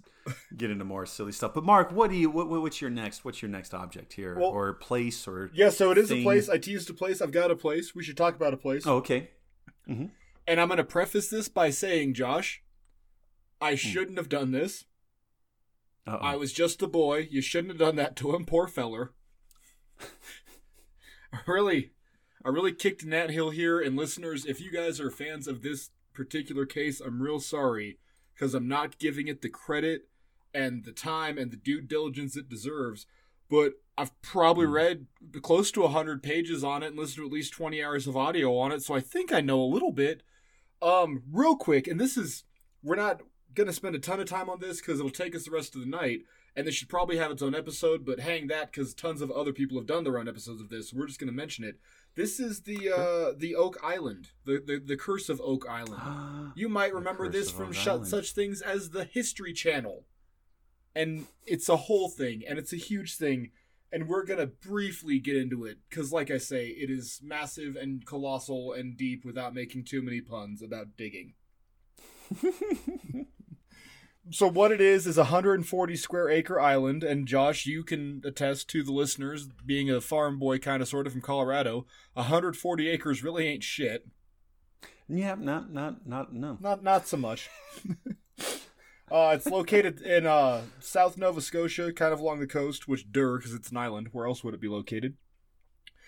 get 0.55 0.71
into 0.71 0.85
more 0.85 1.05
silly 1.05 1.31
stuff. 1.31 1.53
But 1.53 1.63
Mark, 1.63 1.91
what 1.91 2.09
do 2.09 2.15
you? 2.15 2.29
What, 2.29 2.49
what- 2.49 2.61
what's 2.61 2.81
your 2.81 2.89
next? 2.89 3.25
What's 3.25 3.41
your 3.41 3.49
next 3.49 3.73
object 3.73 4.13
here, 4.13 4.37
Well- 4.37 4.49
or 4.49 4.73
place, 4.73 5.27
or? 5.27 5.51
Yeah, 5.53 5.69
so 5.69 5.91
it 5.91 5.97
is 5.97 6.09
Thing. 6.09 6.21
a 6.21 6.23
place. 6.23 6.49
I 6.49 6.57
teased 6.57 6.89
a 6.89 6.93
place. 6.93 7.21
I've 7.21 7.31
got 7.31 7.51
a 7.51 7.55
place. 7.55 7.95
We 7.95 8.03
should 8.03 8.17
talk 8.17 8.35
about 8.35 8.53
a 8.53 8.57
place. 8.57 8.85
Oh, 8.85 8.97
okay. 8.97 9.29
Mm-hmm. 9.87 10.05
And 10.47 10.61
I'm 10.61 10.67
going 10.67 10.77
to 10.77 10.83
preface 10.83 11.29
this 11.29 11.49
by 11.49 11.69
saying, 11.69 12.13
Josh, 12.13 12.63
I 13.59 13.71
hmm. 13.71 13.75
shouldn't 13.75 14.17
have 14.17 14.29
done 14.29 14.51
this. 14.51 14.85
Uh-oh. 16.05 16.17
I 16.25 16.35
was 16.37 16.53
just 16.53 16.81
a 16.81 16.87
boy. 16.87 17.27
You 17.29 17.41
shouldn't 17.41 17.71
have 17.71 17.79
done 17.79 17.97
that 17.97 18.15
to 18.17 18.33
him, 18.33 18.45
poor 18.45 18.67
feller. 18.67 19.13
I 21.33 21.39
really, 21.47 21.91
I 22.45 22.49
really 22.49 22.71
kicked 22.71 23.05
Nat 23.05 23.29
Hill 23.29 23.49
here. 23.49 23.81
And 23.81 23.97
listeners, 23.97 24.45
if 24.45 24.61
you 24.61 24.71
guys 24.71 25.01
are 25.01 25.11
fans 25.11 25.47
of 25.47 25.61
this 25.61 25.89
particular 26.13 26.65
case, 26.65 27.01
I'm 27.01 27.21
real 27.21 27.39
sorry 27.41 27.99
because 28.33 28.53
I'm 28.53 28.67
not 28.67 28.99
giving 28.99 29.27
it 29.27 29.41
the 29.41 29.49
credit 29.49 30.07
and 30.63 30.83
the 30.83 30.91
time 30.91 31.37
and 31.37 31.51
the 31.51 31.57
due 31.57 31.81
diligence 31.81 32.35
it 32.35 32.49
deserves. 32.49 33.05
But 33.49 33.73
I've 33.97 34.19
probably 34.21 34.65
Hmm. 34.65 34.73
read 34.73 35.07
close 35.41 35.71
to 35.71 35.81
100 35.83 36.21
pages 36.21 36.63
on 36.63 36.83
it 36.83 36.87
and 36.87 36.97
listened 36.97 37.17
to 37.23 37.25
at 37.27 37.31
least 37.31 37.53
20 37.53 37.81
hours 37.83 38.07
of 38.07 38.17
audio 38.17 38.57
on 38.57 38.71
it, 38.71 38.81
so 38.83 38.93
I 38.93 38.99
think 38.99 39.31
I 39.31 39.41
know 39.41 39.61
a 39.61 39.73
little 39.75 39.91
bit. 39.93 40.21
Um, 40.81 41.23
real 41.31 41.55
quick, 41.55 41.87
and 41.87 41.99
this 41.99 42.17
is, 42.17 42.43
we're 42.83 42.95
not 42.95 43.21
going 43.55 43.67
to 43.67 43.73
spend 43.73 43.95
a 43.95 43.99
ton 43.99 44.19
of 44.19 44.27
time 44.27 44.49
on 44.49 44.59
this 44.59 44.79
because 44.79 44.99
it'll 44.99 45.09
take 45.23 45.35
us 45.35 45.45
the 45.45 45.51
rest 45.51 45.73
of 45.75 45.81
the 45.81 45.87
night, 45.87 46.19
and 46.55 46.67
this 46.67 46.75
should 46.75 46.89
probably 46.89 47.17
have 47.17 47.31
its 47.31 47.41
own 47.41 47.55
episode, 47.55 48.05
but 48.05 48.19
hang 48.19 48.47
that 48.47 48.71
because 48.71 48.93
tons 48.93 49.21
of 49.21 49.31
other 49.31 49.53
people 49.53 49.77
have 49.79 49.87
done 49.87 50.03
their 50.03 50.19
own 50.19 50.27
episodes 50.27 50.61
of 50.61 50.69
this. 50.69 50.93
We're 50.93 51.07
just 51.07 51.19
going 51.19 51.29
to 51.33 51.33
mention 51.43 51.63
it. 51.63 51.79
This 52.13 52.39
is 52.39 52.61
the 52.61 52.89
uh, 52.91 53.33
the 53.37 53.55
Oak 53.55 53.77
Island, 53.83 54.29
the, 54.45 54.61
the 54.63 54.77
the 54.83 54.97
Curse 54.97 55.29
of 55.29 55.39
Oak 55.41 55.65
Island. 55.69 56.01
You 56.55 56.69
might 56.69 56.93
remember 56.93 57.29
this 57.29 57.49
from 57.51 57.71
sh- 57.73 57.87
such 58.03 58.31
things 58.33 58.61
as 58.61 58.89
the 58.89 59.03
History 59.05 59.53
Channel. 59.53 60.05
And 60.97 61.27
it's 61.45 61.69
a 61.69 61.77
whole 61.77 62.09
thing, 62.09 62.41
and 62.47 62.57
it's 62.57 62.73
a 62.73 62.77
huge 62.77 63.17
thing, 63.17 63.51
and 63.91 64.07
we're 64.07 64.25
going 64.25 64.39
to 64.39 64.47
briefly 64.47 65.19
get 65.19 65.35
into 65.35 65.63
it, 65.63 65.77
because, 65.87 66.11
like 66.11 66.31
I 66.31 66.39
say, 66.39 66.69
it 66.69 66.89
is 66.89 67.21
massive 67.23 67.75
and 67.75 68.03
colossal 68.03 68.73
and 68.73 68.97
deep 68.97 69.23
without 69.23 69.53
making 69.53 69.85
too 69.85 70.01
many 70.01 70.21
puns 70.21 70.61
about 70.63 70.97
digging. 70.97 71.35
so, 74.31 74.47
what 74.47 74.71
it 74.71 74.81
is 74.81 75.05
is 75.05 75.19
a 75.19 75.29
140 75.29 75.95
square 75.95 76.29
acre 76.29 76.59
island, 76.59 77.03
and 77.03 77.27
Josh, 77.27 77.67
you 77.67 77.83
can 77.83 78.23
attest 78.25 78.67
to 78.69 78.81
the 78.81 78.91
listeners, 78.91 79.47
being 79.65 79.91
a 79.91 80.01
farm 80.01 80.39
boy 80.39 80.57
kind 80.57 80.81
of 80.81 80.87
sort 80.87 81.05
of 81.05 81.13
from 81.13 81.21
Colorado, 81.21 81.85
140 82.13 82.89
acres 82.89 83.23
really 83.23 83.47
ain't 83.47 83.63
shit. 83.63 84.07
yeah, 85.07 85.35
not 85.37 85.71
not 85.71 86.07
not 86.07 86.33
no. 86.33 86.57
Not 86.59 86.83
not 86.83 87.07
so 87.07 87.17
much. 87.17 87.49
uh, 89.11 89.31
it's 89.35 89.45
located 89.47 90.01
in 90.01 90.25
uh, 90.25 90.61
South 90.79 91.17
Nova 91.17 91.41
Scotia, 91.41 91.93
kind 91.93 92.13
of 92.13 92.19
along 92.19 92.39
the 92.39 92.47
coast, 92.47 92.87
which 92.87 93.11
dur 93.11 93.37
because 93.37 93.53
it's 93.53 93.71
an 93.71 93.77
island. 93.77 94.09
Where 94.11 94.27
else 94.27 94.43
would 94.43 94.53
it 94.53 94.61
be 94.61 94.67
located? 94.67 95.15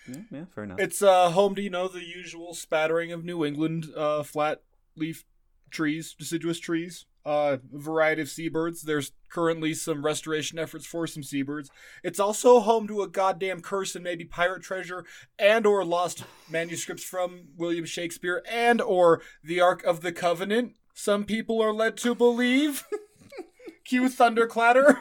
Yeah, 0.08 0.20
yeah, 0.30 0.44
fair 0.54 0.64
enough. 0.64 0.80
It's 0.80 1.02
uh, 1.02 1.30
home 1.30 1.54
to 1.54 1.62
you 1.62 1.70
know 1.70 1.88
the 1.88 2.04
usual 2.04 2.54
spattering 2.54 3.12
of 3.12 3.24
New 3.24 3.44
England 3.44 3.86
uh, 3.96 4.22
flat 4.22 4.62
leaf 4.96 5.24
trees, 5.70 6.14
deciduous 6.18 6.58
trees. 6.58 7.06
Uh, 7.24 7.58
a 7.74 7.78
variety 7.78 8.22
of 8.22 8.30
seabirds. 8.30 8.82
There's 8.82 9.12
currently 9.28 9.74
some 9.74 10.02
restoration 10.02 10.58
efforts 10.58 10.86
for 10.86 11.06
some 11.06 11.22
seabirds. 11.22 11.70
It's 12.02 12.18
also 12.18 12.60
home 12.60 12.88
to 12.88 13.02
a 13.02 13.08
goddamn 13.08 13.60
curse 13.60 13.94
and 13.94 14.02
maybe 14.02 14.24
pirate 14.24 14.62
treasure 14.62 15.04
and 15.38 15.66
or 15.66 15.84
lost 15.84 16.24
manuscripts 16.48 17.04
from 17.04 17.48
William 17.58 17.84
Shakespeare 17.84 18.42
and 18.50 18.80
or 18.80 19.20
the 19.44 19.60
Ark 19.60 19.84
of 19.84 20.00
the 20.00 20.12
Covenant. 20.12 20.76
Some 21.00 21.24
people 21.24 21.62
are 21.62 21.72
led 21.72 21.96
to 21.98 22.14
believe. 22.14 22.86
Cue 23.86 24.10
thunderclatter. 24.10 25.00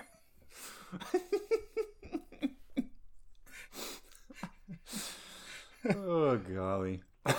oh 5.94 6.38
golly. 6.38 7.02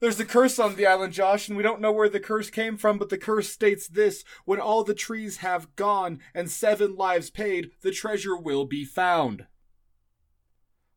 There's 0.00 0.20
a 0.20 0.26
curse 0.26 0.58
on 0.58 0.76
the 0.76 0.84
island, 0.84 1.14
Josh, 1.14 1.48
and 1.48 1.56
we 1.56 1.62
don't 1.62 1.80
know 1.80 1.90
where 1.90 2.10
the 2.10 2.20
curse 2.20 2.50
came 2.50 2.76
from, 2.76 2.98
but 2.98 3.08
the 3.08 3.16
curse 3.16 3.48
states 3.48 3.88
this 3.88 4.22
When 4.44 4.60
all 4.60 4.84
the 4.84 4.92
trees 4.92 5.38
have 5.38 5.74
gone 5.76 6.20
and 6.34 6.50
seven 6.50 6.96
lives 6.96 7.30
paid, 7.30 7.70
the 7.80 7.92
treasure 7.92 8.36
will 8.36 8.66
be 8.66 8.84
found. 8.84 9.46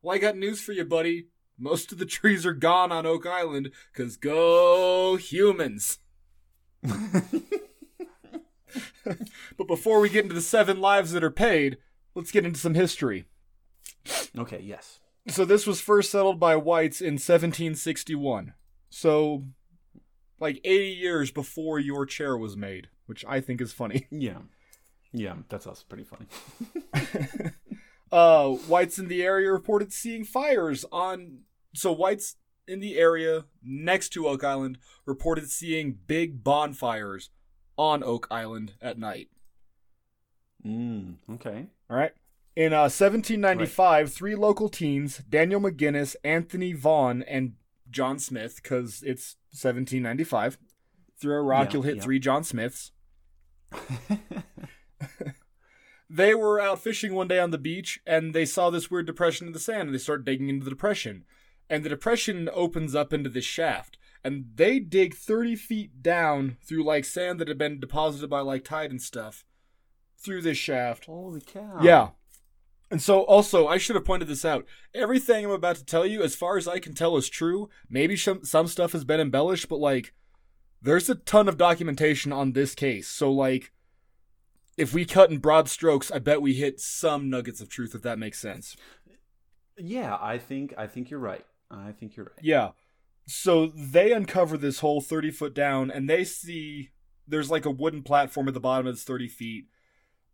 Well, 0.02 0.14
I 0.14 0.18
got 0.18 0.36
news 0.36 0.60
for 0.60 0.72
you, 0.72 0.84
buddy. 0.84 1.28
Most 1.58 1.92
of 1.92 1.98
the 1.98 2.06
trees 2.06 2.46
are 2.46 2.52
gone 2.52 2.92
on 2.92 3.06
Oak 3.06 3.26
Island, 3.26 3.72
because 3.92 4.16
go 4.16 5.16
humans. 5.16 5.98
but 6.82 7.24
before 9.66 10.00
we 10.00 10.08
get 10.08 10.22
into 10.22 10.34
the 10.34 10.40
seven 10.40 10.80
lives 10.80 11.12
that 11.12 11.24
are 11.24 11.30
paid, 11.30 11.78
let's 12.14 12.30
get 12.30 12.46
into 12.46 12.60
some 12.60 12.74
history. 12.74 13.24
Okay, 14.36 14.60
yes. 14.62 15.00
So 15.26 15.44
this 15.44 15.66
was 15.66 15.80
first 15.80 16.10
settled 16.10 16.40
by 16.40 16.56
whites 16.56 17.00
in 17.00 17.14
1761. 17.14 18.54
So 18.90 19.44
like 20.40 20.60
80 20.64 20.88
years 20.88 21.30
before 21.30 21.78
your 21.78 22.06
chair 22.06 22.36
was 22.36 22.56
made, 22.56 22.88
which 23.06 23.24
I 23.26 23.40
think 23.40 23.60
is 23.60 23.72
funny. 23.72 24.06
Yeah. 24.10 24.38
Yeah, 25.10 25.36
that's 25.48 25.66
also 25.66 25.84
pretty 25.88 26.04
funny. 26.04 26.26
Uh 28.10 28.52
whites 28.52 28.98
in 28.98 29.08
the 29.08 29.22
area 29.22 29.52
reported 29.52 29.92
seeing 29.92 30.24
fires 30.24 30.86
on 30.90 31.40
so 31.78 31.92
whites 31.92 32.36
in 32.66 32.80
the 32.80 32.98
area 32.98 33.46
next 33.62 34.10
to 34.10 34.28
Oak 34.28 34.44
Island 34.44 34.78
reported 35.06 35.50
seeing 35.50 35.98
big 36.06 36.44
bonfires 36.44 37.30
on 37.76 38.02
Oak 38.02 38.26
Island 38.30 38.74
at 38.82 38.98
night. 38.98 39.28
Mm, 40.64 41.16
okay. 41.34 41.66
All 41.88 41.96
right. 41.96 42.12
In 42.56 42.72
uh, 42.72 42.90
1795, 42.90 44.12
three 44.12 44.34
local 44.34 44.68
teens, 44.68 45.22
Daniel 45.28 45.60
McGinnis, 45.60 46.16
Anthony 46.24 46.72
Vaughan, 46.72 47.22
and 47.22 47.52
John 47.88 48.18
Smith, 48.18 48.60
because 48.62 49.02
it's 49.06 49.36
1795, 49.52 50.58
through 51.20 51.36
a 51.36 51.42
rock, 51.42 51.68
Yeah, 51.68 51.72
you'll 51.74 51.82
hit 51.82 51.96
yeah. 51.96 52.02
three 52.02 52.18
John 52.18 52.42
Smiths. 52.42 52.90
they 56.10 56.34
were 56.34 56.60
out 56.60 56.80
fishing 56.80 57.14
one 57.14 57.28
day 57.28 57.38
on 57.38 57.52
the 57.52 57.58
beach, 57.58 58.00
and 58.04 58.34
they 58.34 58.44
saw 58.44 58.70
this 58.70 58.90
weird 58.90 59.06
depression 59.06 59.46
in 59.46 59.52
the 59.52 59.60
sand, 59.60 59.82
and 59.82 59.94
they 59.94 59.98
start 59.98 60.24
digging 60.24 60.48
into 60.48 60.64
the 60.64 60.70
depression. 60.70 61.24
And 61.70 61.84
the 61.84 61.88
depression 61.88 62.48
opens 62.52 62.94
up 62.94 63.12
into 63.12 63.28
this 63.28 63.44
shaft. 63.44 63.98
And 64.24 64.46
they 64.54 64.78
dig 64.78 65.14
30 65.14 65.56
feet 65.56 66.02
down 66.02 66.56
through 66.62 66.84
like 66.84 67.04
sand 67.04 67.38
that 67.40 67.48
had 67.48 67.58
been 67.58 67.80
deposited 67.80 68.28
by 68.28 68.40
like 68.40 68.64
tide 68.64 68.90
and 68.90 69.00
stuff 69.00 69.44
through 70.18 70.42
this 70.42 70.58
shaft. 70.58 71.06
Holy 71.06 71.40
cow. 71.40 71.78
Yeah. 71.80 72.08
And 72.90 73.02
so, 73.02 73.20
also, 73.22 73.66
I 73.66 73.76
should 73.76 73.96
have 73.96 74.06
pointed 74.06 74.28
this 74.28 74.46
out. 74.46 74.64
Everything 74.94 75.44
I'm 75.44 75.50
about 75.50 75.76
to 75.76 75.84
tell 75.84 76.06
you, 76.06 76.22
as 76.22 76.34
far 76.34 76.56
as 76.56 76.66
I 76.66 76.78
can 76.78 76.94
tell, 76.94 77.18
is 77.18 77.28
true. 77.28 77.68
Maybe 77.90 78.16
some, 78.16 78.44
some 78.44 78.66
stuff 78.66 78.92
has 78.92 79.04
been 79.04 79.20
embellished, 79.20 79.68
but, 79.68 79.78
like, 79.78 80.14
there's 80.80 81.10
a 81.10 81.14
ton 81.14 81.48
of 81.48 81.58
documentation 81.58 82.32
on 82.32 82.52
this 82.52 82.74
case. 82.74 83.06
So, 83.06 83.30
like, 83.30 83.72
if 84.78 84.94
we 84.94 85.04
cut 85.04 85.30
in 85.30 85.38
broad 85.38 85.68
strokes, 85.68 86.10
I 86.10 86.18
bet 86.18 86.40
we 86.40 86.54
hit 86.54 86.80
some 86.80 87.28
nuggets 87.28 87.60
of 87.60 87.68
truth, 87.68 87.94
if 87.94 88.02
that 88.02 88.18
makes 88.18 88.38
sense. 88.38 88.74
Yeah, 89.76 90.16
I 90.20 90.38
think 90.38 90.72
I 90.78 90.86
think 90.86 91.10
you're 91.10 91.20
right. 91.20 91.44
I 91.70 91.92
think 91.92 92.16
you're 92.16 92.26
right. 92.26 92.44
Yeah. 92.44 92.70
So 93.26 93.66
they 93.66 94.12
uncover 94.12 94.56
this 94.56 94.80
hole 94.80 95.00
30 95.00 95.30
foot 95.30 95.54
down 95.54 95.90
and 95.90 96.08
they 96.08 96.24
see 96.24 96.90
there's 97.26 97.50
like 97.50 97.66
a 97.66 97.70
wooden 97.70 98.02
platform 98.02 98.48
at 98.48 98.54
the 98.54 98.60
bottom 98.60 98.86
that's 98.86 99.04
30 99.04 99.28
feet. 99.28 99.66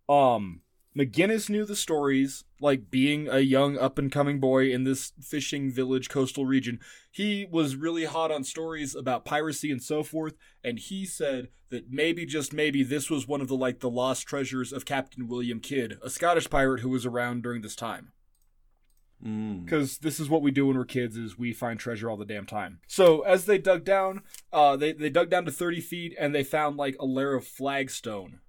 Um, 0.09 0.61
McGinnis 0.97 1.51
knew 1.51 1.65
the 1.65 1.75
stories, 1.75 2.45
like 2.61 2.91
being 2.91 3.29
a 3.29 3.41
young 3.41 3.77
up 3.77 3.99
and 3.99 4.13
coming 4.13 4.39
boy 4.39 4.71
in 4.71 4.85
this 4.85 5.13
fishing 5.21 5.73
village 5.73 6.09
coastal 6.09 6.47
region. 6.47 6.79
He 7.11 7.49
was 7.51 7.75
really 7.75 8.05
hot 8.05 8.31
on 8.31 8.45
stories 8.45 8.95
about 8.95 9.25
piracy 9.25 9.73
and 9.73 9.83
so 9.83 10.05
forth, 10.05 10.37
and 10.63 10.79
he 10.79 11.05
said 11.05 11.49
that 11.71 11.91
maybe 11.91 12.25
just 12.25 12.53
maybe 12.53 12.85
this 12.85 13.11
was 13.11 13.27
one 13.27 13.41
of 13.41 13.49
the 13.49 13.57
like 13.57 13.81
the 13.81 13.91
lost 13.91 14.29
treasures 14.29 14.73
of 14.73 14.85
Captain 14.85 15.27
William 15.27 15.59
Kidd, 15.59 15.99
a 16.01 16.09
Scottish 16.09 16.49
pirate 16.49 16.81
who 16.81 16.91
was 16.91 17.05
around 17.05 17.43
during 17.43 17.63
this 17.63 17.75
time 17.75 18.13
Mm. 19.25 19.65
because 19.65 19.99
this 19.99 20.21
is 20.21 20.29
what 20.29 20.43
we 20.43 20.51
do 20.51 20.67
when 20.67 20.77
we're 20.77 20.85
kids 20.85 21.17
is 21.17 21.39
we 21.39 21.53
find 21.55 21.81
treasure 21.81 22.11
all 22.11 22.17
the 22.19 22.27
damn 22.27 22.45
time 22.45 22.81
so 22.87 23.23
as 23.23 23.47
they 23.47 23.57
dug 23.57 23.83
down 23.85 24.21
uh 24.53 24.77
they, 24.77 24.93
they 24.93 25.09
dug 25.09 25.31
down 25.31 25.47
to 25.47 25.51
30 25.51 25.81
feet 25.81 26.15
and 26.19 26.35
they 26.35 26.45
found 26.45 26.77
like 26.77 26.95
a 27.01 27.07
layer 27.07 27.35
of 27.35 27.47
flagstone 27.47 28.41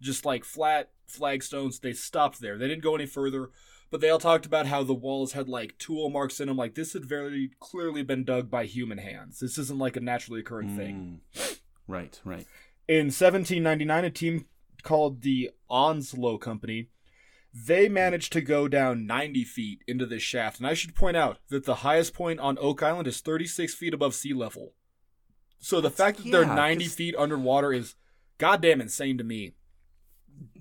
just 0.00 0.24
like 0.24 0.44
flat 0.44 0.90
flagstones 1.06 1.80
they 1.80 1.92
stopped 1.92 2.40
there 2.40 2.56
they 2.56 2.66
didn't 2.68 2.82
go 2.82 2.94
any 2.94 3.04
further 3.04 3.50
but 3.90 4.00
they 4.00 4.08
all 4.08 4.18
talked 4.18 4.46
about 4.46 4.66
how 4.66 4.82
the 4.82 4.94
walls 4.94 5.32
had 5.32 5.48
like 5.48 5.76
tool 5.76 6.08
marks 6.08 6.40
in 6.40 6.48
them 6.48 6.56
like 6.56 6.74
this 6.74 6.94
had 6.94 7.04
very 7.04 7.50
clearly 7.60 8.02
been 8.02 8.24
dug 8.24 8.48
by 8.50 8.64
human 8.64 8.96
hands 8.98 9.40
this 9.40 9.58
isn't 9.58 9.78
like 9.78 9.96
a 9.96 10.00
naturally 10.00 10.40
occurring 10.40 10.74
thing 10.76 11.20
Mm. 11.36 11.58
Right, 11.86 12.20
right. 12.24 12.46
in 12.88 13.06
1799 13.06 14.04
a 14.04 14.10
team 14.10 14.46
called 14.82 15.22
the 15.22 15.50
onslow 15.68 16.38
company 16.38 16.88
they 17.52 17.88
managed 17.88 18.32
to 18.32 18.40
go 18.40 18.68
down 18.68 19.06
90 19.06 19.44
feet 19.44 19.82
into 19.88 20.06
this 20.06 20.22
shaft 20.22 20.58
and 20.58 20.66
i 20.68 20.74
should 20.74 20.94
point 20.94 21.16
out 21.16 21.38
that 21.48 21.64
the 21.64 21.76
highest 21.76 22.14
point 22.14 22.38
on 22.38 22.56
oak 22.60 22.82
island 22.82 23.08
is 23.08 23.20
36 23.20 23.74
feet 23.74 23.92
above 23.92 24.14
sea 24.14 24.32
level. 24.32 24.72
So 25.58 25.76
the 25.80 25.88
That's- 25.90 25.96
fact 25.98 26.18
that 26.24 26.30
they're 26.30 26.42
yeah, 26.46 26.54
90 26.54 26.84
'cause- 26.84 26.94
feet 26.94 27.14
underwater 27.16 27.72
is 27.72 27.94
goddamn 28.38 28.80
insane 28.80 29.18
to 29.18 29.24
me. 29.24 29.54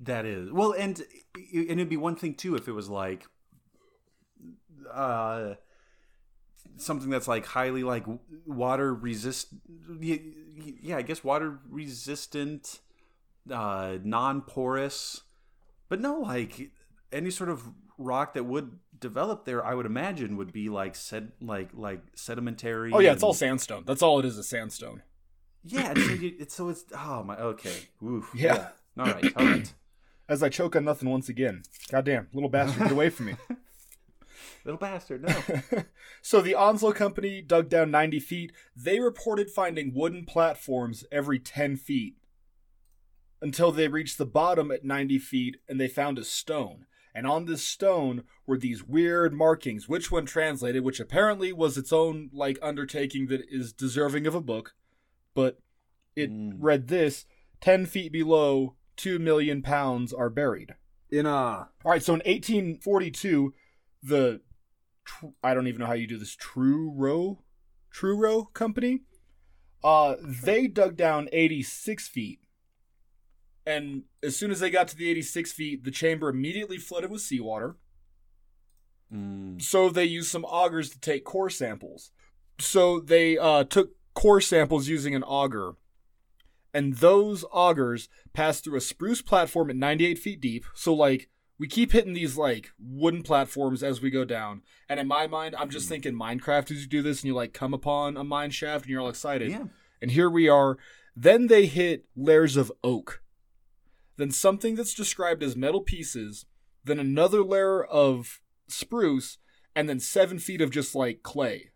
That 0.02 0.26
is. 0.26 0.52
Well, 0.52 0.74
and 0.74 1.00
and 1.36 1.70
it'd 1.72 1.88
be 1.90 1.96
one 1.96 2.16
thing 2.18 2.34
too 2.36 2.56
if 2.56 2.68
it 2.68 2.74
was 2.74 2.90
like, 2.90 3.26
uh, 4.92 5.54
something 6.78 7.10
that's 7.10 7.28
like 7.28 7.46
highly 7.46 7.84
like 7.84 8.06
water 8.46 8.94
resist. 8.94 9.54
Yeah, 10.02 10.98
I 10.98 11.02
guess 11.02 11.24
water 11.24 11.60
resistant, 11.70 12.80
uh, 13.50 13.98
non 14.04 14.42
porous, 14.42 15.22
but 15.88 16.02
no 16.02 16.20
like 16.20 16.72
any 17.12 17.32
sort 17.32 17.50
of 17.50 17.64
rock 17.98 18.34
that 18.34 18.46
would 18.46 18.80
develop 19.00 19.46
there, 19.46 19.66
I 19.66 19.74
would 19.74 19.86
imagine, 19.86 20.38
would 20.38 20.52
be 20.52 20.70
like 20.70 20.96
sed 20.96 21.32
like 21.42 21.70
like 21.74 22.02
sedimentary. 22.16 22.92
Oh 22.94 23.00
yeah, 23.00 23.12
it's 23.12 23.24
all 23.24 23.34
sandstone. 23.34 23.84
That's 23.86 24.02
all 24.02 24.20
it 24.20 24.26
is, 24.26 24.38
is 24.38 24.50
sandstone. 24.50 25.04
Yeah, 25.64 25.90
and 25.92 26.00
so, 26.00 26.14
you, 26.14 26.36
it's 26.40 26.56
so 26.56 26.70
it's 26.70 26.86
oh 26.96 27.24
my 27.24 27.36
okay. 27.38 27.90
Oof. 28.04 28.30
Yeah. 28.36 28.70
All 28.98 29.06
right. 29.06 29.34
All 29.36 29.46
right. 29.46 29.74
As 30.30 30.44
I 30.44 30.50
choke 30.50 30.76
on 30.76 30.86
nothing 30.86 31.10
once 31.10 31.30
again. 31.30 31.64
Goddamn, 31.92 32.28
little 32.34 32.50
bastard, 32.50 32.84
get 32.84 32.92
away 32.92 33.10
from 33.10 33.28
me. 33.28 33.36
Little 34.66 34.78
bastard. 34.78 35.24
No. 35.24 35.84
so 36.22 36.42
the 36.42 36.54
Onslow 36.54 36.92
Company 36.92 37.42
dug 37.42 37.70
down 37.70 37.92
90 37.92 38.20
feet. 38.20 38.52
They 38.76 39.00
reported 39.00 39.50
finding 39.50 39.94
wooden 39.96 40.26
platforms 40.26 41.06
every 41.12 41.40
10 41.40 41.78
feet 41.78 42.18
until 43.42 43.72
they 43.72 43.88
reached 43.88 44.18
the 44.18 44.26
bottom 44.26 44.70
at 44.70 44.84
90 44.84 45.18
feet 45.20 45.58
and 45.68 45.80
they 45.80 45.88
found 45.88 46.20
a 46.20 46.24
stone. 46.24 46.86
And 47.14 47.26
on 47.26 47.46
this 47.46 47.64
stone 47.64 48.24
were 48.46 48.58
these 48.58 48.84
weird 48.84 49.34
markings, 49.34 49.90
which 49.90 50.12
when 50.12 50.26
translated, 50.26 50.84
which 50.84 51.00
apparently 51.00 51.52
was 51.52 51.78
its 51.78 51.92
own 51.92 52.30
like 52.32 52.60
undertaking 52.62 53.28
that 53.28 53.42
is 53.50 53.74
deserving 53.74 54.28
of 54.28 54.36
a 54.36 54.42
book, 54.42 54.74
but 55.34 55.60
it 56.16 56.30
Mm. 56.30 56.54
read 56.58 56.88
this 56.88 57.26
10 57.62 57.86
feet 57.86 58.12
below 58.12 58.76
2 58.96 59.20
million 59.20 59.62
pounds 59.62 60.14
are 60.14 60.30
buried. 60.30 60.76
In 61.10 61.26
a. 61.26 61.32
All 61.32 61.70
right, 61.86 62.04
so 62.04 62.14
in 62.14 62.22
1842, 62.26 63.54
the 64.04 64.42
tr- 65.06 65.28
I 65.44 65.54
don't 65.54 65.68
even 65.68 65.80
know 65.80 65.88
how 65.88 65.94
you 65.94 66.08
do 66.08 66.18
this 66.18 66.36
Truro 66.36 67.44
True 67.90 68.16
Row 68.16 68.46
Company, 68.46 69.02
uh, 69.84 70.16
they 70.22 70.68
dug 70.68 70.96
down 70.96 71.28
86 71.32 72.08
feet, 72.08 72.39
and 73.70 74.04
as 74.24 74.36
soon 74.36 74.50
as 74.50 74.60
they 74.60 74.72
got 74.72 74.88
to 74.88 74.98
the 74.98 75.10
86 75.10 75.52
feet, 75.52 75.84
the 75.84 75.92
chamber 75.92 76.28
immediately 76.28 76.78
flooded 76.78 77.12
with 77.12 77.22
seawater. 77.22 77.76
Mm. 79.14 79.62
So 79.62 79.90
they 79.90 80.06
used 80.06 80.32
some 80.32 80.44
augers 80.44 80.90
to 80.92 81.00
take 81.00 81.24
core 81.24 81.52
samples. 81.52 82.12
So 82.60 83.00
they 83.00 83.38
uh, 83.38 83.66
took 83.66 83.92
core 84.16 84.42
samples 84.42 84.88
using 84.88 85.14
an 85.14 85.24
auger, 85.24 85.74
and 86.74 86.96
those 86.96 87.46
augers 87.46 88.10
passed 88.34 88.64
through 88.64 88.78
a 88.78 88.82
spruce 88.82 89.22
platform 89.22 89.70
at 89.70 89.76
98 89.76 90.18
feet 90.18 90.42
deep. 90.42 90.66
So 90.74 90.94
like 90.94 91.30
we 91.60 91.68
keep 91.68 91.92
hitting 91.92 92.14
these 92.14 92.38
like 92.38 92.72
wooden 92.80 93.22
platforms 93.22 93.84
as 93.84 94.02
we 94.02 94.10
go 94.10 94.26
down, 94.26 94.64
and 94.90 95.00
in 95.00 95.08
my 95.08 95.28
mind, 95.28 95.56
I'm 95.58 95.70
just 95.70 95.88
thinking 95.88 96.14
Minecraft 96.14 96.72
as 96.72 96.82
you 96.82 96.88
do 96.88 97.02
this, 97.02 97.20
and 97.22 97.28
you 97.28 97.36
like 97.36 97.54
come 97.54 97.74
upon 97.74 98.18
a 98.18 98.24
mine 98.24 98.52
shaft, 98.52 98.86
and 98.86 98.92
you're 98.92 99.02
all 99.02 99.10
excited. 99.10 99.52
Yeah. 99.52 99.66
And 100.02 100.12
here 100.12 100.30
we 100.30 100.50
are. 100.50 100.78
Then 101.16 101.48
they 101.48 101.66
hit 101.66 102.06
layers 102.16 102.58
of 102.58 102.72
oak. 102.84 103.22
Then 104.20 104.32
something 104.32 104.76
that's 104.76 104.94
described 104.94 105.42
as 105.42 105.56
metal 105.56 105.80
pieces. 105.80 106.46
Then 106.84 107.00
another 107.00 107.42
layer 107.42 107.82
of 107.82 108.42
spruce. 108.68 109.38
And 109.74 109.88
then 109.88 110.02
seven 110.02 110.40
feet 110.40 110.60
of 110.60 110.72
just 110.72 110.94
like 110.94 111.24
clay. 111.24 111.72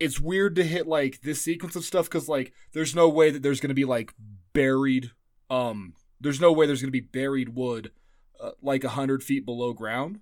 It's 0.00 0.18
weird 0.18 0.56
to 0.56 0.64
hit 0.64 0.88
like 0.88 1.20
this 1.20 1.40
sequence 1.40 1.76
of 1.76 1.84
stuff 1.84 2.06
because 2.06 2.28
like 2.28 2.52
there's 2.72 2.96
no 2.96 3.08
way 3.08 3.30
that 3.30 3.44
there's 3.44 3.60
gonna 3.60 3.74
be 3.74 3.84
like 3.84 4.12
buried. 4.52 5.12
Um, 5.48 5.94
there's 6.20 6.40
no 6.40 6.50
way 6.50 6.66
there's 6.66 6.82
gonna 6.82 6.90
be 6.90 6.98
buried 6.98 7.50
wood 7.54 7.92
uh, 8.40 8.50
like 8.60 8.82
a 8.82 8.88
hundred 8.88 9.22
feet 9.22 9.46
below 9.46 9.72
ground. 9.72 10.18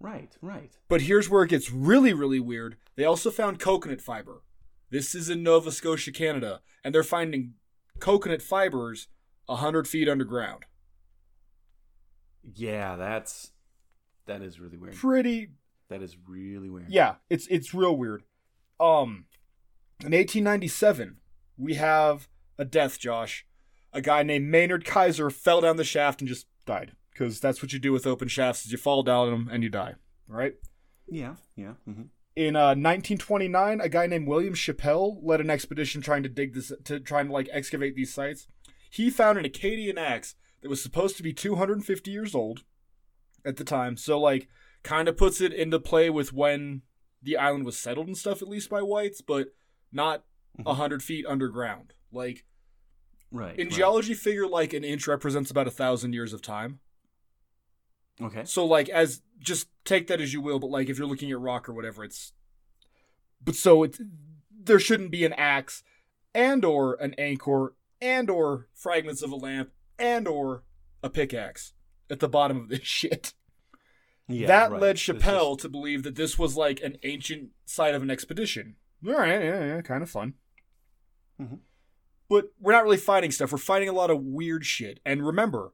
Right. 0.00 0.36
Right. 0.42 0.76
But 0.88 1.02
here's 1.02 1.30
where 1.30 1.44
it 1.44 1.50
gets 1.50 1.70
really, 1.70 2.12
really 2.12 2.40
weird. 2.40 2.78
They 2.96 3.04
also 3.04 3.30
found 3.30 3.60
coconut 3.60 4.00
fiber. 4.00 4.42
This 4.90 5.14
is 5.14 5.30
in 5.30 5.44
Nova 5.44 5.70
Scotia, 5.70 6.10
Canada, 6.10 6.62
and 6.82 6.92
they're 6.92 7.04
finding 7.04 7.54
coconut 8.02 8.42
fibers 8.42 9.06
a 9.48 9.56
hundred 9.56 9.86
feet 9.86 10.08
underground. 10.08 10.64
Yeah. 12.54 12.96
That's 12.96 13.52
that 14.26 14.42
is 14.42 14.60
really 14.60 14.76
weird. 14.76 14.94
Pretty, 14.94 15.50
That 15.88 16.02
is 16.02 16.16
really 16.26 16.68
weird. 16.70 16.86
yeah, 16.90 17.16
it's 17.30 17.46
it's 17.48 17.72
real 17.74 17.96
weird. 17.96 18.22
Um, 18.80 19.26
in 20.00 20.12
1897, 20.12 21.18
we 21.56 21.74
have 21.74 22.28
a 22.58 22.64
death. 22.64 22.98
Josh, 22.98 23.46
a 23.92 24.00
guy 24.00 24.22
named 24.22 24.48
Maynard 24.48 24.84
Kaiser 24.84 25.30
fell 25.30 25.60
down 25.60 25.76
the 25.76 25.84
shaft 25.84 26.20
and 26.20 26.28
just 26.28 26.46
died 26.66 26.92
because 27.12 27.38
that's 27.40 27.62
what 27.62 27.72
you 27.72 27.78
do 27.78 27.92
with 27.92 28.06
open 28.06 28.26
shafts: 28.28 28.64
is 28.64 28.72
you 28.72 28.78
fall 28.78 29.02
down 29.02 29.30
them 29.30 29.48
and 29.52 29.62
you 29.62 29.68
die. 29.68 29.94
Right. 30.26 30.54
Yeah. 31.08 31.34
Yeah. 31.56 31.74
hmm 31.84 32.02
in 32.34 32.56
uh, 32.56 32.70
1929, 32.74 33.80
a 33.80 33.88
guy 33.88 34.06
named 34.06 34.26
William 34.26 34.54
Chappell 34.54 35.20
led 35.22 35.40
an 35.40 35.50
expedition 35.50 36.00
trying 36.00 36.22
to 36.22 36.28
dig 36.28 36.54
this 36.54 36.72
to 36.84 37.00
trying 37.00 37.26
to 37.26 37.32
like 37.32 37.48
excavate 37.52 37.94
these 37.94 38.12
sites. 38.12 38.48
He 38.90 39.10
found 39.10 39.38
an 39.38 39.44
Acadian 39.44 39.98
axe 39.98 40.34
that 40.60 40.68
was 40.68 40.82
supposed 40.82 41.16
to 41.16 41.22
be 41.22 41.32
250 41.32 42.10
years 42.10 42.34
old 42.34 42.64
at 43.44 43.56
the 43.56 43.64
time. 43.64 43.96
So 43.96 44.18
like 44.18 44.48
kind 44.82 45.08
of 45.08 45.16
puts 45.16 45.40
it 45.40 45.52
into 45.52 45.78
play 45.78 46.10
with 46.10 46.32
when 46.32 46.82
the 47.22 47.36
island 47.36 47.64
was 47.64 47.78
settled 47.78 48.06
and 48.06 48.16
stuff 48.16 48.42
at 48.42 48.48
least 48.48 48.70
by 48.70 48.82
whites, 48.82 49.20
but 49.20 49.48
not 49.92 50.24
a 50.60 50.70
100 50.70 51.02
feet 51.02 51.26
underground. 51.26 51.92
Like 52.10 52.44
Right. 53.30 53.58
in 53.58 53.68
right. 53.68 53.74
geology 53.74 54.12
figure 54.12 54.46
like 54.46 54.74
an 54.74 54.84
inch 54.84 55.06
represents 55.06 55.50
about 55.50 55.66
a 55.66 55.70
1000 55.70 56.12
years 56.12 56.32
of 56.32 56.42
time. 56.42 56.80
Okay. 58.20 58.44
So 58.44 58.64
like 58.66 58.88
as 58.88 59.22
just 59.38 59.68
take 59.84 60.06
that 60.08 60.20
as 60.20 60.32
you 60.32 60.40
will, 60.40 60.58
but 60.58 60.70
like 60.70 60.88
if 60.88 60.98
you're 60.98 61.08
looking 61.08 61.30
at 61.30 61.40
rock 61.40 61.68
or 61.68 61.72
whatever, 61.72 62.04
it's 62.04 62.32
but 63.44 63.54
so 63.54 63.82
it's 63.82 64.00
there 64.64 64.78
shouldn't 64.78 65.10
be 65.10 65.24
an 65.24 65.32
axe 65.32 65.82
and 66.34 66.64
or 66.64 66.94
an 66.94 67.14
anchor 67.18 67.74
and 68.00 68.30
or 68.30 68.68
fragments 68.74 69.22
of 69.22 69.32
a 69.32 69.36
lamp 69.36 69.70
and 69.98 70.28
or 70.28 70.62
a 71.02 71.10
pickaxe 71.10 71.72
at 72.10 72.20
the 72.20 72.28
bottom 72.28 72.56
of 72.58 72.68
this 72.68 72.80
shit. 72.84 73.34
Yeah. 74.28 74.46
that 74.46 74.70
right. 74.70 74.80
led 74.80 74.96
Chappell 74.98 75.54
just- 75.56 75.62
to 75.62 75.68
believe 75.68 76.04
that 76.04 76.14
this 76.14 76.38
was 76.38 76.56
like 76.56 76.80
an 76.82 76.96
ancient 77.02 77.50
site 77.66 77.94
of 77.94 78.02
an 78.02 78.10
expedition. 78.10 78.76
All 79.06 79.14
right, 79.14 79.42
yeah, 79.42 79.64
yeah, 79.64 79.80
kind 79.82 80.02
of 80.02 80.08
fun. 80.10 80.34
Mhm. 81.40 81.58
But 82.28 82.52
we're 82.60 82.72
not 82.72 82.84
really 82.84 82.96
fighting 82.98 83.32
stuff. 83.32 83.50
We're 83.50 83.58
fighting 83.58 83.88
a 83.88 83.92
lot 83.92 84.10
of 84.10 84.22
weird 84.22 84.64
shit. 84.64 85.00
And 85.04 85.26
remember, 85.26 85.72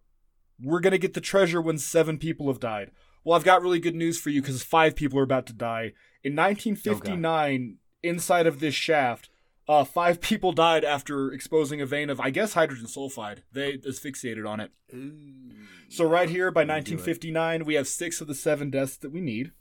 we're 0.62 0.80
gonna 0.80 0.98
get 0.98 1.14
the 1.14 1.20
treasure 1.20 1.60
when 1.60 1.78
seven 1.78 2.18
people 2.18 2.48
have 2.48 2.60
died. 2.60 2.90
Well, 3.24 3.36
I've 3.36 3.44
got 3.44 3.62
really 3.62 3.80
good 3.80 3.94
news 3.94 4.18
for 4.20 4.30
you 4.30 4.40
because 4.40 4.62
five 4.62 4.96
people 4.96 5.18
are 5.18 5.24
about 5.24 5.46
to 5.46 5.52
die. 5.52 5.92
In 6.24 6.34
1959, 6.34 7.76
inside 8.02 8.46
of 8.46 8.60
this 8.60 8.74
shaft, 8.74 9.28
uh, 9.68 9.84
five 9.84 10.20
people 10.22 10.52
died 10.52 10.84
after 10.84 11.30
exposing 11.32 11.80
a 11.80 11.86
vein 11.86 12.10
of, 12.10 12.20
I 12.20 12.30
guess, 12.30 12.54
hydrogen 12.54 12.86
sulfide. 12.86 13.38
They 13.52 13.78
asphyxiated 13.86 14.46
on 14.46 14.60
it. 14.60 14.70
Ooh. 14.94 15.50
So 15.88 16.04
right 16.04 16.28
here, 16.28 16.50
by 16.50 16.62
Gonna 16.62 16.80
do 16.82 16.94
it. 16.94 16.98
1959, 16.98 17.64
we 17.64 17.74
have 17.74 17.86
six 17.88 18.20
of 18.20 18.28
the 18.28 18.34
seven 18.34 18.70
deaths 18.70 18.96
that 18.96 19.12
we 19.12 19.20
need. 19.20 19.52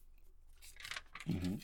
Mhm. 1.29 1.61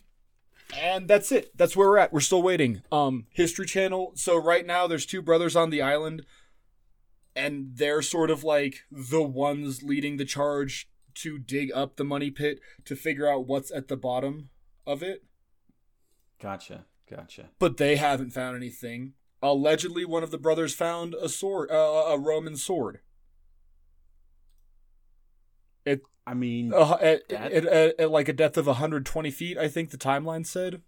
And 0.75 1.07
that's 1.07 1.31
it. 1.31 1.55
That's 1.55 1.75
where 1.75 1.87
we're 1.87 1.99
at. 1.99 2.11
We're 2.11 2.19
still 2.19 2.41
waiting. 2.41 2.81
Um, 2.91 3.27
History 3.29 3.65
Channel. 3.65 4.13
So 4.15 4.35
right 4.35 4.65
now, 4.65 4.87
there's 4.87 5.05
two 5.05 5.21
brothers 5.21 5.55
on 5.55 5.69
the 5.69 5.81
island, 5.81 6.25
and 7.35 7.71
they're 7.75 8.01
sort 8.01 8.29
of 8.29 8.43
like 8.43 8.83
the 8.91 9.23
ones 9.23 9.83
leading 9.83 10.17
the 10.17 10.25
charge 10.25 10.89
to 11.15 11.37
dig 11.37 11.71
up 11.73 11.95
the 11.95 12.03
money 12.03 12.31
pit 12.31 12.59
to 12.85 12.95
figure 12.95 13.27
out 13.27 13.47
what's 13.47 13.71
at 13.71 13.87
the 13.87 13.97
bottom 13.97 14.49
of 14.85 15.03
it. 15.03 15.23
Gotcha. 16.41 16.85
Gotcha. 17.09 17.49
But 17.59 17.77
they 17.77 17.95
haven't 17.95 18.31
found 18.31 18.55
anything. 18.55 19.13
Allegedly, 19.41 20.05
one 20.05 20.23
of 20.23 20.31
the 20.31 20.37
brothers 20.37 20.73
found 20.73 21.15
a 21.15 21.27
sword, 21.27 21.69
uh, 21.69 21.75
a 21.75 22.17
Roman 22.17 22.55
sword. 22.55 23.01
It 25.85 26.01
I 26.25 26.33
mean, 26.33 26.73
uh, 26.73 26.97
at, 27.01 27.31
at, 27.31 27.65
at 27.65 28.11
like 28.11 28.29
a 28.29 28.33
depth 28.33 28.57
of 28.57 28.67
120 28.67 29.31
feet, 29.31 29.57
I 29.57 29.67
think 29.67 29.89
the 29.89 29.97
timeline 29.97 30.45
said. 30.45 30.81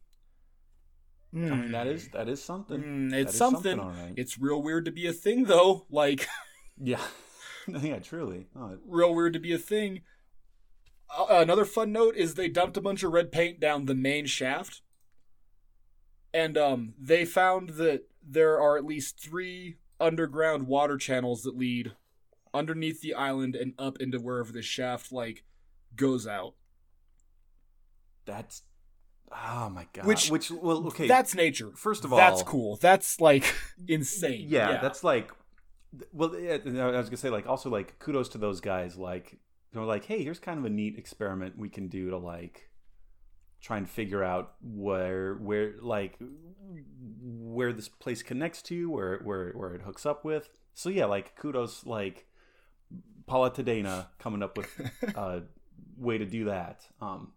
I 1.36 1.38
mean, 1.38 1.72
that 1.72 1.88
is 1.88 2.08
that 2.10 2.30
is 2.30 2.42
something. 2.42 2.82
Mm, 2.82 3.14
it's 3.14 3.36
something. 3.38 3.78
right. 3.78 4.14
It's 4.16 4.40
real 4.40 4.62
weird 4.62 4.86
to 4.86 4.92
be 4.92 5.06
a 5.06 5.14
thing, 5.14 5.44
though. 5.44 5.86
Like, 5.90 6.28
yeah. 6.82 7.02
yeah. 7.68 8.00
Truly. 8.00 8.48
Oh, 8.56 8.78
real 8.88 9.14
weird 9.14 9.34
to 9.34 9.40
be 9.40 9.52
a 9.52 9.58
thing. 9.58 10.02
Uh, 11.16 11.26
another 11.30 11.66
fun 11.66 11.92
note 11.92 12.16
is 12.16 12.34
they 12.34 12.48
dumped 12.48 12.78
a 12.78 12.82
bunch 12.82 13.04
of 13.04 13.12
red 13.12 13.32
paint 13.32 13.60
down 13.60 13.86
the 13.86 13.94
main 13.94 14.26
shaft, 14.26 14.82
and 16.34 16.58
um, 16.58 16.94
they 16.98 17.26
found 17.26 17.70
that 17.72 18.08
there 18.26 18.60
are 18.60 18.78
at 18.78 18.86
least 18.86 19.20
three 19.20 19.78
underground 20.00 20.68
water 20.68 20.98
channels 20.98 21.44
that 21.44 21.58
lead 21.58 21.92
underneath 22.54 23.02
the 23.02 23.14
island 23.14 23.56
and 23.56 23.74
up 23.78 23.98
into 24.00 24.20
wherever 24.20 24.52
the 24.52 24.62
shaft 24.62 25.12
like 25.12 25.44
goes 25.98 26.26
out. 26.26 26.54
that's. 28.26 28.64
Oh 29.48 29.70
my 29.70 29.86
god. 29.94 30.06
Which- 30.06 30.30
Which 30.30 30.50
well 30.52 30.88
okay. 30.88 31.08
That's 31.08 31.36
nature. 31.36 31.72
First 31.76 32.06
of 32.06 32.14
all, 32.14 32.18
that's 32.18 32.42
cool. 32.44 32.78
That's 32.78 33.20
like 33.20 33.44
insane. 33.88 34.46
yeah, 34.48 34.80
that's 34.82 35.04
like 35.04 35.32
well 36.12 36.38
yeah, 36.38 36.58
i 36.66 36.98
was 36.98 37.08
gonna 37.08 37.16
say 37.16 37.30
like 37.30 37.48
also 37.48 37.70
like 37.70 37.98
kudos 38.00 38.28
to 38.28 38.38
those 38.38 38.60
guys 38.60 38.98
like 38.98 39.38
they're 39.72 39.82
like 39.84 40.04
hey 40.04 40.22
here's 40.22 40.40
kind 40.40 40.60
of 40.60 40.66
a 40.66 40.70
neat 40.70 40.98
experiment 40.98 41.58
we 41.58 41.70
can 41.70 41.88
do 41.88 42.10
to 42.10 42.18
like 42.18 42.70
try 43.62 43.78
and 43.78 43.90
figure 43.90 44.22
out 44.22 44.56
where 44.62 45.36
where 45.36 45.76
like 45.82 46.18
where 47.22 47.72
this 47.72 47.88
place 47.88 48.22
connects 48.24 48.62
to 48.62 48.90
where 48.90 49.20
where 49.24 49.52
where 49.54 49.74
it 49.76 49.82
hooks 49.84 50.06
up 50.06 50.26
with 50.26 50.50
so 50.74 50.90
yeah 50.90 51.06
like 51.06 51.36
kudos 51.38 51.86
like 51.86 52.26
Paula 53.26 53.50
Tadena 53.52 54.08
coming 54.20 54.44
up 54.44 54.58
with 54.58 54.70
a 55.16 55.44
way 55.98 56.18
to 56.18 56.26
do 56.26 56.46
that. 56.46 56.86
Um, 57.02 57.32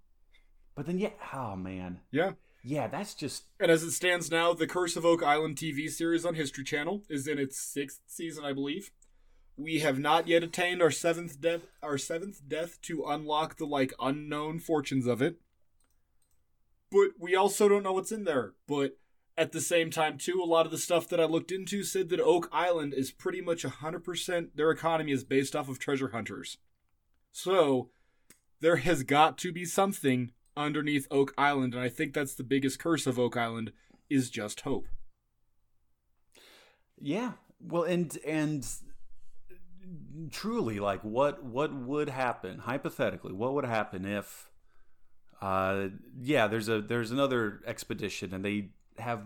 but 0.78 0.86
then 0.86 0.96
yeah, 1.00 1.10
oh 1.34 1.56
man, 1.56 1.98
Yeah. 2.12 2.34
yeah, 2.62 2.86
that's 2.86 3.12
just 3.12 3.46
And 3.58 3.68
as 3.68 3.82
it 3.82 3.90
stands 3.90 4.30
now, 4.30 4.52
the 4.54 4.68
Curse 4.68 4.94
of 4.94 5.04
Oak 5.04 5.24
Island 5.24 5.56
TV 5.56 5.90
series 5.90 6.24
on 6.24 6.36
History 6.36 6.62
Channel 6.62 7.02
is 7.08 7.26
in 7.26 7.36
its 7.36 7.58
sixth 7.58 8.02
season, 8.06 8.44
I 8.44 8.52
believe. 8.52 8.92
We 9.56 9.80
have 9.80 9.98
not 9.98 10.28
yet 10.28 10.44
attained 10.44 10.80
our 10.80 10.92
seventh 10.92 11.40
death, 11.40 11.62
our 11.82 11.98
seventh 11.98 12.42
death 12.46 12.80
to 12.82 13.04
unlock 13.06 13.56
the 13.56 13.66
like 13.66 13.92
unknown 13.98 14.60
fortunes 14.60 15.08
of 15.08 15.20
it. 15.20 15.40
But 16.92 17.08
we 17.18 17.34
also 17.34 17.68
don't 17.68 17.82
know 17.82 17.94
what's 17.94 18.12
in 18.12 18.22
there. 18.22 18.52
But 18.68 18.98
at 19.36 19.50
the 19.50 19.60
same 19.60 19.90
time, 19.90 20.16
too, 20.16 20.40
a 20.40 20.46
lot 20.46 20.64
of 20.64 20.70
the 20.70 20.78
stuff 20.78 21.08
that 21.08 21.18
I 21.18 21.24
looked 21.24 21.50
into 21.50 21.82
said 21.82 22.08
that 22.10 22.20
Oak 22.20 22.48
Island 22.52 22.94
is 22.94 23.10
pretty 23.10 23.40
much 23.40 23.64
hundred 23.64 24.04
percent 24.04 24.56
their 24.56 24.70
economy 24.70 25.10
is 25.10 25.24
based 25.24 25.56
off 25.56 25.68
of 25.68 25.80
treasure 25.80 26.10
hunters. 26.10 26.58
So 27.32 27.90
there 28.60 28.76
has 28.76 29.02
got 29.02 29.38
to 29.38 29.50
be 29.50 29.64
something 29.64 30.30
underneath 30.58 31.06
Oak 31.10 31.32
Island, 31.38 31.74
and 31.74 31.82
I 31.82 31.88
think 31.88 32.12
that's 32.12 32.34
the 32.34 32.42
biggest 32.42 32.78
curse 32.78 33.06
of 33.06 33.18
Oak 33.18 33.36
Island 33.36 33.72
is 34.10 34.28
just 34.28 34.62
hope. 34.62 34.88
Yeah. 37.00 37.32
Well, 37.60 37.84
and 37.84 38.16
and 38.26 38.66
truly, 40.30 40.80
like, 40.80 41.02
what 41.02 41.44
what 41.44 41.72
would 41.72 42.08
happen 42.08 42.58
hypothetically? 42.58 43.32
What 43.32 43.54
would 43.54 43.64
happen 43.64 44.04
if, 44.04 44.50
uh, 45.40 45.88
yeah, 46.20 46.46
there's 46.48 46.68
a 46.68 46.80
there's 46.80 47.10
another 47.10 47.60
expedition 47.66 48.34
and 48.34 48.44
they 48.44 48.70
have 48.98 49.22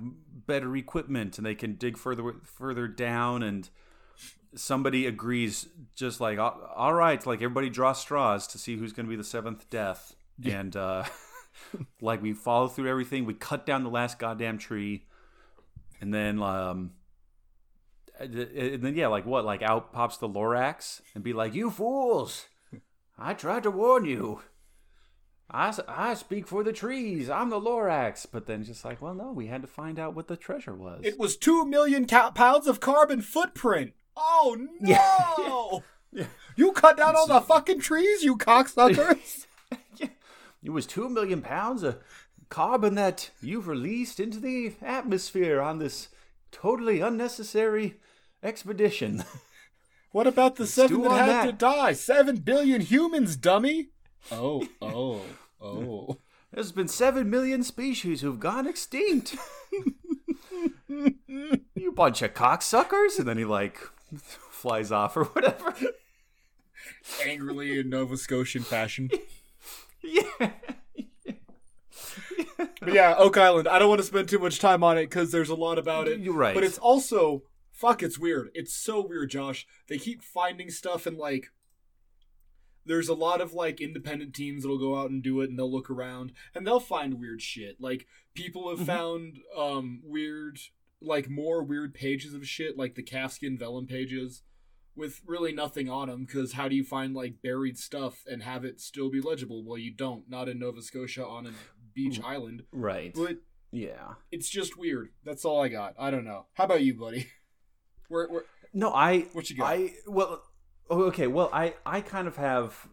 better 0.47 0.77
equipment 0.77 1.39
and 1.39 1.47
they 1.47 1.55
can 1.55 1.75
dig 1.75 1.97
further 1.97 2.35
further 2.45 2.87
down 2.87 3.43
and 3.43 3.71
somebody 4.55 5.07
agrees 5.07 5.67
just 5.95 6.21
like 6.21 6.39
all 6.39 6.93
right 6.93 7.27
like 7.27 7.41
everybody 7.41 7.71
draw 7.71 7.95
straws 7.95 8.47
to 8.47 8.59
see 8.59 8.77
who's 8.77 8.93
going 8.93 9.07
to 9.07 9.11
be 9.11 9.17
the 9.17 9.25
seventh 9.25 9.69
death 9.71 10.15
and 10.47 10.75
uh 10.77 11.05
like 12.01 12.23
we 12.23 12.33
follow 12.33 12.69
through 12.69 12.89
everything. 12.89 13.25
We 13.25 13.35
cut 13.35 13.67
down 13.67 13.85
the 13.85 13.91
last 13.91 14.19
goddamn 14.19 14.59
tree. 14.59 15.07
And 16.01 16.13
then 16.13 16.43
um 16.43 16.93
and 18.19 18.83
then 18.83 18.95
yeah 18.95 19.09
like 19.09 19.27
what? 19.27 19.45
Like 19.45 19.63
out 19.63 19.93
pops 19.93 20.17
the 20.17 20.29
lorax 20.29 21.01
and 21.15 21.25
be 21.25 21.33
like 21.33 21.55
you 21.55 21.71
fools! 21.71 22.47
I 23.19 23.35
tried 23.35 23.63
to 23.65 23.71
warn 23.71 24.05
you. 24.05 24.43
I 25.51 25.77
I 25.89 26.15
speak 26.15 26.47
for 26.47 26.65
the 26.65 26.73
trees. 26.73 27.29
I'm 27.29 27.51
the 27.51 27.61
lorax. 27.61 28.27
But 28.31 28.47
then 28.47 28.65
just 28.65 28.85
like 28.85 29.03
well 29.03 29.15
no 29.15 29.33
we 29.33 29.47
had 29.49 29.63
to 29.63 29.69
find 29.69 29.99
out 29.99 30.15
what 30.15 30.29
the 30.29 30.37
treasure 30.37 30.75
was. 30.75 31.01
It 31.05 31.19
was 31.19 31.37
two 31.37 31.65
million 31.67 32.07
ca- 32.07 32.31
pounds 32.33 32.67
of 32.67 32.81
carbon 32.81 33.21
footprint. 33.23 33.93
Oh 34.17 34.57
no! 34.81 35.83
Yeah. 36.15 36.27
You 36.57 36.73
cut 36.73 36.99
down 36.99 37.17
all 37.17 37.27
the 37.27 37.41
fucking 37.41 37.81
trees, 37.81 38.23
you 38.23 38.37
cocksuckers! 38.37 39.47
It 40.63 40.71
was 40.71 40.87
two 40.87 41.09
million 41.09 41.43
pounds 41.43 41.83
of 41.83 41.99
carbon 42.49 42.95
that 42.95 43.31
you've 43.41 43.67
released 43.67 44.21
into 44.21 44.39
the 44.39 44.75
atmosphere 44.83 45.61
on 45.61 45.79
this 45.79 46.09
totally 46.51 47.01
unnecessary 47.01 47.97
expedition. 48.43 49.25
what 50.13 50.27
about 50.27 50.57
the 50.57 50.67
seven 50.67 51.03
that 51.03 51.11
had 51.11 51.29
that. 51.29 51.47
to 51.47 51.53
die? 51.53 51.95
Seven 51.95 52.37
billion 52.37 52.81
humans, 52.81 53.37
dummy! 53.37 53.89
Oh, 54.31 54.69
oh, 54.81 55.23
oh. 55.61 56.19
There's 56.53 56.73
been 56.73 56.89
seven 56.89 57.31
million 57.31 57.63
species 57.65 58.21
who've 58.21 58.39
gone 58.39 58.67
extinct. 58.67 59.35
you 60.89 61.93
bunch 61.95 62.23
of 62.23 62.35
cocksuckers! 62.35 63.19
And 63.19 63.27
then 63.27 63.39
he 63.39 63.45
like 63.45 63.79
flies 64.19 64.93
off 64.93 65.17
or 65.17 65.25
whatever. 65.25 65.75
Angrily 67.25 67.79
in 67.79 67.89
Nova 67.89 68.17
Scotian 68.17 68.63
fashion. 68.63 69.11
Yeah. 70.03 70.51
But 72.81 72.95
yeah, 72.95 73.15
Oak 73.17 73.37
Island. 73.37 73.69
I 73.69 73.79
don't 73.79 73.89
want 73.89 74.01
to 74.01 74.07
spend 74.07 74.29
too 74.29 74.39
much 74.39 74.59
time 74.59 74.83
on 74.83 74.99
it 74.99 75.03
because 75.05 75.31
there's 75.31 75.49
a 75.51 75.55
lot 75.55 75.79
about 75.79 76.09
it. 76.09 76.19
You're 76.21 76.35
right. 76.35 76.55
But 76.55 76.65
it's 76.65 76.79
also 76.79 77.43
fuck. 77.71 78.03
It's 78.03 78.19
weird. 78.19 78.51
It's 78.55 78.75
so 78.75 79.07
weird, 79.07 79.31
Josh. 79.31 79.67
They 79.89 79.99
keep 79.99 80.23
finding 80.23 80.71
stuff 80.71 81.07
and 81.07 81.17
like. 81.17 81.49
There's 82.85 83.09
a 83.09 83.15
lot 83.15 83.41
of 83.41 83.55
like 83.55 83.81
independent 83.81 84.35
teams 84.35 84.63
that'll 84.63 84.79
go 84.79 84.99
out 84.99 85.11
and 85.11 85.23
do 85.23 85.41
it, 85.41 85.51
and 85.51 85.57
they'll 85.59 85.71
look 85.71 85.91
around 85.91 86.33
and 86.55 86.67
they'll 86.67 86.81
find 86.81 87.21
weird 87.21 87.41
shit. 87.41 87.81
Like 87.81 88.07
people 88.35 88.69
have 88.71 88.81
Mhm. 88.81 88.87
found 88.87 89.39
um 89.57 90.01
weird, 90.03 90.59
like 91.01 91.31
more 91.31 91.63
weird 91.63 91.95
pages 91.95 92.35
of 92.35 92.47
shit, 92.49 92.77
like 92.77 92.97
the 92.97 93.03
calfskin 93.05 93.57
vellum 93.57 93.87
pages, 93.87 94.43
with 94.97 95.21
really 95.27 95.53
nothing 95.53 95.89
on 95.89 96.09
them. 96.09 96.25
Because 96.25 96.53
how 96.53 96.69
do 96.69 96.75
you 96.77 96.85
find 96.85 97.15
like 97.15 97.43
buried 97.43 97.79
stuff 97.79 98.25
and 98.31 98.43
have 98.43 98.65
it 98.65 98.81
still 98.81 99.11
be 99.11 99.21
legible? 99.21 99.65
Well, 99.65 99.79
you 99.79 99.93
don't. 99.93 100.29
Not 100.29 100.49
in 100.49 100.59
Nova 100.59 100.83
Scotia 100.83 101.27
on 101.27 101.47
a 101.47 101.53
beach 101.95 102.21
island. 102.25 102.65
Right. 102.73 103.13
But 103.15 103.39
Yeah. 103.71 104.15
it's 104.31 104.49
just 104.49 104.79
weird. 104.79 105.11
That's 105.25 105.45
all 105.45 105.61
I 105.63 105.69
got. 105.69 105.95
I 105.99 106.11
don't 106.11 106.25
know. 106.25 106.47
How 106.55 106.65
about 106.65 106.83
you, 106.83 106.95
buddy? 106.95 107.27
Where, 108.09 108.29
where 108.29 108.45
No, 108.75 108.93
I. 108.93 109.21
What 109.33 109.49
you 109.49 109.57
got? 109.57 109.71
I 109.71 109.93
well, 110.07 110.43
oh, 110.91 111.05
okay. 111.05 111.27
Well, 111.27 111.49
I 111.53 111.75
I 111.87 112.03
kind 112.03 112.29
of 112.29 112.37
have 112.37 112.87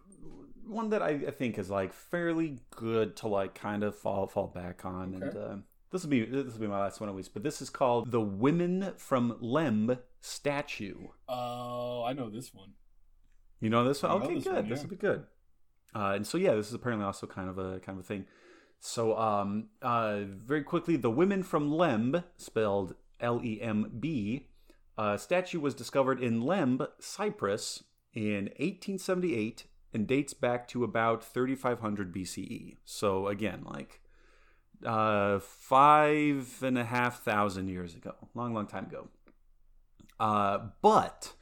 one 0.65 0.91
that 0.91 1.01
I, 1.01 1.09
I 1.27 1.31
think 1.31 1.57
is 1.57 1.69
like 1.69 1.93
fairly 1.93 2.59
good 2.71 3.17
to 3.17 3.27
like 3.27 3.53
kind 3.55 3.83
of 3.83 3.97
fall 3.97 4.27
fall 4.27 4.47
back 4.47 4.85
on, 4.85 5.15
and 5.15 5.35
uh, 5.35 5.55
this 5.91 6.03
will 6.03 6.09
be 6.09 6.23
this 6.23 6.53
will 6.53 6.61
be 6.61 6.67
my 6.67 6.79
last 6.79 7.01
one 7.01 7.09
at 7.09 7.15
least. 7.15 7.33
But 7.33 7.43
this 7.43 7.61
is 7.61 7.69
called 7.69 8.11
the 8.11 8.21
Women 8.21 8.93
from 8.97 9.37
Lemb 9.41 9.99
statue. 10.21 11.07
Oh, 11.27 12.03
I 12.03 12.13
know 12.13 12.29
this 12.29 12.53
one. 12.53 12.71
You 13.61 13.69
know 13.69 13.83
this 13.83 14.01
one? 14.03 14.11
Know 14.19 14.25
Okay, 14.25 14.35
this 14.35 14.43
good. 14.45 14.53
one, 14.53 14.69
This 14.69 14.79
yeah. 14.79 14.83
will 14.83 14.89
be 14.89 14.95
good. 14.95 15.23
Uh, 15.95 16.13
and 16.15 16.25
so 16.27 16.37
yeah, 16.37 16.53
this 16.53 16.67
is 16.67 16.73
apparently 16.73 17.05
also 17.05 17.27
kind 17.27 17.49
of 17.49 17.57
a 17.57 17.79
kind 17.79 17.97
of 17.97 18.05
a 18.05 18.07
thing. 18.07 18.25
So 18.79 19.17
um, 19.17 19.67
uh, 19.81 20.19
very 20.25 20.63
quickly, 20.63 20.95
the 20.95 21.09
women 21.11 21.43
from 21.43 21.69
Lemb, 21.71 22.23
spelled 22.37 22.95
L 23.19 23.41
E 23.43 23.59
M 23.61 23.91
B, 23.99 24.47
uh, 24.97 25.17
statue 25.17 25.59
was 25.59 25.73
discovered 25.73 26.21
in 26.21 26.41
Lemb, 26.43 26.87
Cyprus, 26.99 27.83
in 28.13 28.45
1878 28.59 29.65
and 29.93 30.07
dates 30.07 30.33
back 30.33 30.67
to 30.69 30.83
about 30.83 31.23
3500 31.23 32.13
BCE. 32.13 32.75
So 32.85 33.27
again, 33.27 33.63
like 33.65 33.99
uh, 34.85 35.39
five 35.39 36.59
and 36.61 36.77
a 36.77 36.85
half 36.85 37.23
thousand 37.23 37.67
years 37.69 37.95
ago, 37.95 38.13
long, 38.35 38.53
long 38.53 38.67
time 38.67 38.85
ago. 38.85 39.07
Uh, 40.19 40.59
but 40.81 41.33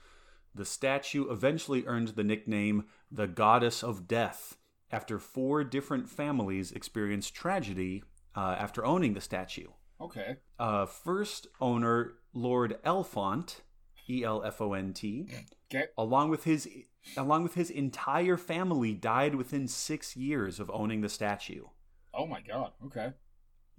the 0.53 0.65
statue 0.65 1.29
eventually 1.31 1.85
earned 1.85 2.09
the 2.09 2.23
nickname 2.23 2.85
the 3.11 3.27
Goddess 3.27 3.83
of 3.83 4.07
Death 4.07 4.57
after 4.91 5.19
four 5.19 5.63
different 5.63 6.09
families 6.09 6.71
experienced 6.71 7.33
tragedy 7.33 8.03
uh, 8.35 8.55
after 8.59 8.85
owning 8.85 9.13
the 9.13 9.21
statue. 9.21 9.67
Okay. 9.99 10.37
Uh, 10.59 10.85
first 10.85 11.47
owner, 11.59 12.13
Lord 12.33 12.77
Elfont, 12.85 13.61
E 14.09 14.23
L 14.23 14.43
F 14.43 14.61
O 14.61 14.73
N 14.73 14.93
T, 14.93 15.27
Okay. 15.69 15.85
along 15.97 16.29
with 16.29 16.43
his 16.45 16.69
along 17.17 17.43
with 17.43 17.55
his 17.55 17.69
entire 17.69 18.37
family, 18.37 18.93
died 18.93 19.35
within 19.35 19.67
six 19.67 20.15
years 20.15 20.59
of 20.59 20.69
owning 20.71 21.01
the 21.01 21.09
statue. 21.09 21.65
Oh 22.13 22.25
my 22.25 22.41
god. 22.41 22.71
Okay. 22.85 23.11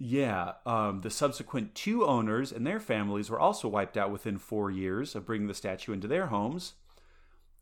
Yeah, 0.01 0.53
um, 0.65 1.01
the 1.01 1.09
subsequent 1.09 1.75
two 1.75 2.05
owners 2.05 2.53
and 2.53 2.65
their 2.65 2.79
families 2.79 3.29
were 3.29 3.39
also 3.39 3.67
wiped 3.67 3.97
out 3.97 4.11
within 4.11 4.37
four 4.37 4.71
years 4.71 5.13
of 5.13 5.25
bringing 5.25 5.47
the 5.47 5.53
statue 5.53 5.91
into 5.91 6.07
their 6.07 6.27
homes. 6.27 6.73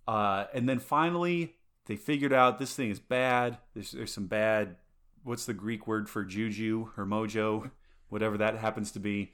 Uh, 0.07 0.45
and 0.53 0.69
then 0.69 0.77
finally, 0.77 1.55
they 1.87 1.95
figured 1.95 2.31
out 2.31 2.59
this 2.59 2.75
thing 2.75 2.91
is 2.91 2.99
bad. 2.99 3.57
There's, 3.73 3.91
there's 3.91 4.13
some 4.13 4.27
bad, 4.27 4.75
what's 5.23 5.45
the 5.45 5.53
Greek 5.55 5.87
word 5.87 6.07
for 6.07 6.23
juju 6.23 6.91
or 6.95 7.05
mojo, 7.07 7.71
whatever 8.09 8.37
that 8.37 8.55
happens 8.57 8.91
to 8.91 8.99
be. 8.99 9.33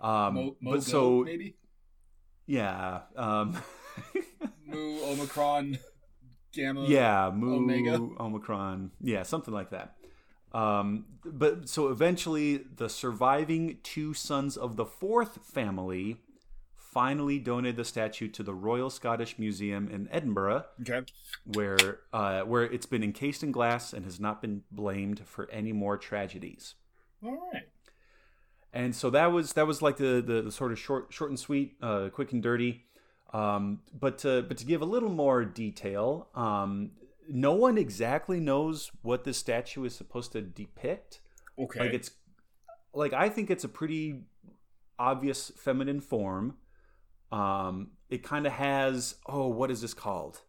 Um, 0.00 0.34
Mo- 0.34 0.56
but 0.62 0.82
so, 0.84 1.24
maybe 1.24 1.56
yeah, 2.46 3.00
um, 3.14 3.60
Mu 4.66 5.02
Omicron 5.04 5.78
Gamma. 6.54 6.86
yeah, 6.86 7.30
Mu 7.34 7.56
Omega. 7.56 7.94
Omicron, 8.18 8.90
yeah, 9.02 9.22
something 9.22 9.52
like 9.52 9.70
that. 9.70 9.97
Um, 10.52 11.04
but 11.24 11.68
so 11.68 11.88
eventually, 11.88 12.58
the 12.76 12.88
surviving 12.88 13.78
two 13.82 14.14
sons 14.14 14.56
of 14.56 14.76
the 14.76 14.86
fourth 14.86 15.40
family 15.44 16.16
finally 16.74 17.38
donated 17.38 17.76
the 17.76 17.84
statue 17.84 18.28
to 18.28 18.42
the 18.42 18.54
Royal 18.54 18.88
Scottish 18.88 19.38
Museum 19.38 19.88
in 19.88 20.08
Edinburgh, 20.10 20.64
Okay. 20.80 21.02
where 21.44 21.98
uh, 22.12 22.42
where 22.42 22.62
it's 22.64 22.86
been 22.86 23.04
encased 23.04 23.42
in 23.42 23.52
glass 23.52 23.92
and 23.92 24.04
has 24.06 24.18
not 24.18 24.40
been 24.40 24.62
blamed 24.70 25.20
for 25.26 25.48
any 25.50 25.72
more 25.72 25.98
tragedies. 25.98 26.74
All 27.22 27.32
right. 27.52 27.68
And 28.72 28.94
so 28.96 29.10
that 29.10 29.32
was 29.32 29.52
that 29.52 29.66
was 29.66 29.82
like 29.82 29.98
the 29.98 30.22
the, 30.26 30.42
the 30.42 30.52
sort 30.52 30.72
of 30.72 30.78
short 30.78 31.08
short 31.12 31.30
and 31.30 31.38
sweet, 31.38 31.76
uh, 31.82 32.08
quick 32.10 32.32
and 32.32 32.42
dirty. 32.42 32.84
Um, 33.34 33.80
but 33.92 34.16
to, 34.18 34.40
but 34.48 34.56
to 34.56 34.64
give 34.64 34.80
a 34.80 34.86
little 34.86 35.10
more 35.10 35.44
detail, 35.44 36.28
um, 36.34 36.92
no 37.28 37.52
one 37.52 37.76
exactly 37.76 38.40
knows 38.40 38.90
what 39.02 39.24
this 39.24 39.36
statue 39.36 39.84
is 39.84 39.94
supposed 39.94 40.32
to 40.32 40.40
depict. 40.40 41.20
Okay. 41.58 41.80
Like 41.80 41.92
it's 41.92 42.10
like 42.94 43.12
I 43.12 43.28
think 43.28 43.50
it's 43.50 43.64
a 43.64 43.68
pretty 43.68 44.22
obvious 44.98 45.52
feminine 45.56 46.00
form. 46.00 46.56
Um, 47.30 47.92
it 48.08 48.22
kind 48.22 48.46
of 48.46 48.52
has 48.52 49.16
oh, 49.26 49.48
what 49.48 49.70
is 49.70 49.82
this 49.82 49.94
called? 49.94 50.40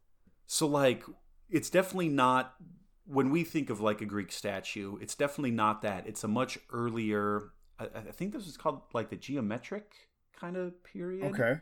So 0.45 0.65
like, 0.65 1.03
it's 1.49 1.69
definitely 1.69 2.09
not 2.09 2.55
when 3.05 3.29
we 3.29 3.43
think 3.43 3.69
of 3.69 3.81
like 3.81 4.01
a 4.01 4.05
Greek 4.05 4.31
statue. 4.31 4.97
It's 5.01 5.15
definitely 5.15 5.51
not 5.51 5.81
that. 5.81 6.07
It's 6.07 6.23
a 6.23 6.27
much 6.27 6.57
earlier. 6.71 7.51
I, 7.77 7.85
I 7.95 8.11
think 8.11 8.33
this 8.33 8.47
is 8.47 8.55
called 8.55 8.81
like 8.93 9.09
the 9.09 9.15
geometric 9.15 9.93
kind 10.39 10.55
of 10.55 10.81
period 10.83 11.33
Okay. 11.33 11.59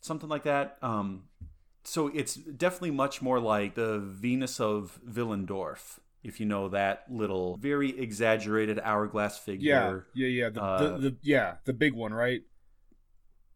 something 0.00 0.28
like 0.28 0.42
that. 0.42 0.78
Um, 0.82 1.24
so 1.88 2.08
it's 2.08 2.34
definitely 2.34 2.90
much 2.92 3.20
more 3.22 3.40
like 3.40 3.74
the 3.74 3.98
Venus 3.98 4.60
of 4.60 5.00
Willendorf, 5.08 5.98
if 6.22 6.40
you 6.40 6.46
know 6.46 6.68
that 6.68 7.04
little, 7.10 7.56
very 7.56 7.98
exaggerated 7.98 8.78
hourglass 8.82 9.38
figure. 9.38 10.06
Yeah. 10.14 10.26
Yeah. 10.26 10.50
The, 10.50 10.62
Uh, 10.62 10.78
the, 10.78 10.98
the 11.10 11.16
yeah 11.22 11.56
the 11.64 11.72
big 11.72 11.94
one, 11.94 12.12
right? 12.14 12.42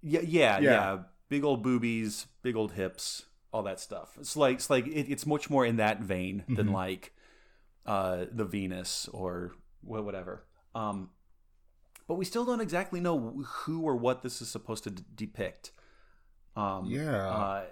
Yeah, 0.03 0.21
yeah, 0.21 0.59
Yeah. 0.59 0.71
yeah, 0.71 0.99
Big 1.29 1.45
old 1.45 1.63
boobies, 1.63 2.27
big 2.43 2.57
old 2.57 2.73
hips, 2.73 3.25
all 3.53 3.63
that 3.63 3.81
stuff. 3.81 4.17
It's 4.21 4.37
like 4.37 4.57
it's 4.57 4.69
like 4.71 4.87
it, 4.87 5.11
it's 5.11 5.25
much 5.27 5.49
more 5.49 5.65
in 5.65 5.77
that 5.77 6.01
vein 6.01 6.45
than 6.49 6.69
Mhm. 6.69 6.73
like 6.73 7.15
uh, 7.87 8.27
the 8.31 8.45
Venus 8.45 9.09
or 9.13 9.53
whatever. 9.83 10.45
Um, 10.75 11.11
but 12.07 12.15
we 12.17 12.25
still 12.25 12.45
don't 12.45 12.61
exactly 12.61 13.01
know 13.01 13.43
who 13.65 13.81
or 13.83 13.97
what 13.97 14.23
this 14.23 14.43
is 14.43 14.49
supposed 14.51 14.85
to 14.85 14.91
d- 14.91 15.03
depict. 15.15 15.73
Um, 16.55 16.85
Yeah. 16.87 17.27
Uh, 17.29 17.65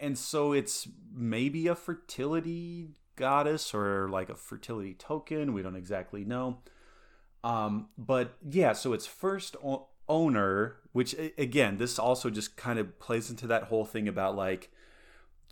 and 0.00 0.16
so 0.18 0.52
it's 0.52 0.88
maybe 1.14 1.66
a 1.66 1.74
fertility 1.74 2.90
goddess 3.16 3.74
or 3.74 4.08
like 4.08 4.28
a 4.28 4.34
fertility 4.34 4.94
token. 4.94 5.52
We 5.52 5.62
don't 5.62 5.76
exactly 5.76 6.24
know. 6.24 6.58
Um, 7.42 7.88
but 7.98 8.36
yeah, 8.48 8.72
so 8.72 8.92
its 8.92 9.06
first 9.06 9.56
o- 9.64 9.88
owner, 10.08 10.76
which 10.92 11.14
again, 11.38 11.76
this 11.76 11.98
also 11.98 12.30
just 12.30 12.56
kind 12.56 12.78
of 12.78 12.98
plays 12.98 13.30
into 13.30 13.46
that 13.48 13.64
whole 13.64 13.84
thing 13.84 14.08
about 14.08 14.34
like, 14.34 14.70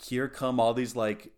here 0.03 0.29
come 0.29 0.59
all 0.59 0.75
these 0.75 0.97
like 0.97 1.33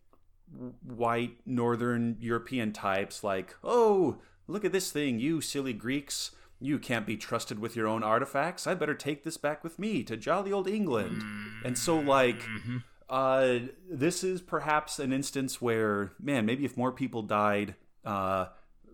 white 0.82 1.39
northern 1.44 2.16
European 2.20 2.72
types, 2.72 3.24
like, 3.24 3.56
oh, 3.64 4.18
look 4.47 4.64
at 4.64 4.72
this 4.72 4.93
thing, 4.93 5.18
you 5.18 5.40
silly 5.40 5.72
Greeks. 5.72 6.31
You 6.60 6.78
can't 6.78 7.05
be 7.05 7.16
trusted 7.16 7.59
with 7.59 7.76
your 7.76 7.86
own 7.86 8.02
artifacts. 8.02 8.66
I 8.66 8.74
better 8.74 8.94
take 8.94 9.22
this 9.24 9.36
back 9.36 9.62
with 9.62 9.78
me 9.78 10.02
to 10.05 10.16
jolly 10.16 10.52
old 10.52 10.68
England. 10.68 11.22
And 11.64 11.76
so, 11.76 11.98
like, 11.98 12.40
uh, 13.09 13.59
this 13.90 14.24
is 14.24 14.40
perhaps 14.40 14.98
an 14.98 15.12
instance 15.12 15.60
where, 15.60 16.12
man, 16.20 16.47
maybe 16.47 16.64
if 16.64 16.76
more 16.76 16.93
people 16.93 17.22
died 17.22 17.74
uh, 18.05 18.47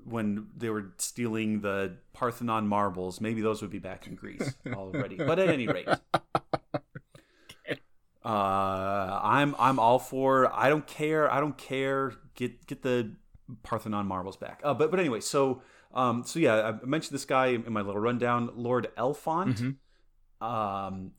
when 0.05 0.49
they 0.57 0.69
were 0.69 0.93
stealing 0.99 1.61
the 1.61 1.97
Parthenon 2.13 2.67
marbles, 2.67 3.21
maybe 3.21 3.41
those 3.41 3.63
would 3.63 3.71
be 3.71 3.79
back 3.79 4.07
in 4.07 4.15
Greece 4.15 4.55
already. 4.73 5.17
but 5.17 5.39
at 5.39 5.49
any 5.49 5.69
rate, 5.69 5.89
uh, 8.25 9.21
I'm 9.23 9.55
I'm 9.59 9.79
all 9.79 9.99
for. 9.99 10.53
I 10.55 10.69
don't 10.69 10.87
care. 10.87 11.31
I 11.33 11.41
don't 11.41 11.57
care. 11.57 12.13
Get 12.35 12.67
get 12.67 12.83
the 12.83 13.13
Parthenon 13.63 14.07
marbles 14.07 14.37
back. 14.37 14.61
Uh, 14.65 14.75
but 14.75 14.91
but 14.91 15.01
anyway, 15.01 15.21
so 15.21 15.63
um, 15.95 16.25
so 16.25 16.39
yeah, 16.39 16.73
I 16.83 16.87
mentioned 16.87 17.15
this 17.15 17.25
guy 17.25 17.49
in 17.49 17.73
my 17.73 17.81
little 17.81 18.01
rundown, 18.01 18.51
Lord 18.55 18.89
Elphont. 18.97 19.77
Um, 20.41 21.13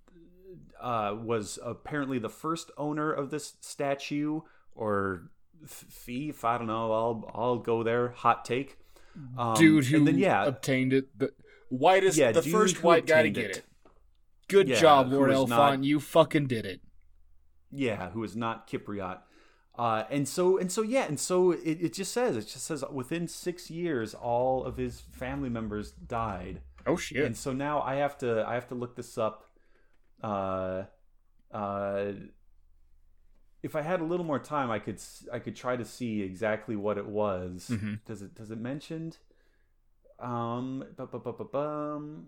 uh, 0.81 1.15
was 1.15 1.59
apparently 1.63 2.19
the 2.19 2.29
first 2.29 2.71
owner 2.77 3.11
of 3.11 3.29
this 3.29 3.53
statue 3.61 4.41
or 4.75 5.29
thief. 5.67 6.43
I 6.43 6.57
don't 6.57 6.67
know. 6.67 6.91
I'll 6.91 7.31
I'll 7.33 7.57
go 7.57 7.83
there. 7.83 8.09
Hot 8.09 8.43
take. 8.45 8.77
Um, 9.37 9.55
dude 9.55 9.85
who 9.85 9.97
and 9.97 10.07
then 10.07 10.17
yeah, 10.17 10.45
obtained 10.45 10.93
it, 10.93 11.17
the 11.19 11.31
whitest, 11.69 12.17
Yeah, 12.17 12.31
the 12.31 12.41
first 12.41 12.81
white 12.83 13.05
guy 13.05 13.23
to 13.23 13.29
get 13.29 13.51
it. 13.51 13.57
it. 13.57 13.63
Good 14.47 14.67
Yeah, 14.69 14.79
job, 14.79 15.11
Lord 15.11 15.29
Elphont. 15.31 15.47
not- 15.49 15.83
You 15.83 15.99
fucking 15.99 16.47
did 16.47 16.65
it. 16.65 16.81
yeah, 17.71 18.09
who 18.11 18.23
is 18.23 18.35
not 18.35 18.69
Cypriot. 18.69 19.19
Uh, 19.77 20.03
and 20.09 20.27
so 20.27 20.57
and 20.57 20.71
so 20.71 20.81
yeah, 20.81 21.05
and 21.07 21.19
so 21.19 21.51
it, 21.51 21.77
it 21.81 21.93
just 21.93 22.11
says 22.13 22.35
it 22.37 22.41
just 22.47 22.65
says 22.65 22.83
within 22.91 23.27
six 23.27 23.69
years 23.71 24.13
all 24.13 24.63
of 24.65 24.77
his 24.77 25.01
family 25.11 25.49
members 25.49 25.91
died. 25.91 26.61
Oh 26.85 26.97
shit. 26.97 27.23
And 27.25 27.35
so 27.37 27.53
now 27.53 27.81
I 27.81 27.95
have 27.95 28.17
to 28.19 28.45
I 28.47 28.53
have 28.55 28.67
to 28.69 28.75
look 28.75 28.95
this 28.95 29.17
up. 29.17 29.49
Uh, 30.23 30.83
uh, 31.51 32.11
if 33.63 33.75
I 33.75 33.81
had 33.81 34.01
a 34.01 34.03
little 34.03 34.25
more 34.25 34.39
time, 34.39 34.71
I 34.71 34.79
could 34.79 34.99
I 35.31 35.39
could 35.39 35.55
try 35.55 35.75
to 35.75 35.85
see 35.85 36.21
exactly 36.21 36.75
what 36.75 36.97
it 36.97 37.07
was. 37.07 37.67
Mhm. 37.71 37.99
Does 38.05 38.21
it 38.21 38.35
does 38.35 38.51
it 38.51 38.59
mentioned? 38.59 39.17
Um, 40.19 40.85
bu-. 40.97 42.25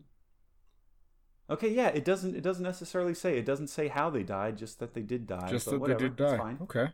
Okay, 1.49 1.69
yeah, 1.69 1.87
it 1.89 2.05
doesn't 2.05 2.35
it 2.35 2.41
doesn't 2.41 2.63
necessarily 2.63 3.13
say 3.13 3.37
it 3.37 3.45
doesn't 3.45 3.67
say 3.67 3.87
how 3.87 4.09
they 4.09 4.23
died, 4.23 4.57
just 4.57 4.79
that 4.79 4.93
they 4.93 5.01
did 5.01 5.27
die. 5.27 5.49
Just 5.49 5.69
that 5.69 5.79
whatever, 5.79 5.99
they 5.99 6.05
did 6.09 6.17
that's 6.17 6.31
die. 6.33 6.37
fine. 6.37 6.57
Okay. 6.61 6.87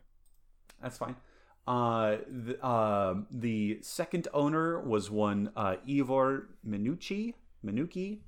That's 0.82 0.98
fine. 0.98 1.16
Uh, 1.66 2.16
the, 2.26 2.62
uh, 2.64 3.14
the 3.30 3.78
second 3.82 4.26
owner 4.32 4.80
was 4.80 5.10
one 5.10 5.52
uh, 5.54 5.76
Ivor 5.88 6.48
Manucci. 6.66 7.34
Manucci 7.64 8.20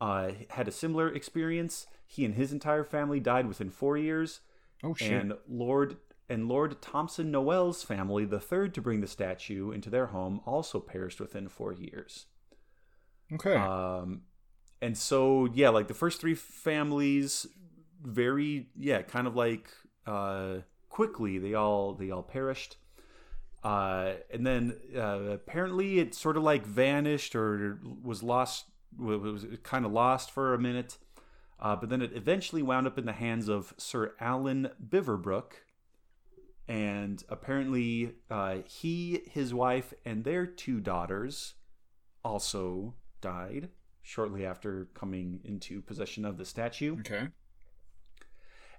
uh, 0.00 0.30
had 0.50 0.68
a 0.68 0.70
similar 0.70 1.12
experience. 1.12 1.86
He 2.10 2.24
and 2.24 2.34
his 2.34 2.52
entire 2.52 2.84
family 2.84 3.20
died 3.20 3.46
within 3.46 3.68
four 3.70 3.98
years, 3.98 4.40
Oh 4.82 4.94
shit. 4.94 5.12
and 5.12 5.34
Lord 5.46 5.98
and 6.30 6.48
Lord 6.48 6.80
Thompson 6.80 7.30
Noel's 7.30 7.82
family, 7.82 8.24
the 8.24 8.40
third 8.40 8.72
to 8.74 8.80
bring 8.82 9.00
the 9.02 9.06
statue 9.06 9.70
into 9.70 9.90
their 9.90 10.06
home, 10.06 10.40
also 10.46 10.80
perished 10.80 11.20
within 11.20 11.48
four 11.48 11.72
years. 11.74 12.26
okay. 13.32 13.54
Um, 13.56 14.22
and 14.80 14.96
so 14.96 15.48
yeah, 15.52 15.68
like 15.68 15.88
the 15.88 15.94
first 15.94 16.20
three 16.20 16.34
families, 16.34 17.46
very 18.02 18.68
yeah, 18.76 19.02
kind 19.02 19.26
of 19.26 19.36
like 19.36 19.68
uh, 20.06 20.58
quickly 20.88 21.36
they 21.38 21.52
all 21.54 21.92
they 21.94 22.10
all 22.10 22.22
perished. 22.22 22.76
Uh, 23.62 24.12
and 24.32 24.46
then 24.46 24.76
uh, 24.96 25.20
apparently 25.32 25.98
it 25.98 26.14
sort 26.14 26.36
of 26.38 26.42
like 26.42 26.64
vanished 26.64 27.34
or 27.34 27.78
was 28.02 28.22
lost 28.22 28.64
was, 28.98 29.20
was 29.20 29.46
kind 29.62 29.84
of 29.84 29.92
lost 29.92 30.30
for 30.30 30.54
a 30.54 30.58
minute. 30.58 30.96
Uh, 31.60 31.74
but 31.74 31.88
then 31.88 32.02
it 32.02 32.12
eventually 32.14 32.62
wound 32.62 32.86
up 32.86 32.98
in 32.98 33.06
the 33.06 33.12
hands 33.12 33.48
of 33.48 33.74
Sir 33.76 34.14
Alan 34.20 34.70
Biverbrook. 34.86 35.52
And 36.68 37.24
apparently, 37.28 38.12
uh, 38.30 38.58
he, 38.66 39.22
his 39.30 39.54
wife, 39.54 39.94
and 40.04 40.24
their 40.24 40.46
two 40.46 40.80
daughters 40.80 41.54
also 42.22 42.94
died 43.20 43.70
shortly 44.02 44.44
after 44.46 44.88
coming 44.94 45.40
into 45.44 45.80
possession 45.80 46.24
of 46.24 46.38
the 46.38 46.44
statue. 46.44 46.98
okay. 47.00 47.28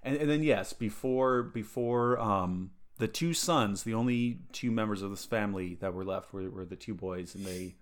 And, 0.02 0.16
and 0.16 0.30
then 0.30 0.42
yes, 0.42 0.72
before 0.72 1.42
before 1.42 2.18
um, 2.18 2.70
the 2.98 3.08
two 3.08 3.34
sons, 3.34 3.82
the 3.82 3.94
only 3.94 4.40
two 4.52 4.70
members 4.70 5.02
of 5.02 5.10
this 5.10 5.24
family 5.24 5.76
that 5.80 5.92
were 5.92 6.04
left 6.04 6.32
were, 6.32 6.48
were 6.50 6.64
the 6.64 6.76
two 6.76 6.94
boys, 6.94 7.34
and 7.34 7.44
they 7.44 7.76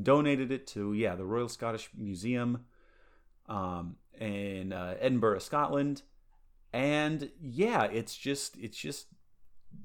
donated 0.00 0.50
it 0.50 0.66
to 0.68 0.92
yeah 0.92 1.14
the 1.14 1.24
Royal 1.24 1.48
Scottish 1.48 1.90
Museum 1.96 2.64
um, 3.48 3.96
in 4.20 4.72
uh, 4.72 4.96
Edinburgh, 5.00 5.40
Scotland. 5.40 6.02
And 6.72 7.30
yeah, 7.40 7.84
it's 7.84 8.16
just 8.16 8.56
it's 8.58 8.76
just 8.76 9.06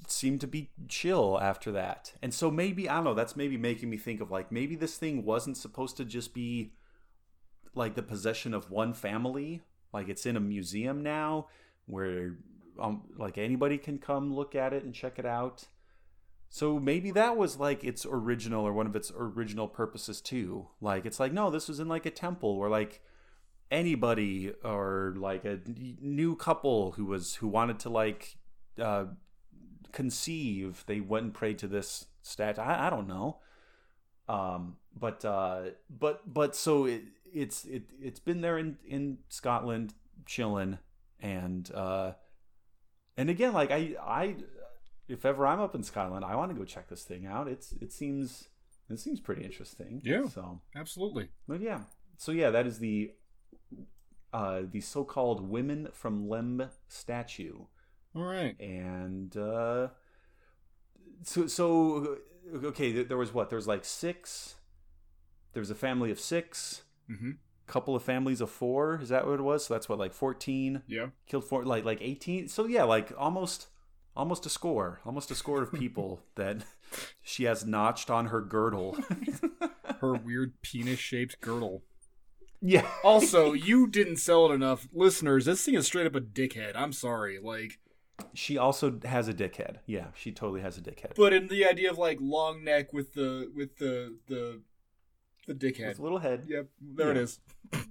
seemed 0.08 0.42
to 0.42 0.48
be 0.48 0.72
chill 0.88 1.40
after 1.42 1.72
that. 1.72 2.14
And 2.22 2.34
so 2.34 2.52
maybe 2.52 2.88
I 2.90 2.96
don't 2.96 3.04
know, 3.06 3.14
that's 3.14 3.36
maybe 3.36 3.58
making 3.58 3.90
me 3.90 3.98
think 3.98 4.22
of 4.22 4.32
like 4.32 4.52
maybe 4.52 4.76
this 4.76 4.98
thing 4.98 5.26
wasn't 5.26 5.58
supposed 5.58 5.98
to 5.98 6.06
just 6.06 6.34
be 6.34 6.74
like 7.74 7.96
the 7.96 8.04
possession 8.04 8.54
of 8.54 8.70
one 8.70 8.94
family. 8.94 9.62
Like 9.94 10.10
it's 10.10 10.26
in 10.26 10.36
a 10.36 10.42
museum 10.42 11.02
now 11.02 11.48
where 11.86 12.38
um, 12.80 13.04
like 13.18 13.38
anybody 13.38 13.78
can 13.78 13.98
come 13.98 14.34
look 14.34 14.56
at 14.56 14.74
it 14.74 14.84
and 14.84 14.94
check 14.94 15.18
it 15.18 15.26
out. 15.26 15.66
So 16.50 16.80
maybe 16.80 17.12
that 17.12 17.36
was 17.36 17.58
like 17.58 17.84
its 17.84 18.06
original 18.06 18.66
or 18.66 18.74
one 18.74 18.86
of 18.86 18.96
its 18.96 19.12
original 19.16 19.68
purposes 19.68 20.22
too. 20.22 20.68
Like 20.82 21.06
it's 21.06 21.20
like 21.20 21.34
no, 21.34 21.50
this 21.50 21.68
was 21.68 21.80
in 21.80 21.88
like 21.88 22.06
a 22.06 22.12
temple 22.12 22.58
where 22.58 22.70
like 22.70 23.02
anybody 23.72 24.54
or 24.64 25.14
like 25.18 25.46
a 25.46 25.60
new 26.00 26.36
couple 26.36 26.92
who 26.94 27.06
was 27.06 27.36
who 27.36 27.48
wanted 27.48 27.80
to 27.80 27.90
like 27.90 28.38
uh 28.80 29.06
conceive 29.92 30.84
they 30.88 31.00
went 31.00 31.24
and 31.26 31.34
prayed 31.34 31.58
to 31.60 31.68
this 31.68 32.06
statue. 32.22 32.62
I, 32.62 32.88
I 32.88 32.90
don't 32.90 33.08
know. 33.08 33.38
Um 34.28 34.78
but 34.98 35.24
uh 35.26 35.62
but 35.90 36.22
but 36.32 36.56
so 36.56 36.86
it 36.86 37.04
it's 37.34 37.66
it 37.66 37.84
it's 38.02 38.20
been 38.20 38.42
there 38.42 38.58
in 38.58 38.78
in 38.88 39.18
scotland 39.30 39.94
chilling 40.26 40.78
and 41.20 41.70
uh 41.74 42.14
and 43.18 43.30
again 43.30 43.52
like 43.54 43.72
i 43.72 43.96
i 44.02 44.36
if 45.08 45.26
ever 45.26 45.46
i'm 45.46 45.60
up 45.60 45.76
in 45.76 45.84
scotland 45.84 46.24
i 46.24 46.36
want 46.36 46.50
to 46.52 46.58
go 46.58 46.64
check 46.66 46.88
this 46.88 47.04
thing 47.04 47.26
out. 47.26 47.48
It's 47.48 47.74
it 47.82 47.92
seems 47.92 48.50
it 48.90 49.00
seems 49.00 49.20
pretty 49.20 49.44
interesting. 49.44 50.02
Yeah. 50.04 50.28
so 50.28 50.62
Absolutely. 50.76 51.30
but 51.48 51.60
yeah. 51.62 51.82
So 52.18 52.32
yeah 52.32 52.50
that 52.52 52.66
is 52.66 52.80
the 52.80 53.12
uh 54.34 54.62
the 54.72 54.82
so-called 54.82 55.50
women 55.50 55.88
from 55.94 56.28
lemb 56.28 56.70
statue 56.88 57.60
All 58.16 58.24
right. 58.24 58.60
and 58.60 59.36
uh 59.38 59.88
so 61.24 61.48
so 61.48 62.18
okay 62.64 63.04
there 63.04 63.18
was 63.18 63.34
what 63.34 63.50
there 63.50 63.58
was 63.58 63.68
like 63.68 63.86
six 63.86 64.56
there 65.54 65.62
was 65.62 65.72
a 65.72 65.76
family 65.76 66.12
of 66.12 66.20
six 66.20 66.82
Mm-hmm. 67.10 67.32
couple 67.68 67.96
of 67.96 68.02
families 68.02 68.42
of 68.42 68.50
four. 68.50 69.00
Is 69.00 69.10
that 69.10 69.28
what 69.28 69.40
it 69.40 69.44
was? 69.44 69.68
So 69.68 69.76
that's 69.76 69.88
what 69.88 70.00
like 70.00 70.12
fourteen 70.12 70.82
Yeah. 70.88 71.10
killed 71.28 71.46
four, 71.46 71.64
like 71.64 71.86
like 71.86 72.00
eighteen. 72.02 72.48
So 72.48 72.66
yeah, 72.66 72.82
like 72.84 73.14
almost 73.16 73.68
almost 74.16 74.48
a 74.48 74.50
score, 74.50 75.02
almost 75.06 75.30
a 75.30 75.36
score 75.36 75.62
of 75.62 75.72
people 75.72 76.22
that 76.36 76.64
she 77.22 77.44
has 77.44 77.64
notched 77.64 78.10
on 78.10 78.26
her 78.28 78.42
girdle. 78.42 78.98
Her 80.02 80.14
weird 80.16 80.54
penis 80.64 80.98
shaped 81.00 81.40
girdle. 81.42 81.84
Yeah. 82.62 82.88
Also, 83.04 83.54
you 83.54 83.88
didn't 83.88 84.18
sell 84.18 84.50
it 84.52 84.54
enough. 84.56 84.88
Listeners, 84.94 85.46
this 85.46 85.64
thing 85.64 85.76
is 85.76 85.86
straight 85.86 86.08
up 86.08 86.16
a 86.16 86.22
dickhead. 86.22 86.74
I'm 86.76 86.92
sorry. 86.94 87.38
Like, 87.40 87.80
She 88.34 88.58
also 88.58 89.00
has 89.06 89.28
a 89.28 89.34
dickhead. 89.34 89.78
Yeah, 89.86 90.08
she 90.16 90.32
totally 90.32 90.62
has 90.62 90.78
a 90.78 90.82
dickhead. 90.82 91.16
but 91.16 91.34
in 91.34 91.48
the 91.48 91.66
idea 91.66 91.90
of 91.92 91.98
like 91.98 92.18
long 92.22 92.64
neck 92.64 92.94
with 92.94 93.14
the 93.14 93.52
with 93.56 93.78
the 93.78 94.16
the 94.28 94.62
the 95.48 95.54
dickhead. 95.54 95.90
With 95.90 96.00
a 96.00 96.04
little 96.04 96.20
head. 96.20 96.46
Yep, 96.48 96.68
there 96.82 97.12
it 97.12 97.16
Yeah. 97.18 97.22
is. 97.24 97.40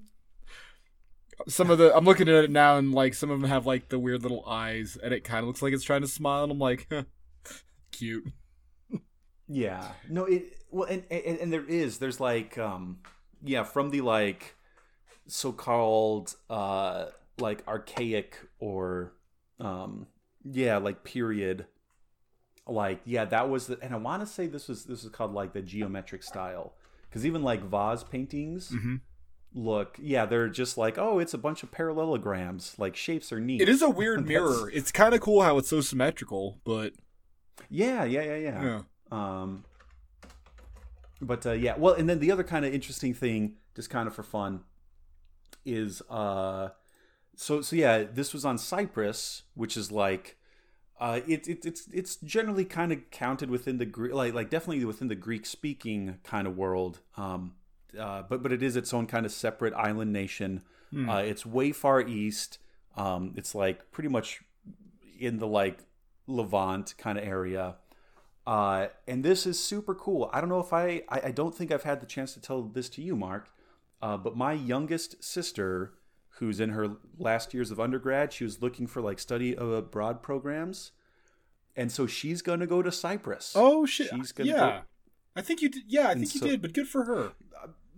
Some 1.48 1.68
of 1.70 1.78
the 1.78 1.94
I'm 1.96 2.04
looking 2.04 2.28
at 2.28 2.44
it 2.44 2.50
now, 2.50 2.78
and 2.78 2.92
like 2.94 3.12
some 3.12 3.28
of 3.30 3.40
them 3.40 3.50
have 3.50 3.66
like 3.66 3.88
the 3.88 3.98
weird 3.98 4.22
little 4.22 4.44
eyes, 4.46 4.96
and 5.02 5.12
it 5.12 5.24
kind 5.24 5.40
of 5.40 5.46
looks 5.48 5.62
like 5.62 5.72
it's 5.72 5.82
trying 5.82 6.02
to 6.02 6.06
smile, 6.08 6.44
and 6.44 6.52
I'm 6.52 6.58
like, 6.60 6.88
cute. 7.90 8.28
Yeah. 9.48 9.92
No, 10.08 10.24
it 10.26 10.56
well 10.70 10.88
and, 10.88 11.02
and 11.10 11.38
and 11.38 11.52
there 11.52 11.64
is 11.68 11.98
there's 11.98 12.20
like 12.20 12.56
um 12.56 12.98
yeah, 13.42 13.62
from 13.62 13.90
the 13.90 14.00
like 14.02 14.54
so-called 15.26 16.34
uh 16.50 17.06
like 17.38 17.66
archaic 17.66 18.38
or 18.58 19.12
um 19.60 20.06
yeah, 20.44 20.76
like 20.76 21.02
period 21.04 21.66
like 22.66 23.00
yeah, 23.04 23.24
that 23.24 23.48
was 23.48 23.66
the 23.66 23.78
and 23.82 23.94
I 23.94 23.96
want 23.98 24.22
to 24.22 24.26
say 24.26 24.46
this 24.46 24.68
was 24.68 24.84
this 24.84 25.04
is 25.04 25.10
called 25.10 25.32
like 25.34 25.52
the 25.52 25.62
geometric 25.62 26.22
style 26.22 26.74
cuz 27.10 27.24
even 27.26 27.42
like 27.42 27.62
vase 27.62 28.04
paintings 28.04 28.70
Mhm. 28.70 29.00
look 29.54 29.96
yeah, 30.00 30.26
they're 30.26 30.48
just 30.48 30.76
like 30.78 30.98
oh, 30.98 31.18
it's 31.18 31.34
a 31.34 31.38
bunch 31.38 31.62
of 31.62 31.70
parallelograms, 31.70 32.74
like 32.78 32.96
shapes 32.96 33.32
are 33.32 33.40
neat. 33.40 33.60
It 33.60 33.68
is 33.68 33.82
a 33.82 33.90
weird 33.90 34.26
mirror. 34.32 34.70
It's 34.70 34.92
kind 34.92 35.14
of 35.14 35.20
cool 35.20 35.42
how 35.42 35.58
it's 35.58 35.68
so 35.70 35.80
symmetrical, 35.80 36.60
but 36.64 36.92
Yeah, 37.70 38.04
yeah, 38.04 38.22
yeah, 38.22 38.36
yeah. 38.36 38.62
yeah. 38.62 38.82
Um, 39.10 39.64
but 41.26 41.46
uh, 41.46 41.52
yeah, 41.52 41.74
well, 41.76 41.94
and 41.94 42.08
then 42.08 42.18
the 42.18 42.30
other 42.30 42.44
kind 42.44 42.64
of 42.64 42.72
interesting 42.72 43.14
thing, 43.14 43.56
just 43.74 43.90
kind 43.90 44.06
of 44.06 44.14
for 44.14 44.22
fun, 44.22 44.60
is 45.64 46.02
uh, 46.10 46.70
so 47.36 47.60
so 47.60 47.76
yeah, 47.76 48.04
this 48.04 48.32
was 48.32 48.44
on 48.44 48.58
Cyprus, 48.58 49.42
which 49.54 49.76
is 49.76 49.90
like, 49.90 50.36
uh, 51.00 51.20
it, 51.26 51.48
it 51.48 51.64
it's 51.64 51.88
it's 51.92 52.16
generally 52.16 52.64
kind 52.64 52.92
of 52.92 53.10
counted 53.10 53.50
within 53.50 53.78
the 53.78 53.86
Greek, 53.86 54.14
like 54.14 54.34
like 54.34 54.50
definitely 54.50 54.84
within 54.84 55.08
the 55.08 55.14
Greek 55.14 55.46
speaking 55.46 56.18
kind 56.24 56.46
of 56.46 56.56
world. 56.56 57.00
Um, 57.16 57.54
uh, 57.98 58.22
but 58.28 58.42
but 58.42 58.52
it 58.52 58.62
is 58.62 58.76
its 58.76 58.92
own 58.94 59.06
kind 59.06 59.26
of 59.26 59.32
separate 59.32 59.74
island 59.74 60.12
nation. 60.12 60.62
Uh, 61.08 61.18
it's 61.18 61.44
way 61.44 61.72
far 61.72 62.00
east. 62.00 62.58
Um, 62.96 63.34
it's 63.36 63.54
like 63.54 63.90
pretty 63.90 64.08
much 64.08 64.42
in 65.18 65.38
the 65.38 65.46
like 65.46 65.80
Levant 66.26 66.94
kind 66.98 67.18
of 67.18 67.24
area. 67.24 67.76
Uh, 68.46 68.88
and 69.08 69.24
this 69.24 69.46
is 69.46 69.58
super 69.58 69.94
cool. 69.94 70.28
I 70.32 70.40
don't 70.40 70.50
know 70.50 70.60
if 70.60 70.72
I, 70.72 71.02
I, 71.08 71.20
I 71.26 71.30
don't 71.30 71.54
think 71.54 71.72
I've 71.72 71.84
had 71.84 72.00
the 72.00 72.06
chance 72.06 72.34
to 72.34 72.40
tell 72.40 72.62
this 72.62 72.88
to 72.90 73.02
you, 73.02 73.16
Mark. 73.16 73.48
Uh, 74.02 74.18
but 74.18 74.36
my 74.36 74.52
youngest 74.52 75.24
sister, 75.24 75.94
who's 76.38 76.60
in 76.60 76.70
her 76.70 76.96
last 77.18 77.54
years 77.54 77.70
of 77.70 77.80
undergrad, 77.80 78.32
she 78.32 78.44
was 78.44 78.60
looking 78.60 78.86
for 78.86 79.00
like 79.00 79.18
study 79.18 79.54
abroad 79.54 80.22
programs, 80.22 80.92
and 81.74 81.90
so 81.90 82.06
she's 82.06 82.42
gonna 82.42 82.66
go 82.66 82.82
to 82.82 82.92
Cyprus. 82.92 83.52
Oh 83.54 83.86
shit! 83.86 84.10
She's 84.10 84.32
gonna 84.32 84.50
yeah, 84.50 84.58
go- 84.58 84.80
I 85.36 85.40
think 85.40 85.62
you 85.62 85.70
did. 85.70 85.84
Yeah, 85.86 86.08
I 86.08 86.14
think 86.14 86.34
you 86.34 86.40
did. 86.42 86.60
But 86.60 86.74
good 86.74 86.88
for 86.88 87.04
her. 87.04 87.32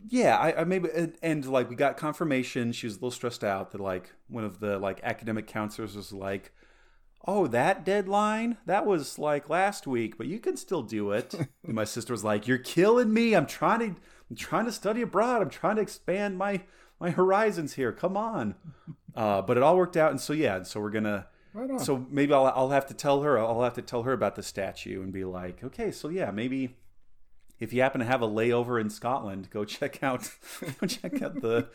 yeah 0.08 0.36
I, 0.36 0.60
I 0.60 0.64
maybe 0.64 0.88
and, 0.94 1.14
and 1.22 1.44
like 1.46 1.68
we 1.68 1.74
got 1.74 1.96
confirmation 1.96 2.70
she 2.70 2.86
was 2.86 2.94
a 2.94 2.98
little 2.98 3.10
stressed 3.10 3.42
out 3.42 3.72
that 3.72 3.80
like 3.80 4.12
one 4.28 4.44
of 4.44 4.60
the 4.60 4.78
like 4.78 5.00
academic 5.02 5.48
counselors 5.48 5.96
was 5.96 6.12
like 6.12 6.52
oh 7.26 7.46
that 7.48 7.84
deadline? 7.84 8.58
That 8.66 8.86
was 8.86 9.18
like 9.18 9.48
last 9.50 9.86
week 9.86 10.16
but 10.18 10.26
you 10.26 10.38
can 10.38 10.56
still 10.56 10.82
do 10.82 11.10
it. 11.12 11.34
And 11.64 11.74
my 11.74 11.84
sister 11.84 12.12
was 12.12 12.22
like 12.24 12.46
you're 12.46 12.58
killing 12.58 13.12
me. 13.12 13.34
I'm 13.34 13.46
trying 13.46 13.80
to 13.80 14.00
i'm 14.30 14.36
trying 14.36 14.66
to 14.66 14.72
study 14.72 15.02
abroad. 15.02 15.42
I'm 15.42 15.50
trying 15.50 15.76
to 15.76 15.82
expand 15.82 16.38
my 16.38 16.62
my 17.00 17.10
horizons 17.10 17.74
here. 17.74 17.92
Come 17.92 18.16
on. 18.16 18.54
Uh, 19.16 19.40
but 19.40 19.56
it 19.56 19.62
all 19.62 19.78
worked 19.78 19.96
out 19.96 20.10
and 20.10 20.20
so 20.20 20.34
yeah 20.34 20.62
so 20.62 20.78
we're 20.78 20.90
gonna 20.90 21.26
Right 21.54 21.70
on. 21.70 21.78
so 21.78 22.04
maybe 22.10 22.34
I'll, 22.34 22.44
I'll 22.54 22.68
have 22.68 22.84
to 22.88 22.92
tell 22.92 23.22
her 23.22 23.38
i'll 23.38 23.62
have 23.62 23.72
to 23.76 23.80
tell 23.80 24.02
her 24.02 24.12
about 24.12 24.34
the 24.34 24.42
statue 24.42 25.02
and 25.02 25.10
be 25.10 25.24
like 25.24 25.64
okay 25.64 25.90
so 25.90 26.10
yeah 26.10 26.30
maybe 26.30 26.76
if 27.58 27.72
you 27.72 27.80
happen 27.80 28.00
to 28.00 28.06
have 28.06 28.20
a 28.22 28.28
layover 28.28 28.80
in 28.80 28.90
Scotland, 28.90 29.48
go 29.50 29.64
check 29.64 30.02
out 30.02 30.30
go 30.80 30.86
check 30.86 31.22
out 31.22 31.40
the 31.40 31.68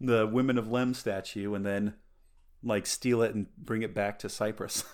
the 0.00 0.26
Women 0.26 0.56
of 0.56 0.66
Lemb 0.68 0.96
statue 0.96 1.52
and 1.54 1.64
then 1.66 1.94
like 2.66 2.86
steal 2.86 3.22
it 3.22 3.34
and 3.34 3.46
bring 3.56 3.82
it 3.82 3.94
back 3.94 4.18
to 4.20 4.28
Cyprus. 4.28 4.84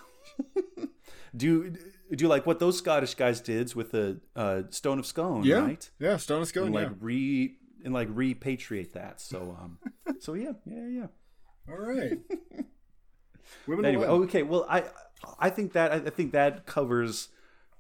do 1.36 1.74
do 2.15 2.28
like 2.28 2.47
what 2.47 2.59
those 2.59 2.78
Scottish 2.78 3.15
guys 3.15 3.40
did 3.40 3.74
with 3.74 3.90
the 3.93 4.20
uh, 4.36 4.62
Stone 4.70 4.99
of 4.99 5.07
Scone, 5.07 5.44
yeah, 5.44 5.57
right? 5.57 5.90
yeah. 5.99 6.16
Stone 6.19 6.43
of 6.43 6.49
Scone, 6.49 6.66
And 6.66 6.74
like 6.74 6.89
yeah. 6.89 6.94
re 7.01 7.57
and 7.85 7.94
like 7.94 8.09
repatriate 8.09 8.93
that. 8.93 9.20
So 9.20 9.57
um 9.61 9.78
so 10.20 10.35
yeah, 10.35 10.53
yeah, 10.66 10.86
yeah. 10.86 11.07
All 11.69 11.78
right. 11.78 12.19
Women 13.66 13.85
Anyway, 13.85 14.07
okay, 14.07 14.43
well 14.43 14.66
I 14.69 14.85
I 15.39 15.51
think 15.51 15.73
that 15.73 15.93
I 15.93 16.11
think 16.11 16.32
that 16.32 16.66
covers 16.66 17.28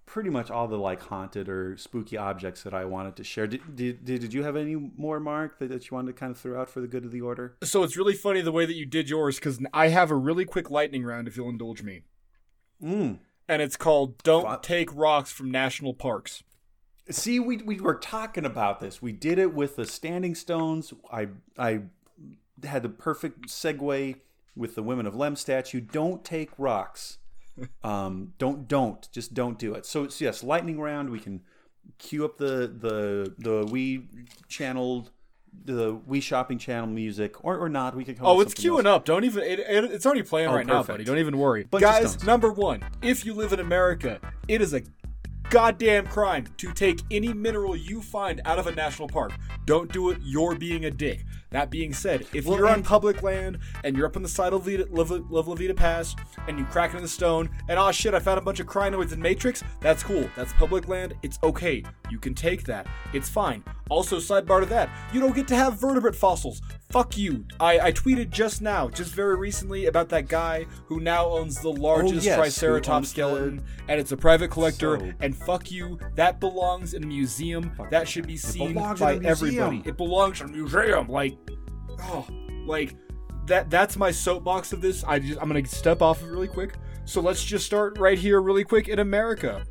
pretty 0.06 0.30
much 0.30 0.50
all 0.50 0.68
the 0.68 0.76
like 0.76 1.00
haunted 1.02 1.48
or 1.48 1.76
spooky 1.76 2.16
objects 2.16 2.62
that 2.64 2.74
I 2.74 2.84
wanted 2.84 3.16
to 3.16 3.24
share. 3.24 3.46
Did 3.46 3.76
did, 3.76 4.04
did 4.04 4.34
you 4.34 4.42
have 4.42 4.56
any 4.56 4.74
more, 4.74 5.20
Mark, 5.20 5.58
that, 5.58 5.68
that 5.70 5.90
you 5.90 5.94
wanted 5.94 6.08
to 6.14 6.18
kind 6.18 6.32
of 6.32 6.38
throw 6.38 6.60
out 6.60 6.68
for 6.68 6.80
the 6.80 6.86
good 6.88 7.04
of 7.04 7.12
the 7.12 7.20
order? 7.20 7.56
So 7.62 7.82
it's 7.82 7.96
really 7.96 8.14
funny 8.14 8.40
the 8.40 8.52
way 8.52 8.66
that 8.66 8.74
you 8.74 8.84
did 8.86 9.08
yours 9.08 9.36
because 9.38 9.58
I 9.72 9.88
have 9.88 10.10
a 10.10 10.16
really 10.16 10.44
quick 10.44 10.70
lightning 10.70 11.04
round 11.04 11.28
if 11.28 11.36
you'll 11.36 11.48
indulge 11.48 11.82
me, 11.82 12.02
Mm. 12.82 13.18
and 13.48 13.62
it's 13.62 13.76
called 13.76 14.22
"Don't. 14.22 14.62
Take 14.62 14.94
Rocks 14.94 15.30
from 15.32 15.50
National 15.50 15.94
Parks." 15.94 16.42
See, 17.10 17.40
we 17.40 17.56
we 17.58 17.80
were 17.80 17.96
talking 17.98 18.44
about 18.44 18.80
this. 18.80 19.00
We 19.02 19.12
did 19.12 19.38
it 19.38 19.54
with 19.54 19.76
the 19.76 19.84
standing 19.86 20.34
stones. 20.34 20.92
I 21.10 21.28
I 21.58 21.82
had 22.64 22.82
the 22.82 22.88
perfect 22.88 23.48
segue 23.48 24.16
with 24.54 24.74
the 24.74 24.82
women 24.82 25.06
of 25.06 25.14
Lemb 25.14 25.36
statue. 25.38 25.80
Don't 25.80 26.24
take 26.24 26.50
rocks. 26.58 27.18
Um, 27.84 28.32
don't 28.38 28.66
don't 28.68 29.08
just 29.12 29.34
don't 29.34 29.58
do 29.58 29.74
it. 29.74 29.84
So, 29.86 30.08
so 30.08 30.24
yes, 30.24 30.42
lightning 30.42 30.80
round. 30.80 31.10
We 31.10 31.20
can 31.20 31.42
cue 31.98 32.24
up 32.24 32.38
the 32.38 32.66
the 32.68 33.34
the 33.38 33.66
we 33.70 34.08
channeled 34.48 35.10
the 35.64 35.94
Wii 35.96 36.22
Shopping 36.22 36.56
Channel 36.58 36.86
music 36.88 37.44
or 37.44 37.58
or 37.58 37.68
not. 37.68 37.94
We 37.94 38.04
could 38.04 38.16
come. 38.16 38.26
Oh, 38.26 38.40
it's 38.40 38.54
queuing 38.54 38.86
else. 38.86 38.96
up. 39.00 39.04
Don't 39.04 39.24
even. 39.24 39.42
It, 39.42 39.58
it- 39.60 39.92
it's 39.92 40.06
already 40.06 40.22
playing 40.22 40.48
Oh, 40.48 40.54
right 40.54 40.66
now, 40.66 40.82
buddy. 40.82 41.04
Don't 41.04 41.18
even 41.18 41.36
worry, 41.36 41.64
Bunch 41.64 41.84
of 41.84 41.90
guys. 41.90 42.24
Number 42.24 42.50
one: 42.50 42.82
If 43.02 43.26
you 43.26 43.34
live 43.34 43.52
in 43.52 43.60
America, 43.60 44.18
it 44.48 44.62
is 44.62 44.72
a 44.72 44.82
goddamn 45.50 46.06
crime 46.06 46.46
to 46.56 46.72
take 46.72 47.00
any 47.10 47.34
mineral 47.34 47.76
you 47.76 48.00
find 48.00 48.40
out 48.46 48.58
of 48.58 48.66
a 48.66 48.74
national 48.74 49.08
park. 49.08 49.32
Don't 49.66 49.92
do 49.92 50.08
it. 50.10 50.18
You're 50.22 50.54
being 50.54 50.86
a 50.86 50.90
dick. 50.90 51.24
That 51.52 51.70
being 51.70 51.92
said, 51.92 52.26
if 52.32 52.46
Well, 52.46 52.58
you're 52.58 52.66
on 52.68 52.82
public 52.82 53.22
land 53.22 53.58
and 53.84 53.96
you're 53.96 54.06
up 54.06 54.16
on 54.16 54.22
the 54.22 54.28
side 54.28 54.52
of 54.52 54.64
Levita, 54.64 54.86
Lev- 54.90 55.10
Lev- 55.30 55.46
Levita 55.46 55.76
Pass 55.76 56.16
and 56.48 56.58
you 56.58 56.64
crack 56.64 56.92
it 56.94 56.96
in 56.96 57.02
the 57.02 57.08
stone 57.08 57.48
and 57.68 57.78
oh 57.78 57.92
shit, 57.92 58.14
I 58.14 58.18
found 58.18 58.38
a 58.38 58.42
bunch 58.42 58.58
of 58.60 58.66
crinoids 58.66 59.12
in 59.12 59.20
Matrix. 59.20 59.62
That's 59.80 60.02
cool. 60.02 60.28
That's 60.36 60.52
public 60.54 60.88
land. 60.88 61.14
It's 61.22 61.38
okay. 61.42 61.84
You 62.10 62.18
can 62.18 62.34
take 62.34 62.64
that. 62.64 62.86
It's 63.12 63.28
fine. 63.28 63.62
Also, 63.90 64.16
sidebar 64.18 64.60
to 64.60 64.66
that, 64.66 64.88
you 65.12 65.20
don't 65.20 65.34
get 65.34 65.46
to 65.48 65.54
have 65.54 65.78
vertebrate 65.78 66.16
fossils. 66.16 66.62
Fuck 66.90 67.16
you. 67.18 67.44
I, 67.60 67.78
I 67.80 67.92
tweeted 67.92 68.30
just 68.30 68.62
now, 68.62 68.88
just 68.88 69.14
very 69.14 69.36
recently, 69.36 69.86
about 69.86 70.08
that 70.10 70.28
guy 70.28 70.66
who 70.86 71.00
now 71.00 71.26
owns 71.26 71.60
the 71.60 71.70
largest 71.70 72.14
Oh, 72.14 72.20
yes, 72.22 72.36
Triceratops 72.38 72.88
owns 72.96 73.08
the- 73.08 73.10
skeleton, 73.10 73.64
and 73.88 74.00
it's 74.00 74.12
a 74.12 74.16
private 74.16 74.48
collector. 74.50 74.98
So- 74.98 75.12
and 75.20 75.36
fuck 75.36 75.70
you. 75.70 75.98
That 76.14 76.40
belongs 76.40 76.94
in 76.94 77.04
a 77.04 77.06
museum. 77.06 77.70
That 77.90 78.08
should 78.08 78.26
be 78.26 78.36
seen 78.36 78.74
by 78.74 79.18
everybody. 79.24 79.82
It 79.84 79.96
belongs 79.98 80.40
in 80.40 80.48
a 80.48 80.52
museum. 80.52 81.08
Like, 81.08 81.36
oh, 82.02 82.26
like 82.66 82.94
that. 83.46 83.70
That's 83.70 83.96
my 83.96 84.10
soapbox 84.10 84.72
of 84.72 84.80
this. 84.80 85.04
I 85.04 85.18
just 85.18 85.40
I'm 85.40 85.48
gonna 85.48 85.66
step 85.66 86.02
off 86.02 86.22
of 86.22 86.30
really 86.30 86.48
quick. 86.48 86.74
So 87.04 87.20
let's 87.20 87.44
just 87.44 87.66
start 87.66 87.98
right 87.98 88.18
here, 88.18 88.40
really 88.40 88.64
quick 88.64 88.88
in 88.88 88.98
America, 88.98 89.64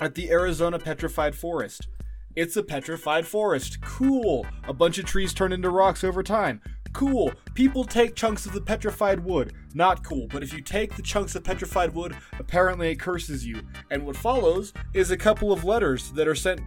at 0.00 0.14
the 0.14 0.30
Arizona 0.30 0.78
Petrified 0.78 1.34
Forest. 1.34 1.88
It's 2.34 2.56
a 2.56 2.62
petrified 2.62 3.26
forest. 3.26 3.80
Cool. 3.82 4.46
A 4.64 4.72
bunch 4.72 4.98
of 4.98 5.04
trees 5.04 5.34
turn 5.34 5.52
into 5.52 5.68
rocks 5.68 6.02
over 6.02 6.22
time. 6.22 6.62
Cool. 6.94 7.32
People 7.54 7.84
take 7.84 8.14
chunks 8.14 8.46
of 8.46 8.52
the 8.52 8.60
petrified 8.60 9.20
wood. 9.20 9.52
Not 9.74 10.02
cool. 10.02 10.28
But 10.28 10.42
if 10.42 10.52
you 10.52 10.62
take 10.62 10.96
the 10.96 11.02
chunks 11.02 11.34
of 11.34 11.44
petrified 11.44 11.94
wood, 11.94 12.16
apparently 12.38 12.90
it 12.90 13.00
curses 13.00 13.46
you. 13.46 13.62
And 13.90 14.06
what 14.06 14.16
follows 14.16 14.72
is 14.94 15.10
a 15.10 15.16
couple 15.16 15.52
of 15.52 15.64
letters 15.64 16.10
that 16.12 16.26
are 16.26 16.34
sent 16.34 16.60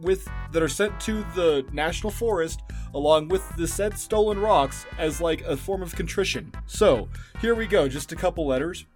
with 0.00 0.28
that 0.52 0.62
are 0.62 0.68
sent 0.68 0.98
to 1.00 1.22
the 1.34 1.64
national 1.72 2.10
forest 2.10 2.62
along 2.94 3.28
with 3.28 3.48
the 3.56 3.66
said 3.66 3.98
stolen 3.98 4.38
rocks 4.38 4.86
as 4.98 5.20
like 5.20 5.42
a 5.42 5.56
form 5.56 5.82
of 5.82 5.94
contrition. 5.94 6.52
So, 6.66 7.08
here 7.40 7.54
we 7.54 7.66
go, 7.66 7.88
just 7.88 8.12
a 8.12 8.16
couple 8.16 8.46
letters. 8.46 8.86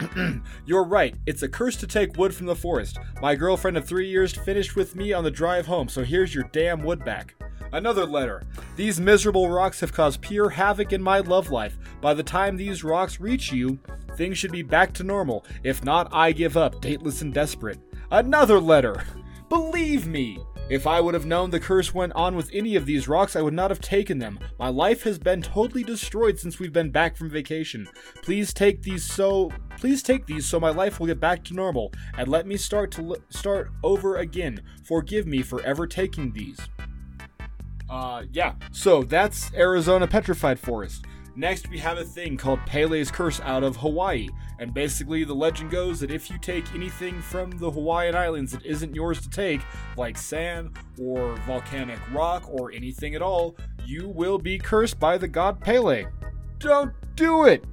You're 0.66 0.84
right. 0.84 1.14
It's 1.26 1.42
a 1.42 1.48
curse 1.48 1.76
to 1.76 1.86
take 1.86 2.16
wood 2.16 2.34
from 2.34 2.46
the 2.46 2.56
forest. 2.56 2.98
My 3.22 3.34
girlfriend 3.34 3.76
of 3.76 3.86
three 3.86 4.08
years 4.08 4.32
finished 4.32 4.76
with 4.76 4.96
me 4.96 5.12
on 5.12 5.24
the 5.24 5.30
drive 5.30 5.66
home, 5.66 5.88
so 5.88 6.02
here's 6.02 6.34
your 6.34 6.44
damn 6.52 6.82
wood 6.82 7.04
back. 7.04 7.34
Another 7.72 8.06
letter. 8.06 8.42
These 8.76 9.00
miserable 9.00 9.50
rocks 9.50 9.80
have 9.80 9.92
caused 9.92 10.20
pure 10.20 10.50
havoc 10.50 10.92
in 10.92 11.02
my 11.02 11.18
love 11.18 11.50
life. 11.50 11.76
By 12.00 12.14
the 12.14 12.22
time 12.22 12.56
these 12.56 12.84
rocks 12.84 13.20
reach 13.20 13.52
you, 13.52 13.78
things 14.16 14.38
should 14.38 14.52
be 14.52 14.62
back 14.62 14.92
to 14.94 15.04
normal. 15.04 15.44
If 15.64 15.84
not, 15.84 16.08
I 16.12 16.32
give 16.32 16.56
up, 16.56 16.80
dateless 16.80 17.22
and 17.22 17.34
desperate. 17.34 17.78
Another 18.10 18.60
letter. 18.60 19.04
Believe 19.54 20.08
me, 20.08 20.40
if 20.68 20.84
I 20.84 21.00
would 21.00 21.14
have 21.14 21.26
known 21.26 21.50
the 21.50 21.60
curse 21.60 21.94
went 21.94 22.12
on 22.14 22.34
with 22.34 22.50
any 22.52 22.74
of 22.74 22.86
these 22.86 23.06
rocks, 23.06 23.36
I 23.36 23.40
would 23.40 23.54
not 23.54 23.70
have 23.70 23.80
taken 23.80 24.18
them. 24.18 24.40
My 24.58 24.68
life 24.68 25.04
has 25.04 25.16
been 25.16 25.42
totally 25.42 25.84
destroyed 25.84 26.40
since 26.40 26.58
we've 26.58 26.72
been 26.72 26.90
back 26.90 27.16
from 27.16 27.30
vacation. 27.30 27.86
Please 28.20 28.52
take 28.52 28.82
these 28.82 29.04
so 29.04 29.52
please 29.78 30.02
take 30.02 30.26
these 30.26 30.44
so 30.44 30.58
my 30.58 30.70
life 30.70 30.98
will 30.98 31.06
get 31.06 31.20
back 31.20 31.44
to 31.44 31.54
normal 31.54 31.92
and 32.18 32.26
let 32.26 32.48
me 32.48 32.56
start 32.56 32.90
to 32.92 33.02
li- 33.02 33.20
start 33.30 33.70
over 33.84 34.16
again. 34.16 34.60
Forgive 34.82 35.24
me 35.24 35.40
for 35.42 35.62
ever 35.62 35.86
taking 35.86 36.32
these. 36.32 36.58
Uh 37.88 38.24
yeah. 38.32 38.54
So 38.72 39.04
that's 39.04 39.54
Arizona 39.54 40.08
Petrified 40.08 40.58
Forest. 40.58 41.04
Next, 41.36 41.68
we 41.68 41.78
have 41.78 41.98
a 41.98 42.04
thing 42.04 42.36
called 42.36 42.60
Pele's 42.64 43.10
Curse 43.10 43.40
out 43.40 43.64
of 43.64 43.76
Hawaii. 43.76 44.28
And 44.60 44.72
basically, 44.72 45.24
the 45.24 45.34
legend 45.34 45.70
goes 45.70 45.98
that 46.00 46.12
if 46.12 46.30
you 46.30 46.38
take 46.38 46.72
anything 46.74 47.20
from 47.20 47.50
the 47.50 47.70
Hawaiian 47.70 48.14
Islands 48.14 48.52
that 48.52 48.64
isn't 48.64 48.94
yours 48.94 49.20
to 49.20 49.28
take, 49.28 49.60
like 49.96 50.16
sand 50.16 50.76
or 51.00 51.34
volcanic 51.46 51.98
rock 52.12 52.44
or 52.48 52.70
anything 52.70 53.16
at 53.16 53.22
all, 53.22 53.56
you 53.84 54.08
will 54.08 54.38
be 54.38 54.58
cursed 54.58 55.00
by 55.00 55.18
the 55.18 55.26
god 55.26 55.60
Pele. 55.60 56.06
Don't 56.60 56.92
do 57.16 57.46
it! 57.46 57.64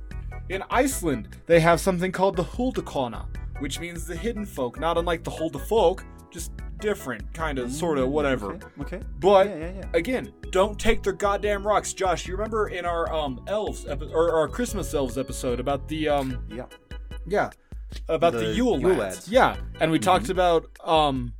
In 0.50 0.64
Iceland, 0.72 1.38
they 1.46 1.60
have 1.60 1.80
something 1.80 2.12
called 2.12 2.36
the 2.36 2.44
Huldakona, 2.44 3.26
which 3.60 3.80
means 3.80 4.08
the 4.08 4.16
hidden 4.16 4.46
folk, 4.46 4.80
not 4.80 4.98
unlike 4.98 5.24
the 5.24 5.32
Hulda 5.32 5.60
folk, 5.60 6.04
just 6.32 6.52
different, 6.82 7.34
kind 7.34 7.60
of, 7.60 7.72
sort 7.72 7.98
of, 7.98 8.10
whatever. 8.10 8.54
Okay. 8.56 8.68
okay. 8.82 9.02
But 9.20 9.48
Yeah, 9.48 9.56
yeah, 9.58 9.72
yeah. 9.78 9.86
again, 9.94 10.34
don't 10.52 10.78
take 10.80 11.04
their 11.04 11.14
goddamn 11.14 11.66
rocks, 11.66 11.94
Josh. 11.94 12.28
You 12.28 12.34
remember 12.36 12.68
in 12.68 12.86
our 12.86 13.12
um 13.14 13.44
elves 13.48 13.86
epi- 13.88 14.12
or 14.14 14.34
our 14.36 14.48
Christmas 14.48 14.94
elves 14.94 15.18
episode 15.18 15.60
about 15.60 15.88
the 15.88 16.10
um 16.10 16.44
Yeah. 16.50 16.66
yeah 17.28 17.50
about 18.10 18.34
the, 18.34 18.40
The 18.40 18.54
Yule 18.54 18.80
Yule 18.80 18.90
lads. 18.92 19.00
lads. 19.00 19.30
Yeah, 19.30 19.58
and 19.80 19.92
we 19.92 20.00
talked 20.00 20.30
about 20.30 20.66
um 20.84 21.34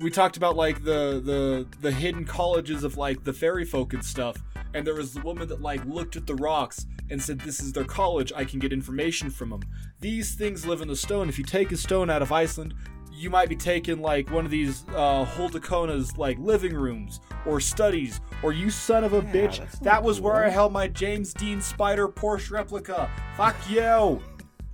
we 0.00 0.10
talked 0.10 0.36
about 0.36 0.56
like 0.56 0.84
the 0.84 1.20
the 1.24 1.66
the 1.80 1.92
hidden 1.92 2.24
colleges 2.24 2.84
of 2.84 2.96
like 2.96 3.24
the 3.24 3.32
fairy 3.32 3.64
folk 3.64 3.92
and 3.92 4.04
stuff. 4.04 4.36
And 4.74 4.84
there 4.84 4.94
was 4.94 5.14
the 5.14 5.20
woman 5.20 5.46
that 5.48 5.60
like 5.62 5.84
looked 5.84 6.16
at 6.16 6.26
the 6.26 6.34
rocks 6.34 6.84
and 7.08 7.22
said, 7.22 7.38
"This 7.40 7.60
is 7.60 7.72
their 7.72 7.84
college. 7.84 8.32
I 8.34 8.44
can 8.44 8.58
get 8.58 8.72
information 8.72 9.30
from 9.30 9.50
them." 9.50 9.60
These 10.00 10.34
things 10.34 10.66
live 10.66 10.80
in 10.80 10.88
the 10.88 10.96
stone. 10.96 11.28
If 11.28 11.38
you 11.38 11.44
take 11.44 11.70
a 11.70 11.76
stone 11.76 12.10
out 12.10 12.22
of 12.22 12.32
Iceland, 12.32 12.74
you 13.14 13.30
might 13.30 13.48
be 13.48 13.56
taking 13.56 14.00
like 14.00 14.30
one 14.30 14.44
of 14.44 14.50
these 14.50 14.84
uh, 14.88 15.24
Holdakona's 15.24 16.16
like 16.18 16.38
living 16.38 16.74
rooms 16.74 17.20
or 17.46 17.60
studies, 17.60 18.20
or 18.42 18.52
you 18.52 18.70
son 18.70 19.04
of 19.04 19.12
a 19.12 19.18
Yeah, 19.18 19.32
bitch. 19.32 19.80
That 19.80 20.02
was 20.02 20.20
where 20.20 20.44
I 20.44 20.48
held 20.48 20.72
my 20.72 20.88
James 20.88 21.32
Dean 21.32 21.58
Spyder 21.58 22.12
Porsche 22.12 22.50
replica. 22.50 23.10
Fuck 23.36 23.56
you! 23.68 24.22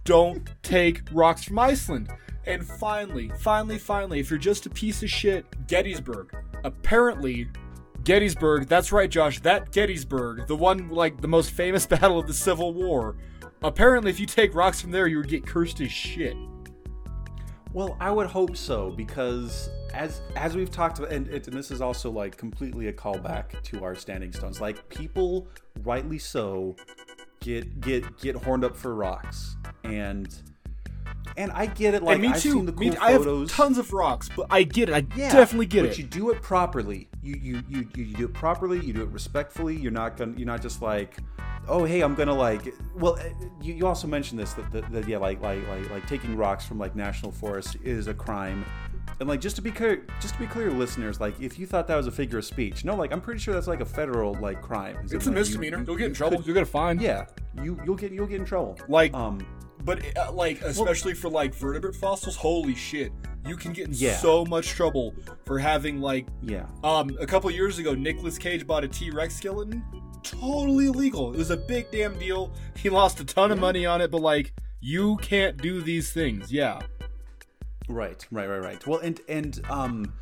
Don't 0.05 0.49
take 0.63 1.03
rocks 1.13 1.45
from 1.45 1.59
Iceland. 1.59 2.09
And 2.47 2.67
finally, 2.67 3.31
finally, 3.39 3.79
finally, 3.79 4.19
if 4.19 4.31
you're 4.31 4.39
just 4.39 4.67
a 4.67 4.71
piece 4.71 5.03
of 5.03 5.11
shit, 5.11 5.45
Gettysburg. 5.67 6.35
Apparently, 6.65 7.49
Gettysburg, 8.05 8.67
that's 8.67 8.93
right, 8.93 9.11
Josh, 9.11 9.41
that 9.41 9.73
Gettysburg, 9.73 10.47
the 10.47 10.57
one 10.57 10.89
like 10.89 11.21
the 11.21 11.29
most 11.29 11.51
famous 11.51 11.87
battle 11.95 12.19
of 12.19 12.27
the 12.27 12.35
Civil 12.35 12.73
War. 12.73 13.17
Apparently, 13.63 14.11
if 14.11 14.19
you 14.19 14.27
take 14.27 14.55
rocks 14.55 14.81
from 14.81 14.91
there, 14.91 15.07
you 15.07 15.19
would 15.19 15.29
get 15.29 15.47
cursed 15.47 15.81
as 15.81 15.93
shit. 15.93 16.35
Well, 17.73 17.97
I 18.01 18.11
would 18.11 18.27
hope 18.27 18.57
so 18.57 18.91
because 18.91 19.71
as 19.95 20.21
as 20.37 20.57
we've 20.57 20.71
talked 20.71 20.99
about, 20.99 21.13
and, 21.13 21.29
and 21.29 21.45
this 21.45 21.71
is 21.71 21.81
also 21.81 22.11
like 22.11 22.37
completely 22.37 22.89
a 22.89 22.93
callback 22.93 23.63
to 23.65 23.85
our 23.85 23.95
standing 23.95 24.33
stones. 24.33 24.61
Like 24.61 24.89
people, 24.89 25.47
rightly 25.85 26.19
so, 26.19 26.77
get 27.41 27.81
get 27.81 28.19
get 28.19 28.37
horned 28.37 28.65
up 28.65 28.77
for 28.77 28.95
rocks, 28.95 29.57
and 29.85 30.35
and 31.37 31.53
I 31.53 31.67
get 31.67 31.95
it. 31.95 32.03
Like 32.03 32.15
and 32.15 32.23
me 32.23 32.29
I've 32.29 32.43
too. 32.43 32.53
seen 32.53 32.67
the 32.67 32.73
cool 32.73 32.89
me, 32.89 32.97
I 32.97 33.13
have 33.13 33.23
photos. 33.25 33.53
tons 33.53 33.79
of 33.79 33.93
rocks, 33.93 34.29
but 34.35 34.47
I 34.51 34.65
get 34.65 34.89
it. 34.89 34.95
I 34.95 35.07
Yeah, 35.17 35.33
definitely 35.33 35.67
get 35.67 35.83
but 35.83 35.87
it. 35.87 35.89
But 35.91 35.99
you 35.99 36.05
do 36.05 36.31
it 36.31 36.43
properly. 36.43 37.09
You 37.23 37.35
you 37.37 37.63
you 37.69 37.89
you 37.95 38.05
you 38.05 38.15
do 38.15 38.25
it 38.27 38.33
properly. 38.35 38.81
You 38.81 38.93
do 38.93 39.03
it 39.03 39.09
respectfully. 39.11 39.77
You're 39.77 39.93
not 39.93 40.17
gonna. 40.17 40.33
You're 40.37 40.47
not 40.47 40.63
just 40.63 40.81
like, 40.81 41.19
oh 41.69 41.85
hey, 41.85 42.01
I'm 42.01 42.15
gonna 42.15 42.35
like. 42.35 42.75
Well, 42.95 43.15
uh, 43.17 43.25
you, 43.61 43.75
you 43.75 43.87
also 43.87 44.07
mentioned 44.09 44.39
this 44.41 44.55
that, 44.55 44.71
that, 44.73 44.91
that 44.93 45.07
yeah, 45.09 45.19
like 45.19 45.43
like 45.43 45.67
like 45.69 45.91
like 45.91 46.07
taking 46.07 46.35
rocks 46.37 46.65
from 46.65 46.79
like 46.79 46.97
national 46.97 47.33
forests 47.33 47.75
is 47.85 48.07
a 48.07 48.15
crime. 48.15 48.65
And 49.19 49.29
like 49.29 49.41
just 49.41 49.57
to 49.57 49.63
be 49.63 49.71
clear, 49.71 50.07
just 50.21 50.33
to 50.35 50.41
be 50.41 50.47
clear, 50.47 50.71
listeners, 50.71 51.21
like 51.21 51.39
if 51.41 51.59
you 51.59 51.67
thought 51.67 51.87
that 51.89 51.97
was 51.97 52.07
a 52.07 52.11
figure 52.13 52.39
of 52.39 52.45
speech, 52.47 52.87
no, 52.87 52.95
like 52.97 53.13
I'm 53.13 53.21
pretty 53.21 53.41
sure 53.41 53.53
that's 53.53 53.67
like 53.67 53.81
a 53.83 53.85
federal 53.85 54.33
like 54.41 54.63
crime. 54.63 54.97
Is 55.05 55.13
it's 55.13 55.27
it, 55.27 55.29
a 55.29 55.31
like, 55.31 55.37
you- 55.37 55.41
misdemeanor. 55.41 55.79
you- 55.81 55.85
You'll 55.89 55.97
get 55.97 56.05
in 56.07 56.11
you 56.13 56.15
trouble. 56.15 56.37
could- 56.39 56.47
You'll 56.47 56.55
get 56.55 56.63
a 56.63 56.67
fine. 56.67 56.99
yeah, 57.01 57.27
you 57.63 57.79
you'll 57.85 57.97
get 57.97 58.13
you'll 58.13 58.27
get 58.27 58.41
in 58.41 58.47
trouble. 58.47 58.79
Like, 58.89 59.13
Um, 59.13 59.47
but 59.85 60.17
uh, 60.17 60.33
like, 60.33 60.61
especially 60.63 61.15
for 61.15 61.29
like 61.29 61.55
vertebrate 61.55 61.95
fossils, 61.97 62.37
holy 62.37 62.75
shit, 62.75 63.13
you 63.47 63.57
can 63.57 63.73
get 63.73 63.89
in 63.89 63.95
Yeah. 63.95 64.17
so 64.17 64.45
much 64.45 64.69
trouble 64.69 65.15
for 65.45 65.59
having 65.59 66.01
like 66.01 66.27
yeah. 66.43 66.67
Um, 66.85 67.17
a 67.21 67.27
couple 67.27 67.51
years 67.51 67.79
ago, 67.79 67.95
Nicolas 67.95 68.39
Cage 68.39 68.67
bought 68.67 68.85
a 68.85 68.89
T 68.89 69.11
Rex 69.11 69.37
skeleton. 69.37 69.83
Totally 70.23 70.87
illegal. 70.87 71.33
It 71.33 71.39
was 71.39 71.51
a 71.51 71.57
big 71.57 71.91
damn 71.91 72.19
deal. 72.19 72.53
He 72.77 72.91
lost 72.91 73.21
a 73.21 73.25
ton 73.25 73.51
of 73.51 73.59
money 73.59 73.87
on 73.87 74.01
it, 74.03 74.11
but 74.11 74.21
like, 74.21 74.53
you 74.81 75.17
can't 75.19 75.57
do 75.57 75.81
these 75.81 76.13
things. 76.13 76.53
Yeah. 76.53 76.81
Right, 77.89 78.25
right, 78.31 78.47
right, 78.49 78.63
right. 78.63 78.87
Well, 78.87 79.01
and 79.01 79.21
and 79.29 79.61
um, 79.69 80.13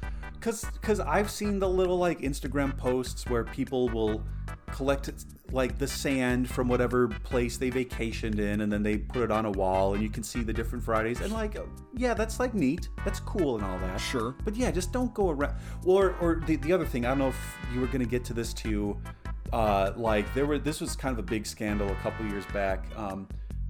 cause 0.40 0.64
cause 0.80 1.00
I've 1.00 1.30
seen 1.30 1.58
the 1.58 1.68
little 1.68 1.98
like 1.98 2.20
Instagram 2.20 2.76
posts 2.76 3.26
where 3.26 3.44
people 3.44 3.88
will 3.90 4.22
collect 4.70 5.08
like 5.52 5.78
the 5.78 5.86
sand 5.86 6.48
from 6.48 6.68
whatever 6.68 7.08
place 7.08 7.56
they 7.56 7.70
vacationed 7.70 8.38
in, 8.38 8.60
and 8.60 8.72
then 8.72 8.82
they 8.82 8.98
put 8.98 9.22
it 9.22 9.30
on 9.30 9.46
a 9.46 9.50
wall, 9.50 9.94
and 9.94 10.02
you 10.02 10.10
can 10.10 10.22
see 10.22 10.42
the 10.42 10.52
different 10.52 10.84
varieties. 10.84 11.20
And 11.20 11.32
like, 11.32 11.56
yeah, 11.96 12.14
that's 12.14 12.38
like 12.38 12.54
neat. 12.54 12.88
That's 13.04 13.20
cool 13.20 13.56
and 13.56 13.64
all 13.64 13.78
that. 13.78 13.98
Sure. 13.98 14.34
But 14.44 14.56
yeah, 14.56 14.70
just 14.70 14.92
don't 14.92 15.12
go 15.14 15.30
around. 15.30 15.56
Or 15.84 16.16
or 16.20 16.42
the 16.46 16.56
the 16.56 16.72
other 16.72 16.84
thing, 16.84 17.04
I 17.04 17.10
don't 17.10 17.18
know 17.18 17.28
if 17.28 17.56
you 17.72 17.80
were 17.80 17.86
gonna 17.86 18.04
get 18.04 18.24
to 18.26 18.34
this 18.34 18.52
too. 18.52 18.98
Uh, 19.52 19.92
like 19.96 20.32
there 20.34 20.46
were 20.46 20.58
this 20.58 20.80
was 20.80 20.94
kind 20.94 21.12
of 21.12 21.18
a 21.18 21.26
big 21.26 21.46
scandal 21.46 21.88
a 21.88 21.94
couple 21.96 22.26
years 22.26 22.44
back. 22.46 22.86
Um, 22.96 23.26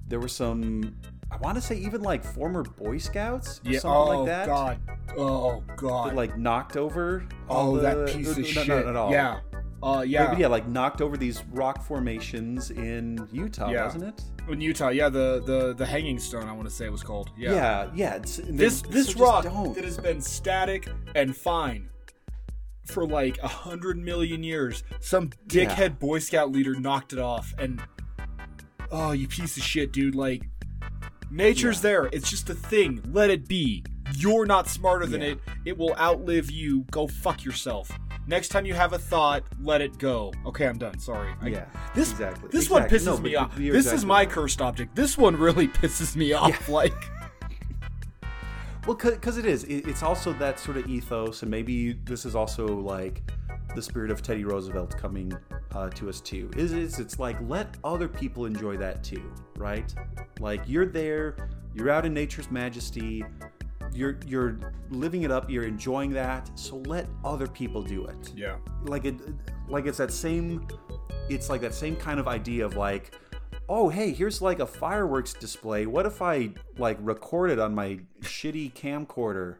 there 0.07 0.19
were 0.19 0.27
some. 0.27 0.95
I 1.31 1.37
want 1.37 1.55
to 1.55 1.61
say 1.61 1.75
even 1.75 2.01
like 2.01 2.23
former 2.23 2.63
Boy 2.63 2.97
Scouts, 2.97 3.61
or 3.65 3.73
something 3.73 3.91
oh 3.91 4.19
like 4.19 4.25
that 4.25 4.47
god. 4.47 4.79
Oh 5.15 5.63
god. 5.75 6.09
that 6.09 6.15
like 6.15 6.37
knocked 6.37 6.75
over 6.75 7.23
all 7.47 7.73
oh, 7.73 7.77
the, 7.77 7.81
that 7.81 8.07
piece 8.07 8.25
no, 8.25 8.31
of 8.31 8.37
no, 8.39 8.43
shit. 8.43 8.67
Not 8.67 8.87
at 8.87 8.95
all. 8.95 9.11
Yeah. 9.11 9.39
Uh, 9.81 9.99
But 9.99 10.09
yeah. 10.09 10.37
yeah, 10.37 10.47
like 10.47 10.67
knocked 10.67 11.01
over 11.01 11.15
these 11.15 11.43
rock 11.51 11.83
formations 11.83 12.69
in 12.71 13.25
Utah, 13.31 13.69
Yeah. 13.71 13.85
wasn't 13.85 14.03
it? 14.05 14.21
In 14.49 14.59
Utah, 14.59 14.89
yeah, 14.89 15.07
the 15.09 15.41
the 15.45 15.73
the 15.73 15.85
hanging 15.85 16.19
stone. 16.19 16.47
I 16.49 16.51
want 16.53 16.67
to 16.67 16.73
say 16.73 16.85
it 16.85 16.91
was 16.91 17.03
called. 17.03 17.31
Yeah. 17.37 17.53
Yeah, 17.53 17.89
yeah. 17.95 18.15
it's, 18.15 18.37
This 18.37 18.81
they- 18.81 18.89
this 18.89 19.13
so 19.13 19.19
rock 19.23 19.43
that 19.75 19.83
has 19.85 19.97
been 19.97 20.21
static 20.21 20.89
and 21.15 21.35
fine 21.35 21.89
for 22.85 23.05
like 23.05 23.37
a 23.43 23.47
hundred 23.47 23.97
million 23.97 24.43
years. 24.43 24.83
Some 24.99 25.29
Yeah. 25.49 25.65
dickhead 25.65 25.99
Boy 25.99 26.19
Scout 26.19 26.51
leader 26.51 26.77
knocked 26.77 27.13
it 27.13 27.19
off, 27.19 27.53
and 27.57 27.81
oh, 28.91 29.11
you 29.11 29.27
piece 29.27 29.55
of 29.55 29.63
shit, 29.63 29.93
dude! 29.93 30.15
Like, 30.15 30.43
nature's 31.31 31.77
Yeah. 31.77 31.81
there. 31.83 32.05
It's 32.11 32.29
just 32.29 32.49
a 32.49 32.55
thing. 32.55 33.01
Let 33.13 33.29
it 33.29 33.47
be. 33.47 33.85
You're 34.15 34.45
not 34.47 34.67
smarter 34.67 35.05
than 35.05 35.21
Yeah. 35.21 35.27
it. 35.27 35.39
It 35.65 35.77
will 35.77 35.95
outlive 35.97 36.49
you. 36.51 36.85
Go 36.91 37.07
fuck 37.07 37.45
yourself. 37.45 37.91
Next 38.29 38.49
time 38.49 38.63
you 38.63 38.75
have 38.75 38.93
a 38.93 38.99
thought, 38.99 39.41
let 39.59 39.81
it 39.81 39.97
go. 39.97 40.31
Okay, 40.45 40.67
I'm 40.67 40.77
done. 40.77 40.99
Sorry. 40.99 41.33
I- 41.41 41.47
Yeah, 41.47 41.65
This 41.95 42.11
exactly, 42.11 42.47
this 42.51 42.69
one 42.69 42.83
pisses 42.83 43.05
No, 43.07 43.17
me 43.17 43.35
off. 43.35 43.55
This 43.55 43.91
is 43.91 44.05
my 44.05 44.19
right. 44.19 44.29
cursed 44.29 44.61
object. 44.61 44.95
This 44.95 45.17
one 45.17 45.35
really 45.35 45.67
pisses 45.79 46.15
me 46.15 46.33
off. 46.33 46.69
Like. 46.69 46.93
Well, 48.87 48.95
because 48.95 49.37
it 49.37 49.45
is. 49.45 49.65
It, 49.65 49.87
it's 49.87 50.01
also 50.01 50.33
that 50.33 50.57
sort 50.59 50.77
of 50.77 50.87
ethos, 50.87 51.41
and 51.43 51.51
maybe 51.51 51.93
this 52.05 52.25
is 52.25 52.33
also 52.33 52.65
like 52.65 53.21
the 53.75 53.81
spirit 53.83 54.09
of 54.09 54.23
Teddy 54.23 54.45
Roosevelt 54.45 54.97
coming 54.97 55.31
uh, 55.75 55.89
to 55.89 56.09
us 56.09 56.21
too. 56.21 56.49
Is 56.55 56.71
is 56.71 56.97
it's 56.97 57.19
like 57.19 57.37
let 57.41 57.75
other 57.83 58.07
people 58.07 58.45
enjoy 58.45 58.77
that 58.77 59.03
too, 59.03 59.31
right? 59.57 59.93
Like 60.39 60.61
you're 60.65 60.87
there, 60.87 61.35
you're 61.75 61.91
out 61.91 62.05
in 62.05 62.13
nature's 62.15 62.49
majesty, 62.49 63.23
you're 63.93 64.19
you're 64.25 64.59
living 64.89 65.23
it 65.23 65.31
up, 65.31 65.49
you're 65.49 65.63
enjoying 65.67 66.11
that. 66.13 66.49
So 66.55 66.77
let 66.85 67.07
other 67.23 67.47
people 67.47 67.81
do 67.81 68.05
it. 68.05 68.31
Yeah. 68.35 68.57
like 68.83 69.05
it 69.05 69.15
like 69.67 69.85
it's 69.85 69.97
that 69.99 70.11
same 70.11 70.67
it's 71.29 71.49
like 71.49 71.61
that 71.61 71.73
same 71.75 71.95
kind 71.95 72.19
of 72.19 72.27
idea 72.27 72.65
of 72.65 72.75
like 72.75 73.13
oh 73.67 73.87
hey 73.89 74.11
here's 74.11 74.41
like 74.41 74.59
a 74.59 74.65
fireworks 74.65 75.31
display 75.33 75.85
what 75.85 76.07
if 76.07 76.23
i 76.23 76.49
like 76.79 76.97
record 77.01 77.51
it 77.51 77.59
on 77.59 77.75
my 77.75 77.99
shitty 78.21 78.73
camcorder 78.73 79.57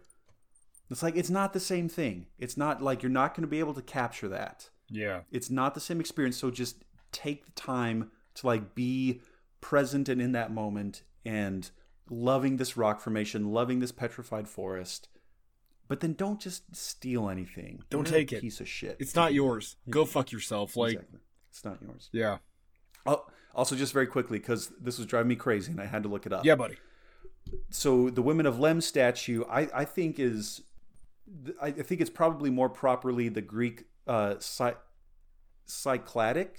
it's 0.89 1.03
like 1.03 1.15
it's 1.15 1.29
not 1.29 1.53
the 1.53 1.59
same 1.59 1.87
thing 1.87 2.25
it's 2.39 2.57
not 2.57 2.81
like 2.81 3.03
you're 3.03 3.09
not 3.11 3.35
going 3.35 3.43
to 3.43 3.47
be 3.47 3.59
able 3.59 3.75
to 3.75 3.83
capture 3.83 4.27
that 4.27 4.69
Yeah. 4.89 5.21
it's 5.31 5.51
not 5.51 5.75
the 5.75 5.79
same 5.79 5.99
experience 5.99 6.37
so 6.37 6.49
just 6.49 6.83
take 7.11 7.45
the 7.45 7.51
time 7.51 8.09
to 8.35 8.47
like 8.47 8.73
be 8.73 9.21
present 9.61 10.09
and 10.09 10.19
in 10.19 10.31
that 10.31 10.51
moment 10.51 11.03
and 11.23 11.69
loving 12.09 12.57
this 12.57 12.75
rock 12.77 12.99
formation 13.01 13.51
loving 13.51 13.79
this 13.79 13.91
petrified 13.91 14.47
forest 14.47 15.07
but 15.87 16.01
then 16.01 16.13
don't 16.13 16.39
just 16.39 16.75
steal 16.75 17.29
anything. 17.29 17.81
Don't 17.89 18.07
You're 18.07 18.15
a 18.17 18.19
take 18.19 18.33
it. 18.33 18.41
Piece 18.41 18.59
of 18.61 18.67
shit. 18.69 18.95
It's 18.99 19.15
not 19.15 19.33
yours. 19.33 19.75
Go 19.89 20.05
fuck 20.05 20.31
yourself. 20.31 20.77
Like, 20.77 20.93
Exactly. 20.93 21.19
It's 21.49 21.65
not 21.65 21.81
yours. 21.81 22.09
yeah, 22.11 22.37
Oh, 23.07 23.25
also, 23.55 23.75
just 23.75 23.91
very 23.91 24.05
quickly, 24.05 24.37
because 24.37 24.71
this 24.79 24.99
was 24.99 25.07
driving 25.07 25.29
me 25.29 25.35
crazy, 25.35 25.71
and 25.71 25.81
I 25.81 25.87
had 25.87 26.03
to 26.03 26.09
look 26.09 26.27
it 26.27 26.31
up. 26.31 26.45
yeah, 26.45 26.53
buddy. 26.53 26.77
so 27.71 28.11
the 28.11 28.21
women 28.21 28.45
of 28.45 28.57
Lemb 28.57 28.83
statue 28.83 29.43
I, 29.49 29.67
I 29.73 29.83
think 29.85 30.19
is 30.19 30.61
I 31.59 31.67
I 31.69 31.71
think 31.71 32.01
it's 32.01 32.11
probably 32.11 32.51
more 32.51 32.69
properly 32.69 33.27
the 33.29 33.41
Greek 33.41 33.85
uh, 34.05 34.35
cy- 34.37 34.75
cycladic 35.67 36.49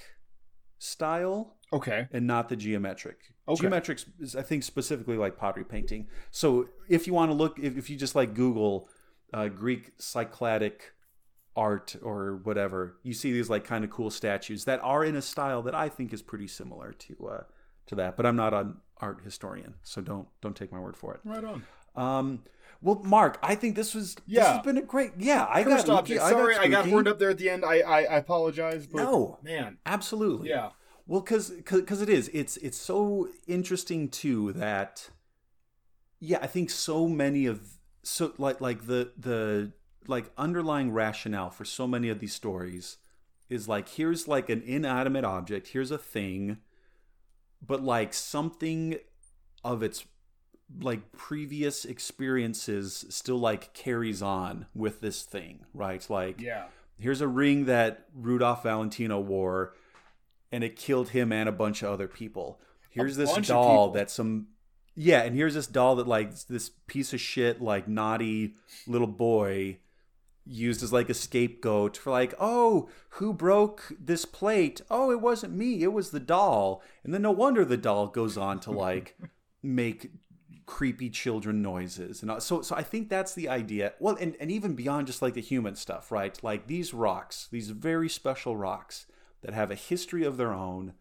style 0.79 1.57
Okay. 1.73 2.09
and 2.13 2.27
not 2.27 2.49
the 2.49 2.57
geometric. 2.57 3.19
Okay. 3.51 3.63
Geometric 3.63 4.01
is 4.21 4.37
I 4.37 4.43
think 4.43 4.63
specifically 4.63 5.17
like 5.17 5.37
pottery 5.37 5.65
painting. 5.65 6.07
So 6.31 6.69
if 6.89 7.07
you 7.07 7.13
want 7.15 7.31
to 7.31 7.35
look, 7.35 7.59
if, 7.59 7.77
if 7.77 7.91
you 7.91 7.97
just 7.97 8.15
like 8.15 8.35
Google 8.35 8.89
uh, 9.33 9.49
Greek 9.49 9.97
cycladic 9.99 10.81
art 11.57 11.97
or 12.03 12.41
whatever, 12.43 12.97
you 13.03 13.13
see 13.13 13.33
these 13.33 13.51
like 13.51 13.65
kind 13.65 13.85
of 13.85 13.91
cool 13.91 14.11
statues 14.11 14.65
that 14.65 14.81
are 14.83 15.05
in 15.05 15.17
a 15.17 15.23
style 15.23 15.63
that 15.63 15.75
I 15.75 15.89
think 15.89 16.13
is 16.13 16.23
pretty 16.23 16.47
similar 16.47 16.93
to 16.93 17.29
uh, 17.29 17.43
to 17.87 17.95
that. 17.97 18.17
But 18.17 18.27
I'm 18.27 18.37
not 18.37 18.55
an 18.55 18.77
art 18.99 19.21
historian, 19.25 19.75
so 19.83 20.01
don't 20.01 20.29
don't 20.41 20.57
take 20.57 20.73
my 20.73 20.79
word 20.81 20.97
for 20.97 21.15
it. 21.15 21.21
Right 21.25 21.45
on. 21.45 21.65
Um, 21.97 22.43
well, 22.83 23.01
Mark, 23.05 23.39
I 23.43 23.55
think 23.57 23.77
this 23.77 23.95
was 23.95 24.17
yeah. 24.27 24.41
this 24.41 24.49
has 24.49 24.65
been 24.65 24.79
a 24.79 24.83
great 24.83 25.13
yeah. 25.19 25.47
I 25.49 25.63
Cursed 25.65 25.87
got 25.87 25.99
object. 25.99 26.21
I 26.23 26.31
Sorry, 26.31 26.57
I 26.57 26.69
got 26.69 26.81
spooky. 26.81 26.91
horned 26.91 27.09
up 27.09 27.19
there 27.19 27.31
at 27.31 27.39
the 27.39 27.51
end. 27.51 27.65
I 27.65 27.81
I, 27.81 27.99
I 28.03 28.17
apologize. 28.17 28.87
But 28.87 29.03
No. 29.03 29.39
man. 29.43 29.79
Absolutely. 29.85 30.49
Yeah. 30.49 30.71
Well, 31.11 31.23
because 31.23 31.51
because 31.51 32.01
it 32.01 32.09
is. 32.09 32.31
It's 32.33 32.57
it's 32.59 32.79
so 32.79 33.31
interesting 33.49 34.11
too 34.11 34.53
that 34.53 35.11
yeah, 36.21 36.39
I 36.41 36.47
think 36.47 36.71
so 36.71 37.09
many 37.09 37.47
of 37.47 37.61
so 38.05 38.33
like 38.39 38.61
like 38.61 38.87
the 38.87 39.11
the 39.19 39.73
like 40.07 40.31
underlying 40.39 40.93
rationale 40.93 41.51
for 41.51 41.65
so 41.65 41.89
many 41.89 42.11
of 42.11 42.21
these 42.21 42.33
stories 42.33 42.99
is 43.49 43.67
like 43.67 43.89
here's 43.89 44.29
like 44.29 44.49
an 44.51 44.63
inanimate 44.65 45.25
object, 45.25 45.67
here's 45.73 45.91
a 45.91 45.99
thing, 45.99 46.59
but 47.61 47.83
like 47.83 48.15
something 48.15 48.97
of 49.65 49.83
its 49.83 50.05
like 50.81 51.11
previous 51.11 51.85
experiences 51.85 53.05
still 53.09 53.41
like 53.41 53.75
carries 53.75 54.23
on 54.23 54.67
with 54.77 55.01
this 55.01 55.25
thing, 55.25 55.65
right? 55.75 56.09
Like 56.09 56.41
Yeah. 56.41 56.67
here's 57.01 57.21
a 57.21 57.27
ring 57.27 57.65
that 57.65 58.07
Rudolph 58.15 58.63
Valentino 58.63 59.19
wore 59.19 59.75
and 60.53 60.65
it 60.65 60.77
killed 60.77 61.11
him 61.11 61.33
and 61.33 61.49
a 61.49 61.53
bunch 61.53 61.83
of 61.83 61.91
other 61.91 62.09
people. 62.09 62.61
Here's 62.91 63.17
this 63.17 63.33
bunch 63.33 63.49
doll 63.49 63.91
that 63.91 64.11
some 64.11 64.49
yeah, 64.95 65.23
and 65.23 65.35
here's 65.35 65.55
this 65.55 65.67
doll 65.67 65.97
that 65.97 66.09
like 66.09 66.47
this 66.47 66.71
piece 66.87 67.13
of 67.13 67.21
shit 67.21 67.63
like 67.63 67.89
naughty 67.89 68.55
little 68.87 69.07
boy 69.07 69.79
used 70.45 70.83
as 70.83 70.93
like 70.93 71.09
a 71.09 71.15
scapegoat 71.15 71.97
for 71.97 72.11
like, 72.11 72.35
"Oh, 72.41 72.89
who 73.11 73.33
broke 73.33 73.93
this 73.99 74.25
plate? 74.25 74.81
Oh, 74.91 75.11
it 75.11 75.21
wasn't 75.21 75.55
me, 75.55 75.83
it 75.83 75.93
was 75.93 76.11
the 76.11 76.21
doll." 76.21 76.83
And 77.05 77.15
then 77.15 77.23
no 77.23 77.31
wonder 77.31 77.65
the 77.65 77.77
doll 77.77 78.09
goes 78.09 78.37
on 78.37 78.59
to 78.61 78.71
like 78.73 79.17
make 79.63 80.11
creepy 80.67 81.11
children 81.11 81.61
noises 81.61 82.23
and 82.23 82.31
uh, 82.31 82.39
so 82.39 82.63
so 82.63 82.77
I 82.77 82.83
think 82.83 83.09
that's 83.09 83.35
the 83.35 83.49
idea. 83.49 83.95
Well, 84.01 84.17
and 84.21 84.37
and 84.41 84.51
even 84.51 84.75
beyond 84.75 85.07
just 85.07 85.23
like 85.23 85.35
the 85.35 85.41
human 85.41 85.77
stuff, 85.77 86.11
right? 86.11 86.39
Like 86.43 86.67
these 86.67 86.93
rocks, 86.93 87.49
these 87.51 87.71
very 87.71 88.09
special 88.09 88.57
rocks 88.57 89.07
that 89.43 89.55
have 89.55 89.71
a 89.71 89.75
history 89.75 90.25
of 90.25 90.37
their 90.37 90.53
own 90.53 90.95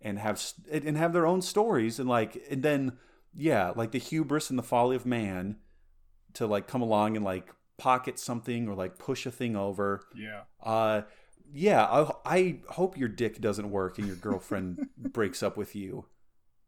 and 0.00 0.18
have 0.18 0.42
and 0.70 0.96
have 0.96 1.12
their 1.12 1.26
own 1.26 1.42
stories 1.42 1.98
and 1.98 2.08
like 2.08 2.42
and 2.50 2.62
then 2.62 2.98
yeah, 3.34 3.72
like 3.74 3.92
the 3.92 3.98
hubris 3.98 4.50
and 4.50 4.58
the 4.58 4.62
folly 4.62 4.96
of 4.96 5.06
man 5.06 5.56
to 6.34 6.46
like 6.46 6.66
come 6.66 6.82
along 6.82 7.16
and 7.16 7.24
like 7.24 7.54
pocket 7.76 8.18
something 8.18 8.68
or 8.68 8.74
like 8.74 8.98
push 8.98 9.26
a 9.26 9.30
thing 9.30 9.56
over. 9.56 10.02
Yeah. 10.14 10.42
Uh 10.62 11.02
yeah, 11.52 11.84
I, 11.84 12.10
I 12.26 12.56
hope 12.70 12.98
your 12.98 13.08
dick 13.08 13.40
doesn't 13.40 13.70
work 13.70 13.98
and 13.98 14.06
your 14.06 14.16
girlfriend 14.16 14.88
breaks 14.98 15.42
up 15.42 15.56
with 15.56 15.74
you. 15.74 16.04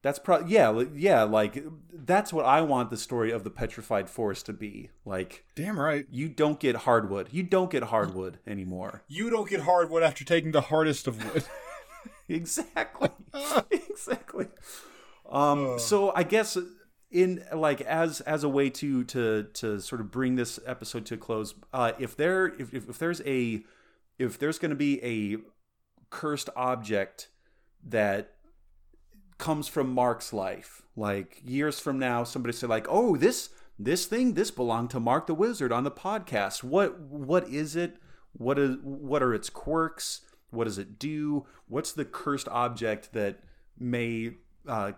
That's 0.02 0.18
probably 0.18 0.52
yeah, 0.52 0.85
yeah, 0.94 1.22
like 1.24 1.62
that's 1.93 2.32
what 2.32 2.47
I 2.47 2.62
want 2.62 2.90
the 2.90 2.97
story 2.97 3.31
of 3.31 3.44
the 3.44 3.51
petrified 3.51 4.09
forest 4.09 4.47
to 4.47 4.52
be. 4.52 4.90
Like 5.05 5.44
Damn 5.55 5.78
right. 5.78 6.06
you 6.10 6.28
don't 6.28 6.59
get 6.59 6.74
hardwood. 6.77 7.28
You 7.32 7.43
don't 7.43 7.70
get 7.70 7.85
hardwood 7.85 8.39
anymore. 8.47 9.02
You 9.09 9.28
don't 9.28 9.48
get 9.48 9.60
hardwood 9.60 10.02
after 10.02 10.24
taking 10.24 10.52
the 10.52 10.62
hardest 10.62 11.06
of 11.06 11.22
wood. 11.22 11.44
exactly 12.28 13.09
exactly 13.70 14.47
um 15.31 15.78
so 15.78 16.12
i 16.14 16.22
guess 16.22 16.56
in 17.10 17.44
like 17.55 17.81
as 17.82 18.20
as 18.22 18.44
a 18.44 18.48
way 18.48 18.70
to 18.70 19.05
to 19.05 19.44
to 19.52 19.81
sort 19.81 20.01
of 20.01 20.10
bring 20.10 20.36
this 20.36 20.59
episode 20.66 21.05
to 21.05 21.14
a 21.14 21.16
close 21.16 21.55
uh 21.72 21.93
if 21.98 22.16
there 22.16 22.47
if, 22.47 22.72
if, 22.72 22.89
if 22.89 22.98
there's 22.98 23.20
a 23.22 23.62
if 24.18 24.39
there's 24.39 24.59
going 24.59 24.70
to 24.70 24.77
be 24.77 25.02
a 25.02 25.39
cursed 26.10 26.51
object 26.55 27.28
that 27.85 28.35
comes 29.41 29.67
from 29.67 29.93
mark's 29.93 30.33
life. 30.33 30.83
Like 30.95 31.41
years 31.45 31.81
from 31.81 31.99
now 31.99 32.23
somebody 32.23 32.53
said 32.53 32.69
like 32.69 32.87
oh 32.89 33.17
this 33.17 33.49
this 33.79 34.07
thing 34.07 34.35
this 34.35 34.51
belonged 34.51 34.91
to 34.91 35.01
mark 35.01 35.27
the 35.27 35.35
wizard 35.35 35.73
on 35.73 35.85
the 35.85 35.91
podcast. 35.91 36.62
What 36.62 37.01
what 37.01 37.49
is 37.49 37.75
it? 37.75 37.97
What 38.33 38.59
is 38.59 38.77
what 38.83 39.23
are 39.23 39.35
its 39.35 39.51
quirks? 39.51 40.21
What 40.51 40.65
does 40.65 40.79
it 40.79 40.99
do? 40.99 41.47
What's 41.67 41.93
the 41.93 42.05
cursed 42.05 42.49
object 42.49 43.12
that 43.12 43.41
may 43.79 44.35
uh, 44.69 44.93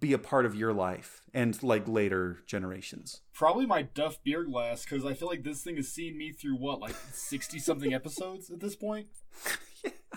be 0.00 0.12
a 0.12 0.18
part 0.18 0.46
of 0.46 0.54
your 0.54 0.72
life 0.72 1.22
and 1.32 1.62
like 1.62 1.86
later 1.86 2.38
generations? 2.46 3.20
Probably 3.32 3.66
my 3.66 3.82
Duff 3.82 4.22
beer 4.24 4.44
glass 4.44 4.84
because 4.84 5.04
I 5.04 5.14
feel 5.14 5.28
like 5.28 5.44
this 5.44 5.62
thing 5.62 5.76
has 5.76 5.88
seen 5.88 6.18
me 6.18 6.32
through 6.32 6.56
what, 6.56 6.80
like 6.80 6.96
sixty 7.12 7.58
something 7.58 7.94
episodes 7.94 8.50
at 8.50 8.60
this 8.60 8.74
point. 8.74 9.06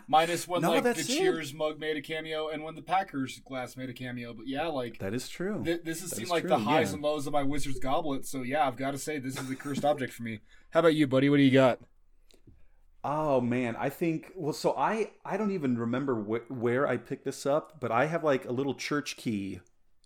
Minus 0.10 0.48
when 0.48 0.62
No, 0.62 0.72
like 0.72 0.84
the 0.84 0.94
that's 0.94 1.10
it. 1.10 1.18
Cheers 1.18 1.54
mug 1.54 1.80
made 1.80 1.98
a 1.98 2.02
cameo 2.02 2.48
and 2.48 2.64
when 2.64 2.76
the 2.76 2.82
Packers 2.82 3.40
glass 3.46 3.76
made 3.76 3.90
a 3.90 3.94
cameo. 3.94 4.34
But 4.34 4.48
yeah, 4.48 4.68
like 4.68 5.00
that 5.00 5.14
is 5.14 5.28
true 5.28 5.62
th- 5.66 5.82
this 5.84 6.00
has 6.02 6.12
That 6.12 6.16
seen 6.16 6.24
is 6.26 6.30
like 6.32 6.42
true, 6.44 6.50
the 6.50 6.60
highs 6.60 6.90
yeah. 6.90 6.94
and 6.96 7.04
lows 7.04 7.28
of 7.28 7.34
my 7.34 7.44
Wizard's 7.44 7.80
goblet. 7.80 8.26
So 8.26 8.42
yeah, 8.42 8.66
I've 8.66 8.78
got 8.78 8.92
to 8.92 8.98
say 8.98 9.20
this 9.20 9.38
is 9.38 9.50
a 9.50 9.56
cursed 9.56 9.84
object 9.84 10.14
for 10.14 10.24
me. 10.24 10.40
How 10.72 10.80
about 10.80 10.96
you, 10.96 11.08
buddy? 11.08 11.30
What 11.30 11.38
do 11.38 11.44
you 11.44 11.52
got? 11.52 11.80
Oh 13.04 13.40
man, 13.40 13.76
I 13.78 13.90
think 13.90 14.32
well. 14.36 14.54
So 14.54 14.76
I 14.78 15.12
I 15.24 15.38
don't 15.38 15.52
even 15.52 15.78
remember 15.78 16.16
wh- 16.24 16.50
where 16.52 16.88
I 16.88 16.98
picked 16.98 17.26
this 17.26 17.46
up, 17.46 17.80
but 17.80 17.92
I 17.92 18.06
have 18.06 18.24
like 18.24 18.46
a 18.46 18.52
little 18.52 18.74
church 18.74 19.16
key 19.18 19.60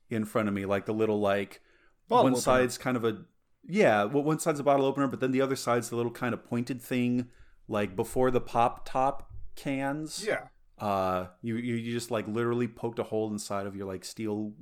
in 0.10 0.26
front 0.26 0.48
of 0.48 0.54
me, 0.54 0.66
like 0.66 0.86
the 0.86 0.94
little 0.94 1.20
like 1.20 1.62
Bottle 2.10 2.24
one 2.26 2.34
opener. 2.34 2.42
side's 2.42 2.78
kind 2.78 2.98
of 2.98 3.06
a 3.06 3.24
yeah, 3.68 4.04
well 4.04 4.24
one 4.24 4.40
side's 4.40 4.60
a 4.60 4.64
bottle 4.64 4.86
opener, 4.86 5.08
but 5.08 5.20
then 5.20 5.32
the 5.32 5.42
other 5.42 5.56
side's 5.56 5.90
the 5.90 5.96
little 5.96 6.12
kind 6.12 6.34
of 6.34 6.44
pointed 6.44 6.82
thing, 6.82 7.30
like 7.68 7.96
before 7.96 8.30
the 8.30 8.42
pop 8.42 8.88
top 8.88 9.31
cans. 9.56 10.24
Yeah. 10.26 10.48
Uh, 10.80 11.28
you 11.42 11.58
you, 11.58 11.76
you 11.76 11.92
just 11.92 12.10
like 12.10 12.28
literally 12.28 12.68
poked 12.68 13.00
a 13.00 13.04
hole 13.04 13.30
inside 13.32 13.68
of 13.68 13.76
your 13.76 13.86
like 13.86 14.04
steel 14.04 14.54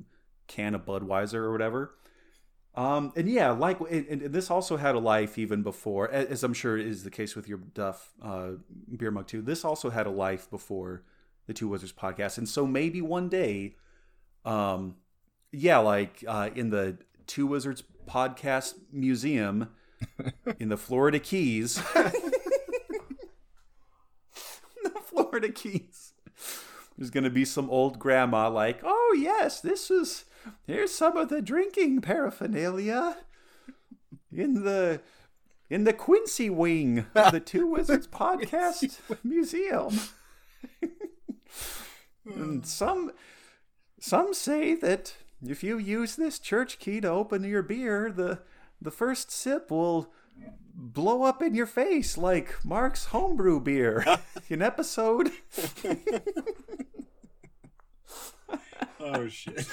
can 0.48 0.76
of 0.76 0.86
Budweiser 0.86 1.36
or 1.36 1.52
whatever. 1.52 1.96
Um, 2.76 3.12
and 3.16 3.30
yeah, 3.30 3.52
like, 3.52 3.80
and, 3.80 4.08
and 4.08 4.22
this 4.34 4.52
also 4.52 4.78
had 4.78 4.96
a 4.96 5.00
life 5.00 5.38
even 5.38 5.64
before, 5.64 6.10
as 6.12 6.44
I'm 6.44 6.54
sure 6.54 6.78
is 6.78 7.04
the 7.04 7.10
case 7.10 7.36
with 7.36 7.48
your 7.48 7.58
Duff 7.58 8.14
uh, 8.22 8.52
beer 8.96 9.12
mug 9.12 9.28
too. 9.28 9.42
This 9.42 9.66
also 9.66 9.90
had 9.90 10.08
a 10.08 10.12
life 10.12 10.50
before 10.50 11.04
the 11.48 11.54
Two 11.54 11.68
Wizards 11.68 11.92
podcast, 11.92 12.38
and 12.38 12.48
so 12.48 12.68
maybe 12.68 13.02
one 13.02 13.28
day, 13.28 13.76
um, 14.46 14.96
yeah, 15.52 15.80
like 15.80 16.24
uh, 16.28 16.52
in 16.56 16.70
the 16.70 16.98
Two 17.26 17.48
Wizards 17.48 17.84
podcast 18.08 18.76
museum 18.92 19.70
in 20.60 20.70
the 20.70 20.78
Florida 20.78 21.20
Keys, 21.20 21.82
Florida 25.10 25.52
Keys. 25.52 26.14
There's 26.98 27.10
gonna 27.10 27.30
be 27.30 27.46
some 27.46 27.70
old 27.70 27.98
grandma 28.00 28.50
like, 28.50 28.82
oh 28.84 29.16
yes, 29.18 29.62
this 29.62 29.90
is 29.90 30.26
here's 30.68 30.94
some 30.94 31.18
of 31.18 31.30
the 31.30 31.42
drinking 31.42 32.02
paraphernalia 32.02 33.18
in 34.32 34.64
the 34.64 35.02
in 35.70 35.84
the 35.84 35.94
Quincy 35.94 36.50
wing 36.50 37.06
of 37.16 37.32
the 37.32 37.40
Two 37.40 37.68
Wizards 37.72 38.08
podcast 38.08 39.00
museum. 39.24 40.00
and 42.26 42.66
some 42.66 43.12
some 44.00 44.34
say 44.34 44.76
that 44.76 45.16
if 45.48 45.64
you 45.64 45.78
use 45.78 46.16
this 46.16 46.40
church 46.40 46.80
key 46.80 47.00
to 47.02 47.08
open 47.10 47.44
your 47.44 47.64
beer, 47.64 48.12
the 48.12 48.40
the 48.82 48.92
first 48.92 49.32
sip 49.32 49.72
will 49.72 50.12
blow 50.82 51.24
up 51.24 51.42
in 51.42 51.54
your 51.54 51.66
face 51.66 52.18
like 52.18 52.64
Mark's 52.64 53.06
homebrew 53.06 53.60
beer 53.60 54.06
in 54.50 54.62
episode 54.62 55.32
Oh 59.00 59.28
shit! 59.28 59.68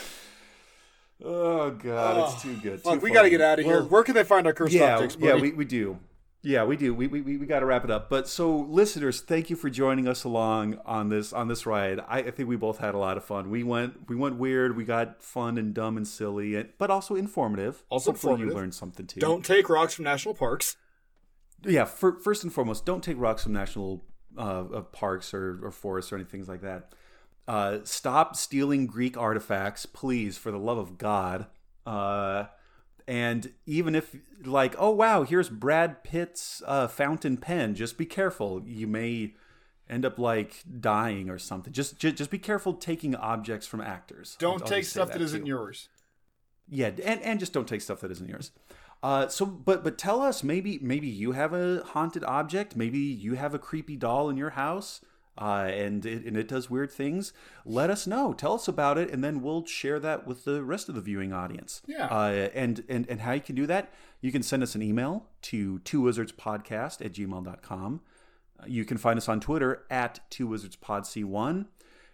Oh 1.25 1.71
god, 1.71 2.35
it's 2.35 2.45
oh, 2.45 2.49
too 2.49 2.57
good. 2.57 2.81
Fuck, 2.81 2.95
too 2.95 3.01
we 3.01 3.11
got 3.11 3.23
to 3.23 3.31
get 3.31 3.41
out 3.41 3.59
of 3.59 3.65
here. 3.65 3.81
Well, 3.81 3.89
Where 3.89 4.05
can 4.05 4.15
they 4.15 4.25
find 4.25 4.47
our 4.47 4.53
cursed 4.53 4.75
yeah, 4.75 4.95
objects? 4.95 5.17
yeah, 5.19 5.33
buddy? 5.33 5.43
we, 5.43 5.53
we 5.53 5.65
do. 5.65 5.99
Yeah, 6.43 6.65
we 6.65 6.77
do. 6.77 6.95
We 6.95 7.09
we, 7.09 7.21
we 7.21 7.47
got 7.47 7.61
to 7.61 7.67
wrap 7.67 7.83
it 7.85 7.91
up. 7.91 8.09
But 8.09 8.29
so, 8.29 8.57
listeners, 8.57 9.21
thank 9.21 9.51
you 9.51 9.57
for 9.57 9.69
joining 9.69 10.07
us 10.07 10.23
along 10.23 10.79
on 10.85 11.09
this 11.09 11.33
on 11.33 11.49
this 11.49 11.67
ride. 11.67 11.99
I, 12.07 12.19
I 12.19 12.31
think 12.31 12.49
we 12.49 12.57
both 12.57 12.79
had 12.79 12.95
a 12.95 12.99
lot 12.99 13.17
of 13.17 13.25
fun. 13.25 13.51
We 13.51 13.65
went 13.65 14.09
we 14.09 14.15
went 14.15 14.37
weird. 14.37 14.77
We 14.77 14.85
got 14.85 15.23
fun 15.23 15.59
and 15.59 15.75
dumb 15.75 15.97
and 15.97 16.07
silly, 16.07 16.55
and, 16.55 16.69
but 16.79 16.91
also 16.91 17.17
informative. 17.17 17.83
Also 17.89 18.13
Hopefully 18.13 18.35
informative. 18.35 18.55
you 18.55 18.61
learned 18.61 18.75
something 18.75 19.07
too. 19.07 19.21
Don't 19.21 19.45
take 19.45 19.69
rocks 19.69 19.95
from 19.95 20.05
national 20.05 20.35
parks. 20.35 20.77
Yeah. 21.65 21.85
For, 21.85 22.19
first 22.21 22.45
and 22.45 22.53
foremost, 22.53 22.85
don't 22.85 23.03
take 23.03 23.19
rocks 23.19 23.45
from 23.45 23.53
national 23.53 24.05
uh, 24.37 24.63
parks 24.93 25.33
or, 25.33 25.61
or 25.63 25.71
forests 25.71 26.13
or 26.13 26.17
anything 26.17 26.45
like 26.47 26.63
that. 26.63 26.93
Uh, 27.49 27.79
stop 27.85 28.35
stealing 28.37 28.87
Greek 28.87 29.17
artifacts, 29.17 29.87
please, 29.87 30.37
for 30.37 30.51
the 30.51 30.59
love 30.59 30.79
of 30.79 30.99
God. 30.99 31.47
Uh, 31.85 32.47
and 33.07 33.53
even 33.67 33.95
if, 33.95 34.17
like, 34.45 34.75
oh 34.79 34.91
wow, 34.91 35.23
here's 35.23 35.49
Brad 35.49 36.03
Pitt's 36.03 36.61
uh, 36.67 36.89
fountain 36.89 37.37
pen, 37.37 37.77
just 37.77 37.97
be 37.97 38.07
careful. 38.07 38.63
You 38.67 38.89
may 38.89 39.35
end 39.89 40.05
up 40.05 40.19
like 40.19 40.65
dying 40.81 41.31
or 41.31 41.39
something. 41.39 41.73
Just 41.73 41.99
just, 41.99 42.17
just 42.17 42.31
be 42.31 42.39
careful 42.39 42.75
taking 42.75 43.15
objects 43.15 43.67
from 43.67 43.81
actors. 43.81 44.37
Don't 44.41 44.63
I'll 44.63 44.69
take 44.69 44.85
stuff 44.85 45.09
that 45.13 45.19
too. 45.19 45.25
isn't 45.25 45.47
yours. 45.47 45.89
Yeah, 46.69 46.91
and 47.05 47.23
and 47.23 47.39
just 47.39 47.53
don't 47.53 47.69
take 47.69 47.81
stuff 47.81 48.01
that 48.01 48.11
isn't 48.11 48.29
yours. 48.29 48.51
Uh, 49.03 49.29
so, 49.29 49.47
but 49.47 49.85
but 49.85 49.99
tell 49.99 50.21
us, 50.21 50.43
maybe 50.43 50.79
maybe 50.81 51.07
you 51.07 51.33
have 51.33 51.53
a 51.53 51.83
haunted 51.85 52.25
object, 52.25 52.77
maybe 52.77 52.99
you 52.99 53.35
have 53.35 53.55
a 53.55 53.59
creepy 53.59 53.97
doll 53.97 54.29
in 54.29 54.37
your 54.37 54.51
house, 54.51 55.01
uh, 55.39 55.69
and 55.71 56.07
it 56.07 56.25
and 56.25 56.37
it 56.37 56.49
does 56.49 56.71
weird 56.71 56.91
things. 56.91 57.33
Let 57.65 57.91
us 57.91 58.07
know. 58.07 58.33
Tell 58.33 58.55
us 58.55 58.69
about 58.69 58.97
it, 58.99 59.11
and 59.11 59.23
then 59.23 59.43
we'll 59.43 59.67
share 59.67 60.01
that 60.01 60.27
with 60.27 60.45
the 60.45 60.63
rest 60.65 60.89
of 60.89 60.95
the 60.95 61.01
viewing 61.01 61.33
audience. 61.33 61.83
Yeah. 61.87 62.07
Uh, 62.07 62.49
and 62.55 62.85
and 62.89 63.07
and 63.09 63.21
how 63.21 63.33
you 63.33 63.41
can 63.41 63.55
do 63.55 63.67
that? 63.67 63.93
You 64.21 64.33
can 64.33 64.43
send 64.43 64.63
us 64.63 64.75
an 64.75 64.83
email 64.83 65.27
to 65.43 65.79
two 65.81 66.01
wizards 66.01 66.33
podcast 66.33 67.05
at 67.05 67.13
gmail.com. 67.13 68.01
You 68.67 68.85
can 68.87 68.97
find 68.97 69.19
us 69.19 69.29
on 69.29 69.41
Twitter 69.41 69.85
at 69.91 70.21
two 70.31 70.47
wizards 70.47 70.77
pod 70.77 71.05
c1. 71.05 71.67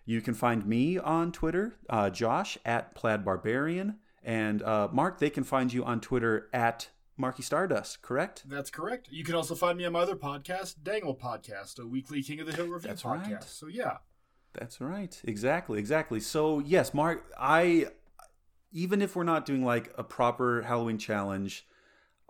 You 0.04 0.20
can 0.20 0.34
find 0.34 0.66
me 0.66 0.98
on 0.98 1.30
Twitter, 1.30 1.76
uh, 1.88 2.10
Josh 2.10 2.58
at 2.64 2.94
Plaid 2.96 3.24
Barbarian, 3.24 3.98
and 4.22 4.62
uh, 4.62 4.88
Mark. 4.92 5.18
They 5.18 5.30
can 5.30 5.44
find 5.44 5.72
you 5.72 5.84
on 5.84 6.00
Twitter 6.00 6.48
at 6.52 6.88
Marky 7.16 7.42
Stardust. 7.42 8.02
Correct? 8.02 8.44
That's 8.48 8.70
correct. 8.70 9.08
You 9.10 9.24
can 9.24 9.34
also 9.34 9.54
find 9.54 9.76
me 9.78 9.84
on 9.84 9.92
my 9.92 10.00
other 10.00 10.16
podcast, 10.16 10.76
Dang 10.82 11.04
Ol' 11.04 11.16
Podcast, 11.16 11.78
a 11.78 11.86
weekly 11.86 12.22
King 12.22 12.40
of 12.40 12.46
the 12.46 12.52
Hill 12.52 12.66
review 12.66 12.88
That's 12.88 13.02
podcast. 13.02 13.30
right. 13.30 13.44
So 13.44 13.66
yeah, 13.66 13.98
That's 14.54 14.80
right. 14.80 15.20
Exactly. 15.24 15.78
Exactly. 15.78 16.20
So 16.20 16.58
yes, 16.60 16.92
Mark. 16.94 17.30
I 17.38 17.86
even 18.72 19.02
if 19.02 19.14
we're 19.14 19.24
not 19.24 19.44
doing 19.44 19.64
like 19.64 19.92
a 19.98 20.04
proper 20.04 20.62
Halloween 20.62 20.96
challenge, 20.98 21.66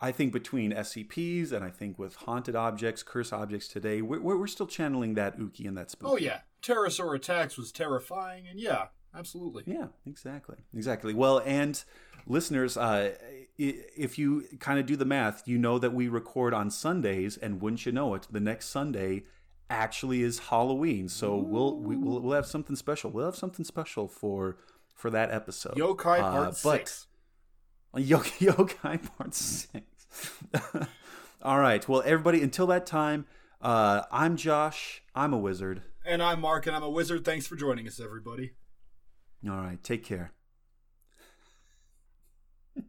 I 0.00 0.10
think 0.10 0.32
between 0.32 0.72
SCPs 0.72 1.52
and 1.52 1.64
I 1.64 1.70
think 1.70 1.96
with 1.98 2.16
haunted 2.16 2.56
objects, 2.56 3.04
curse 3.04 3.32
objects 3.32 3.68
today, 3.68 4.02
we're, 4.02 4.18
we're 4.20 4.48
still 4.48 4.66
channeling 4.66 5.14
that 5.14 5.38
Uki 5.38 5.68
and 5.68 5.78
that 5.78 5.92
spooky. 5.92 6.12
oh 6.12 6.16
yeah, 6.16 6.40
Pterosaur 6.60 7.14
attacks 7.14 7.56
was 7.56 7.70
terrifying, 7.70 8.48
and 8.48 8.58
yeah, 8.58 8.86
absolutely. 9.16 9.64
Yeah, 9.66 9.86
exactly. 10.06 10.56
Exactly. 10.74 11.14
Well, 11.14 11.42
and 11.44 11.82
listeners, 12.26 12.76
uh, 12.76 13.14
if 13.58 14.18
you 14.18 14.44
kind 14.60 14.78
of 14.78 14.86
do 14.86 14.96
the 14.96 15.04
math, 15.04 15.46
you 15.46 15.58
know 15.58 15.78
that 15.78 15.92
we 15.92 16.08
record 16.08 16.54
on 16.54 16.70
Sundays, 16.70 17.36
and 17.36 17.60
wouldn't 17.60 17.84
you 17.86 17.92
know 17.92 18.14
it, 18.14 18.26
the 18.30 18.40
next 18.40 18.66
Sunday 18.66 19.24
actually 19.70 20.22
is 20.22 20.38
Halloween. 20.50 21.08
So 21.08 21.36
we'll 21.36 21.76
we, 21.78 21.96
we'll 21.96 22.20
we'll 22.20 22.34
have 22.34 22.46
something 22.46 22.76
special. 22.76 23.10
We'll 23.10 23.26
have 23.26 23.36
something 23.36 23.64
special 23.64 24.08
for 24.08 24.56
for 24.94 25.10
that 25.10 25.30
episode. 25.30 25.74
Yokai 25.76 26.20
Uh, 26.20 26.30
Part 26.32 26.56
Six. 26.56 27.06
Yo- 27.96 28.18
Yokai 28.20 29.16
Part 29.16 29.34
Six. 29.34 30.38
All 31.42 31.58
right. 31.58 31.86
Well, 31.88 32.02
everybody, 32.04 32.40
until 32.42 32.66
that 32.68 32.86
time, 32.86 33.26
uh, 33.60 34.02
I'm 34.12 34.36
Josh. 34.36 35.02
I'm 35.14 35.32
a 35.32 35.38
wizard. 35.38 35.82
And 36.04 36.22
I'm 36.22 36.40
Mark, 36.40 36.66
and 36.66 36.74
I'm 36.76 36.82
a 36.82 36.90
wizard. 36.90 37.24
Thanks 37.24 37.46
for 37.46 37.56
joining 37.56 37.86
us, 37.86 38.00
everybody. 38.00 38.52
All 39.48 39.56
right, 39.56 39.82
take 39.82 40.04
care. 40.04 40.32
he 42.74 42.82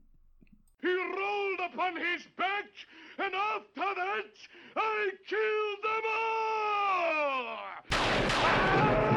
rolled 0.87 1.59
upon 1.73 1.95
his 1.95 2.27
back, 2.37 2.65
and 3.17 3.33
after 3.33 3.95
that, 3.95 4.25
I 4.75 5.09
killed 5.27 5.83
them 5.83 6.03
all! 8.99 9.12